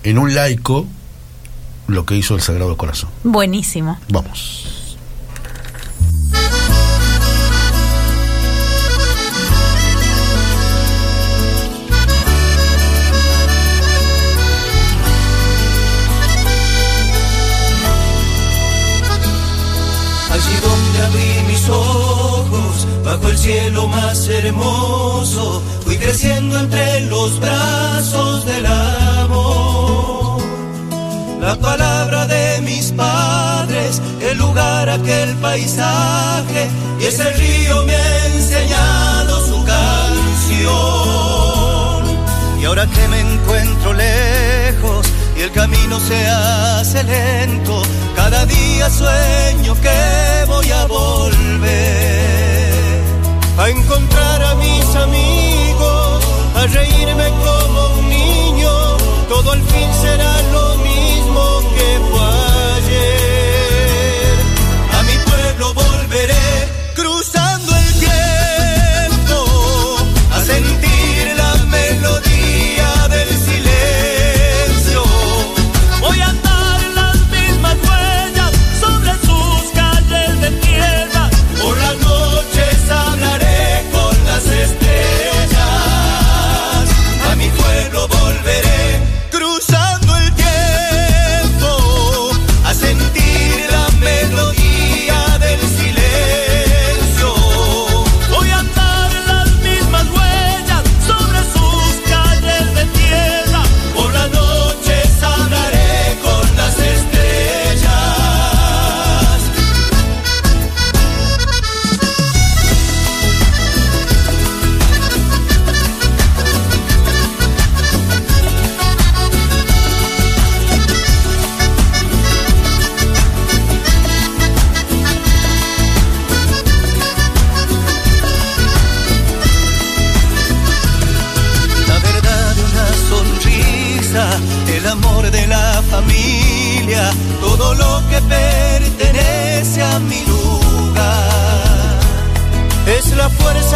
en 0.03 0.17
un 0.17 0.33
laico 0.33 0.87
lo 1.87 2.05
que 2.05 2.15
hizo 2.15 2.35
el 2.35 2.41
Sagrado 2.41 2.75
Corazón. 2.77 3.09
Buenísimo. 3.23 3.97
Vamos. 4.09 4.80
El 23.31 23.37
cielo 23.37 23.87
más 23.87 24.27
hermoso, 24.27 25.63
fui 25.85 25.97
creciendo 25.97 26.59
entre 26.59 26.99
los 27.01 27.39
brazos 27.39 28.45
del 28.45 28.65
amor. 28.65 30.41
La 31.39 31.55
palabra 31.55 32.27
de 32.27 32.59
mis 32.61 32.91
padres, 32.91 34.01
el 34.21 34.37
lugar, 34.37 34.89
aquel 34.89 35.33
paisaje, 35.37 36.67
y 36.99 37.05
ese 37.05 37.31
río 37.31 37.85
me 37.85 37.95
ha 37.95 38.25
enseñado 38.35 39.45
su 39.45 39.63
canción. 39.63 40.69
Y 42.59 42.65
ahora 42.65 42.85
que 42.85 43.07
me 43.07 43.21
encuentro 43.21 43.93
lejos 43.93 45.07
y 45.37 45.41
el 45.41 45.51
camino 45.53 46.01
se 46.01 46.27
hace 46.27 47.01
lento, 47.03 47.81
cada 48.13 48.45
día 48.45 48.89
sueño 48.89 49.73
que 49.81 50.43
voy 50.47 50.69
a 50.69 50.85
volver 50.85 52.40
a 53.61 53.69
encontrar 53.69 54.41
a 54.43 54.55
mis 54.55 54.95
amigos, 54.95 56.23
a 56.55 56.65
reírme 56.65 57.29
como 57.45 57.99
un 57.99 58.09
niño, 58.09 58.97
todo 59.29 59.51
al 59.51 59.61
fin 59.61 59.89
será 60.01 60.41
lo 60.51 60.70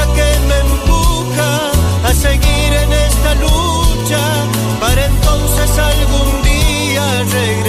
que 0.04 0.40
me 0.48 0.58
empuja 0.60 1.72
a 2.04 2.14
seguir 2.14 2.74
en 2.84 2.92
esta 2.92 3.34
lucha 3.36 4.20
para 4.80 5.06
entonces 5.06 5.78
algún 5.78 6.44
día 6.44 7.24
regresar. 7.32 7.65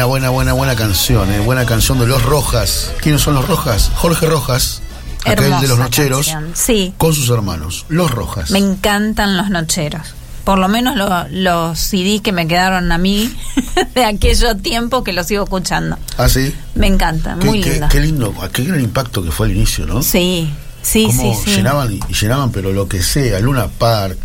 Buena, 0.00 0.06
buena, 0.08 0.30
buena, 0.30 0.52
buena 0.54 0.76
canción, 0.76 1.30
eh. 1.30 1.40
buena 1.40 1.66
canción 1.66 1.98
de 1.98 2.06
Los 2.06 2.22
Rojas. 2.22 2.90
¿Quiénes 3.02 3.20
son 3.20 3.34
Los 3.34 3.46
Rojas? 3.46 3.90
Jorge 3.96 4.24
Rojas, 4.24 4.80
aquel 5.26 5.60
de 5.60 5.68
los 5.68 5.78
Nocheros, 5.78 6.26
canción. 6.28 6.52
Sí, 6.54 6.94
con 6.96 7.12
sus 7.12 7.28
hermanos, 7.28 7.84
Los 7.90 8.10
Rojas. 8.10 8.50
me 8.50 8.60
encantan 8.60 9.36
los 9.36 9.50
nocheros. 9.50 10.14
Por 10.44 10.58
lo 10.58 10.68
menos 10.68 10.96
lo- 10.96 11.26
los 11.28 11.78
CD 11.78 12.20
que 12.22 12.32
me 12.32 12.48
quedaron 12.48 12.90
a 12.92 12.96
mí 12.96 13.30
de 13.94 14.04
aquello 14.06 14.56
tiempo 14.56 15.04
que 15.04 15.12
los 15.12 15.26
sigo 15.26 15.44
escuchando. 15.44 15.98
¿Ah, 16.16 16.30
sí? 16.30 16.54
Me 16.74 16.86
encanta, 16.86 17.36
Qué, 17.38 17.46
muy 17.46 17.60
qué- 17.60 17.70
lindo. 17.72 17.88
qué 17.90 18.00
lindo, 18.00 18.34
qué 18.54 18.64
gran 18.64 18.80
impacto 18.80 19.22
que 19.22 19.30
fue 19.30 19.48
al 19.48 19.52
inicio, 19.52 19.84
¿no? 19.84 20.02
Sí, 20.02 20.50
sí, 20.80 21.08
Cómo 21.08 21.34
sí, 21.34 21.40
sí. 21.44 21.56
llenaban 21.56 21.92
y 21.92 22.00
llenaban, 22.14 22.50
pero 22.52 22.72
lo 22.72 22.88
que 22.88 23.02
sea, 23.02 23.38
Luna 23.40 23.68
Park, 23.68 24.16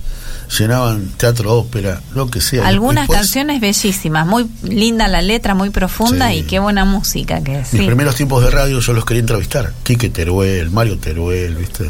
llenaban 0.58 1.10
teatro 1.18 1.54
ópera, 1.54 2.02
lo 2.14 2.28
que 2.30 2.42
sea. 2.42 2.68
Algunas 2.68 3.04
Después, 3.04 3.20
canciones 3.20 3.62
bellísimas, 3.62 4.26
muy 4.28 4.48
linda 4.64 5.08
la 5.08 5.22
letra, 5.22 5.54
muy 5.56 5.70
profunda 5.70 6.30
Sí. 6.30 6.38
y 6.38 6.44
qué 6.44 6.60
buena 6.60 6.86
música 6.86 7.42
que 7.44 7.60
es. 7.60 7.74
Mis 7.74 7.82
sí. 7.82 7.88
primeros 7.88 8.16
tiempos 8.16 8.44
de 8.44 8.52
radio 8.52 8.80
yo 8.80 8.94
los 8.94 9.06
quería 9.06 9.22
entrevistar. 9.22 9.74
Quique 9.84 10.10
Teruel, 10.10 10.72
Mario 10.72 10.98
Teruel, 10.98 11.56
¿viste? 11.56 11.90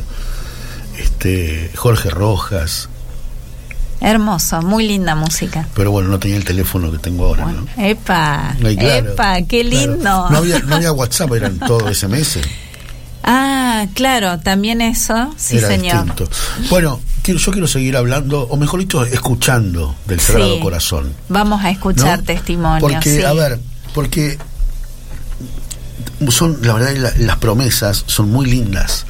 Este, 0.97 1.71
Jorge 1.75 2.09
Rojas. 2.09 2.89
Hermoso, 4.01 4.61
muy 4.61 4.87
linda 4.87 5.15
música. 5.15 5.67
Pero 5.73 5.89
bueno, 5.91 6.09
no 6.09 6.19
tenía 6.19 6.37
el 6.37 6.43
teléfono 6.43 6.91
que 6.91 6.97
tengo 6.97 7.25
ahora, 7.25 7.45
¿no? 7.45 7.65
Epa, 7.77 8.55
Ay, 8.63 8.75
claro, 8.77 9.11
epa, 9.13 9.41
qué 9.43 9.61
claro. 9.61 9.69
lindo. 9.93 10.29
No 10.29 10.37
había, 10.37 10.59
no 10.59 10.75
había 10.75 10.91
WhatsApp, 10.91 11.31
eran 11.33 11.59
todo 11.59 11.87
SMS. 11.93 12.39
Ah, 13.27 13.87
claro, 13.95 14.39
también 14.39 14.81
eso, 14.81 15.33
sí 15.35 15.57
era 15.57 15.67
señor. 15.67 16.05
distinto. 16.05 16.29
Bueno, 16.69 16.99
quiero, 17.23 17.39
yo 17.39 17.51
quiero 17.51 17.67
seguir 17.67 17.97
hablando, 17.97 18.41
o 18.43 18.55
mejor 18.55 18.79
dicho, 18.81 19.03
escuchando 19.03 19.95
del 20.05 20.19
Sagrado 20.19 20.55
Sí. 20.55 20.61
Corazón. 20.61 21.11
Vamos 21.29 21.63
a 21.63 21.71
escuchar 21.71 22.19
¿no? 22.19 22.23
testimonios. 22.25 22.81
Porque, 22.81 23.17
sí. 23.17 23.23
a 23.23 23.33
ver, 23.33 23.59
porque 23.95 24.37
son, 26.29 26.59
la 26.61 26.73
verdad, 26.73 26.95
la- 26.95 27.13
las 27.25 27.37
promesas 27.37 28.03
son 28.07 28.29
muy 28.31 28.45
lindas, 28.45 29.05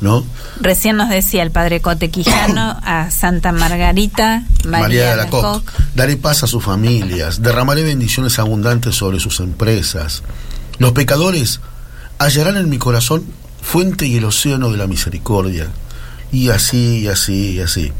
¿no? 0.00 0.24
Recién 0.60 0.96
nos 0.96 1.08
decía 1.08 1.42
el 1.42 1.50
padre 1.50 1.80
Cote 1.80 2.10
Quijano 2.10 2.78
a 2.82 3.10
Santa 3.10 3.52
Margarita, 3.52 4.44
María, 4.64 4.80
María 4.80 5.10
de 5.10 5.16
la. 5.18 5.26
Coc. 5.28 5.70
Daré 5.94 6.16
paz 6.16 6.42
a 6.42 6.46
sus 6.46 6.64
familias, 6.64 7.42
derramaré 7.42 7.82
bendiciones 7.84 8.38
abundantes 8.38 8.94
sobre 8.96 9.20
sus 9.20 9.40
empresas. 9.40 10.22
Los 10.78 10.92
pecadores 10.92 11.60
hallarán 12.18 12.56
en 12.56 12.68
mi 12.68 12.78
corazón 12.78 13.24
fuente 13.70 14.06
y 14.06 14.16
el 14.16 14.24
océano 14.24 14.70
de 14.70 14.78
la 14.78 14.86
misericordia. 14.86 15.68
Y 16.32 16.48
así, 16.48 17.00
y 17.00 17.08
así, 17.08 17.52
y 17.56 17.60
así. 17.60 17.92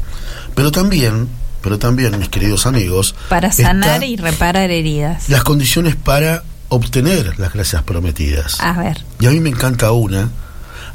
Pero 0.55 0.71
también, 0.71 1.29
pero 1.61 1.77
también, 1.77 2.17
mis 2.17 2.29
queridos 2.29 2.65
amigos, 2.65 3.13
Para 3.29 3.51
sanar 3.51 4.03
y 4.03 4.15
reparar 4.15 4.71
heridas. 4.71 5.29
las 5.29 5.43
condiciones 5.43 5.95
para 5.95 6.43
obtener 6.69 7.37
las 7.39 7.53
gracias 7.53 7.83
prometidas. 7.83 8.59
A 8.61 8.73
ver, 8.73 9.03
Y 9.19 9.27
a 9.27 9.29
mí 9.31 9.39
me 9.39 9.49
encanta 9.49 9.91
una, 9.91 10.29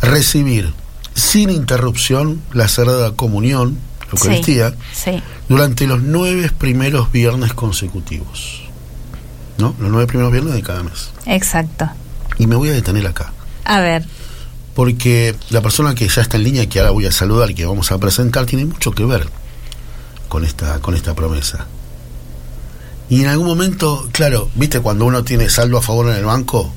recibir 0.03 0.73
sin 1.15 1.51
interrupción 1.51 2.41
la 2.53 2.67
Sagrada 2.67 3.13
Comunión, 3.13 3.79
la 4.01 4.19
Eucaristía, 4.19 4.75
sí. 4.93 5.23
durante 5.49 5.87
los 5.87 6.03
nueve 6.03 6.51
primeros 6.57 7.13
viernes 7.13 7.55
consecutivos. 7.55 8.63
¿No? 9.59 9.73
Los 9.79 9.89
nueve 9.91 10.09
primeros 10.09 10.33
viernes 10.33 10.55
de 10.55 10.63
cada 10.63 10.83
mes. 10.83 11.11
Exacto. 11.27 11.89
Y 12.39 12.49
me 12.49 12.57
voy 12.57 12.71
a 12.71 12.73
detener 12.73 13.07
acá. 13.07 13.33
A 13.65 13.79
ver, 13.81 14.05
Porque 14.75 15.35
la 15.51 15.61
persona 15.61 15.95
que 15.95 16.09
ya 16.09 16.23
está 16.23 16.37
en 16.37 16.45
línea, 16.45 16.69
que 16.69 16.81
ahora 16.81 16.91
voy 16.91 17.07
a 17.07 17.13
saludar 17.13 17.51
y 17.51 17.55
que 17.55 17.65
vamos 17.65 17.93
a 17.93 17.99
presentar, 17.99 18.47
tiene 18.47 18.65
mucho 18.65 18.91
que 18.93 19.05
ver 19.05 19.29
con 20.29 20.45
esta, 20.45 20.81
con 20.81 20.95
esta 20.95 21.15
promesa. 21.15 21.67
Y 23.09 23.21
en 23.21 23.29
algún 23.29 23.47
momento, 23.47 24.09
claro, 24.13 24.51
viste, 24.55 24.81
cuando 24.81 25.05
uno 25.05 25.23
tiene 25.25 25.49
saldo 25.51 25.79
a 25.79 25.83
favor 25.83 26.09
en 26.11 26.17
el 26.17 26.25
banco, 26.25 26.73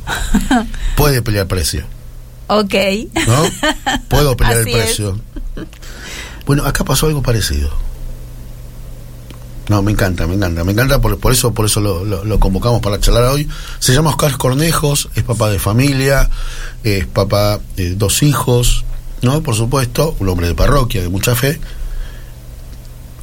puede 0.96 1.22
pelear 1.22 1.48
precio. 1.48 1.86
ok. 2.48 2.76
¿no? 3.28 3.44
Puedo 4.10 4.38
pelear 4.38 4.58
el 4.60 4.68
es. 4.68 4.74
precio. 4.76 5.20
Bueno, 6.46 6.66
acá 6.66 6.84
pasó 6.84 7.08
algo 7.08 7.22
parecido. 7.24 7.72
No, 9.70 9.82
me 9.82 9.92
encanta, 9.92 10.26
me 10.28 10.36
encanta, 10.36 10.64
me 10.64 10.72
encanta, 10.72 11.02
por, 11.02 11.20
por 11.20 11.34
eso, 11.34 11.54
por 11.54 11.66
eso 11.66 11.82
lo, 11.82 12.06
lo- 12.06 12.24
lo 12.24 12.40
convocamos 12.40 12.82
para 12.82 13.00
charlar 13.02 13.24
hoy. 13.26 13.50
Se 13.80 13.94
llama 13.94 14.12
Oscar 14.12 14.38
Cornejos, 14.38 15.10
es 15.16 15.24
papá 15.24 15.50
de 15.50 15.60
familia, 15.60 16.30
es 16.84 17.06
papá 17.06 17.60
de 17.76 17.96
dos 17.96 18.24
hijos, 18.24 18.86
¿no? 19.22 19.42
Por 19.44 19.56
supuesto, 19.56 20.16
un 20.20 20.30
hombre 20.30 20.48
de 20.48 20.56
parroquia, 20.56 21.02
de 21.02 21.10
mucha 21.10 21.36
fe. 21.36 21.60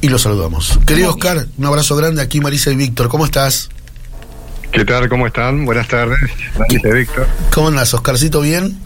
Y 0.01 0.09
lo 0.09 0.19
saludamos. 0.19 0.77
Querido 0.85 1.09
Oscar, 1.09 1.47
un 1.57 1.65
abrazo 1.65 1.95
grande 1.95 2.21
aquí, 2.21 2.39
Marisa 2.41 2.69
y 2.69 2.75
Víctor, 2.75 3.07
¿cómo 3.09 3.25
estás? 3.25 3.69
¿Qué 4.71 4.85
tal? 4.85 5.09
¿Cómo 5.09 5.25
están? 5.25 5.65
Buenas 5.65 5.87
tardes. 5.87 6.19
Marisa 6.59 6.89
y 6.89 6.91
Víctor. 6.93 7.27
¿Cómo 7.53 7.69
andas, 7.69 7.91
Oscarcito? 7.95 8.41
¿Bien? 8.41 8.77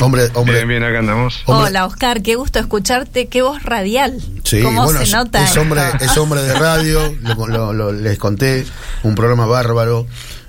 Hombre, 0.00 0.28
hombre. 0.34 0.54
Bien, 0.56 0.68
bien, 0.68 0.82
acá 0.84 0.98
andamos. 1.00 1.42
Hombre- 1.46 1.68
Hola 1.70 1.86
Oscar, 1.86 2.22
qué 2.22 2.34
gusto 2.36 2.58
escucharte, 2.58 3.26
qué 3.28 3.42
voz 3.42 3.62
radial. 3.62 4.20
Sí, 4.44 4.60
¿Cómo 4.62 4.84
bueno, 4.84 4.98
se 4.98 5.04
es- 5.04 5.12
nota? 5.12 5.44
Es, 5.44 5.56
hombre, 5.56 5.82
es 6.00 6.16
hombre 6.16 6.42
de 6.42 6.54
radio, 6.54 7.14
lo- 7.22 7.46
lo- 7.46 7.72
lo- 7.72 7.92
les 7.92 8.18
conté, 8.18 8.64
un 9.02 9.14
programa 9.14 9.46
bárbaro 9.46 10.06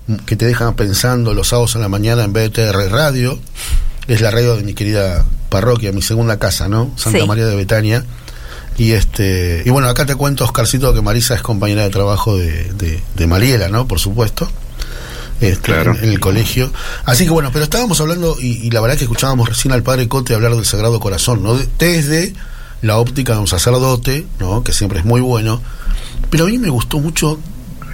m- 0.07 0.19
que 0.25 0.35
te 0.35 0.45
dejan 0.45 0.75
pensando 0.75 1.33
los 1.33 1.49
sábados 1.49 1.75
en 1.75 1.81
la 1.81 1.89
mañana 1.89 2.23
en 2.23 2.33
BTR 2.33 2.89
Radio. 2.89 3.37
Es 4.07 4.21
la 4.21 4.31
radio 4.31 4.55
de 4.57 4.63
mi 4.63 4.73
querida 4.73 5.25
parroquia, 5.49 5.91
mi 5.91 6.01
segunda 6.01 6.39
casa, 6.39 6.67
¿no? 6.67 6.91
Santa 6.95 7.19
Sí. 7.19 7.27
María 7.27 7.45
de 7.45 7.55
Betania. 7.55 8.05
Y 8.77 8.93
este 8.93 9.63
y 9.65 9.69
bueno, 9.69 9.89
acá 9.89 10.05
te 10.05 10.15
cuento, 10.15 10.45
Oscarcito, 10.45 10.93
que 10.93 11.01
Marisa 11.01 11.35
es 11.35 11.41
compañera 11.41 11.83
de 11.83 11.89
trabajo 11.89 12.37
de, 12.37 12.71
de, 12.73 13.01
de 13.15 13.27
Mariela, 13.27 13.67
¿no? 13.67 13.85
Por 13.87 13.99
supuesto. 13.99 14.49
Este, 15.41 15.59
Claro. 15.73 15.95
en, 15.97 16.03
en 16.05 16.09
el 16.11 16.19
colegio. 16.19 16.71
Así 17.05 17.25
que 17.25 17.31
bueno, 17.31 17.49
pero 17.51 17.63
estábamos 17.65 17.99
hablando, 17.99 18.37
y, 18.39 18.65
y 18.65 18.69
la 18.71 18.79
verdad 18.81 18.95
que 18.97 19.03
escuchábamos 19.03 19.49
recién 19.49 19.73
al 19.73 19.83
padre 19.83 20.07
Cote 20.07 20.33
hablar 20.35 20.55
del 20.55 20.65
Sagrado 20.65 20.99
Corazón, 20.99 21.41
¿no? 21.43 21.55
De- 21.57 21.67
desde 21.79 22.33
la 22.81 22.97
óptica 22.97 23.33
de 23.33 23.39
un 23.39 23.47
sacerdote, 23.47 24.25
¿no? 24.39 24.63
Que 24.63 24.71
siempre 24.73 24.99
es 24.99 25.05
muy 25.05 25.19
bueno. 25.21 25.61
Pero 26.29 26.45
a 26.45 26.47
mí 26.47 26.57
me 26.57 26.69
gustó 26.69 26.99
mucho 26.99 27.39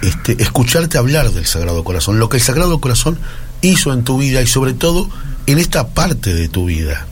este, 0.02 0.40
escucharte 0.42 0.96
hablar 0.98 1.30
del 1.30 1.46
Sagrado 1.46 1.82
Corazón, 1.84 2.18
lo 2.18 2.28
que 2.28 2.36
el 2.36 2.42
Sagrado 2.42 2.80
Corazón 2.80 3.18
hizo 3.62 3.92
en 3.92 4.04
tu 4.04 4.18
vida 4.18 4.40
y 4.42 4.46
sobre 4.46 4.72
todo 4.74 5.08
en 5.46 5.58
esta 5.58 5.88
parte 5.88 6.34
de 6.34 6.48
tu 6.48 6.66
vida. 6.66 7.06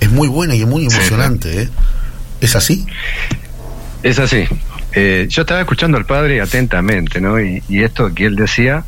Es 0.00 0.10
muy 0.10 0.28
buena 0.28 0.54
y 0.54 0.62
es 0.62 0.66
muy 0.66 0.86
emocionante, 0.86 1.62
¿eh? 1.62 1.68
¿Es 2.40 2.56
así? 2.56 2.86
Es 4.02 4.18
así. 4.18 4.44
Eh, 4.92 5.26
yo 5.28 5.42
estaba 5.42 5.60
escuchando 5.60 5.98
al 5.98 6.06
padre 6.06 6.40
atentamente, 6.40 7.20
¿no? 7.20 7.38
Y, 7.40 7.62
y 7.68 7.82
esto 7.82 8.12
que 8.14 8.26
él 8.26 8.36
decía 8.36 8.84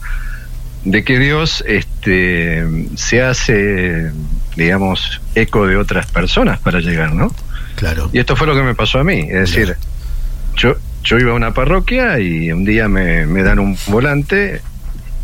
de 0.84 1.04
que 1.04 1.18
Dios 1.18 1.62
este, 1.66 2.64
se 2.96 3.22
hace, 3.22 4.10
digamos, 4.56 5.20
eco 5.34 5.66
de 5.66 5.76
otras 5.76 6.06
personas 6.06 6.58
para 6.60 6.80
llegar, 6.80 7.12
¿no? 7.14 7.34
Claro. 7.76 8.10
Y 8.12 8.18
esto 8.18 8.36
fue 8.36 8.46
lo 8.46 8.54
que 8.54 8.62
me 8.62 8.74
pasó 8.74 8.98
a 8.98 9.04
mí. 9.04 9.20
Es 9.30 9.50
decir, 9.50 9.76
yo, 10.56 10.76
yo 11.04 11.18
iba 11.18 11.32
a 11.32 11.34
una 11.34 11.52
parroquia 11.54 12.18
y 12.18 12.50
un 12.52 12.64
día 12.64 12.88
me, 12.88 13.26
me 13.26 13.42
dan 13.42 13.58
un 13.58 13.76
volante. 13.86 14.60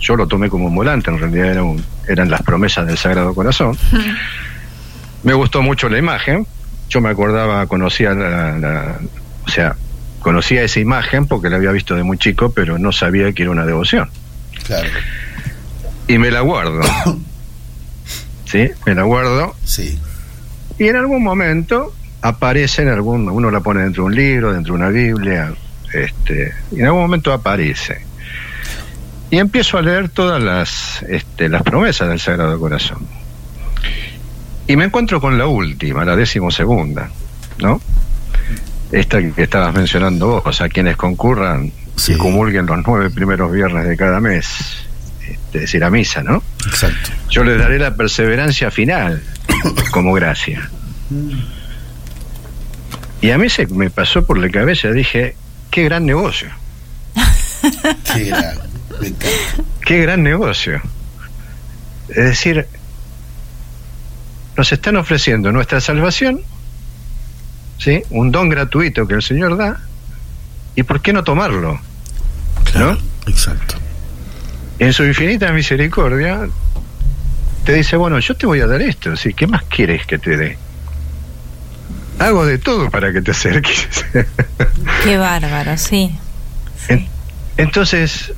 Yo 0.00 0.16
lo 0.16 0.26
tomé 0.28 0.48
como 0.50 0.66
un 0.66 0.74
volante, 0.74 1.10
en 1.10 1.18
realidad 1.18 1.46
era 1.52 1.62
un- 1.62 1.82
eran 2.06 2.30
las 2.30 2.42
promesas 2.42 2.86
del 2.86 2.98
Sagrado 2.98 3.34
Corazón. 3.34 3.76
Me 5.22 5.34
gustó 5.34 5.62
mucho 5.62 5.88
la 5.88 5.98
imagen. 5.98 6.46
Yo 6.88 7.00
me 7.00 7.08
acordaba, 7.08 7.66
conocía 7.66 8.12
la, 8.14 8.56
la- 8.58 8.98
o 9.44 9.48
sea, 9.48 9.74
conocía 10.20 10.62
esa 10.62 10.78
imagen 10.80 11.26
porque 11.26 11.48
la 11.50 11.56
había 11.56 11.72
visto 11.72 11.96
de 11.96 12.02
muy 12.04 12.16
chico, 12.18 12.52
pero 12.52 12.78
no 12.78 12.92
sabía 12.92 13.32
que 13.32 13.42
era 13.42 13.50
una 13.50 13.66
devoción. 13.66 14.08
Claro. 14.66 14.88
Y 16.08 16.18
me 16.18 16.30
la 16.30 16.40
guardo. 16.40 16.80
¿Sí? 18.44 18.70
Me 18.86 18.94
la 18.94 19.02
guardo. 19.02 19.54
Sí. 19.64 19.98
Y 20.78 20.88
en 20.88 20.96
algún 20.96 21.22
momento 21.22 21.94
aparece 22.22 22.82
en 22.82 22.88
algún, 22.88 23.28
uno 23.28 23.50
la 23.50 23.60
pone 23.60 23.82
dentro 23.82 24.04
de 24.04 24.06
un 24.08 24.14
libro, 24.14 24.52
dentro 24.52 24.74
de 24.74 24.78
una 24.80 24.88
Biblia, 24.90 25.52
este, 25.92 26.52
y 26.72 26.80
en 26.80 26.86
algún 26.86 27.02
momento 27.02 27.32
aparece. 27.32 28.04
Y 29.30 29.38
empiezo 29.38 29.78
a 29.78 29.82
leer 29.82 30.08
todas 30.08 30.40
las, 30.42 31.02
este, 31.08 31.48
las 31.48 31.62
promesas 31.62 32.08
del 32.08 32.20
Sagrado 32.20 32.58
Corazón. 32.60 32.98
Y 34.68 34.76
me 34.76 34.84
encuentro 34.84 35.20
con 35.20 35.38
la 35.38 35.46
última, 35.46 36.04
la 36.04 36.14
décimo 36.16 36.50
segunda, 36.50 37.10
¿no? 37.58 37.80
esta 38.92 39.20
que 39.20 39.42
estabas 39.42 39.74
mencionando 39.74 40.28
vos, 40.28 40.42
o 40.46 40.52
sea, 40.52 40.68
quienes 40.68 40.96
concurran 40.96 41.72
Sí. 41.96 42.12
y 42.12 42.16
comulguen 42.18 42.66
los 42.66 42.78
nueve 42.86 43.10
primeros 43.10 43.50
viernes 43.50 43.84
de 43.88 43.96
cada 43.96 44.20
mes, 44.20 44.85
este, 45.56 45.64
es 45.64 45.70
decir, 45.72 45.84
a 45.84 45.90
misa, 45.90 46.22
¿no? 46.22 46.42
Exacto. 46.66 47.10
Yo 47.30 47.44
les 47.44 47.58
daré 47.58 47.78
la 47.78 47.94
perseverancia 47.94 48.70
final 48.70 49.22
como 49.90 50.12
gracia. 50.12 50.70
Y 53.20 53.30
a 53.30 53.38
mí 53.38 53.48
se 53.48 53.66
me 53.66 53.90
pasó 53.90 54.24
por 54.24 54.38
la 54.38 54.50
cabeza, 54.50 54.90
dije, 54.90 55.36
qué 55.70 55.84
gran 55.84 56.06
negocio, 56.06 56.50
Qué. 58.14 58.32
Me 59.88 60.02
gran 60.02 60.22
negocio. 60.22 60.80
Es 62.08 62.16
decir, 62.16 62.66
nos 64.56 64.72
están 64.72 64.96
ofreciendo 64.96 65.50
nuestra 65.52 65.80
salvación, 65.80 66.42
¿sí? 67.78 68.02
Un 68.10 68.30
don 68.30 68.48
gratuito 68.48 69.06
que 69.06 69.14
el 69.14 69.22
Señor 69.22 69.56
da, 69.56 69.80
¿y 70.76 70.82
por 70.82 71.00
qué 71.00 71.12
no 71.12 71.24
tomarlo? 71.24 71.80
Claro. 72.64 72.98
Exacto. 73.26 73.85
En 74.78 74.92
su 74.92 75.04
infinita 75.04 75.52
misericordia, 75.52 76.48
te 77.64 77.72
dice, 77.74 77.96
bueno, 77.96 78.18
yo 78.18 78.34
te 78.36 78.46
voy 78.46 78.60
a 78.60 78.66
dar 78.66 78.82
esto, 78.82 79.16
¿sí? 79.16 79.32
¿qué 79.34 79.46
más 79.46 79.62
quieres 79.64 80.06
que 80.06 80.18
te 80.18 80.36
dé? 80.36 80.58
Hago 82.18 82.46
de 82.46 82.58
todo 82.58 82.90
para 82.90 83.12
que 83.12 83.20
te 83.22 83.30
acerques. 83.32 83.88
Qué 85.04 85.16
bárbaro, 85.18 85.76
sí. 85.76 86.10
En- 86.88 87.06
Entonces, 87.58 88.32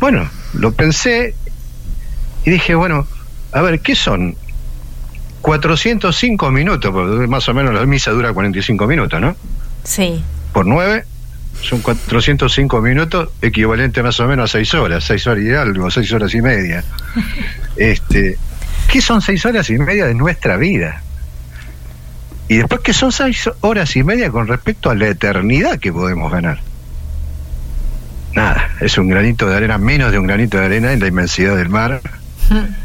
bueno, 0.00 0.28
lo 0.54 0.72
pensé 0.72 1.34
y 2.44 2.50
dije, 2.50 2.74
bueno, 2.74 3.06
a 3.52 3.60
ver, 3.62 3.80
¿qué 3.80 3.94
son? 3.94 4.36
405 5.42 6.50
minutos, 6.50 6.90
porque 6.92 7.26
más 7.26 7.48
o 7.48 7.54
menos 7.54 7.74
la 7.74 7.84
misa 7.86 8.10
dura 8.12 8.32
45 8.32 8.86
minutos, 8.86 9.20
¿no? 9.20 9.36
Sí. 9.84 10.22
Por 10.52 10.66
9 10.66 11.04
son 11.62 11.80
405 11.80 12.80
minutos, 12.80 13.30
equivalente 13.40 14.02
más 14.02 14.18
o 14.20 14.26
menos 14.26 14.50
a 14.50 14.58
6 14.58 14.74
horas, 14.74 15.04
6 15.04 15.26
horas 15.28 15.44
y 15.44 15.52
algo, 15.52 15.90
6 15.90 16.12
horas 16.12 16.34
y 16.34 16.42
media. 16.42 16.84
Este, 17.76 18.36
¿Qué 18.90 19.00
son 19.00 19.22
6 19.22 19.46
horas 19.46 19.70
y 19.70 19.78
media 19.78 20.04
de 20.06 20.14
nuestra 20.14 20.58
vida? 20.58 21.02
Y 22.48 22.56
después, 22.56 22.82
¿qué 22.82 22.92
son 22.92 23.10
6 23.10 23.50
horas 23.60 23.96
y 23.96 24.04
media 24.04 24.30
con 24.30 24.46
respecto 24.46 24.90
a 24.90 24.94
la 24.94 25.08
eternidad 25.08 25.78
que 25.78 25.90
podemos 25.90 26.30
ganar? 26.30 26.60
Nada, 28.34 28.70
es 28.80 28.98
un 28.98 29.08
granito 29.08 29.48
de 29.48 29.56
arena, 29.56 29.78
menos 29.78 30.12
de 30.12 30.18
un 30.18 30.26
granito 30.26 30.58
de 30.58 30.66
arena 30.66 30.92
en 30.92 31.00
la 31.00 31.06
inmensidad 31.06 31.56
del 31.56 31.70
mar. 31.70 32.00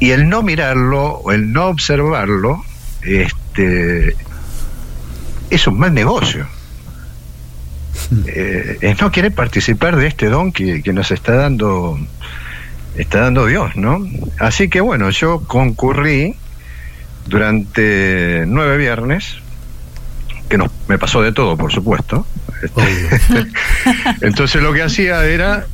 Y 0.00 0.12
el 0.12 0.28
no 0.28 0.44
mirarlo 0.44 1.06
o 1.06 1.32
el 1.32 1.52
no 1.52 1.66
observarlo, 1.66 2.64
este, 3.02 4.14
es 5.50 5.66
un 5.66 5.78
mal 5.78 5.94
negocio. 5.94 6.46
Eh, 8.26 8.78
es 8.80 9.00
no 9.00 9.10
querer 9.10 9.34
participar 9.34 9.96
de 9.96 10.06
este 10.06 10.28
don 10.28 10.52
que, 10.52 10.82
que 10.82 10.92
nos 10.92 11.10
está 11.10 11.34
dando 11.34 11.98
está 12.96 13.20
dando 13.20 13.46
Dios, 13.46 13.76
¿no? 13.76 14.04
Así 14.38 14.68
que 14.68 14.80
bueno, 14.80 15.10
yo 15.10 15.40
concurrí 15.40 16.34
durante 17.26 18.44
nueve 18.46 18.76
viernes, 18.76 19.36
que 20.48 20.58
nos, 20.58 20.70
me 20.88 20.98
pasó 20.98 21.22
de 21.22 21.32
todo, 21.32 21.56
por 21.56 21.72
supuesto. 21.72 22.26
Este, 22.62 23.46
Entonces 24.26 24.62
lo 24.62 24.72
que 24.72 24.82
hacía 24.82 25.24
era 25.24 25.66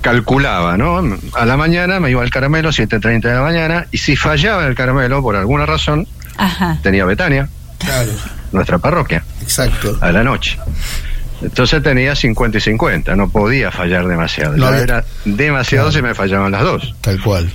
calculaba, 0.00 0.76
¿no? 0.76 1.00
A 1.34 1.44
la 1.46 1.56
mañana 1.56 2.00
me 2.00 2.10
iba 2.10 2.22
al 2.22 2.30
caramelo, 2.30 2.70
7.30 2.70 3.20
de 3.22 3.34
la 3.34 3.40
mañana, 3.40 3.86
y 3.90 3.98
si 3.98 4.16
fallaba 4.16 4.66
el 4.66 4.74
caramelo 4.74 5.22
por 5.22 5.36
alguna 5.36 5.64
razón, 5.64 6.06
Ajá. 6.36 6.78
tenía 6.82 7.04
Betania, 7.04 7.48
Claro. 7.78 8.12
Nuestra 8.54 8.78
parroquia, 8.78 9.24
Exacto. 9.42 9.98
a 10.00 10.10
la 10.12 10.22
noche. 10.24 10.58
Entonces 11.42 11.82
tenía 11.82 12.14
50 12.14 12.56
y 12.58 12.60
50, 12.60 13.16
no 13.16 13.28
podía 13.28 13.70
fallar 13.70 14.06
demasiado. 14.06 14.56
No 14.56 14.70
Ya 14.70 14.78
era 14.78 15.04
demasiado 15.24 15.90
Claro. 15.90 15.92
si 15.98 16.02
me 16.02 16.14
fallaban 16.14 16.52
las 16.52 16.62
dos. 16.62 16.94
Tal 17.02 17.20
cual. 17.20 17.50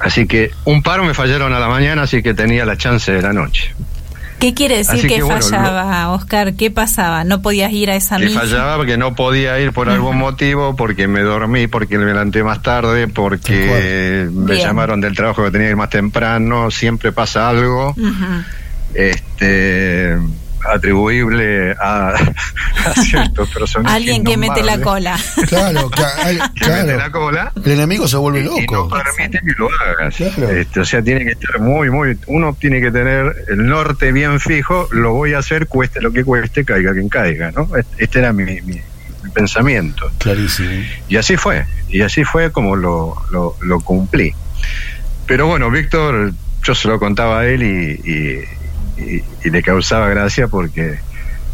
Así 0.00 0.26
que 0.26 0.50
un 0.64 0.82
paro 0.82 1.04
me 1.04 1.14
fallaron 1.14 1.52
a 1.52 1.58
la 1.60 1.68
mañana, 1.68 2.02
así 2.02 2.22
que 2.22 2.34
tenía 2.34 2.64
la 2.64 2.76
chance 2.76 3.10
de 3.12 3.20
la 3.22 3.32
noche. 3.32 3.74
¿Qué 4.38 4.52
quiere 4.52 4.76
decir 4.76 5.00
que, 5.00 5.08
que, 5.16 5.22
bueno, 5.22 5.40
fallaba, 5.40 6.10
Oscar? 6.10 6.52
¿Qué 6.54 6.70
pasaba? 6.70 7.24
¿No 7.24 7.40
podías 7.40 7.72
ir 7.72 7.90
a 7.90 7.96
esa 7.96 8.18
Que 8.18 8.26
misa? 8.26 8.40
fallaba 8.40 8.76
porque 8.76 8.98
no 8.98 9.14
podía 9.14 9.58
ir 9.58 9.72
por 9.72 9.88
algún 9.88 10.18
motivo, 10.18 10.76
porque 10.76 11.08
me 11.08 11.20
dormí, 11.22 11.66
porque 11.68 11.96
me 11.96 12.04
levanté 12.04 12.44
más 12.44 12.60
tarde, 12.62 13.08
porque 13.08 14.28
me 14.30 14.52
Bien. 14.54 14.66
llamaron 14.66 15.00
del 15.00 15.16
trabajo 15.16 15.42
que 15.42 15.50
tenía 15.50 15.68
que 15.68 15.70
ir 15.70 15.76
más 15.76 15.88
temprano, 15.88 16.70
siempre 16.70 17.12
pasa 17.12 17.48
algo. 17.48 17.94
Este 18.96 20.16
atribuible 20.68 21.72
a, 21.80 22.08
a 22.86 22.94
ciertos 23.02 23.48
personajes 23.50 23.96
Alguien 23.96 24.24
que 24.24 24.36
mete 24.36 24.64
la 24.64 24.80
cola. 24.80 25.16
Claro, 25.48 25.88
al- 26.24 26.52
que 26.54 26.66
mete 26.68 26.86
la 26.86 26.94
claro. 26.96 27.12
cola 27.12 27.52
El 27.64 27.72
enemigo 27.72 28.08
se 28.08 28.16
vuelve 28.16 28.40
y 28.40 28.44
no 28.44 28.56
loco. 28.72 28.88
permite 29.16 29.38
que 29.38 29.52
lo 29.58 29.68
hagas 29.70 30.16
Claro. 30.16 30.50
Este, 30.50 30.80
o 30.80 30.84
sea 30.84 31.02
tiene 31.02 31.24
que 31.24 31.32
estar 31.32 31.60
muy 31.60 31.88
muy 31.90 32.18
uno 32.26 32.56
tiene 32.58 32.80
que 32.80 32.90
tener 32.90 33.32
el 33.48 33.64
norte 33.66 34.10
bien 34.10 34.40
fijo 34.40 34.88
lo 34.90 35.12
voy 35.12 35.34
a 35.34 35.38
hacer 35.38 35.68
cueste 35.68 36.00
lo 36.00 36.12
que 36.12 36.24
cueste 36.24 36.64
caiga 36.64 36.92
quien 36.92 37.08
caiga 37.08 37.52
no 37.52 37.68
Este- 37.76 38.02
este 38.04 38.18
era 38.18 38.32
mi, 38.32 38.44
mi- 38.44 38.60
mi 38.62 39.30
pensamiento 39.32 40.10
Clarísimo. 40.18 40.82
y 41.08 41.16
así 41.16 41.36
fue 41.36 41.64
y 41.88 42.00
así 42.02 42.24
fue 42.24 42.50
como 42.50 42.74
lo, 42.74 43.14
lo, 43.30 43.56
lo 43.60 43.80
cumplí 43.80 44.34
pero 45.26 45.46
bueno 45.46 45.70
Víctor 45.70 46.32
yo 46.64 46.74
se 46.74 46.88
lo 46.88 46.98
contaba 46.98 47.40
a 47.40 47.46
él 47.46 47.62
y, 47.62 48.10
y- 48.10 48.44
y- 48.98 49.22
y 49.44 49.50
le 49.50 49.62
causaba 49.62 50.08
gracia 50.08 50.48
porque 50.48 50.98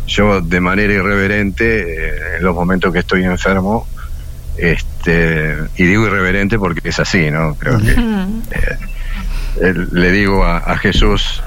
yo 0.07 0.41
de 0.41 0.61
manera 0.61 0.93
irreverente 0.93 2.09
eh, 2.09 2.37
en 2.39 2.45
los 2.45 2.55
momentos 2.55 2.93
que 2.93 3.01
estoy 3.01 3.25
enfermo 3.25 3.87
este 4.57 5.57
y 5.77 5.85
digo 5.85 6.07
irreverente 6.07 6.59
porque 6.59 6.89
es 6.89 6.99
así 7.01 7.31
no 7.31 7.55
creo 7.55 7.79
que 7.79 7.93
Ujú. 7.93 8.43
eh, 9.61 9.75
le 9.93 10.11
digo 10.13 10.45
a, 10.45 10.59
a 10.59 10.77
Jesús 10.79 11.43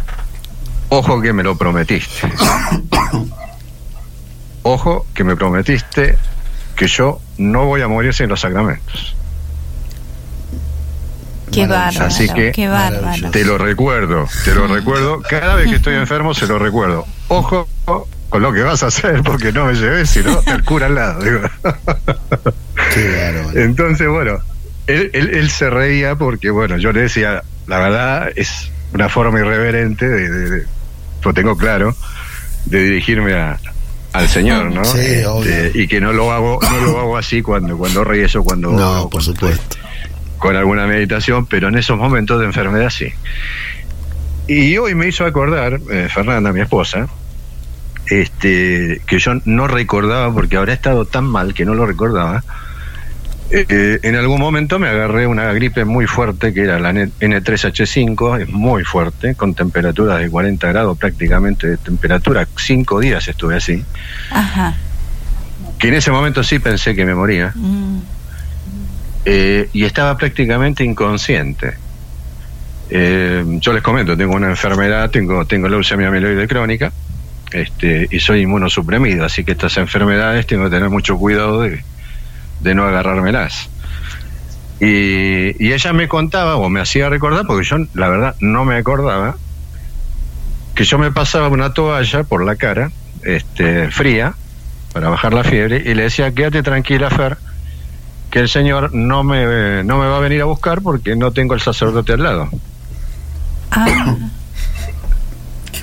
ojo 0.89 1.21
que 1.21 1.33
me 1.33 1.43
lo 1.43 1.57
prometiste 1.57 2.27
ojo 4.63 5.05
que 5.13 5.23
me 5.23 5.35
prometiste 5.35 6.17
que 6.75 6.87
yo 6.87 7.19
no 7.37 7.65
voy 7.65 7.81
a 7.81 7.87
morir 7.87 8.13
sin 8.13 8.29
los 8.29 8.41
sacramentos 8.41 9.15
Qué 11.55 11.67
bárbaro. 11.67 12.05
Así 12.05 12.29
que- 12.29 12.51
qué 12.51 12.67
bárbaro. 12.67 13.01
Maravilloso. 13.01 13.31
Te 13.31 13.45
lo 13.45 13.57
recuerdo, 13.57 14.27
te 14.43 14.53
lo 14.55 14.67
recuerdo. 14.67 15.21
Cada 15.29 15.55
vez 15.55 15.69
que 15.69 15.75
estoy 15.77 15.95
enfermo 15.95 16.33
se 16.33 16.45
lo 16.47 16.59
recuerdo. 16.59 17.05
Ojo 17.29 17.67
con 18.29 18.41
lo 18.41 18.51
que 18.53 18.61
vas 18.63 18.83
a 18.83 18.87
hacer 18.87 19.21
porque 19.23 19.51
no 19.53 19.65
me 19.65 19.73
lleves, 19.73 20.09
sino 20.09 20.41
el 20.47 20.63
cura 20.63 20.87
al 20.87 20.95
lado. 20.95 21.23
digo. 21.23 21.39
Qué 22.93 23.15
bárbaro. 23.15 23.59
Entonces, 23.59 24.07
bueno, 24.07 24.37
él, 24.87 25.09
él, 25.13 25.29
él 25.33 25.49
se 25.49 25.69
reía 25.69 26.15
porque, 26.15 26.49
bueno, 26.49 26.77
yo 26.77 26.91
le 26.91 27.01
decía, 27.01 27.43
la 27.67 27.79
verdad 27.79 28.29
es 28.35 28.71
una 28.93 29.09
forma 29.09 29.39
irreverente, 29.39 30.07
de, 30.07 30.29
de- 30.29 30.49
de- 30.49 30.65
lo 31.23 31.33
tengo 31.33 31.57
claro, 31.57 31.95
de 32.65 32.83
dirigirme 32.83 33.33
a, 33.33 33.57
al 34.13 34.29
Señor, 34.29 34.71
¿no? 34.71 34.85
Sí, 34.85 34.99
Este, 34.99 35.25
obvio. 35.25 35.71
y 35.73 35.87
que 35.87 35.99
no 35.99 36.13
lo 36.13 36.31
hago, 36.31 36.59
no 36.61 36.81
lo 36.81 36.99
hago 36.99 37.17
así 37.17 37.41
cuando, 37.41 37.77
cuando 37.77 38.03
rezo, 38.03 38.43
cuando 38.43 38.71
No, 38.71 39.09
por 39.09 39.23
supuesto. 39.23 39.77
Con 40.45 40.55
alguna 40.55 40.85
meditación, 40.85 41.47
pero 41.47 41.69
en 41.69 41.75
esos 41.75 41.97
momentos 41.97 42.39
de 42.39 42.45
enfermedad 42.45 42.91
sí. 42.91 43.11
Y 44.47 44.77
hoy 44.77 44.93
me 44.93 45.07
hizo 45.07 45.25
acordar, 45.25 45.79
eh, 45.89 46.07
Fernanda, 46.07 46.53
mi 46.53 46.61
esposa, 46.61 47.07
este, 48.05 49.01
que 49.07 49.17
yo 49.17 49.31
no 49.45 49.67
recordaba, 49.67 50.31
porque 50.31 50.57
habrá 50.57 50.73
estado 50.73 51.05
tan 51.05 51.25
mal 51.25 51.55
que 51.55 51.65
no 51.65 51.73
lo 51.73 51.87
recordaba. 51.87 52.43
eh, 53.49 53.99
en 54.03 54.15
algún 54.15 54.39
momento 54.39 54.77
me 54.77 54.87
agarré 54.87 55.25
una 55.25 55.51
gripe 55.51 55.83
muy 55.83 56.05
fuerte, 56.05 56.53
que 56.53 56.61
era 56.61 56.79
la 56.79 56.93
N3H5, 56.93 58.41
es 58.41 58.49
muy 58.49 58.83
fuerte, 58.83 59.33
con 59.33 59.55
temperaturas 59.55 60.19
de 60.19 60.29
40 60.29 60.67
grados 60.67 60.95
prácticamente 60.95 61.67
de 61.69 61.77
temperatura. 61.77 62.47
Cinco 62.55 62.99
días 62.99 63.27
estuve 63.27 63.55
así. 63.55 63.83
Ajá. 64.29 64.75
Que 65.79 65.87
en 65.87 65.95
ese 65.95 66.11
momento 66.11 66.43
sí 66.43 66.59
pensé 66.59 66.93
que 66.93 67.03
me 67.03 67.15
moría. 67.15 67.51
Mm. 67.55 68.14
Eh, 69.25 69.69
y 69.73 69.83
estaba 69.83 70.17
prácticamente 70.17 70.83
inconsciente. 70.83 71.73
Eh, 72.89 73.43
yo 73.59 73.73
les 73.73 73.81
comento, 73.81 74.15
tengo 74.15 74.35
una 74.35 74.49
enfermedad, 74.49 75.09
tengo, 75.09 75.45
tengo 75.45 75.67
leucemia 75.67 76.11
mieloide 76.11 76.47
crónica 76.47 76.91
este, 77.51 78.07
y 78.11 78.19
soy 78.19 78.41
inmunosuprimido, 78.41 79.25
así 79.25 79.43
que 79.43 79.53
estas 79.53 79.77
enfermedades 79.77 80.45
tengo 80.45 80.65
que 80.65 80.69
tener 80.69 80.89
mucho 80.89 81.17
cuidado 81.17 81.61
de, 81.61 81.83
de 82.61 82.75
no 82.75 82.83
agarrármelas. 82.83 83.69
Y, 84.79 85.65
y 85.65 85.73
ella 85.73 85.93
me 85.93 86.07
contaba, 86.07 86.57
o 86.57 86.69
me 86.69 86.81
hacía 86.81 87.09
recordar, 87.09 87.47
porque 87.47 87.65
yo 87.65 87.77
la 87.93 88.09
verdad 88.09 88.35
no 88.39 88.65
me 88.65 88.75
acordaba, 88.75 89.37
que 90.75 90.83
yo 90.83 90.97
me 90.97 91.11
pasaba 91.11 91.47
una 91.47 91.73
toalla 91.73 92.23
por 92.23 92.43
la 92.43 92.57
cara, 92.57 92.91
este, 93.23 93.89
fría, 93.89 94.35
para 94.93 95.09
bajar 95.09 95.33
la 95.33 95.43
fiebre, 95.43 95.81
y 95.85 95.93
le 95.93 96.03
decía, 96.03 96.31
quédate 96.33 96.61
tranquila, 96.61 97.09
Fer, 97.09 97.37
que 98.35 98.41
el 98.41 98.49
Señor 98.49 98.93
no 98.93 99.23
me, 99.23 99.81
no 99.85 99.97
me 99.97 100.07
va 100.07 100.17
a 100.17 100.19
venir 100.19 100.41
a 100.41 100.43
buscar 100.43 100.81
porque 100.81 101.15
no 101.15 101.31
tengo 101.31 101.53
el 101.53 101.61
sacerdote 101.61 102.11
al 102.11 102.23
lado. 102.23 102.49
Ah, 103.71 104.17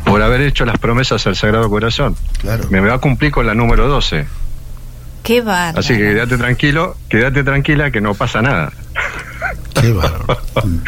por 0.05 0.21
haber 0.21 0.43
hecho 0.43 0.67
las 0.67 0.77
promesas 0.77 1.27
al 1.27 1.35
Sagrado 1.35 1.71
Corazón. 1.71 2.15
Claro. 2.43 2.65
Me 2.69 2.81
va 2.81 2.93
a 2.93 2.99
cumplir 2.99 3.33
con 3.33 3.47
la 3.47 3.55
número 3.55 3.89
12. 3.89 4.27
Qué 5.23 5.41
bárbaro. 5.41 5.81
Así 5.81 5.95
que 5.95 6.01
quédate 6.01 6.37
tranquilo, 6.37 6.95
quédate 7.09 7.43
tranquila 7.43 7.91
que 7.91 8.03
no 8.03 8.13
pasa 8.13 8.43
nada. 8.43 8.71
Qué 9.81 9.91
bárbaro. 9.91 10.43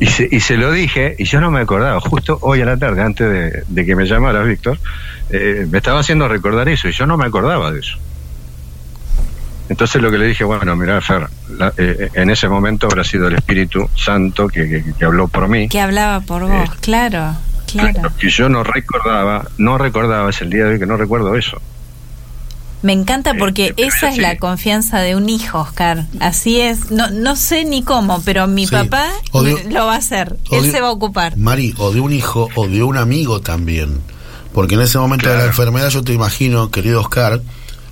Y 0.00 0.06
se, 0.06 0.28
y 0.28 0.40
se 0.40 0.56
lo 0.56 0.72
dije, 0.72 1.14
y 1.18 1.24
yo 1.24 1.40
no 1.40 1.52
me 1.52 1.60
acordaba, 1.60 2.00
justo 2.00 2.36
hoy 2.40 2.60
a 2.60 2.64
la 2.64 2.76
tarde, 2.76 3.00
antes 3.00 3.30
de, 3.30 3.62
de 3.68 3.86
que 3.86 3.94
me 3.94 4.06
llamaras, 4.06 4.44
Víctor, 4.44 4.76
eh, 5.30 5.68
me 5.70 5.78
estaba 5.78 6.00
haciendo 6.00 6.26
recordar 6.26 6.68
eso, 6.68 6.88
y 6.88 6.92
yo 6.92 7.06
no 7.06 7.16
me 7.16 7.26
acordaba 7.26 7.70
de 7.70 7.78
eso. 7.78 7.96
Entonces 9.68 10.02
lo 10.02 10.10
que 10.10 10.18
le 10.18 10.26
dije, 10.26 10.44
bueno, 10.44 10.76
mira, 10.76 11.00
Fer, 11.00 11.26
la- 11.56 11.72
eh, 11.78 12.10
en 12.14 12.30
ese 12.30 12.48
momento 12.48 12.86
habrá 12.86 13.02
sido 13.02 13.28
el 13.28 13.34
Espíritu 13.36 13.88
Santo 13.96 14.46
que, 14.48 14.68
que- 14.68 14.92
que 14.98 15.04
habló 15.04 15.26
por 15.28 15.48
mí. 15.48 15.68
Que 15.68 15.80
hablaba 15.80 16.20
por 16.20 16.42
vos, 16.46 16.70
claro, 16.80 17.34
claro. 17.70 18.12
Que 18.18 18.28
yo 18.28 18.48
no 18.50 18.62
recordaba, 18.62 19.46
no 19.56 19.78
recordaba, 19.78 20.28
es 20.30 20.40
el 20.42 20.50
día 20.50 20.64
de 20.64 20.72
hoy 20.74 20.78
que 20.78 20.86
no 20.86 20.96
recuerdo 20.98 21.34
eso. 21.34 21.60
Me 22.82 22.92
encanta 22.92 23.32
porque 23.38 23.68
Este, 23.68 23.74
pero 23.76 23.88
esa 23.88 24.08
es 24.10 24.14
sí. 24.16 24.20
la 24.20 24.36
confianza 24.36 24.98
de 25.00 25.16
un 25.16 25.30
hijo, 25.30 25.58
Oscar. 25.60 26.04
Así 26.20 26.60
es. 26.60 26.90
No, 26.90 27.08
no 27.10 27.34
sé 27.34 27.64
ni 27.64 27.82
cómo, 27.82 28.20
pero 28.22 28.46
mi 28.46 28.66
Sí. 28.66 28.72
papá 28.74 29.06
de- 29.32 29.64
lo 29.72 29.86
va 29.86 29.94
a 29.94 29.96
hacer. 29.96 30.36
Él 30.50 30.64
de- 30.64 30.70
se 30.70 30.82
va 30.82 30.88
a 30.88 30.90
ocupar. 30.92 31.38
Mari, 31.38 31.74
o 31.78 31.90
de 31.92 32.00
un 32.00 32.12
hijo 32.12 32.50
o 32.54 32.68
de 32.68 32.82
un 32.82 32.98
amigo 32.98 33.40
también. 33.40 34.00
Porque 34.52 34.74
en 34.74 34.82
ese 34.82 34.98
momento 34.98 35.24
de 35.30 35.32
la 35.32 35.36
Claro. 35.40 35.50
enfermedad 35.50 35.88
yo 35.88 36.04
te 36.04 36.12
imagino, 36.12 36.70
querido 36.70 37.00
Oscar, 37.00 37.40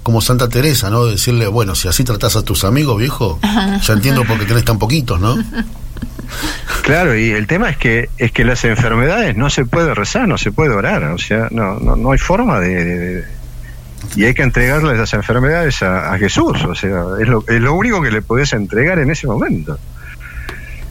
como 0.03 0.21
Santa 0.21 0.49
Teresa, 0.49 0.91
¿no? 0.91 1.05
Decirle, 1.07 1.47
bueno, 1.47 1.75
si 1.75 1.89
así 1.89 2.03
tratás 2.05 2.37
a 2.37 2.43
tus 2.45 2.65
amigos, 2.65 2.99
viejo, 2.99 3.39
ya 3.43 3.93
entiendo 3.93 4.25
por 4.25 4.39
qué 4.39 4.45
tenés 4.47 4.65
tan 4.65 4.79
poquitos, 4.79 5.21
¿no? 5.21 5.37
Claro, 6.83 7.17
y 7.17 7.31
el 7.31 7.47
tema 7.47 7.71
es 7.71 7.77
que 7.77 8.09
es 8.19 8.33
que 8.33 8.45
las 8.45 8.65
enfermedades 8.65 9.37
no 9.37 9.51
se 9.51 9.65
puede 9.65 9.95
rezar, 9.95 10.27
no 10.27 10.39
se 10.39 10.51
puede 10.51 10.71
orar, 10.75 11.05
o 11.05 11.19
sea, 11.19 11.49
no 11.51 11.79
no, 11.79 11.95
no 11.97 12.13
hay 12.13 12.19
forma 12.19 12.59
de, 12.61 12.85
de- 12.85 13.25
y 14.17 14.25
hay 14.25 14.35
que 14.35 14.43
entregarle 14.43 14.97
las 14.97 15.13
enfermedades 15.15 15.83
a, 15.83 16.13
a 16.13 16.19
Jesús, 16.19 16.65
o 16.65 16.75
sea, 16.75 17.05
es 17.21 17.29
lo, 17.29 17.45
es 17.47 17.61
lo 17.61 17.75
único 17.75 18.03
que 18.03 18.11
le 18.11 18.21
podés 18.23 18.53
entregar 18.53 18.99
en 18.99 19.11
ese 19.11 19.27
momento. 19.29 19.79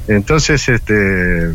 Entonces, 0.07 0.67
este, 0.69 1.51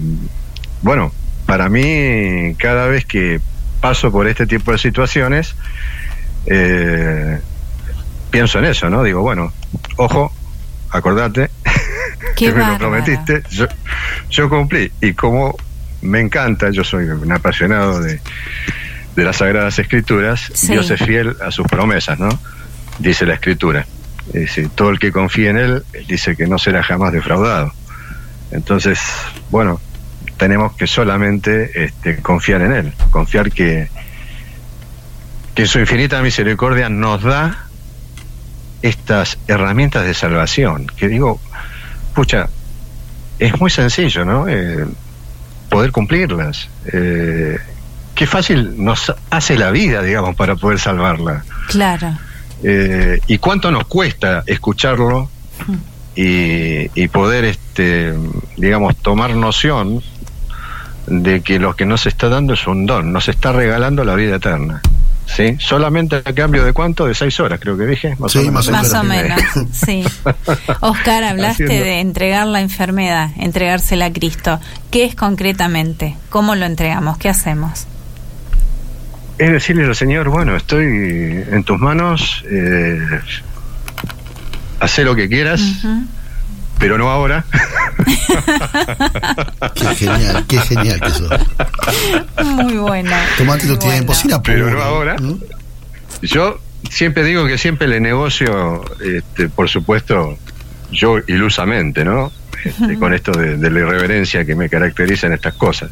bueno, 0.82 1.12
para 1.46 1.68
mí 1.68 2.54
cada 2.58 2.86
vez 2.88 3.06
que 3.06 3.40
paso 3.80 4.10
por 4.12 4.26
este 4.26 4.46
tipo 4.46 4.72
de 4.72 4.78
situaciones, 4.78 5.54
eh, 6.46 7.40
pienso 8.30 8.58
en 8.58 8.66
eso, 8.66 8.88
¿no? 8.88 9.02
Digo, 9.02 9.22
bueno, 9.22 9.52
ojo, 9.96 10.32
acordate 10.90 11.50
que 12.36 12.52
me 12.52 12.66
lo 12.66 12.78
prometiste, 12.78 13.42
yo, 13.50 13.66
yo 14.30 14.48
cumplí. 14.48 14.90
Y 15.00 15.12
como 15.14 15.56
me 16.02 16.20
encanta, 16.20 16.70
yo 16.70 16.84
soy 16.84 17.06
un 17.06 17.32
apasionado 17.32 18.00
de, 18.00 18.20
de 19.14 19.24
las 19.24 19.36
Sagradas 19.36 19.78
Escrituras, 19.78 20.50
Sí. 20.54 20.68
Dios 20.72 20.90
es 20.90 21.02
fiel 21.02 21.36
a 21.42 21.50
sus 21.50 21.66
promesas, 21.66 22.18
¿no? 22.18 22.28
Dice 22.98 23.26
la 23.26 23.34
Escritura. 23.34 23.86
Dice, 24.32 24.68
todo 24.74 24.90
el 24.90 24.98
que 24.98 25.12
confía 25.12 25.50
en 25.50 25.58
Él, 25.58 25.84
dice 26.08 26.36
que 26.36 26.46
no 26.46 26.58
será 26.58 26.82
jamás 26.82 27.12
defraudado. 27.12 27.72
Entonces, 28.50 29.00
bueno, 29.50 29.80
tenemos 30.36 30.74
que 30.74 30.86
solamente 30.86 31.84
este, 31.84 32.16
confiar 32.18 32.62
en 32.62 32.72
Él, 32.72 32.92
confiar 33.10 33.50
que, 33.50 33.88
que 35.56 35.62
en 35.62 35.68
su 35.68 35.78
infinita 35.80 36.20
misericordia 36.20 36.90
nos 36.90 37.22
da 37.22 37.64
estas 38.82 39.38
herramientas 39.48 40.04
de 40.04 40.12
salvación, 40.12 40.86
que 40.98 41.08
digo, 41.08 41.40
pucha, 42.14 42.50
es 43.38 43.58
muy 43.58 43.70
sencillo, 43.70 44.26
¿no? 44.26 44.46
Eh, 44.48 44.84
poder 45.70 45.92
cumplirlas. 45.92 46.68
Eh, 46.92 47.58
qué 48.14 48.26
fácil 48.26 48.84
nos 48.84 49.14
hace 49.30 49.56
la 49.56 49.70
vida, 49.70 50.02
digamos, 50.02 50.36
para 50.36 50.56
poder 50.56 50.78
salvarla. 50.78 51.42
Claro. 51.68 52.18
Eh, 52.62 53.18
y 53.26 53.38
cuánto 53.38 53.70
nos 53.70 53.86
cuesta 53.86 54.42
escucharlo 54.44 55.30
y, 56.14 56.90
y 56.94 57.08
poder, 57.08 57.46
este, 57.46 58.12
digamos, 58.58 58.94
tomar 58.96 59.34
noción 59.34 60.02
de 61.06 61.40
que 61.40 61.58
lo 61.58 61.74
que 61.76 61.86
nos 61.86 62.04
está 62.04 62.28
dando 62.28 62.52
es 62.52 62.66
un 62.66 62.84
don, 62.84 63.10
nos 63.10 63.30
está 63.30 63.52
regalando 63.52 64.04
la 64.04 64.14
vida 64.16 64.36
eterna. 64.36 64.82
¿Sí? 65.26 65.56
Solamente 65.58 66.16
a 66.16 66.22
cambio 66.32 66.64
de 66.64 66.72
cuánto? 66.72 67.06
De 67.06 67.14
seis 67.14 67.38
horas, 67.40 67.58
creo 67.60 67.76
que 67.76 67.84
dije. 67.86 68.14
Más 68.18 68.32
Sí, 68.32 68.38
o 68.38 68.42
menos. 68.42 68.54
más 68.54 68.68
o 68.68 68.72
Más 68.72 68.94
o 68.94 69.02
menos. 69.04 69.40
sí. 69.72 70.04
Oscar, 70.80 71.24
hablaste 71.24 71.64
Haciendo- 71.64 71.84
de 71.84 72.00
entregar 72.00 72.46
la 72.46 72.60
enfermedad, 72.60 73.30
entregársela 73.36 74.06
a 74.06 74.12
Cristo. 74.12 74.60
¿Qué 74.90 75.04
es 75.04 75.14
concretamente? 75.14 76.16
¿Cómo 76.30 76.54
lo 76.54 76.64
entregamos? 76.64 77.18
¿Qué 77.18 77.28
hacemos? 77.28 77.86
Es 79.38 79.50
decirle 79.52 79.84
al 79.84 79.94
Señor, 79.96 80.28
bueno, 80.30 80.56
estoy 80.56 80.84
en 80.86 81.62
tus 81.64 81.78
manos, 81.78 82.42
eh, 82.50 82.98
haz 84.80 84.98
lo 85.00 85.14
que 85.14 85.28
quieras. 85.28 85.60
Pero 86.78 86.98
no 86.98 87.10
ahora. 87.10 87.44
Qué 89.74 89.94
genial, 89.94 90.44
qué 90.48 90.58
genial 90.60 91.00
que 91.00 91.10
sos. 91.10 91.30
Muy 92.44 92.74
buena. 92.74 93.24
Tomate 93.38 93.66
tu 93.66 93.78
tiempo, 93.78 94.14
sin 94.14 94.32
apuro. 94.32 94.54
Pero 94.54 94.70
no 94.70 94.82
ahora. 94.82 95.16
¿no? 95.16 95.38
Yo 96.22 96.60
siempre 96.90 97.24
digo 97.24 97.46
que 97.46 97.58
siempre 97.58 97.88
le 97.88 98.00
negocio, 98.00 98.84
este, 99.00 99.48
por 99.48 99.68
supuesto, 99.68 100.38
yo 100.90 101.18
ilusamente, 101.26 102.04
¿no? 102.04 102.32
Este, 102.64 102.98
con 102.98 103.14
esto 103.14 103.32
de, 103.32 103.56
de 103.56 103.70
la 103.70 103.80
irreverencia 103.80 104.44
que 104.44 104.54
me 104.54 104.68
caracteriza 104.68 105.26
en 105.26 105.34
estas 105.34 105.54
cosas. 105.54 105.90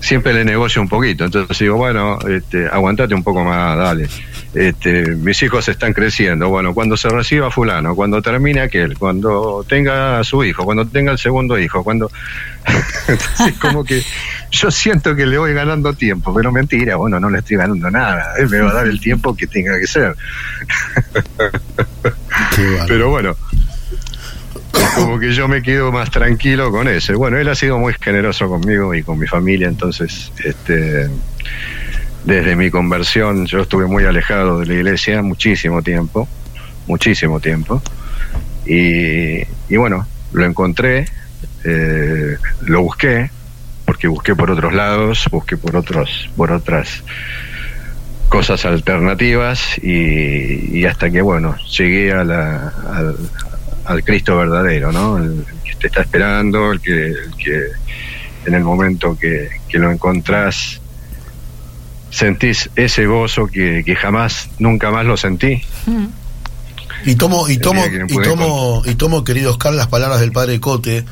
Siempre 0.00 0.32
le 0.32 0.44
negocio 0.44 0.80
un 0.80 0.88
poquito, 0.88 1.24
entonces 1.24 1.58
digo, 1.58 1.76
bueno, 1.76 2.18
este, 2.28 2.66
aguantate 2.66 3.14
un 3.14 3.22
poco 3.22 3.44
más, 3.44 3.76
dale. 3.76 4.08
Este, 4.54 5.14
mis 5.14 5.40
hijos 5.42 5.68
están 5.68 5.92
creciendo, 5.92 6.48
bueno, 6.48 6.74
cuando 6.74 6.96
se 6.96 7.08
reciba 7.08 7.50
fulano, 7.50 7.94
cuando 7.94 8.20
termine 8.20 8.62
aquel, 8.62 8.98
cuando 8.98 9.64
tenga 9.68 10.18
a 10.18 10.24
su 10.24 10.42
hijo, 10.42 10.64
cuando 10.64 10.86
tenga 10.86 11.12
el 11.12 11.18
segundo 11.18 11.58
hijo, 11.58 11.84
cuando... 11.84 12.10
Entonces, 13.08 13.58
como 13.58 13.84
que 13.84 14.02
yo 14.50 14.70
siento 14.70 15.14
que 15.14 15.26
le 15.26 15.38
voy 15.38 15.52
ganando 15.52 15.92
tiempo, 15.94 16.34
pero 16.34 16.50
mentira, 16.50 16.96
bueno, 16.96 17.20
no 17.20 17.30
le 17.30 17.38
estoy 17.38 17.58
ganando 17.58 17.90
nada, 17.90 18.34
él 18.38 18.48
me 18.48 18.60
va 18.60 18.70
a 18.70 18.74
dar 18.74 18.86
el 18.88 19.00
tiempo 19.00 19.36
que 19.36 19.46
tenga 19.46 19.78
que 19.78 19.86
ser. 19.86 20.16
Qué. 22.56 22.78
Pero 22.88 23.10
bueno, 23.10 23.36
como 24.94 25.18
que 25.18 25.32
yo 25.32 25.48
me 25.48 25.62
quedo 25.62 25.92
más 25.92 26.10
tranquilo 26.10 26.70
con 26.70 26.88
eso. 26.88 27.12
Y 27.12 27.16
Bueno, 27.16 27.38
él 27.38 27.48
ha 27.48 27.54
sido 27.54 27.78
muy 27.78 27.94
generoso 28.00 28.48
conmigo 28.48 28.94
y 28.94 29.02
con 29.02 29.18
mi 29.18 29.26
familia, 29.26 29.68
entonces, 29.68 30.32
este, 30.44 31.08
desde 32.24 32.56
mi 32.56 32.70
conversión, 32.70 33.46
yo 33.46 33.60
estuve 33.60 33.86
muy 33.86 34.04
alejado 34.04 34.60
de 34.60 34.66
la 34.66 34.74
iglesia 34.74 35.22
muchísimo 35.22 35.82
tiempo, 35.82 36.28
muchísimo 36.86 37.40
tiempo. 37.40 37.82
Y, 38.66 39.40
y 39.68 39.76
bueno, 39.76 40.06
lo 40.32 40.44
encontré, 40.44 41.06
eh, 41.64 42.36
lo 42.62 42.82
busqué, 42.82 43.30
porque 43.84 44.08
busqué 44.08 44.36
por 44.36 44.50
otros 44.50 44.72
lados, 44.72 45.26
busqué 45.30 45.56
por 45.56 45.76
otros, 45.76 46.30
por 46.36 46.52
otras 46.52 47.02
cosas 48.28 48.64
alternativas 48.64 49.76
y, 49.82 50.78
y 50.78 50.84
hasta 50.84 51.10
que 51.10 51.20
bueno 51.20 51.56
llegué 51.76 52.12
a 52.12 52.22
la, 52.22 52.72
al, 53.90 54.04
Cristo 54.04 54.36
verdadero, 54.36 54.92
¿no? 54.92 55.18
El, 55.18 55.44
que 55.64 55.74
te 55.76 55.86
está 55.88 56.02
esperando, 56.02 56.72
el 56.72 56.80
que, 56.80 57.06
el 57.08 57.30
que 57.42 57.62
en 58.46 58.54
el 58.54 58.62
momento 58.64 59.16
que, 59.18 59.48
que 59.68 59.78
lo 59.78 59.90
encontrás 59.90 60.80
sentís 62.10 62.70
ese 62.76 63.06
gozo 63.06 63.46
que, 63.46 63.82
que 63.84 63.94
jamás, 63.96 64.48
nunca 64.58 64.90
más 64.90 65.04
lo 65.06 65.16
sentí. 65.16 65.62
Y 67.04 67.14
tomo, 67.14 67.48
y 67.48 67.58
tomo, 67.58 67.82
y 68.08 68.22
tomo, 68.22 68.82
y 68.84 68.94
tomo, 68.96 69.24
querido 69.24 69.52
Oscar, 69.52 69.72
las 69.74 69.86
palabras 69.86 70.20
del 70.20 70.32
padre 70.32 70.60
Cote. 70.60 71.04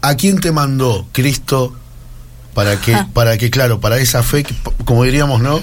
¿A 0.00 0.14
quién 0.16 0.38
te 0.40 0.52
mandó 0.52 1.06
Cristo 1.12 1.74
para 2.54 2.80
que, 2.80 2.96
para 3.14 3.36
que, 3.38 3.50
claro, 3.50 3.80
para 3.80 3.98
esa 3.98 4.22
fe, 4.22 4.44
como 4.84 5.04
diríamos, 5.04 5.40
¿no? 5.40 5.60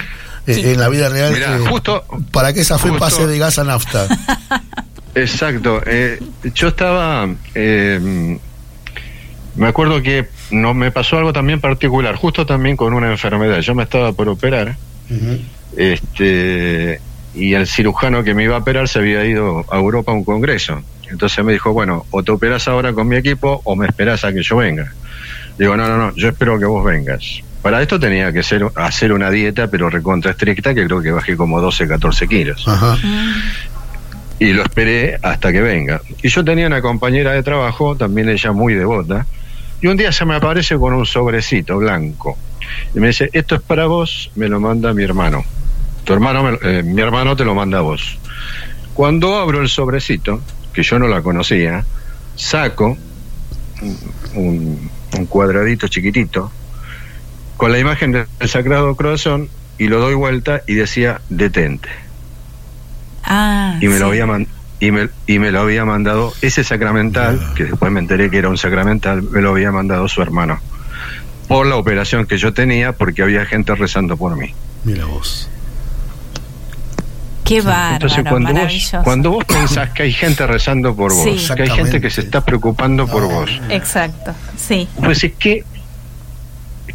Eh, 0.47 0.73
En 0.73 0.79
la 0.79 0.89
vida 0.89 1.09
real, 1.09 1.33
Mirá, 1.33 1.57
eh, 1.57 1.59
justo- 1.69 2.03
para 2.31 2.53
que 2.53 2.61
esa 2.61 2.77
fe 2.77 2.89
justo- 2.89 2.99
pase 3.03 3.27
de 3.27 3.37
gas 3.37 3.59
a 3.59 3.63
nafta. 3.63 4.07
Exacto. 5.15 5.81
eh, 5.85 6.19
yo 6.53 6.67
estaba. 6.67 7.27
eh, 7.55 8.37
me 9.55 9.67
acuerdo 9.67 10.01
que 10.01 10.27
no 10.51 10.73
me 10.73 10.91
pasó 10.91 11.17
algo 11.17 11.31
también 11.31 11.61
particular, 11.61 12.15
justo 12.15 12.45
también 12.45 12.75
con 12.75 12.93
una 12.93 13.09
enfermedad. 13.09 13.59
Yo 13.61 13.73
me 13.73 13.83
estaba 13.83 14.11
por 14.11 14.27
operar. 14.29 14.75
Este 15.77 16.99
y 17.33 17.53
el 17.53 17.67
cirujano 17.67 18.23
que 18.23 18.33
me 18.33 18.43
iba 18.45 18.55
a 18.55 18.59
operar 18.59 18.87
se 18.87 18.99
había 18.99 19.25
ido 19.25 19.65
a 19.69 19.77
Europa 19.77 20.11
a 20.11 20.15
un 20.15 20.23
congreso. 20.23 20.81
Entonces 21.09 21.43
me 21.43 21.53
dijo, 21.53 21.73
bueno, 21.73 22.05
o 22.11 22.23
te 22.23 22.31
operas 22.31 22.67
ahora 22.67 22.93
con 22.93 23.07
mi 23.07 23.17
equipo 23.17 23.61
o 23.63 23.75
me 23.75 23.87
esperas 23.87 24.23
a 24.23 24.33
que 24.33 24.41
yo 24.41 24.57
venga. 24.57 24.91
Digo, 25.57 25.77
no, 25.77 25.87
no, 25.87 25.97
no, 25.97 26.15
yo 26.15 26.29
espero 26.29 26.57
que 26.59 26.65
vos 26.65 26.83
vengas. 26.83 27.41
Para 27.61 27.81
esto 27.81 27.99
tenía 27.99 28.31
que 28.31 28.43
ser, 28.43 28.65
hacer 28.75 29.11
una 29.11 29.29
dieta, 29.29 29.67
pero 29.69 29.89
recontra 29.89 30.31
estricta, 30.31 30.73
que 30.73 30.85
creo 30.85 31.01
que 31.01 31.11
bajé 31.11 31.35
como 31.35 31.59
12, 31.61 31.87
14 31.87 32.27
kilos. 32.27 32.67
Ajá. 32.67 32.97
Y 34.39 34.51
lo 34.53 34.63
esperé 34.63 35.17
hasta 35.21 35.51
que 35.51 35.61
venga. 35.61 36.01
Y 36.21 36.27
yo 36.29 36.43
tenía 36.43 36.67
una 36.67 36.81
compañera 36.81 37.31
de 37.31 37.43
trabajo, 37.43 37.95
también 37.95 38.29
ella 38.29 38.51
muy 38.51 38.73
devota, 38.73 39.25
y 39.81 39.87
un 39.87 39.97
día 39.97 40.11
se 40.11 40.25
me 40.25 40.35
aparece 40.35 40.77
con 40.77 40.93
un 40.93 41.05
sobrecito 41.05 41.77
blanco. 41.77 42.37
Y 42.93 42.99
me 42.99 43.07
dice, 43.07 43.29
esto 43.33 43.55
es 43.55 43.61
para 43.61 43.85
vos, 43.85 44.31
me 44.35 44.47
lo 44.49 44.59
manda 44.59 44.93
mi 44.93 45.03
hermano. 45.03 45.43
Tu 46.03 46.13
hermano, 46.13 46.43
me- 46.43 46.57
eh, 46.61 46.83
mi 46.83 47.01
hermano 47.01 47.35
te 47.35 47.45
lo 47.45 47.55
manda 47.55 47.77
a 47.77 47.81
vos. 47.81 48.17
Cuando 48.93 49.35
abro 49.37 49.61
el 49.61 49.69
sobrecito, 49.69 50.41
que 50.73 50.83
yo 50.83 50.99
no 50.99 51.07
la 51.07 51.21
conocía, 51.21 51.85
saco 52.35 52.97
un, 54.35 54.89
un 55.17 55.25
cuadradito 55.27 55.87
chiquitito 55.87 56.51
con 57.57 57.71
la 57.71 57.79
imagen 57.79 58.11
del 58.11 58.27
Sagrado 58.47 58.95
Corazón 58.95 59.49
y 59.77 59.87
lo 59.87 59.99
doy 59.99 60.15
vuelta 60.15 60.61
y 60.67 60.75
decía 60.75 61.21
detente. 61.29 61.89
Ah, 63.25 63.77
Y 63.81 63.87
me 63.87 63.99
lo 63.99 64.07
había 64.07 64.25
y 64.79 64.91
me, 64.91 65.09
y 65.25 65.39
me 65.39 65.51
lo 65.51 65.61
había 65.61 65.85
mandado 65.85 66.33
ese 66.41 66.63
sacramental, 66.63 67.39
que 67.55 67.63
después 67.65 67.91
me 67.91 67.99
enteré 67.99 68.29
que 68.29 68.37
era 68.37 68.49
un 68.49 68.57
sacramental, 68.57 69.21
me 69.23 69.41
lo 69.41 69.51
había 69.51 69.71
mandado 69.71 70.07
su 70.07 70.21
hermano. 70.21 70.59
Por 71.47 71.65
la 71.65 71.75
operación 71.75 72.25
que 72.25 72.37
yo 72.37 72.53
tenía, 72.53 72.91
porque 72.91 73.21
había 73.23 73.45
gente 73.45 73.73
rezando 73.75 74.17
por 74.17 74.35
mí. 74.35 74.53
Mira 74.83 75.05
vos. 75.05 75.49
Qué 77.43 77.61
bárbaro, 77.61 77.93
Entonces, 78.07 78.23
cuando 78.27 78.53
vos, 78.53 78.91
cuando 79.03 79.29
vos 79.31 79.45
pensás 79.45 79.91
que 79.91 80.03
hay 80.03 80.11
gente 80.13 80.47
rezando 80.47 80.95
por 80.95 81.13
vos, 81.13 81.23
Sí. 81.23 81.53
que 81.55 81.61
hay 81.61 81.69
gente 81.69 82.01
que 82.01 82.09
se 82.09 82.21
está 82.21 82.41
preocupando 82.43 83.07
por 83.07 83.23
vos, 83.23 83.51
Exacto, 83.69 84.33
sí. 84.57 84.87
pues 85.03 85.23
es 85.23 85.33
que 85.35 85.63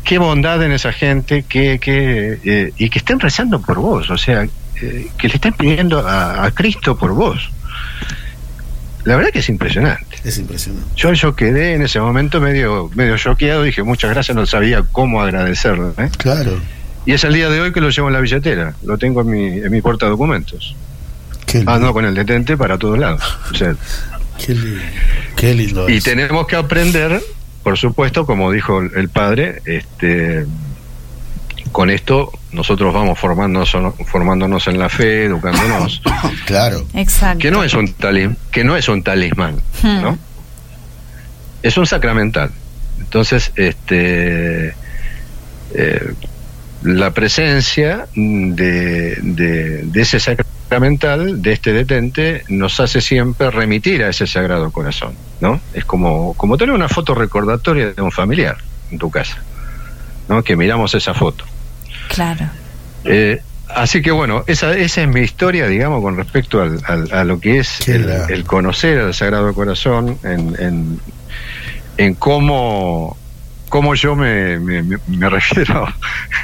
qué 0.02 0.18
bondad 0.18 0.60
en 0.64 0.72
esa 0.72 0.92
gente 0.92 1.44
que, 1.44 1.78
que 1.78 2.40
eh, 2.44 2.72
y 2.76 2.90
que 2.90 2.98
estén 2.98 3.20
rezando 3.20 3.60
por 3.60 3.78
vos, 3.78 4.10
o 4.10 4.18
sea, 4.18 4.44
que 5.18 5.28
le 5.28 5.34
estén 5.34 5.52
pidiendo 5.52 6.06
a, 6.06 6.44
a 6.44 6.50
Cristo 6.50 6.96
por 6.96 7.12
vos. 7.12 7.50
La 9.04 9.16
verdad 9.16 9.30
que 9.30 9.38
es 9.38 9.48
impresionante. 9.48 10.18
Es 10.24 10.38
impresionante. 10.38 10.88
Yo, 10.94 11.12
yo 11.12 11.34
quedé 11.34 11.74
en 11.74 11.82
ese 11.82 12.00
momento 12.00 12.40
medio 12.40 12.90
medio 12.94 13.16
choqueado, 13.16 13.62
dije 13.62 13.82
muchas 13.82 14.10
gracias, 14.10 14.36
no 14.36 14.46
sabía 14.46 14.82
cómo 14.92 15.22
agradecerlo. 15.22 15.94
¿eh? 15.98 16.10
Claro. 16.18 16.58
Y 17.06 17.12
es 17.12 17.24
el 17.24 17.32
día 17.32 17.48
de 17.48 17.60
hoy 17.60 17.72
que 17.72 17.80
lo 17.80 17.88
llevo 17.88 18.08
en 18.08 18.14
la 18.14 18.20
billetera, 18.20 18.74
lo 18.84 18.98
tengo 18.98 19.22
en 19.22 19.30
mi, 19.30 19.46
en 19.46 19.70
mi 19.70 19.80
porta 19.80 20.06
documentos. 20.06 20.76
Qué 21.46 21.64
Ando 21.66 21.92
con 21.92 22.04
el 22.04 22.14
detente 22.14 22.56
para 22.56 22.78
todos 22.78 22.98
lados. 22.98 23.22
O 23.50 23.54
sea, 23.54 23.74
Qué 24.46 24.54
lindo. 24.54 24.82
Qué 25.36 25.54
lindo 25.54 25.88
y 25.88 25.96
es. 25.96 26.04
tenemos 26.04 26.46
que 26.46 26.56
aprender, 26.56 27.22
por 27.62 27.78
supuesto, 27.78 28.26
como 28.26 28.52
dijo 28.52 28.80
el 28.80 29.08
padre, 29.08 29.62
este, 29.64 30.46
con 31.72 31.90
esto 31.90 32.32
nosotros 32.52 32.92
vamos 32.92 33.18
formándonos, 33.18 33.76
formándonos 34.06 34.66
en 34.66 34.78
la 34.78 34.88
fe, 34.88 35.24
educándonos. 35.24 36.02
Claro. 36.46 36.84
Exacto. 36.94 37.38
Que 37.38 37.50
no 37.52 37.62
es 37.62 37.74
un 37.74 37.92
talim, 37.92 38.34
que 38.50 38.64
no 38.64 38.76
es 38.76 38.88
un 38.88 39.02
talismán, 39.04 39.56
Hmm. 39.82 40.02
¿no? 40.02 40.18
Es 41.62 41.76
un 41.76 41.86
sacramental. 41.86 42.50
Entonces, 42.98 43.52
este 43.54 44.74
eh, 45.74 46.12
la 46.82 47.10
presencia 47.12 48.06
de, 48.14 49.16
de, 49.20 49.82
de 49.84 50.00
ese 50.00 50.18
sacramental, 50.18 51.42
de 51.42 51.52
este 51.52 51.72
detente, 51.72 52.42
nos 52.48 52.80
hace 52.80 53.00
siempre 53.00 53.50
remitir 53.50 54.02
a 54.02 54.08
ese 54.08 54.26
sagrado 54.26 54.70
corazón, 54.70 55.14
¿no? 55.40 55.60
Es 55.74 55.84
como, 55.84 56.34
como 56.34 56.56
tener 56.56 56.74
una 56.74 56.88
foto 56.88 57.14
recordatoria 57.14 57.92
de 57.92 58.02
un 58.02 58.10
familiar 58.10 58.56
en 58.90 58.98
tu 58.98 59.10
casa, 59.10 59.42
¿no? 60.28 60.42
Que 60.42 60.56
miramos 60.56 60.94
esa 60.94 61.12
foto. 61.14 61.44
Claro. 62.14 62.46
Eh, 63.04 63.40
así 63.74 64.02
que 64.02 64.10
bueno, 64.10 64.44
esa, 64.46 64.76
esa 64.76 65.02
es 65.02 65.08
mi 65.08 65.20
historia, 65.20 65.66
digamos, 65.66 66.02
con 66.02 66.16
respecto 66.16 66.60
al, 66.60 66.80
al- 66.86 67.12
a 67.12 67.24
lo 67.24 67.40
que 67.40 67.58
es 67.60 67.88
el, 67.88 68.04
el 68.30 68.44
conocer 68.44 68.98
al 68.98 69.14
Sagrado 69.14 69.54
Corazón, 69.54 70.18
en, 70.24 70.54
en, 70.58 71.00
en 71.96 72.14
cómo, 72.14 73.16
cómo 73.68 73.94
yo 73.94 74.16
me, 74.16 74.58
me, 74.58 74.82
me- 74.82 75.30
refiero 75.30 75.86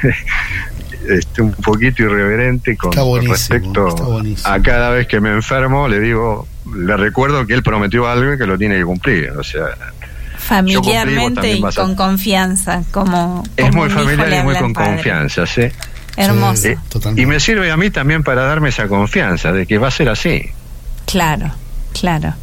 este, 1.07 1.41
un 1.41 1.51
poquito 1.53 2.03
irreverente 2.03 2.75
con, 2.77 2.91
con 3.21 3.21
respecto 3.31 3.85
a 4.45 4.61
cada 4.61 4.89
vez 4.91 5.07
que 5.07 5.19
me 5.19 5.29
enfermo, 5.31 5.87
le 5.87 5.99
digo, 5.99 6.47
le 6.75 6.97
recuerdo 6.97 7.45
que 7.45 7.53
él 7.53 7.63
prometió 7.63 8.07
algo 8.07 8.33
y 8.33 8.37
que 8.37 8.45
lo 8.45 8.57
tiene 8.57 8.77
que 8.77 8.85
cumplir. 8.85 9.29
O 9.31 9.43
sea, 9.43 9.65
Familiarmente 10.47 11.53
y 11.57 11.63
a- 11.63 11.71
con 11.75 11.95
confianza, 11.95 12.83
como, 12.91 13.43
es 13.57 13.65
como 13.69 13.81
muy 13.83 13.89
familiar 13.89 14.33
y 14.41 14.43
muy 14.43 14.55
con 14.55 14.73
padre. 14.73 14.93
confianza, 14.95 15.45
¿sí? 15.45 15.63
Hermoso. 16.15 16.69
Eh, 16.69 16.77
y 17.15 17.25
me 17.25 17.39
sirve 17.39 17.69
a 17.71 17.77
mí 17.77 17.89
también 17.89 18.23
para 18.23 18.43
darme 18.43 18.69
esa 18.69 18.87
confianza 18.87 19.51
de 19.51 19.67
que 19.67 19.77
va 19.77 19.89
a 19.89 19.91
ser 19.91 20.09
así. 20.09 20.49
Claro, 21.05 21.51
claro. 21.99 22.33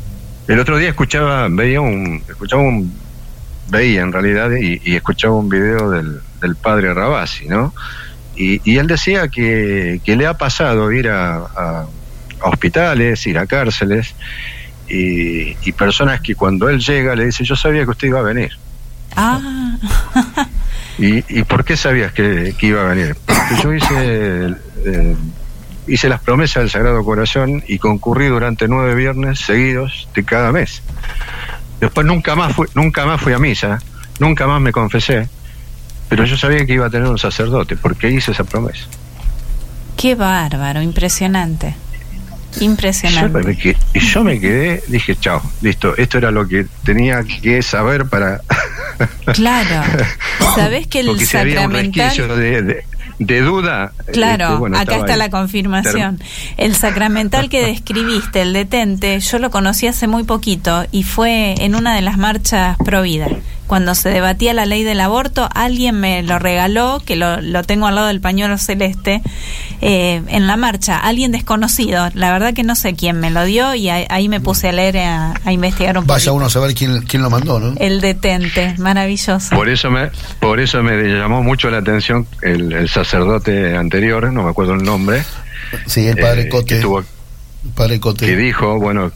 El 0.47 0.60
otro 0.60 0.76
día 0.78 0.90
escuchaba, 0.90 1.48
veía 1.51 1.81
un, 1.81 2.22
escuchaba 2.28 2.62
un, 2.62 2.93
veía 3.68 4.02
en 4.02 4.12
realidad 4.12 4.51
y, 4.60 4.81
y 4.85 4.94
escuchaba 4.97 5.35
un 5.35 5.48
video 5.48 5.90
del, 5.90 6.20
del 6.40 6.56
padre 6.56 6.93
Rabasi, 6.94 7.47
¿no? 7.48 7.74
Y, 8.36 8.60
y 8.70 8.76
él 8.78 8.86
decía 8.86 9.28
que, 9.28 10.01
que 10.05 10.16
le 10.16 10.26
ha 10.26 10.35
pasado 10.36 10.93
ir 10.93 11.09
a, 11.09 11.36
a- 11.36 11.86
a 12.40 12.48
hospitales, 12.48 13.26
ir 13.26 13.39
a 13.39 13.47
cárceles 13.47 14.14
y, 14.89 15.56
y 15.66 15.73
personas 15.73 16.20
que 16.20 16.35
cuando 16.35 16.69
él 16.69 16.78
llega 16.81 17.15
le 17.15 17.27
dice 17.27 17.44
yo 17.44 17.56
sabía 17.56 17.85
que 17.85 17.90
usted 17.90 18.09
iba 18.09 18.20
a 18.20 18.23
venir. 18.23 18.52
Ah, 19.16 19.77
¿Y, 20.98 21.39
y 21.39 21.43
por 21.44 21.65
qué 21.65 21.77
sabías 21.77 22.12
que, 22.12 22.55
que 22.59 22.66
iba 22.66 22.82
a 22.82 22.94
venir? 22.94 23.16
Porque 23.27 23.62
yo 23.62 23.73
hice, 23.73 24.55
eh, 24.85 25.16
hice 25.86 26.09
las 26.09 26.20
promesas 26.20 26.62
del 26.62 26.70
Sagrado 26.70 27.05
Corazón 27.05 27.62
y 27.66 27.78
concurrí 27.78 28.27
durante 28.27 28.69
nueve 28.69 28.94
viernes 28.94 29.40
seguidos 29.40 30.09
de 30.15 30.24
cada 30.24 30.52
mes. 30.52 30.82
Después 31.81 32.06
nunca 32.06 32.35
más 32.35 32.55
fui, 32.55 32.66
nunca 32.74 33.06
más 33.06 33.20
fui 33.20 33.32
a 33.32 33.39
misa, 33.39 33.78
nunca 34.19 34.47
más 34.47 34.61
me 34.61 34.73
confesé, 34.73 35.28
pero 36.09 36.24
yo 36.24 36.36
sabía 36.36 36.65
que 36.66 36.74
iba 36.74 36.86
a 36.86 36.90
tener 36.90 37.09
un 37.09 37.19
sacerdote 37.19 37.77
porque 37.77 38.11
hice 38.11 38.32
esa 38.32 38.44
promesa. 38.44 38.86
qué 39.97 40.15
bárbaro, 40.15 40.82
impresionante. 40.82 41.74
Yo 42.59 42.64
Impresionante. 42.64 43.39
me 43.43 43.56
que- 43.56 43.76
y 43.94 44.01
yo 44.01 44.22
me 44.24 44.39
quedé, 44.40 44.82
dije, 44.89 45.16
chao, 45.16 45.43
listo, 45.62 45.97
esto 45.97 46.18
era 46.18 46.31
lo 46.31 46.47
que 46.47 46.66
tenía 46.85 47.22
que 47.24 47.62
saber 47.62 48.06
para... 48.06 48.40
Claro. 49.35 49.82
¿Sabés 50.55 50.86
que 50.86 51.01
el 51.01 51.06
porque 51.09 51.26
si 51.26 51.36
había 51.36 51.66
un 51.66 51.72
sacramental... 51.72 52.39
de, 52.39 52.62
de- 52.62 52.85
de 53.18 53.40
duda... 53.43 53.93
Claro, 54.12 54.44
este, 54.47 54.59
bueno, 54.59 54.78
acá 54.78 54.97
está 54.97 55.12
ahí. 55.12 55.18
la 55.18 55.31
confirmación. 55.31 56.20
El 56.56 56.74
sacramental 56.74 57.48
que 57.48 57.64
describiste, 57.64 58.43
el 58.43 58.52
detente, 58.52 59.18
yo 59.20 59.39
lo 59.39 59.51
conocí 59.51 59.86
hace 59.86 60.06
muy 60.09 60.24
poquito 60.24 60.85
y 60.90 61.05
fue 61.05 61.55
en 61.59 61.74
una 61.76 61.94
de 61.94 62.02
las 62.02 62.18
marchas 62.18 62.76
pro 62.85 63.02
vida. 63.02 63.28
Cuando 63.66 63.95
se 63.95 64.11
debatía 64.11 64.53
la 64.53 64.66
ley 64.66 64.82
del 64.82 65.01
aborto, 65.01 65.49
alguien 65.55 65.99
me 65.99 66.23
lo 66.23 66.39
regaló, 66.39 67.01
que 67.05 67.16
lo, 67.16 67.41
lo 67.41 67.62
tengo 67.62 67.86
al 67.86 67.95
lado 67.95 68.09
del 68.09 68.20
pañuelo 68.20 68.59
celeste, 68.59 69.23
eh, 69.81 70.23
en 70.28 70.47
la 70.47 70.57
marcha, 70.57 70.99
alguien 70.99 71.32
desconocido. 71.32 72.09
La 72.15 72.31
verdad 72.32 72.53
que 72.53 72.62
no 72.62 72.74
sé 72.77 72.95
quién 72.95 73.19
me 73.20 73.31
lo 73.31 73.45
dio 73.45 73.74
y 73.74 73.89
ahí, 73.89 74.07
ahí 74.11 74.28
me 74.28 74.41
puse 74.41 74.69
a 74.69 74.73
leer, 74.73 74.99
a, 74.99 75.35
a 75.45 75.53
investigar 75.53 75.97
un 75.97 76.07
Vaya 76.07 76.27
poco. 76.27 76.36
uno 76.36 76.47
a 76.47 76.51
saber 76.51 76.74
quién, 76.74 77.03
quién 77.03 77.23
lo 77.23 77.31
mandó, 77.31 77.59
¿no? 77.59 77.74
El 77.78 78.01
detente, 78.03 78.74
maravilloso. 78.78 79.57
Por 79.57 79.69
eso 79.70 79.91
me, 79.91 80.11
por 80.41 80.61
eso 80.61 80.82
me 80.82 81.03
llamó 81.03 81.43
mucho 81.43 81.70
la 81.70 81.78
atención 81.78 82.27
el, 82.43 82.73
el 82.73 82.89
sacerdote 82.91 83.77
anterior, 83.77 84.31
no 84.32 84.43
me 84.43 84.51
acuerdo 84.51 84.74
el 84.74 84.82
nombre. 84.85 85.24
Sí, 85.86 86.07
el 86.07 86.19
padre 86.19 86.43
eh, 86.43 86.49
Cote. 86.51 86.77
Que, 86.77 86.81
tuvo- 86.82 87.01
El 87.65 87.70
padre 87.74 87.99
Cote. 87.99 88.27
que 88.27 88.36
dijo, 88.36 88.78
bueno, 88.78 89.11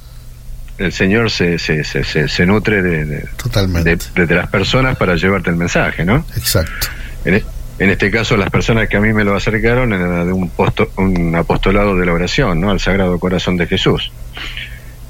el 0.79 0.93
Señor 0.93 1.31
se, 1.31 1.59
se, 1.59 1.83
se, 1.85 2.05
se- 2.05 2.29
se 2.29 2.47
nutre 2.47 2.83
de, 2.83 3.05
de, 3.05 3.21
Totalmente. 3.37 3.99
de- 4.15 4.27
de 4.27 4.35
las 4.35 4.49
personas 4.49 4.97
para 4.97 5.17
llevarte 5.17 5.51
el 5.51 5.57
mensaje, 5.57 6.05
¿no? 6.05 6.25
Exacto. 6.37 6.87
En, 7.25 7.35
e- 7.35 7.45
en 7.81 7.91
este 7.91 8.11
caso, 8.11 8.37
las 8.37 8.51
personas 8.51 8.89
que 8.89 8.97
a 8.97 9.01
mí 9.01 9.13
me 9.13 9.23
lo 9.25 9.37
acercaron 9.37 9.93
era 9.93 10.25
de 10.25 10.33
un, 10.33 10.51
posto- 10.51 10.91
un 10.97 11.35
apostolado 11.37 11.97
de 11.97 12.07
la 12.07 12.13
oración, 12.13 12.61
¿no? 12.61 12.71
Al 12.71 12.81
Sagrado 12.81 13.19
Corazón 13.19 13.57
de 13.57 13.67
Jesús. 13.67 14.11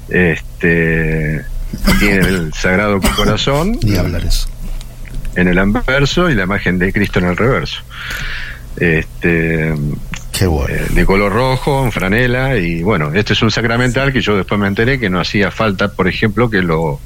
Este 0.09 1.43
tiene 1.99 2.27
el 2.27 2.53
Sagrado 2.53 2.99
Corazón 3.15 3.77
Ni 3.83 3.95
hablar 3.95 4.23
eso. 4.25 4.47
en 5.35 5.47
el 5.47 5.57
anverso 5.59 6.29
y 6.29 6.35
la 6.35 6.43
imagen 6.43 6.79
de 6.79 6.91
Cristo 6.91 7.19
en 7.19 7.25
el 7.25 7.37
reverso. 7.37 7.81
Este, 8.77 9.73
Qué 10.39 10.47
bueno. 10.47 10.73
eh, 10.73 10.87
de 10.91 11.05
color 11.05 11.33
rojo, 11.33 11.83
en 11.83 11.91
franela, 11.91 12.55
y 12.55 12.81
bueno, 12.81 13.11
este 13.13 13.33
es 13.33 13.41
un 13.41 13.51
sacramental 13.51 14.13
que 14.13 14.21
yo 14.21 14.37
después 14.37 14.57
me 14.59 14.67
enteré 14.67 14.97
que 14.97 15.09
no 15.09 15.19
hacía 15.19 15.51
falta, 15.51 15.89
por 15.91 16.07
ejemplo, 16.07 16.49
que 16.49 16.61
lo 16.61 17.01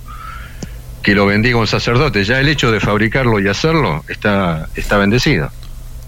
que 1.02 1.16
lo 1.16 1.26
bendiga 1.26 1.58
un 1.58 1.66
sacerdote. 1.68 2.24
Ya 2.24 2.40
el 2.40 2.48
hecho 2.48 2.72
de 2.72 2.80
fabricarlo 2.80 3.40
y 3.40 3.48
hacerlo 3.50 4.06
está, 4.08 4.70
está 4.76 4.98
bendecido. 4.98 5.52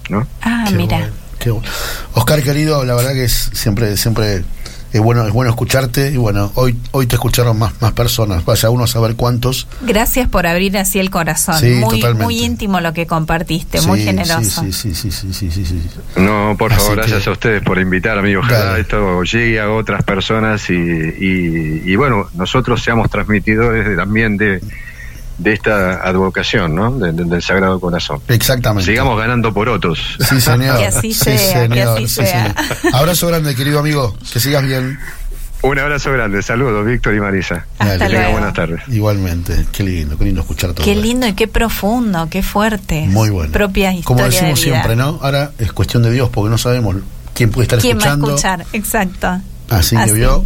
¿no? 0.09 0.25
Ah, 0.43 0.65
Qué 0.69 0.75
mira. 0.75 0.97
bueno, 0.99 1.13
qué 1.39 1.49
bueno. 1.49 1.67
Oscar 2.13 2.43
querido, 2.43 2.85
la 2.85 2.93
verdad 2.95 3.13
que 3.13 3.23
es 3.25 3.49
siempre 3.53 3.97
siempre 3.97 4.43
es 4.95 5.01
bueno 5.01 5.27
es 5.27 5.33
bueno 5.33 5.49
escucharte 5.49 6.09
y 6.11 6.17
bueno, 6.17 6.51
hoy 6.55 6.77
hoy 6.91 7.05
te 7.05 7.15
escucharon 7.15 7.59
más 7.59 7.73
más 7.81 7.91
personas, 7.91 8.45
vaya 8.45 8.69
uno 8.69 8.85
a 8.85 8.87
saber 8.87 9.15
cuántos. 9.15 9.67
Gracias 9.81 10.29
por 10.29 10.47
abrir 10.47 10.77
así 10.77 10.99
el 10.99 11.09
corazón. 11.09 11.59
Sí, 11.59 11.67
muy, 11.71 11.99
totalmente. 11.99 12.23
muy 12.23 12.39
íntimo 12.43 12.79
lo 12.79 12.93
que 12.93 13.05
compartiste, 13.05 13.79
Sí, 13.79 13.87
muy 13.87 14.01
generoso. 14.03 14.61
Sí, 14.63 14.71
sí, 14.71 14.95
sí, 14.95 15.11
sí, 15.11 15.33
sí, 15.33 15.51
sí, 15.51 15.65
sí. 15.65 15.89
No, 16.15 16.55
por 16.57 16.71
Así 16.71 16.81
favor, 16.81 16.95
que- 17.01 17.01
gracias 17.09 17.27
a 17.27 17.31
ustedes 17.31 17.61
por 17.63 17.77
invitarme. 17.79 18.37
Ojalá 18.37 18.65
Dale. 18.65 18.81
esto 18.81 19.23
llegue 19.23 19.59
a 19.59 19.69
otras 19.69 20.03
personas 20.03 20.69
y, 20.69 20.73
y, 20.73 21.81
y 21.85 21.95
bueno, 21.97 22.27
nosotros 22.33 22.81
seamos 22.81 23.09
transmitidores 23.09 23.85
de- 23.87 23.95
también 23.97 24.37
de, 24.37 24.61
de 25.37 25.53
esta 25.53 25.95
advocación, 26.07 26.75
¿no? 26.75 26.91
De- 26.97 27.11
de- 27.11 27.25
del 27.25 27.41
Sagrado 27.41 27.79
Corazón. 27.79 28.19
Exactamente. 28.27 28.89
Sigamos 28.91 29.17
ganando 29.19 29.53
por 29.53 29.67
otros. 29.69 29.99
Sí, 30.29 30.39
señor. 30.39 30.77
Que 30.79 30.85
así 30.87 31.13
Sí, 31.13 31.23
sea, 31.37 31.67
que 31.67 31.73
señor, 31.75 31.87
así 31.97 32.07
sí, 32.07 32.15
sea. 32.15 32.53
señor. 32.81 32.95
Abrazo 32.95 33.27
grande, 33.27 33.55
querido 33.55 33.79
amigo. 33.79 34.15
Que 34.31 34.39
sigas 34.39 34.63
bien. 34.63 34.97
Un 35.61 35.79
abrazo 35.79 36.11
grande. 36.11 36.43
Saludos, 36.43 36.85
Víctor 36.85 37.15
y 37.15 37.19
Marisa. 37.19 37.65
Hasta 37.79 38.07
Que 38.07 38.13
luego. 38.13 38.31
buenas 38.33 38.53
tardes. 38.53 38.81
Igualmente. 38.87 39.65
Qué 39.71 39.83
lindo, 39.83 40.15
qué 40.17 40.25
lindo 40.25 40.41
escuchar 40.41 40.73
todo. 40.73 40.85
Qué 40.85 40.91
esto. 40.91 41.03
lindo 41.03 41.27
y 41.27 41.33
qué 41.33 41.47
profundo, 41.47 42.27
qué 42.29 42.43
fuerte. 42.43 43.05
Muy 43.07 43.29
bueno. 43.31 43.51
Propia 43.51 43.89
historia 43.91 44.05
Como 44.05 44.19
de 44.21 44.29
decimos 44.29 44.61
vida. 44.63 44.73
siempre, 44.75 44.95
¿no? 44.95 45.19
Ahora 45.23 45.51
es 45.57 45.71
cuestión 45.73 46.03
de 46.03 46.11
Dios 46.11 46.29
porque 46.31 46.51
no 46.51 46.57
sabemos 46.59 46.97
quién 47.33 47.49
puede 47.49 47.63
estar 47.63 47.79
¿Quién 47.79 47.97
va 47.97 48.03
a 48.03 48.13
escuchando. 48.13 48.27
escuchar? 48.35 48.65
Exacto. 48.73 49.41
Así 49.69 49.95
que 49.95 50.01
Así. 50.03 50.13
vio. 50.13 50.45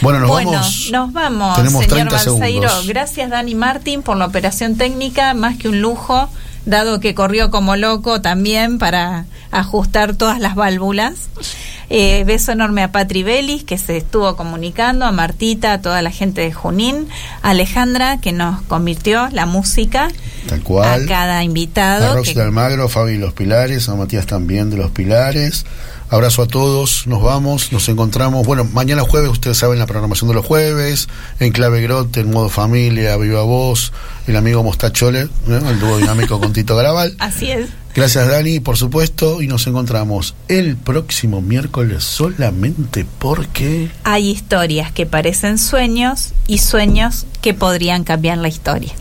Bueno, 0.00 0.18
nos 0.20 0.28
bueno, 0.28 0.50
vamos. 0.52 0.88
nos 0.90 1.12
vamos, 1.12 1.56
Tenemos 1.56 1.82
señor 1.84 2.08
30 2.08 2.14
Balseiro. 2.16 2.38
segundos. 2.68 2.86
Gracias, 2.88 3.30
Dani 3.30 3.54
Martín, 3.54 4.02
por 4.02 4.16
la 4.16 4.26
operación 4.26 4.76
técnica, 4.76 5.32
más 5.34 5.56
que 5.56 5.68
un 5.68 5.80
lujo, 5.80 6.28
dado 6.66 6.98
que 7.00 7.14
corrió 7.14 7.50
como 7.50 7.76
loco 7.76 8.20
también 8.20 8.78
para 8.78 9.26
ajustar 9.52 10.14
todas 10.16 10.40
las 10.40 10.54
válvulas. 10.56 11.14
Eh, 11.94 12.24
beso 12.24 12.52
enorme 12.52 12.82
a 12.82 12.90
Patri 12.90 13.22
Belis, 13.22 13.64
que 13.64 13.76
se 13.76 13.98
estuvo 13.98 14.34
comunicando, 14.34 15.04
a 15.04 15.12
Martita, 15.12 15.74
a 15.74 15.82
toda 15.82 16.00
la 16.00 16.10
gente 16.10 16.40
de 16.40 16.50
Junín, 16.52 17.06
a 17.42 17.50
Alejandra, 17.50 18.18
que 18.18 18.32
nos 18.32 18.62
convirtió 18.62 19.28
la 19.30 19.44
música, 19.44 20.08
Tal 20.48 20.62
cual. 20.62 21.04
a 21.04 21.06
cada 21.06 21.38
A 21.38 21.44
invitado. 21.44 22.14
Rox 22.14 22.28
que- 22.30 22.34
de 22.34 22.42
Almagro, 22.42 22.88
Fabi 22.88 23.18
Los 23.18 23.34
Pilares, 23.34 23.88
a 23.90 23.94
Matías 23.94 24.24
también 24.26 24.70
de 24.70 24.78
Los 24.78 24.90
Pilares. 24.90 25.66
Abrazo 26.12 26.42
a 26.42 26.46
todos, 26.46 27.06
nos 27.06 27.22
vamos, 27.22 27.72
nos 27.72 27.88
encontramos. 27.88 28.46
Bueno, 28.46 28.68
mañana 28.70 29.00
jueves, 29.00 29.30
ustedes 29.30 29.56
saben 29.56 29.78
la 29.78 29.86
programación 29.86 30.28
de 30.28 30.34
los 30.34 30.44
jueves, 30.44 31.08
en 31.40 31.52
Clave 31.52 31.80
Grote, 31.80 32.20
en 32.20 32.30
modo 32.30 32.50
familia, 32.50 33.16
Viva 33.16 33.44
Voz, 33.44 33.94
el 34.26 34.36
amigo 34.36 34.62
Mostachole, 34.62 35.28
¿no? 35.46 35.70
el 35.70 35.80
dúo 35.80 35.96
dinámico 35.96 36.38
con 36.38 36.52
Tito 36.52 36.76
Garabal. 36.76 37.16
Así 37.18 37.50
es. 37.50 37.70
Gracias 37.94 38.28
Dani, 38.28 38.60
por 38.60 38.76
supuesto, 38.76 39.40
y 39.40 39.46
nos 39.46 39.66
encontramos 39.66 40.34
el 40.48 40.76
próximo 40.76 41.40
miércoles 41.40 42.04
solamente 42.04 43.06
porque... 43.18 43.90
Hay 44.04 44.28
historias 44.28 44.92
que 44.92 45.06
parecen 45.06 45.56
sueños 45.56 46.34
y 46.46 46.58
sueños 46.58 47.24
que 47.40 47.54
podrían 47.54 48.04
cambiar 48.04 48.36
la 48.36 48.48
historia. 48.48 48.92